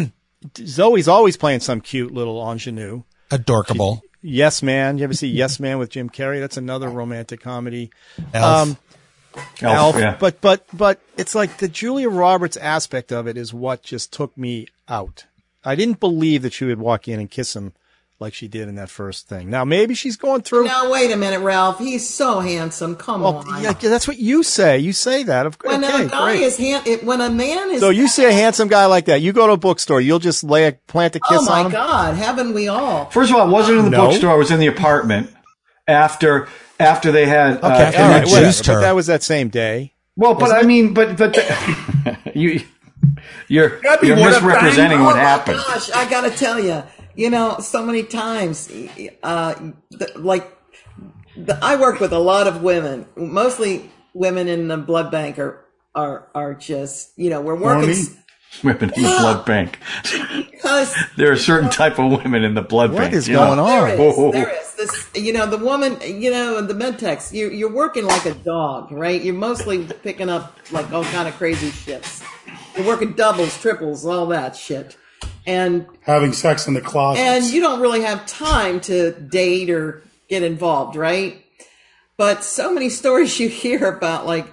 Zooey's 0.55 1.09
always 1.09 1.37
playing 1.37 1.61
some 1.61 1.81
cute 1.81 2.13
little 2.13 2.39
ingenue. 2.51 3.03
adorkable. 3.31 4.03
Yes 4.23 4.63
Man. 4.63 4.99
You 4.99 5.05
ever 5.05 5.15
see 5.15 5.29
Yes 5.29 5.61
Man 5.61 5.79
with 5.79 5.91
Jim 5.91 6.11
Carrey? 6.11 6.41
That's 6.41 6.57
another 6.57 6.89
romantic 6.89 7.41
comedy. 7.41 7.91
Elf. 8.35 8.69
Um, 8.69 8.77
Elf, 9.37 9.63
Elf, 9.63 9.99
yeah. 9.99 10.17
but 10.19 10.41
but 10.41 10.67
but 10.73 11.01
it's 11.17 11.35
like 11.35 11.59
the 11.59 11.69
Julia 11.69 12.09
Roberts 12.09 12.57
aspect 12.57 13.13
of 13.13 13.27
it 13.27 13.37
is 13.37 13.53
what 13.55 13.83
just 13.83 14.13
took 14.13 14.37
me 14.37 14.67
out. 14.89 15.27
I 15.65 15.75
didn't 15.75 16.01
believe 16.01 16.43
that 16.43 16.53
she 16.53 16.65
would 16.65 16.79
walk 16.79 17.09
in 17.09 17.19
and 17.19 17.31
kiss 17.31 17.57
him 17.57 17.73
like 18.19 18.33
she 18.33 18.49
did 18.49 18.69
in 18.69 18.77
that 18.77 18.89
first 18.89 19.29
thing. 19.29 19.51
Now 19.51 19.65
maybe 19.65 19.95
she's 19.95 20.17
going 20.17 20.43
through. 20.43 20.65
Now 20.65 20.91
wait 20.91 21.11
a 21.11 21.17
minute, 21.17 21.41
Ralph. 21.41 21.79
He's 21.79 22.09
so 22.09 22.41
handsome. 22.41 22.97
Come 22.97 23.21
well, 23.21 23.45
on. 23.47 23.63
yeah, 23.63 23.73
that's 23.73 24.09
what 24.09 24.19
you 24.19 24.43
say. 24.43 24.79
You 24.79 24.93
say 24.93 25.23
that. 25.25 25.45
Of 25.47 25.59
course. 25.59 25.73
when 25.73 25.85
okay, 25.85 26.05
a 26.05 26.09
guy 26.09 26.33
great. 26.33 26.43
is 26.43 26.57
hand, 26.57 26.87
it, 26.87 27.05
when 27.05 27.21
a 27.21 27.29
man 27.29 27.73
is 27.73 27.81
so 27.81 27.91
you 27.91 28.09
see 28.09 28.25
a 28.25 28.33
handsome 28.33 28.69
guy 28.69 28.87
like 28.87 29.07
that, 29.07 29.21
you 29.21 29.33
go 29.33 29.47
to 29.47 29.53
a 29.55 29.57
bookstore, 29.59 30.01
you'll 30.01 30.19
just 30.19 30.45
lay 30.45 30.67
a 30.67 30.73
plant 30.73 31.17
a 31.17 31.21
kiss 31.21 31.41
on. 31.41 31.49
oh 31.49 31.51
my 31.51 31.59
on 31.61 31.67
him. 31.67 31.73
God, 31.73 32.15
haven't 32.15 32.55
we 32.55 32.69
all? 32.69 33.07
First 33.11 33.31
of 33.31 33.37
all, 33.37 33.43
I 33.47 33.51
wasn't 33.51 33.79
in 33.79 33.85
the 33.85 33.91
No. 33.91 34.09
bookstore. 34.09 34.31
I 34.31 34.37
was 34.37 34.51
in 34.51 34.61
the 34.61 34.67
apartment 34.69 35.31
after 35.87 36.49
after 36.79 37.13
they 37.13 37.27
had. 37.27 37.63
uh, 37.63 37.69
Okay, 37.69 37.85
After 37.85 38.01
all 38.03 38.09
you 38.09 38.15
right, 38.15 38.25
whatever. 38.27 38.47
juiced 38.47 38.67
But 38.67 38.73
her. 38.75 38.81
that 38.83 38.95
was 38.95 39.07
that 39.07 39.23
same 39.23 39.49
day. 39.49 39.95
well, 40.17 40.35
but 40.35 40.53
I 40.53 40.63
mean, 40.63 40.95
but 40.95 41.17
but 41.17 41.37
you 42.35 42.61
you're 43.49 43.81
you're 44.03 44.17
misrepresenting 44.17 44.99
bang- 44.99 45.05
what 45.05 45.17
oh 45.17 45.19
happened. 45.19 45.59
my 45.59 45.75
gosh, 45.75 45.91
I 45.93 46.09
gotta 46.11 46.31
tell 46.31 46.59
you, 46.61 46.83
you 47.15 47.31
know, 47.31 47.59
so 47.61 47.85
many 47.85 48.03
times, 48.03 48.71
uh, 49.23 49.55
the, 49.91 50.13
like, 50.17 50.51
the, 51.37 51.59
I 51.63 51.77
work 51.77 52.01
with 52.01 52.13
a 52.13 52.19
lot 52.19 52.47
of 52.47 52.63
women, 52.63 53.07
mostly 53.17 53.91
women 54.15 54.49
in 54.49 54.69
the 54.69 54.77
blood 54.77 55.11
bank 55.11 55.39
are, 55.39 55.65
are, 55.95 56.29
are 56.35 56.55
just, 56.55 57.13
you 57.17 57.31
know, 57.31 57.41
we're 57.41 57.55
working 57.55 57.95
Horny? 57.95 58.03
Women 58.65 58.91
in 58.97 59.03
the 59.03 59.09
ah. 59.09 59.21
blood 59.21 59.45
bank. 59.45 59.79
because 60.03 60.95
There 61.17 61.29
are 61.29 61.33
a 61.35 61.39
certain 61.39 61.69
type 61.71 61.99
of 61.99 62.11
women 62.11 62.43
in 62.43 62.55
the 62.55 62.63
blood 62.63 62.93
What 62.93 63.01
bank. 63.01 63.15
is 63.15 63.29
you 63.29 63.35
know. 63.35 63.47
going 63.55 63.59
on? 63.59 63.67
There 63.97 64.09
is, 64.09 64.15
Oh. 64.19 64.33
there 64.33 64.51
is 64.51 64.75
this, 64.75 65.11
you 65.15 65.33
know, 65.33 65.47
the 65.47 65.59
woman, 65.59 65.99
you 66.05 66.31
know, 66.31 66.63
the 66.63 66.75
medtex, 66.75 67.33
you, 67.33 67.51
you're 67.51 67.73
working 67.73 68.07
like 68.07 68.25
a 68.25 68.33
dog, 68.35 68.91
right? 68.93 69.23
You're 69.23 69.35
mostly 69.35 69.85
picking 69.85 70.29
up 70.31 70.57
like 70.71 70.91
all 70.93 71.05
kind 71.05 71.29
of 71.29 71.35
crazy 71.37 71.69
shits. 71.71 72.23
You're 72.77 72.87
working 72.87 73.13
doubles, 73.13 73.61
triples, 73.61 74.07
all 74.07 74.27
that 74.29 74.57
shit. 74.57 74.97
And 75.47 75.87
Having 76.03 76.33
sex 76.33 76.67
in 76.67 76.75
the 76.75 76.81
closet. 76.81 77.21
and 77.21 77.45
you 77.45 77.61
don't 77.61 77.81
really 77.81 78.03
have 78.03 78.27
time 78.27 78.81
to 78.83 79.13
date 79.13 79.71
or 79.71 80.03
get 80.29 80.43
involved, 80.43 80.97
right? 80.97 81.45
But 82.17 82.43
so 82.43 82.73
many 82.73 82.89
stories 83.01 83.39
you 83.39 83.49
hear 83.49 83.87
about 83.87 84.27
like 84.27 84.47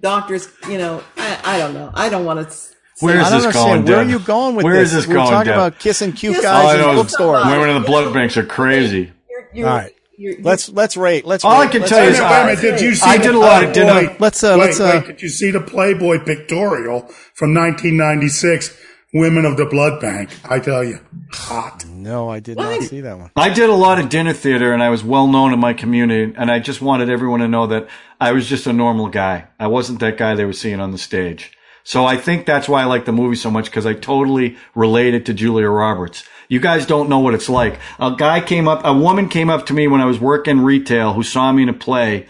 doctors, 0.00 0.48
you 0.68 0.78
know, 0.78 1.02
I, 1.16 1.40
I 1.44 1.58
don't 1.58 1.74
know. 1.74 1.90
I 1.94 2.08
don't 2.08 2.24
want 2.24 2.50
to. 2.50 2.56
Where 3.00 3.18
is 3.18 3.26
I 3.26 3.30
don't 3.30 3.42
this 3.42 3.52
going, 3.54 3.84
Where 3.84 3.96
Deb? 3.98 4.06
are 4.06 4.10
you 4.10 4.18
going 4.20 4.54
with 4.56 4.64
Where 4.64 4.74
this? 4.76 4.90
is 4.90 4.94
this 4.98 5.06
We're 5.06 5.14
going, 5.14 5.30
talking 5.30 5.46
Deb? 5.50 5.54
about 5.58 5.78
kissing 5.78 6.12
cute 6.12 6.36
Kiss- 6.36 6.44
guys 6.44 6.78
in 6.78 6.94
bookstores. 6.94 7.44
Women 7.46 7.70
in 7.70 7.82
the 7.82 7.86
blood 7.86 8.12
banks 8.14 8.36
are 8.36 8.46
crazy. 8.46 9.12
You're, 9.28 9.48
you're, 9.52 9.68
All 9.68 9.76
right. 9.76 9.92
You're- 10.16 10.42
Let's 10.42 10.68
let's 10.68 10.96
rate. 10.96 11.24
Let's. 11.26 11.44
All 11.44 11.60
I 11.60 11.66
can 11.66 11.80
Let's 11.80 11.90
tell 11.90 12.04
you 12.04 12.10
is 12.10 12.18
a 12.20 12.22
rate. 12.22 12.28
minute, 12.28 12.46
wait 12.46 12.52
a 12.52 12.62
minute, 12.66 12.78
did 12.78 12.80
you 12.86 12.94
see 12.94 13.10
I 13.10 13.16
did 13.16 13.34
a 13.34 13.38
lot 13.38 13.64
of 13.64 13.72
Playboy- 13.72 14.00
dinner- 14.00 14.16
Let's, 14.20 14.44
uh, 14.44 14.56
wait, 14.58 14.66
let's, 14.66 14.80
uh, 14.80 14.90
wait, 15.00 15.06
did 15.08 15.22
you 15.22 15.28
see 15.28 15.50
the 15.50 15.60
Playboy 15.60 16.24
pictorial 16.24 17.00
from 17.34 17.52
1996? 17.52 18.76
Women 19.16 19.44
of 19.44 19.56
the 19.56 19.66
Blood 19.66 20.00
Bank. 20.00 20.28
I 20.48 20.58
tell 20.58 20.82
you, 20.82 20.98
hot. 21.32 21.84
No, 21.88 22.28
I 22.28 22.40
did 22.40 22.56
not 22.56 22.82
see 22.82 23.00
that 23.02 23.16
one. 23.16 23.30
I 23.36 23.48
did 23.48 23.70
a 23.70 23.74
lot 23.74 24.00
of 24.00 24.08
dinner 24.08 24.32
theater 24.32 24.72
and 24.72 24.82
I 24.82 24.90
was 24.90 25.04
well 25.04 25.28
known 25.28 25.52
in 25.52 25.60
my 25.60 25.72
community 25.72 26.34
and 26.36 26.50
I 26.50 26.58
just 26.58 26.82
wanted 26.82 27.08
everyone 27.08 27.38
to 27.38 27.46
know 27.46 27.68
that 27.68 27.86
I 28.20 28.32
was 28.32 28.48
just 28.48 28.66
a 28.66 28.72
normal 28.72 29.06
guy. 29.08 29.44
I 29.60 29.68
wasn't 29.68 30.00
that 30.00 30.16
guy 30.18 30.34
they 30.34 30.44
were 30.44 30.52
seeing 30.52 30.80
on 30.80 30.90
the 30.90 30.98
stage. 30.98 31.52
So 31.84 32.06
I 32.06 32.16
think 32.16 32.46
that's 32.46 32.68
why 32.68 32.82
I 32.82 32.86
like 32.86 33.04
the 33.04 33.12
movie 33.12 33.36
so 33.36 33.50
much 33.50 33.66
because 33.66 33.84
I 33.86 33.92
totally 33.92 34.56
related 34.74 35.26
to 35.26 35.34
Julia 35.34 35.68
Roberts. 35.68 36.24
You 36.48 36.58
guys 36.58 36.86
don't 36.86 37.08
know 37.08 37.20
what 37.20 37.34
it's 37.34 37.48
like. 37.48 37.78
A 37.98 38.14
guy 38.16 38.40
came 38.40 38.66
up, 38.68 38.82
a 38.84 38.92
woman 38.92 39.28
came 39.28 39.50
up 39.50 39.66
to 39.66 39.74
me 39.74 39.86
when 39.86 40.00
I 40.00 40.06
was 40.06 40.18
working 40.18 40.60
retail 40.60 41.12
who 41.12 41.22
saw 41.22 41.52
me 41.52 41.62
in 41.62 41.68
a 41.68 41.74
play 41.74 42.26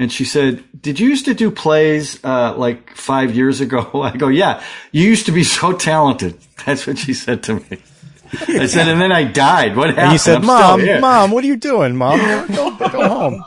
and 0.00 0.10
she 0.10 0.24
said, 0.24 0.64
"Did 0.80 0.98
you 0.98 1.10
used 1.10 1.26
to 1.26 1.34
do 1.34 1.50
plays 1.50 2.18
uh, 2.24 2.56
like 2.56 2.96
five 2.96 3.36
years 3.36 3.60
ago?" 3.60 3.88
I 4.02 4.16
go, 4.16 4.28
"Yeah, 4.28 4.62
you 4.92 5.06
used 5.06 5.26
to 5.26 5.32
be 5.32 5.44
so 5.44 5.72
talented." 5.72 6.38
That's 6.66 6.86
what 6.86 6.98
she 6.98 7.12
said 7.14 7.42
to 7.44 7.54
me. 7.56 7.82
I 8.48 8.66
said, 8.66 8.86
and 8.88 9.00
then 9.00 9.12
I 9.12 9.24
died. 9.24 9.76
What 9.76 9.88
happened? 9.88 10.04
And 10.04 10.12
you 10.12 10.18
said, 10.18 10.38
I'm 10.38 10.46
"Mom, 10.46 11.00
mom, 11.00 11.30
what 11.32 11.44
are 11.44 11.48
you 11.48 11.56
doing, 11.56 11.96
mom? 11.96 12.18
Go, 12.54 12.76
go 12.76 13.08
home." 13.08 13.44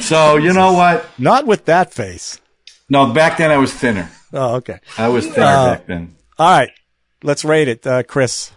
So 0.00 0.36
you 0.36 0.52
know 0.52 0.72
what? 0.72 1.06
Not 1.18 1.46
with 1.46 1.66
that 1.66 1.92
face. 1.92 2.40
No, 2.88 3.12
back 3.12 3.36
then 3.36 3.50
I 3.50 3.58
was 3.58 3.72
thinner. 3.72 4.10
Oh, 4.34 4.56
okay. 4.56 4.80
I 4.98 5.08
was 5.08 5.26
thinner 5.26 5.46
Uh, 5.46 5.64
back 5.76 5.86
then. 5.86 6.16
All 6.38 6.50
right, 6.50 6.70
let's 7.22 7.44
rate 7.44 7.68
it, 7.68 7.86
uh, 7.86 8.02
Chris. 8.02 8.50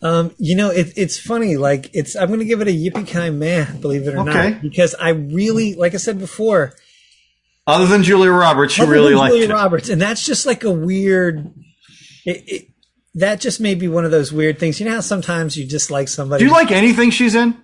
Um, 0.00 0.32
you 0.38 0.54
know, 0.54 0.70
it, 0.70 0.92
it's 0.96 1.18
funny. 1.18 1.56
Like, 1.56 1.90
it's 1.94 2.14
I'm 2.14 2.28
going 2.28 2.38
to 2.40 2.44
give 2.46 2.60
it 2.60 2.68
a 2.68 2.70
yippee 2.70 3.06
ki 3.06 3.30
meh, 3.30 3.66
believe 3.80 4.06
it 4.06 4.14
or 4.14 4.20
Okay. 4.20 4.50
not, 4.52 4.62
because 4.62 4.94
I 4.94 5.10
really, 5.10 5.74
like 5.74 5.94
I 5.94 5.96
said 5.96 6.18
before, 6.18 6.74
Other 7.66 7.86
than 7.86 8.02
Julia 8.02 8.30
Roberts, 8.30 8.76
you 8.78 8.86
really 8.86 9.10
than 9.10 9.18
liked 9.18 9.32
Julia 9.34 9.48
it. 9.48 9.52
Roberts, 9.52 9.88
and 9.88 10.00
that's 10.00 10.24
just 10.24 10.46
like 10.46 10.62
a 10.64 10.70
weird. 10.70 11.52
It, 12.26 12.44
it, 12.46 12.68
that 13.16 13.40
just 13.40 13.60
may 13.60 13.74
be 13.74 13.88
one 13.88 14.04
of 14.04 14.10
those 14.10 14.32
weird 14.32 14.58
things. 14.58 14.78
You 14.80 14.86
know 14.86 14.94
how 14.96 15.00
sometimes 15.00 15.56
you 15.56 15.66
just 15.66 15.90
like 15.90 16.08
somebody. 16.08 16.40
Do 16.40 16.46
you 16.46 16.52
like 16.52 16.70
anything 16.70 17.10
she's 17.10 17.34
in? 17.34 17.56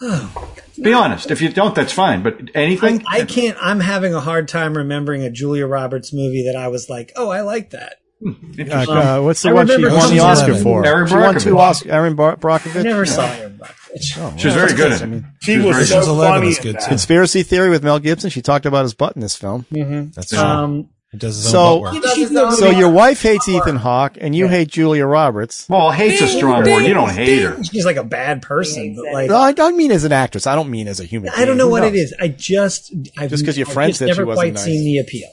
Be 0.82 0.92
honest. 0.92 1.30
If 1.30 1.40
you 1.40 1.48
don't, 1.48 1.74
that's 1.74 1.92
fine. 1.92 2.22
But 2.22 2.50
anything? 2.54 3.02
I, 3.08 3.20
I 3.20 3.24
can't. 3.24 3.56
I'm 3.60 3.80
having 3.80 4.14
a 4.14 4.20
hard 4.20 4.46
time 4.48 4.76
remembering 4.76 5.22
a 5.22 5.30
Julia 5.30 5.66
Roberts 5.66 6.12
movie 6.12 6.44
that 6.52 6.56
I 6.56 6.68
was 6.68 6.88
like, 6.90 7.12
oh, 7.16 7.30
I 7.30 7.40
like 7.40 7.70
that. 7.70 7.96
Uh, 8.24 8.72
uh, 8.72 9.20
what's 9.22 9.42
the 9.42 9.50
I 9.50 9.52
one 9.52 9.66
she 9.66 9.74
remember 9.74 9.94
won 9.96 10.08
the 10.10 10.20
Ocean's 10.20 10.40
Oscar 10.40 10.54
for? 10.56 10.86
Erin 10.86 11.06
she 11.06 11.14
won 11.14 11.38
two 11.38 11.50
Brockovich. 11.54 11.82
Oscars. 11.82 11.90
Erin 11.92 12.14
Bar- 12.14 12.36
Brockovich. 12.36 12.80
I 12.80 12.82
never 12.82 13.04
saw 13.06 13.26
Erin 13.26 13.58
Brockovich. 13.58 14.38
she 14.38 14.46
was 14.46 14.54
very 14.54 14.72
good 14.74 14.92
at 14.92 15.00
I 15.02 15.04
it. 15.04 15.08
mean, 15.08 15.32
She 15.42 15.56
was 15.58 15.76
was 15.76 15.90
very 15.90 16.02
so 16.04 16.10
Eleven 16.12 16.34
funny. 16.40 16.48
is 16.48 16.58
good, 16.58 16.76
that. 16.76 16.82
too. 16.82 16.88
Conspiracy 16.88 17.42
Theory 17.42 17.68
with 17.70 17.84
Mel 17.84 17.98
Gibson. 17.98 18.30
She 18.30 18.40
talked 18.42 18.64
about 18.64 18.84
his 18.84 18.94
butt 18.94 19.16
in 19.16 19.20
this 19.22 19.36
film. 19.36 19.66
That's 19.70 20.30
true. 20.30 20.38
Um, 20.38 20.88
He 21.16 21.20
does 21.20 21.36
his 21.36 21.50
so- 21.50 21.58
own 21.58 21.82
butt 21.82 21.94
work. 21.94 22.02
Does 22.02 22.16
his 22.16 22.28
She's 22.28 22.36
own- 22.36 22.52
So 22.52 22.70
your 22.70 22.90
wife 22.90 23.22
hates 23.22 23.48
Ethan 23.48 23.76
Hawke, 23.76 24.18
and 24.20 24.34
you 24.34 24.48
hate 24.48 24.68
Julia 24.68 25.06
Roberts. 25.06 25.66
Well, 25.68 25.90
hate's 25.90 26.20
a 26.20 26.28
strong 26.28 26.62
word. 26.64 26.82
You 26.82 26.92
don't 26.94 27.10
hate 27.10 27.42
her. 27.42 27.62
she's 27.64 27.86
like 27.86 27.96
a 27.96 28.04
bad 28.04 28.42
person, 28.42 28.94
but 28.96 29.12
like 29.12 29.30
No, 29.30 29.38
I 29.38 29.52
don't 29.52 29.76
mean 29.76 29.92
as 29.92 30.04
an 30.04 30.12
actress. 30.12 30.46
I 30.46 30.54
don't 30.54 30.70
mean 30.70 30.88
as 30.88 31.00
a 31.00 31.04
human. 31.04 31.30
I 31.34 31.44
don't 31.46 31.56
know 31.56 31.68
what 31.68 31.82
Who 31.82 31.88
it 31.88 31.92
knows? 31.92 32.00
is. 32.00 32.14
I 32.20 32.28
just 32.28 32.92
I've, 33.18 33.30
Just 33.30 33.44
'cause 33.46 33.56
your 33.56 33.66
I've 33.66 33.72
friend 33.72 33.90
just 33.90 34.00
said 34.00 34.06
she 34.08 34.10
never 34.12 34.26
wasn't 34.26 34.42
quite 34.44 34.54
nice. 34.54 34.64
seen 34.64 34.84
the 34.84 34.98
appeal. 34.98 35.28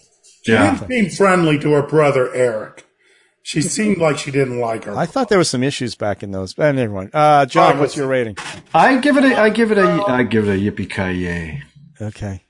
Yeah. 0.47 0.79
Being 0.87 1.09
friendly 1.09 1.59
to 1.59 1.71
her 1.73 1.81
brother 1.83 2.33
Eric. 2.33 2.85
She 3.45 3.61
seemed 3.77 3.97
like 3.97 4.17
she 4.17 4.31
didn't 4.31 4.59
like 4.59 4.85
her. 4.85 4.95
I 4.95 5.05
thought 5.05 5.27
there 5.27 5.37
were 5.37 5.43
some 5.43 5.63
issues 5.63 5.95
back 5.95 6.23
in 6.23 6.31
those. 6.31 6.53
But 6.53 6.73
never 6.75 6.93
mind. 6.93 7.09
Uh, 7.13 7.45
John, 7.45 7.75
Oh, 7.77 7.81
what's 7.81 7.97
your 7.97 8.07
rating? 8.07 8.37
I 8.73 8.97
give 8.97 9.17
it 9.17 9.25
a. 9.25 9.37
I 9.37 9.49
give 9.49 9.71
it 9.71 9.77
a. 9.77 10.03
I 10.07 10.23
give 10.23 10.47
it 10.47 10.53
a 10.53 10.71
yippee 10.71 10.89
ki 10.89 11.11
yay. 11.19 11.61
Okay, 12.01 12.41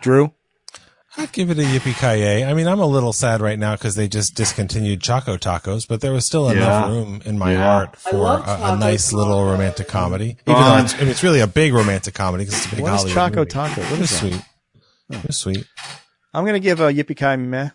Drew. 0.00 0.32
I'd 1.16 1.32
give 1.32 1.50
it 1.50 1.58
a 1.58 1.62
yippee 1.62 1.94
ki 1.98 2.44
I 2.44 2.54
mean, 2.54 2.68
I'm 2.68 2.78
a 2.78 2.86
little 2.86 3.12
sad 3.12 3.40
right 3.40 3.58
now 3.58 3.74
because 3.74 3.96
they 3.96 4.06
just 4.06 4.36
discontinued 4.36 5.00
Choco 5.00 5.36
Tacos, 5.36 5.86
but 5.88 6.00
there 6.00 6.12
was 6.12 6.24
still 6.24 6.48
enough 6.50 6.88
room 6.88 7.20
in 7.24 7.36
my 7.38 7.52
Yeah. 7.52 7.64
heart 7.64 7.96
for 7.96 8.16
a, 8.16 8.34
a 8.36 8.44
Choco 8.44 8.74
nice 8.76 9.12
little 9.12 9.44
romantic 9.44 9.88
comedy. 9.88 10.36
Even 10.46 10.62
though 10.62 10.76
it's, 10.78 10.94
I 10.94 10.98
mean, 10.98 11.08
it's 11.08 11.22
really 11.24 11.40
a 11.40 11.48
big 11.48 11.72
romantic 11.74 12.14
comedy 12.14 12.44
because 12.44 12.64
it's 12.64 12.72
a 12.72 12.76
big 12.76 12.84
What 12.84 12.94
is 12.94 13.12
Hollywood 13.12 13.14
Choco 13.14 13.36
movie. 13.40 13.50
Taco? 13.50 13.80
What 13.82 13.92
It 13.92 13.98
was 14.00 14.10
sweet. 14.10 14.42
It 15.10 15.26
was 15.26 15.36
sweet. 15.36 15.64
I'm 16.32 16.44
gonna 16.46 16.60
give 16.60 16.80
a 16.80 16.92
yippee 16.92 17.16
ki 17.16 17.36
meh. 17.42 17.70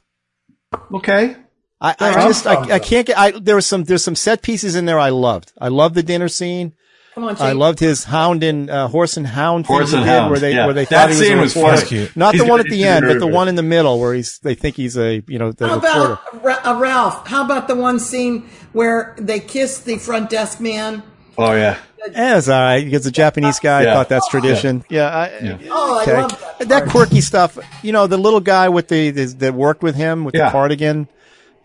Okay. 0.94 1.36
I, 1.82 1.94
I 2.00 2.14
just 2.28 2.48
I, 2.48 2.62
I 2.76 2.80
can't 2.80 3.06
get. 3.06 3.18
I 3.18 3.32
there 3.32 3.56
was 3.56 3.66
some 3.68 3.84
there's 3.84 4.04
some 4.04 4.16
set 4.16 4.42
pieces 4.42 4.76
in 4.76 4.86
there 4.86 4.98
I 4.98 5.10
loved. 5.10 5.52
I 5.60 5.68
loved 5.68 5.94
the 5.96 6.04
dinner 6.04 6.30
scene. 6.30 6.74
Come 7.16 7.24
on, 7.24 7.38
I 7.40 7.54
loved 7.54 7.80
his 7.80 8.04
hound 8.04 8.44
and 8.44 8.70
uh, 8.70 8.90
horse 8.90 9.16
and 9.16 9.26
hound 9.26 9.66
thing 9.68 9.76
Horse 9.78 9.92
he 9.92 9.96
and 9.98 10.06
did 10.06 10.12
hound, 10.12 10.32
where 10.32 10.40
they 10.40 10.54
yeah. 10.54 10.66
where 10.66 10.74
they 10.74 10.84
That 10.86 10.90
thought 10.90 11.10
he 11.12 11.16
was 11.18 11.28
scene 11.28 11.38
a 11.38 11.42
was 11.42 11.56
reporter. 11.56 11.86
Cute. 11.86 12.16
Not 12.18 12.34
He's 12.36 12.44
the 12.44 12.50
one 12.50 12.60
at 12.60 12.66
the 12.66 12.84
end, 12.84 13.06
but 13.08 13.20
the 13.20 13.28
one 13.28 13.48
in 13.48 13.56
the 13.56 13.64
middle 13.64 14.00
where 14.02 14.14
he's 14.14 14.38
they 14.40 14.54
think 14.54 14.76
he's 14.76 14.98
a 14.98 15.24
you 15.28 15.40
know 15.40 15.54
the 15.54 15.68
How 15.68 15.76
reporter. 15.76 16.20
about 16.34 16.44
Ra- 16.44 16.72
uh, 16.72 16.78
Ralph? 16.80 17.26
How 17.28 17.46
about 17.46 17.68
the 17.70 17.76
one 17.76 18.00
scene 18.00 18.50
where 18.74 19.16
they 19.18 19.40
kiss 19.40 19.80
the 19.80 19.98
front 19.98 20.30
desk 20.30 20.60
man? 20.60 21.04
Oh 21.38 21.54
yeah. 21.54 21.78
Yeah, 22.12 22.38
it's 22.38 22.48
all 22.50 22.60
right 22.62 22.84
because 22.86 23.04
the 23.06 23.12
Japanese 23.12 23.60
guy 23.60 23.84
Yeah. 23.84 23.94
thought 23.96 24.10
that's 24.10 24.28
tradition. 24.30 24.84
Yeah, 24.90 25.08
I, 25.08 25.40
Yeah. 25.42 25.58
Oh, 25.72 25.98
I 25.98 26.02
okay. 26.04 26.22
love 26.22 26.56
that. 26.60 26.68
that 26.70 26.90
quirky 26.90 27.22
stuff. 27.22 27.58
You 27.82 27.94
know, 27.94 28.06
the 28.08 28.18
little 28.18 28.42
guy 28.42 28.70
with 28.70 28.90
the, 28.90 29.10
the 29.10 29.26
that 29.40 29.54
worked 29.56 29.82
with 29.82 29.96
him 29.96 30.24
with 30.26 30.36
Yeah. 30.36 30.46
the 30.46 30.52
cardigan. 30.52 31.08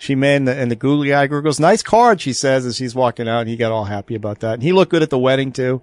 She 0.01 0.15
made 0.15 0.37
and 0.37 0.49
the, 0.49 0.57
and 0.57 0.71
the 0.71 0.77
googly 0.77 1.13
eye 1.13 1.27
girl 1.27 1.43
goes, 1.43 1.61
"Nice 1.61 1.83
card," 1.83 2.23
she 2.23 2.33
says 2.33 2.65
as 2.65 2.77
she's 2.77 2.95
walking 2.95 3.29
out. 3.29 3.41
And 3.41 3.51
he 3.51 3.57
got 3.59 3.71
all 3.71 3.85
happy 3.85 4.15
about 4.15 4.41
that, 4.41 4.55
and 4.55 4.63
he 4.63 4.73
looked 4.73 4.91
good 4.91 5.03
at 5.03 5.11
the 5.11 5.19
wedding 5.19 5.53
too. 5.53 5.83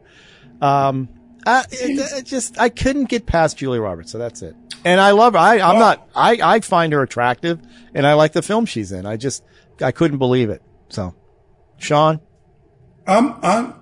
Um, 0.59 1.07
I 1.45 1.65
it, 1.69 1.99
it 2.17 2.25
just 2.25 2.59
I 2.59 2.69
couldn't 2.69 3.09
get 3.09 3.27
past 3.27 3.57
Julia 3.59 3.79
Roberts, 3.79 4.11
so 4.11 4.17
that's 4.17 4.41
it. 4.41 4.55
And 4.83 4.99
I 4.99 5.11
love 5.11 5.33
her. 5.33 5.39
I 5.39 5.59
I'm 5.59 5.77
not. 5.77 6.09
I 6.15 6.39
I 6.41 6.59
find 6.61 6.93
her 6.93 7.03
attractive, 7.03 7.59
and 7.93 8.07
I 8.07 8.13
like 8.15 8.33
the 8.33 8.41
film 8.41 8.65
she's 8.65 8.91
in. 8.91 9.05
I 9.05 9.17
just 9.17 9.43
I 9.83 9.91
couldn't 9.91 10.17
believe 10.17 10.49
it. 10.49 10.63
So, 10.89 11.13
Sean, 11.77 12.19
I'm, 13.05 13.35
I'm, 13.43 13.75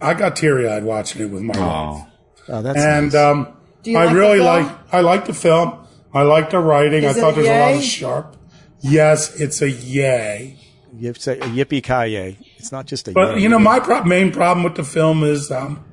I 0.00 0.14
got 0.14 0.36
teary 0.36 0.68
eyed 0.68 0.84
watching 0.84 1.22
it 1.22 1.30
with 1.30 1.42
my 1.42 1.58
wife. 1.58 2.06
Oh. 2.08 2.08
oh, 2.48 2.62
that's 2.62 2.78
And, 2.78 3.06
nice. 3.06 3.14
um, 3.16 3.56
I 3.88 4.04
like 4.04 4.14
really 4.14 4.38
like, 4.40 4.70
I 4.92 5.00
like 5.00 5.24
the 5.24 5.34
film. 5.34 5.84
I 6.14 6.22
like 6.22 6.50
the 6.50 6.60
writing. 6.60 7.02
Is 7.02 7.16
I 7.16 7.20
thought 7.20 7.32
a 7.32 7.42
there's 7.42 7.48
a 7.48 7.58
lot 7.60 7.74
of 7.74 7.82
sharp. 7.82 8.36
Yes, 8.80 9.38
it's 9.40 9.60
a 9.62 9.70
yay. 9.70 10.56
you 10.96 11.14
say 11.14 11.38
a 11.38 11.44
yippee 11.44 11.82
ki 11.82 12.36
It's 12.56 12.72
not 12.72 12.86
just 12.86 13.08
a. 13.08 13.12
But 13.12 13.36
yay. 13.36 13.42
you 13.42 13.48
know, 13.48 13.58
my 13.58 13.80
pro- 13.80 14.04
main 14.04 14.32
problem 14.32 14.64
with 14.64 14.74
the 14.76 14.84
film 14.84 15.22
is 15.22 15.50
um, 15.50 15.84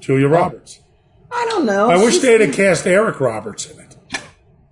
Julia 0.00 0.28
Roberts. 0.28 0.80
I 1.30 1.46
don't 1.50 1.64
know. 1.64 1.90
I 1.90 1.96
wish 1.96 2.14
She's- 2.14 2.22
they 2.22 2.38
had 2.44 2.52
cast 2.52 2.86
Eric 2.86 3.20
Roberts 3.20 3.70
in 3.70 3.78
it. 3.80 3.96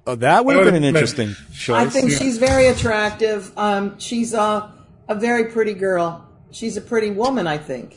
Oh, 0.07 0.14
that 0.16 0.45
would 0.45 0.57
have 0.57 0.64
been 0.64 0.74
an 0.74 0.83
That 0.83 1.01
would've 1.01 1.18
interesting 1.20 1.55
choice. 1.55 1.87
I 1.87 1.89
think 1.89 2.11
Yeah. 2.11 2.18
she's 2.18 2.39
very 2.39 2.66
attractive. 2.66 3.53
Um, 3.57 3.99
she's 3.99 4.35
a 4.35 4.72
a 5.09 5.14
very 5.14 5.45
pretty 5.47 5.74
girl. 5.74 6.26
She's 6.51 6.76
a 6.76 6.81
pretty 6.81 7.11
woman, 7.11 7.47
I 7.47 7.59
think. 7.59 7.97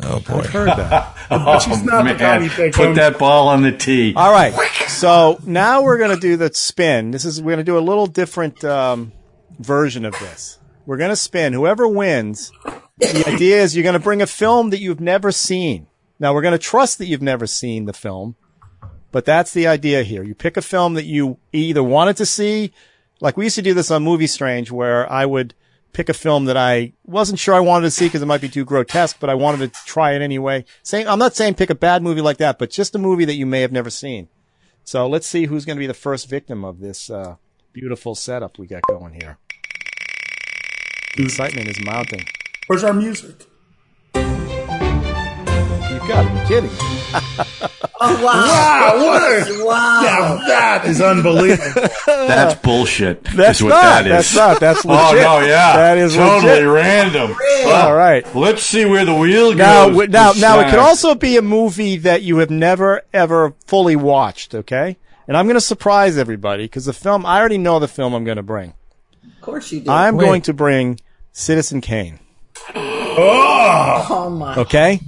Oh 0.00 0.20
boy. 0.20 0.38
I've 0.38 0.46
heard 0.46 0.68
that. 0.68 1.16
But 1.32 1.60
she's 1.60 1.82
not 1.82 2.04
the 2.04 2.14
kind 2.14 2.44
you 2.44 2.50
take 2.50 2.74
put 2.74 2.94
that 2.96 3.18
ball 3.18 3.48
on 3.48 3.62
the 3.62 3.72
tee. 3.72 4.12
All 4.14 4.30
right. 4.30 4.52
So 4.88 5.40
now 5.46 5.80
we're 5.80 5.96
going 5.96 6.14
to 6.14 6.20
do 6.20 6.36
the 6.36 6.52
spin. 6.52 7.10
This 7.10 7.24
is 7.24 7.40
we're 7.40 7.52
going 7.52 7.64
to 7.64 7.70
do 7.70 7.78
a 7.78 7.80
little 7.80 8.06
different 8.06 8.62
um, 8.64 9.12
version 9.58 10.04
of 10.04 10.12
this. 10.18 10.58
We're 10.84 10.98
going 10.98 11.08
to 11.08 11.16
spin. 11.16 11.54
Whoever 11.54 11.88
wins, 11.88 12.52
the 12.98 13.24
idea 13.26 13.62
is 13.62 13.74
you're 13.74 13.82
going 13.82 13.94
to 13.94 13.98
bring 13.98 14.20
a 14.20 14.26
film 14.26 14.70
that 14.70 14.80
you've 14.80 15.00
never 15.00 15.32
seen. 15.32 15.86
Now 16.18 16.34
we're 16.34 16.42
going 16.42 16.52
to 16.52 16.58
trust 16.58 16.98
that 16.98 17.06
you've 17.06 17.22
never 17.22 17.46
seen 17.46 17.86
the 17.86 17.92
film, 17.92 18.36
but 19.10 19.24
that's 19.24 19.52
the 19.52 19.66
idea 19.66 20.02
here. 20.02 20.22
You 20.22 20.34
pick 20.34 20.56
a 20.56 20.62
film 20.62 20.94
that 20.94 21.04
you 21.06 21.38
either 21.52 21.82
wanted 21.82 22.16
to 22.18 22.26
see, 22.26 22.72
like 23.20 23.36
we 23.36 23.44
used 23.44 23.56
to 23.56 23.62
do 23.62 23.74
this 23.74 23.90
on 23.90 24.04
Movie 24.04 24.26
Strange, 24.26 24.70
where 24.70 25.10
I 25.10 25.24
would 25.24 25.54
pick 25.92 26.08
a 26.08 26.14
film 26.14 26.46
that 26.46 26.56
I 26.56 26.92
wasn't 27.04 27.38
sure 27.38 27.54
I 27.54 27.60
wanted 27.60 27.84
to 27.86 27.90
see 27.90 28.06
because 28.06 28.22
it 28.22 28.26
might 28.26 28.40
be 28.40 28.48
too 28.48 28.64
grotesque, 28.64 29.18
but 29.20 29.30
I 29.30 29.34
wanted 29.34 29.72
to 29.72 29.84
try 29.84 30.12
it 30.12 30.22
anyway. 30.22 30.64
Same, 30.82 31.06
I'm 31.06 31.18
not 31.18 31.34
saying 31.34 31.54
pick 31.54 31.70
a 31.70 31.74
bad 31.74 32.02
movie 32.02 32.20
like 32.20 32.38
that, 32.38 32.58
but 32.58 32.70
just 32.70 32.94
a 32.94 32.98
movie 32.98 33.24
that 33.24 33.34
you 33.34 33.46
may 33.46 33.60
have 33.60 33.72
never 33.72 33.90
seen. 33.90 34.28
So 34.84 35.06
let's 35.06 35.26
see 35.26 35.46
who's 35.46 35.64
going 35.64 35.76
to 35.76 35.80
be 35.80 35.86
the 35.86 35.94
first 35.94 36.28
victim 36.28 36.64
of 36.64 36.80
this 36.80 37.10
uh, 37.10 37.36
beautiful 37.72 38.14
setup 38.14 38.58
we 38.58 38.66
got 38.66 38.82
going 38.82 39.14
here. 39.14 39.38
The 41.16 41.24
excitement 41.24 41.68
is 41.68 41.80
mounting. 41.84 42.26
Where's 42.66 42.84
our 42.84 42.94
music? 42.94 43.46
You've 44.14 44.24
got 46.08 46.22
to 46.22 46.30
be 46.32 46.46
kidding. 46.48 46.70
Oh 48.04 48.24
wow! 48.24 48.32
Wow, 48.32 49.06
what 49.06 49.22
a, 49.22 49.64
Wow! 49.64 50.00
now 50.02 50.46
that 50.48 50.84
is 50.86 51.00
unbelievable. 51.00 51.88
That's 52.06 52.54
bullshit. 52.60 53.22
That's 53.24 53.58
is 53.58 53.62
what 53.62 53.68
not. 53.70 53.82
that 53.82 54.06
is. 54.06 54.10
That's 54.10 54.34
not. 54.34 54.60
That's 54.60 54.84
Oh 54.86 55.12
no, 55.14 55.40
yeah, 55.40 55.76
That 55.76 55.98
is 55.98 56.14
totally 56.14 56.50
legit. 56.52 56.68
random. 56.68 57.36
All 57.66 57.94
right. 57.94 58.22
Let's 58.34 58.62
see 58.62 58.84
where 58.84 59.04
the 59.04 59.14
wheel 59.14 59.54
Now, 59.54 59.84
goes. 59.86 59.92
w- 59.92 60.10
now, 60.10 60.32
now, 60.36 60.60
it 60.60 60.70
could 60.70 60.78
also 60.80 61.14
be 61.14 61.36
a 61.36 61.42
movie 61.42 61.96
that 61.98 62.22
you 62.22 62.38
have 62.38 62.50
never 62.50 63.02
ever 63.12 63.54
fully 63.66 63.94
watched. 63.96 64.54
Okay, 64.54 64.96
and 65.28 65.36
I'm 65.36 65.46
going 65.46 65.54
to 65.54 65.60
surprise 65.60 66.18
everybody 66.18 66.64
because 66.64 66.86
the 66.86 66.92
film 66.92 67.24
I 67.24 67.38
already 67.38 67.58
know 67.58 67.78
the 67.78 67.88
film 67.88 68.14
I'm 68.14 68.24
going 68.24 68.36
to 68.36 68.42
bring. 68.42 68.74
Of 69.24 69.40
course 69.42 69.70
you 69.70 69.80
do. 69.80 69.90
I'm 69.90 70.16
Wait. 70.16 70.24
going 70.24 70.42
to 70.42 70.52
bring 70.52 70.98
Citizen 71.32 71.80
Kane. 71.80 72.18
Oh, 72.74 74.06
oh 74.10 74.30
my! 74.30 74.56
Okay, 74.56 75.00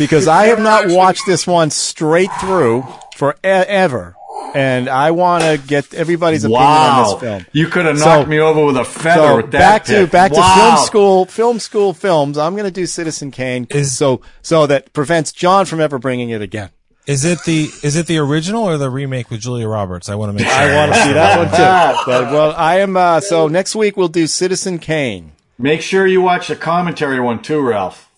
because 0.00 0.26
I 0.26 0.46
have 0.46 0.58
not 0.60 0.88
watched 0.88 1.26
this 1.26 1.46
one 1.46 1.70
straight 1.70 2.30
through 2.40 2.84
forever. 3.16 4.16
And 4.52 4.88
I 4.88 5.12
want 5.12 5.44
to 5.44 5.60
get 5.64 5.94
everybody's 5.94 6.42
opinion 6.42 6.64
on 6.66 7.04
this 7.12 7.20
film. 7.20 7.46
You 7.52 7.68
could 7.68 7.86
have 7.86 7.98
So- 8.00 8.04
knocked 8.06 8.28
me 8.28 8.40
over 8.40 8.64
with 8.64 8.76
a 8.76 8.84
feather 8.84 9.20
So 9.28 9.36
with 9.36 9.50
that 9.52 9.58
back 9.60 9.84
to 9.84 9.92
pick. 10.02 10.10
back 10.10 10.32
to 10.32 10.42
film 10.42 10.76
school, 10.86 11.24
film 11.26 11.60
school 11.60 11.92
films. 11.92 12.36
I'm 12.36 12.54
going 12.54 12.64
to 12.64 12.70
do 12.72 12.84
Citizen 12.86 13.30
Kane, 13.30 13.68
Is- 13.70 13.96
so 13.96 14.22
so 14.42 14.66
that 14.66 14.92
prevents 14.92 15.30
John 15.30 15.66
from 15.66 15.80
ever 15.80 16.00
bringing 16.00 16.30
it 16.30 16.42
again. 16.42 16.70
Is 17.06 17.24
it 17.24 17.38
the 17.44 17.68
is 17.84 17.94
it 17.94 18.06
the 18.06 18.18
original 18.18 18.64
or 18.64 18.76
the 18.76 18.90
remake 18.90 19.30
with 19.30 19.40
Julia 19.40 19.68
Roberts? 19.68 20.08
I 20.08 20.16
want 20.16 20.36
to 20.36 20.42
make 20.42 20.50
sure. 20.52 20.60
I 20.60 20.74
want 20.76 20.94
to 20.94 21.02
see 21.02 21.12
that 21.12 21.38
one 21.38 21.48
too. 21.48 22.02
But, 22.10 22.32
well, 22.32 22.52
I 22.56 22.80
am. 22.80 22.96
Uh, 22.96 23.20
so 23.20 23.46
next 23.46 23.76
week 23.76 23.96
we'll 23.96 24.08
do 24.08 24.26
Citizen 24.26 24.78
Kane. 24.80 25.30
Make 25.58 25.80
sure 25.80 26.06
you 26.08 26.22
watch 26.22 26.48
the 26.48 26.56
commentary 26.56 27.20
one 27.20 27.40
too, 27.40 27.60
Ralph. 27.60 28.09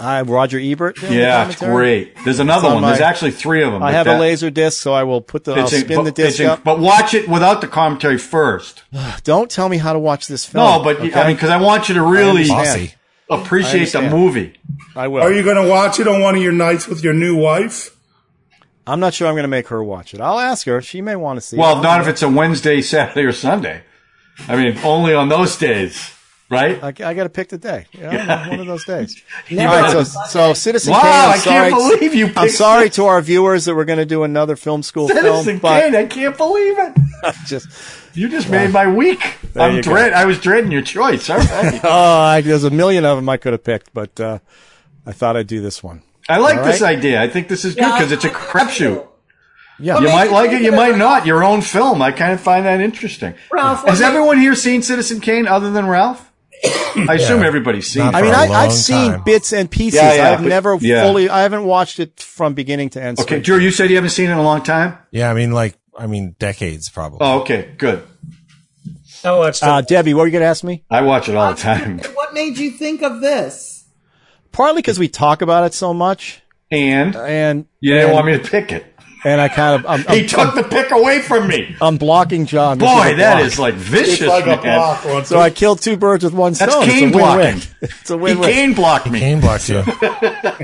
I 0.00 0.16
have 0.16 0.30
Roger 0.30 0.58
Ebert. 0.58 1.02
Yeah, 1.02 1.46
it's 1.48 1.60
great. 1.60 2.14
There's 2.24 2.38
another 2.38 2.68
on 2.68 2.74
one. 2.74 2.82
There's 2.84 3.00
my- 3.00 3.06
actually 3.06 3.30
three 3.32 3.62
of 3.62 3.72
them. 3.72 3.82
I 3.82 3.88
but 3.88 3.94
have 3.94 4.06
that- 4.06 4.16
a 4.16 4.20
laser 4.20 4.50
disc, 4.50 4.80
so 4.80 4.92
I 4.94 5.02
will 5.04 5.20
put 5.20 5.44
the. 5.44 5.52
I'll 5.52 5.64
it's 5.64 5.72
in- 5.74 5.80
spin 5.82 5.98
the 5.98 6.10
but- 6.10 6.14
disc 6.14 6.40
it's 6.40 6.48
up. 6.48 6.64
but 6.64 6.78
watch 6.80 7.12
it 7.14 7.28
without 7.28 7.60
the 7.60 7.68
commentary 7.68 8.16
first. 8.18 8.82
Don't 9.24 9.50
tell 9.50 9.68
me 9.68 9.76
how 9.76 9.92
to 9.92 9.98
watch 9.98 10.26
this 10.26 10.44
film. 10.46 10.64
No, 10.64 10.82
but 10.82 10.96
okay? 11.00 11.12
I 11.20 11.26
mean, 11.26 11.36
because 11.36 11.50
I 11.50 11.58
want 11.60 11.88
you 11.88 11.94
to 11.96 12.02
really 12.02 12.50
understand. 12.50 12.94
Bossy. 13.28 13.42
appreciate 13.44 13.92
the 13.92 13.98
understand. 13.98 14.12
movie. 14.12 14.54
I 14.96 15.08
will. 15.08 15.22
Are 15.22 15.32
you 15.32 15.42
going 15.42 15.62
to 15.62 15.68
watch 15.68 16.00
it 16.00 16.08
on 16.08 16.20
one 16.20 16.34
of 16.34 16.42
your 16.42 16.52
nights 16.52 16.88
with 16.88 17.04
your 17.04 17.12
new 17.14 17.36
wife? 17.36 17.94
I'm 18.86 18.98
not 19.00 19.14
sure 19.14 19.28
I'm 19.28 19.34
going 19.34 19.44
to 19.44 19.48
make 19.48 19.68
her 19.68 19.84
watch 19.84 20.14
it. 20.14 20.20
I'll 20.20 20.38
ask 20.40 20.66
her. 20.66 20.80
She 20.80 21.00
may 21.02 21.14
want 21.14 21.36
to 21.36 21.40
see 21.42 21.56
it. 21.56 21.60
Well, 21.60 21.82
not 21.82 22.00
if 22.00 22.08
it's 22.08 22.22
a 22.22 22.28
Wednesday, 22.28 22.80
Saturday, 22.82 23.22
or 23.26 23.32
Sunday. 23.32 23.82
I 24.48 24.56
mean, 24.56 24.78
only 24.82 25.12
on 25.14 25.28
those 25.28 25.56
days, 25.58 26.10
right? 26.50 26.82
I, 26.82 26.88
I 26.88 27.14
got 27.14 27.24
to 27.24 27.28
pick 27.28 27.48
the 27.48 27.58
day. 27.58 27.86
Yeah, 27.92 28.12
Yeah. 28.12 28.48
one 28.48 28.60
of 28.60 28.66
those 28.66 28.84
days. 28.84 29.22
All 29.52 29.56
right, 29.58 29.90
so 29.90 30.02
so 30.04 30.52
Citizen 30.54 30.92
Wow, 30.92 31.00
Kane. 31.02 31.12
I'm 31.12 31.30
I 31.30 31.38
sorry. 31.38 31.70
can't 31.70 31.74
believe 31.98 32.14
you 32.14 32.26
I'm 32.26 32.34
picked 32.34 32.52
sorry 32.54 32.90
to 32.90 33.04
our 33.06 33.20
viewers 33.22 33.64
that 33.64 33.74
we're 33.74 33.84
going 33.84 33.98
to 33.98 34.06
do 34.06 34.24
another 34.24 34.56
film 34.56 34.82
school 34.82 35.08
film, 35.08 35.22
Citizen 35.24 35.58
but 35.58 35.80
Kane, 35.82 35.96
I 35.96 36.06
can't 36.06 36.36
believe 36.36 36.76
it. 36.78 36.96
just 37.46 37.68
You 38.14 38.28
just 38.28 38.50
made 38.50 38.72
my 38.72 38.86
week. 38.86 39.36
There 39.52 39.62
I'm 39.62 39.76
you 39.76 39.82
go. 39.82 39.94
I 39.94 40.24
was 40.26 40.38
dreading 40.40 40.70
your 40.72 40.82
choice. 40.82 41.28
All 41.30 41.38
right. 41.38 41.80
oh, 41.84 42.18
I, 42.20 42.40
there's 42.40 42.64
a 42.64 42.70
million 42.70 43.04
of 43.04 43.16
them 43.16 43.28
I 43.28 43.36
could 43.36 43.52
have 43.52 43.64
picked, 43.64 43.92
but 43.94 44.18
uh, 44.20 44.38
I 45.06 45.12
thought 45.12 45.36
I'd 45.36 45.46
do 45.46 45.60
this 45.60 45.82
one. 45.82 46.02
I 46.28 46.38
like 46.38 46.58
All 46.58 46.64
this 46.64 46.82
idea. 46.82 47.20
I 47.20 47.28
think 47.28 47.48
this 47.48 47.64
is 47.64 47.74
good 47.74 47.82
Yeah, 47.82 47.92
because 47.98 48.12
it's 48.12 48.24
a 48.24 48.30
crapshoot. 48.30 49.06
Yeah, 49.80 49.98
You 49.98 50.08
might 50.08 50.30
like 50.30 50.50
it, 50.52 50.60
you 50.62 50.72
might 50.72 50.92
it? 50.94 50.98
not. 50.98 51.24
Your 51.26 51.42
own 51.42 51.62
film. 51.62 52.02
I 52.02 52.12
kind 52.12 52.32
of 52.32 52.40
find 52.40 52.66
that 52.66 52.80
interesting. 52.80 53.34
Ralph, 53.50 53.84
Has 53.88 54.00
everyone 54.02 54.38
here 54.38 54.54
seen 54.54 54.82
Citizen 54.82 55.20
Kane 55.20 55.46
other 55.48 55.70
than 55.70 55.86
Ralph? 55.86 56.29
I 56.64 57.14
assume 57.14 57.42
everybody's 57.42 57.86
seen 57.86 58.04
Not 58.04 58.14
it. 58.14 58.16
I 58.18 58.22
mean, 58.22 58.32
for 58.32 58.36
a 58.38 58.42
I, 58.42 58.46
long 58.46 58.56
I've 58.56 58.72
seen 58.72 59.22
bits 59.24 59.52
and 59.52 59.70
pieces. 59.70 60.00
Yeah, 60.00 60.14
yeah, 60.14 60.30
I've 60.32 60.38
but- 60.40 60.48
never 60.48 60.76
yeah. 60.80 61.02
fully. 61.04 61.28
I 61.28 61.42
haven't 61.42 61.64
watched 61.64 62.00
it 62.00 62.20
from 62.20 62.54
beginning 62.54 62.90
to 62.90 63.02
end. 63.02 63.20
Okay. 63.20 63.40
Drew, 63.40 63.58
you 63.58 63.70
said 63.70 63.88
you 63.90 63.96
haven't 63.96 64.10
seen 64.10 64.28
it 64.28 64.32
in 64.32 64.38
a 64.38 64.42
long 64.42 64.62
time? 64.62 64.98
Yeah, 65.10 65.30
I 65.30 65.34
mean, 65.34 65.52
like, 65.52 65.78
I 65.96 66.06
mean, 66.06 66.36
decades 66.38 66.88
probably. 66.88 67.18
Oh, 67.22 67.40
okay, 67.40 67.74
good. 67.78 68.06
I 69.24 69.32
watched 69.36 69.62
it. 69.62 69.68
Uh, 69.68 69.80
Debbie, 69.82 70.14
what 70.14 70.22
were 70.22 70.26
you 70.26 70.32
going 70.32 70.42
to 70.42 70.48
ask 70.48 70.64
me? 70.64 70.84
I 70.90 71.02
watch 71.02 71.28
it 71.28 71.36
all 71.36 71.52
the 71.54 71.60
time. 71.60 72.00
What 72.14 72.34
made 72.34 72.58
you 72.58 72.70
think 72.70 73.02
of 73.02 73.20
this? 73.20 73.84
Partly 74.52 74.82
because 74.82 74.98
we 75.00 75.08
talk 75.08 75.42
about 75.42 75.64
it 75.64 75.74
so 75.74 75.92
much, 75.92 76.42
And 76.70 77.16
and 77.16 77.66
you 77.80 77.92
didn't 77.94 78.10
and, 78.10 78.14
want 78.14 78.26
me 78.26 78.38
to 78.38 78.50
pick 78.50 78.70
it. 78.70 78.89
And 79.24 79.40
I 79.40 79.48
kind 79.48 79.80
of 79.84 79.86
I'm, 79.90 80.00
He 80.14 80.22
I'm, 80.22 80.26
took 80.28 80.54
the 80.54 80.62
pick 80.64 80.90
away 80.90 81.20
from 81.20 81.48
me. 81.48 81.76
I'm 81.80 81.96
blocking 81.96 82.46
John. 82.46 82.78
Boy, 82.78 82.86
a 82.86 83.16
that 83.16 83.34
block. 83.36 83.44
is 83.44 83.58
like 83.58 83.74
vicious, 83.74 84.20
It's 84.20 84.28
like 84.28 84.46
a 84.46 84.60
block. 84.60 85.04
once 85.04 85.28
So 85.28 85.38
I 85.38 85.50
killed 85.50 85.80
two 85.82 85.96
birds 85.96 86.24
with 86.24 86.32
one 86.34 86.52
That's 86.54 86.72
stone. 86.72 86.84
cane 86.84 87.08
it's 87.08 87.14
a 87.14 87.18
win-win. 87.18 87.58
blocking. 87.58 87.62
It's 87.82 88.10
a 88.10 88.14
He 88.14 88.20
win-win. 88.20 88.50
cane 88.50 88.74
blocked 88.74 89.10
me. 89.10 89.18
He 89.18 89.24
Kane 89.24 89.40
blocked 89.40 89.68
you. 89.68 89.78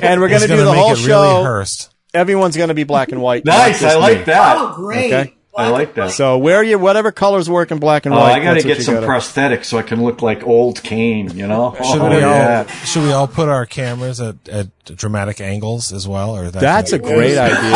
and 0.02 0.20
we're 0.20 0.28
gonna, 0.28 0.40
do 0.46 0.48
gonna 0.48 0.64
the 0.64 0.72
make 0.72 0.80
whole 0.80 0.92
it 0.92 0.96
show. 0.98 1.42
really 1.44 1.66
Everyone's 2.14 2.56
going 2.56 2.68
to 2.68 2.74
be 2.74 2.84
black 2.84 3.12
and 3.12 3.20
white. 3.20 3.44
Nice, 3.44 3.82
I 3.82 3.96
like 3.96 4.18
me. 4.18 4.24
that. 4.24 4.56
Oh, 4.58 4.72
great. 4.74 5.12
Okay. 5.12 5.34
I 5.56 5.68
like 5.70 5.94
that. 5.94 6.10
So 6.10 6.36
wear 6.38 6.62
your 6.62 6.78
whatever 6.78 7.12
colors 7.12 7.48
work 7.48 7.70
in 7.70 7.78
black 7.78 8.04
and 8.04 8.14
Oh, 8.14 8.18
white. 8.18 8.32
I 8.40 8.44
got 8.44 8.54
to 8.54 8.62
get 8.62 8.82
some 8.82 8.94
gotta- 8.96 9.06
prosthetics 9.06 9.64
so 9.66 9.78
I 9.78 9.82
can 9.82 10.02
look 10.04 10.20
like 10.22 10.46
old 10.46 10.82
Kane, 10.82 11.30
you 11.36 11.46
know? 11.46 11.74
Should 11.82 12.00
oh, 12.02 12.10
we 12.10 12.16
yeah. 12.18 12.64
all 12.68 12.74
should 12.84 13.02
we 13.04 13.12
all 13.12 13.26
put 13.26 13.48
our 13.48 13.64
cameras 13.64 14.20
at, 14.20 14.36
at 14.48 14.68
dramatic 14.84 15.40
angles 15.40 15.92
as 15.92 16.06
well, 16.06 16.36
or 16.36 16.50
that 16.50 16.60
That's 16.60 16.92
a 16.92 16.98
great 16.98 17.38
idea. 17.38 17.70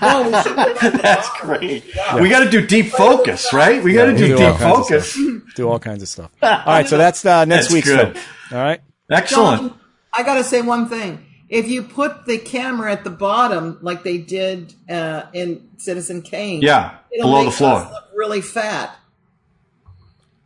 No, 0.00 0.22
we 0.30 0.42
should 0.42 0.92
That's 1.02 1.28
great. 1.40 1.84
We 2.20 2.28
got 2.28 2.44
to 2.44 2.50
do 2.50 2.66
deep 2.66 2.86
focus, 2.92 3.52
right? 3.52 3.82
We 3.82 3.92
got 3.94 4.06
to 4.06 4.12
we 4.12 4.18
do 4.18 4.28
do 4.28 4.36
deep 4.36 4.56
focus. 4.56 5.18
do 5.56 5.68
all 5.68 5.78
kinds 5.78 6.02
of 6.02 6.08
stuff. 6.08 6.30
All 6.42 6.48
right, 6.66 6.86
so 6.88 6.96
that's 6.96 7.24
uh, 7.26 7.44
next 7.44 7.64
That's 7.66 7.74
week's 7.74 7.88
good. 7.88 8.14
film. 8.16 8.24
All 8.52 8.58
right. 8.64 8.80
Excellent. 9.10 9.62
John, 9.72 9.80
I 10.12 10.22
got 10.22 10.34
to 10.34 10.44
say 10.44 10.62
one 10.62 10.88
thing. 10.88 11.24
If 11.48 11.68
you 11.68 11.82
put 11.82 12.26
the 12.26 12.36
camera 12.38 12.92
at 12.92 13.04
the 13.04 13.10
bottom, 13.10 13.78
like 13.80 14.02
they 14.02 14.18
did 14.18 14.74
uh, 14.88 15.22
in 15.32 15.68
Citizen 15.78 16.20
Kane, 16.22 16.60
Yeah, 16.60 16.96
it'll 17.10 17.28
below 17.30 17.44
make 17.44 17.50
the 17.52 17.56
floor. 17.56 17.74
us 17.76 17.90
look 17.92 18.04
really 18.14 18.40
fat. 18.42 18.94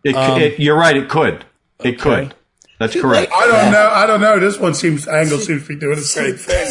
It, 0.05 0.15
Um, 0.15 0.41
it, 0.41 0.61
you're 0.61 0.77
right. 0.77 0.97
It 0.97 1.09
could. 1.09 1.45
It 1.81 1.99
could. 1.99 2.35
That's 2.79 3.01
correct. 3.01 3.33
I 3.35 3.47
don't 3.47 3.73
know. 3.73 3.91
I 3.93 4.07
don't 4.07 4.21
know. 4.21 4.39
This 4.41 4.59
one 4.59 4.75
seems 4.75 5.07
angle 5.09 5.39
seems 5.39 5.63
to 5.63 5.69
be 5.69 5.77
doing 5.77 5.97
the 5.97 6.03
same 6.03 6.37
thing. 6.37 6.69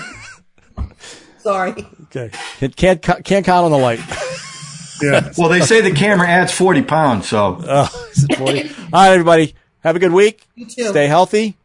Sorry. 1.38 1.74
Okay. 2.04 2.30
It 2.60 2.76
can't 2.76 3.00
can't 3.02 3.44
count 3.44 3.64
on 3.64 3.70
the 3.70 3.78
light. 3.78 4.00
Yeah. 5.02 5.32
well, 5.38 5.48
they 5.48 5.60
say 5.62 5.80
the 5.80 5.92
camera 5.92 6.28
adds 6.28 6.52
40 6.52 6.82
pounds, 6.82 7.28
so. 7.28 7.58
Oh, 7.66 8.08
is 8.12 8.24
it 8.28 8.36
40? 8.36 8.62
All 8.68 8.74
right, 8.92 9.12
everybody. 9.12 9.54
Have 9.80 9.96
a 9.96 9.98
good 9.98 10.12
week. 10.12 10.46
You 10.54 10.66
too. 10.66 10.88
Stay 10.88 11.06
healthy, 11.06 11.56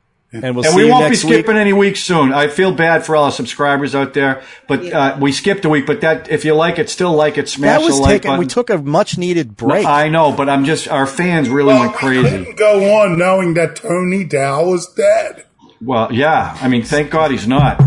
and 0.43 0.55
we'll 0.55 0.65
And 0.65 0.73
see 0.73 0.75
we 0.75 0.85
you 0.85 0.91
won't 0.91 1.05
be 1.05 1.09
next 1.09 1.23
week. 1.23 1.33
skipping 1.33 1.57
any 1.57 1.73
weeks 1.73 2.01
soon. 2.01 2.33
I 2.33 2.47
feel 2.47 2.71
bad 2.73 3.05
for 3.05 3.15
all 3.15 3.25
our 3.25 3.31
subscribers 3.31 3.95
out 3.95 4.13
there, 4.13 4.41
but 4.67 4.85
uh, 4.91 5.17
we 5.19 5.31
skipped 5.31 5.65
a 5.65 5.69
week. 5.69 5.85
But 5.85 6.01
that, 6.01 6.29
if 6.29 6.45
you 6.45 6.53
like 6.53 6.79
it, 6.79 6.89
still 6.89 7.13
like 7.13 7.37
it, 7.37 7.47
smash 7.49 7.79
That 7.79 7.85
was 7.85 7.95
the 7.97 8.01
like 8.01 8.11
taken. 8.21 8.29
button. 8.31 8.39
We 8.39 8.47
took 8.47 8.69
a 8.69 8.77
much 8.77 9.17
needed 9.17 9.55
break. 9.55 9.85
I 9.85 10.09
know, 10.09 10.31
but 10.31 10.49
I'm 10.49 10.65
just 10.65 10.87
our 10.87 11.07
fans 11.07 11.49
really 11.49 11.73
Well, 11.73 11.79
went 11.81 11.93
we 11.93 11.97
crazy. 11.97 12.29
couldn't 12.29 12.57
go 12.57 12.95
on 13.01 13.17
knowing 13.17 13.53
that 13.55 13.75
Tony 13.77 14.23
Dow 14.23 14.65
was 14.65 14.91
dead. 14.93 15.45
Well, 15.81 16.11
yeah. 16.11 16.57
I 16.61 16.67
mean, 16.67 16.83
thank 16.83 17.11
God 17.11 17.31
he's 17.31 17.47
not. 17.47 17.79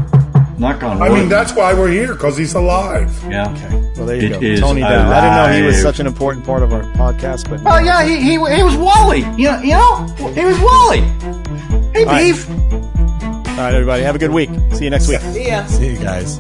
Knock 0.59 0.82
on 0.82 1.00
I 1.00 1.09
mean, 1.09 1.28
that's 1.28 1.52
why 1.52 1.72
we're 1.72 1.90
here 1.90 2.12
because 2.14 2.36
he's 2.36 2.54
alive. 2.54 3.11
yeah. 3.30 3.50
Okay. 3.52 3.92
Well, 3.96 4.06
there 4.06 4.16
you 4.16 4.26
It 4.26 4.40
go. 4.40 4.46
is 4.46 4.61
Tony 4.61 4.80
Dow. 4.80 4.88
I 5.11 5.20
didn't 5.20 5.36
know 5.36 5.56
he 5.61 5.62
was 5.66 5.80
such 5.80 6.00
an 6.00 6.06
important 6.06 6.44
part 6.44 6.62
of 6.62 6.72
our 6.72 6.82
podcast, 6.94 7.48
but 7.48 7.61
Well, 7.62 7.80
yeah, 7.84 8.04
he, 8.04 8.16
he, 8.16 8.30
he 8.32 8.62
was 8.62 8.76
Wally. 8.76 9.20
You 9.36 9.48
know, 9.52 9.61
you 9.62 9.72
know, 9.72 10.06
he 10.34 10.44
was 10.44 10.59
Wally. 10.59 11.00
Hey, 11.92 12.04
right. 12.04 12.24
Beef. 12.32 12.48
all 12.50 13.56
right, 13.56 13.74
everybody. 13.74 14.02
Have 14.02 14.14
a 14.16 14.18
good 14.18 14.30
week. 14.32 14.50
See 14.72 14.84
you 14.84 14.90
next 14.90 15.09
week. 15.09 15.20
See 15.20 15.46
ya. 15.48 15.64
See 15.66 15.90
you 15.92 15.98
guys. 15.98 16.38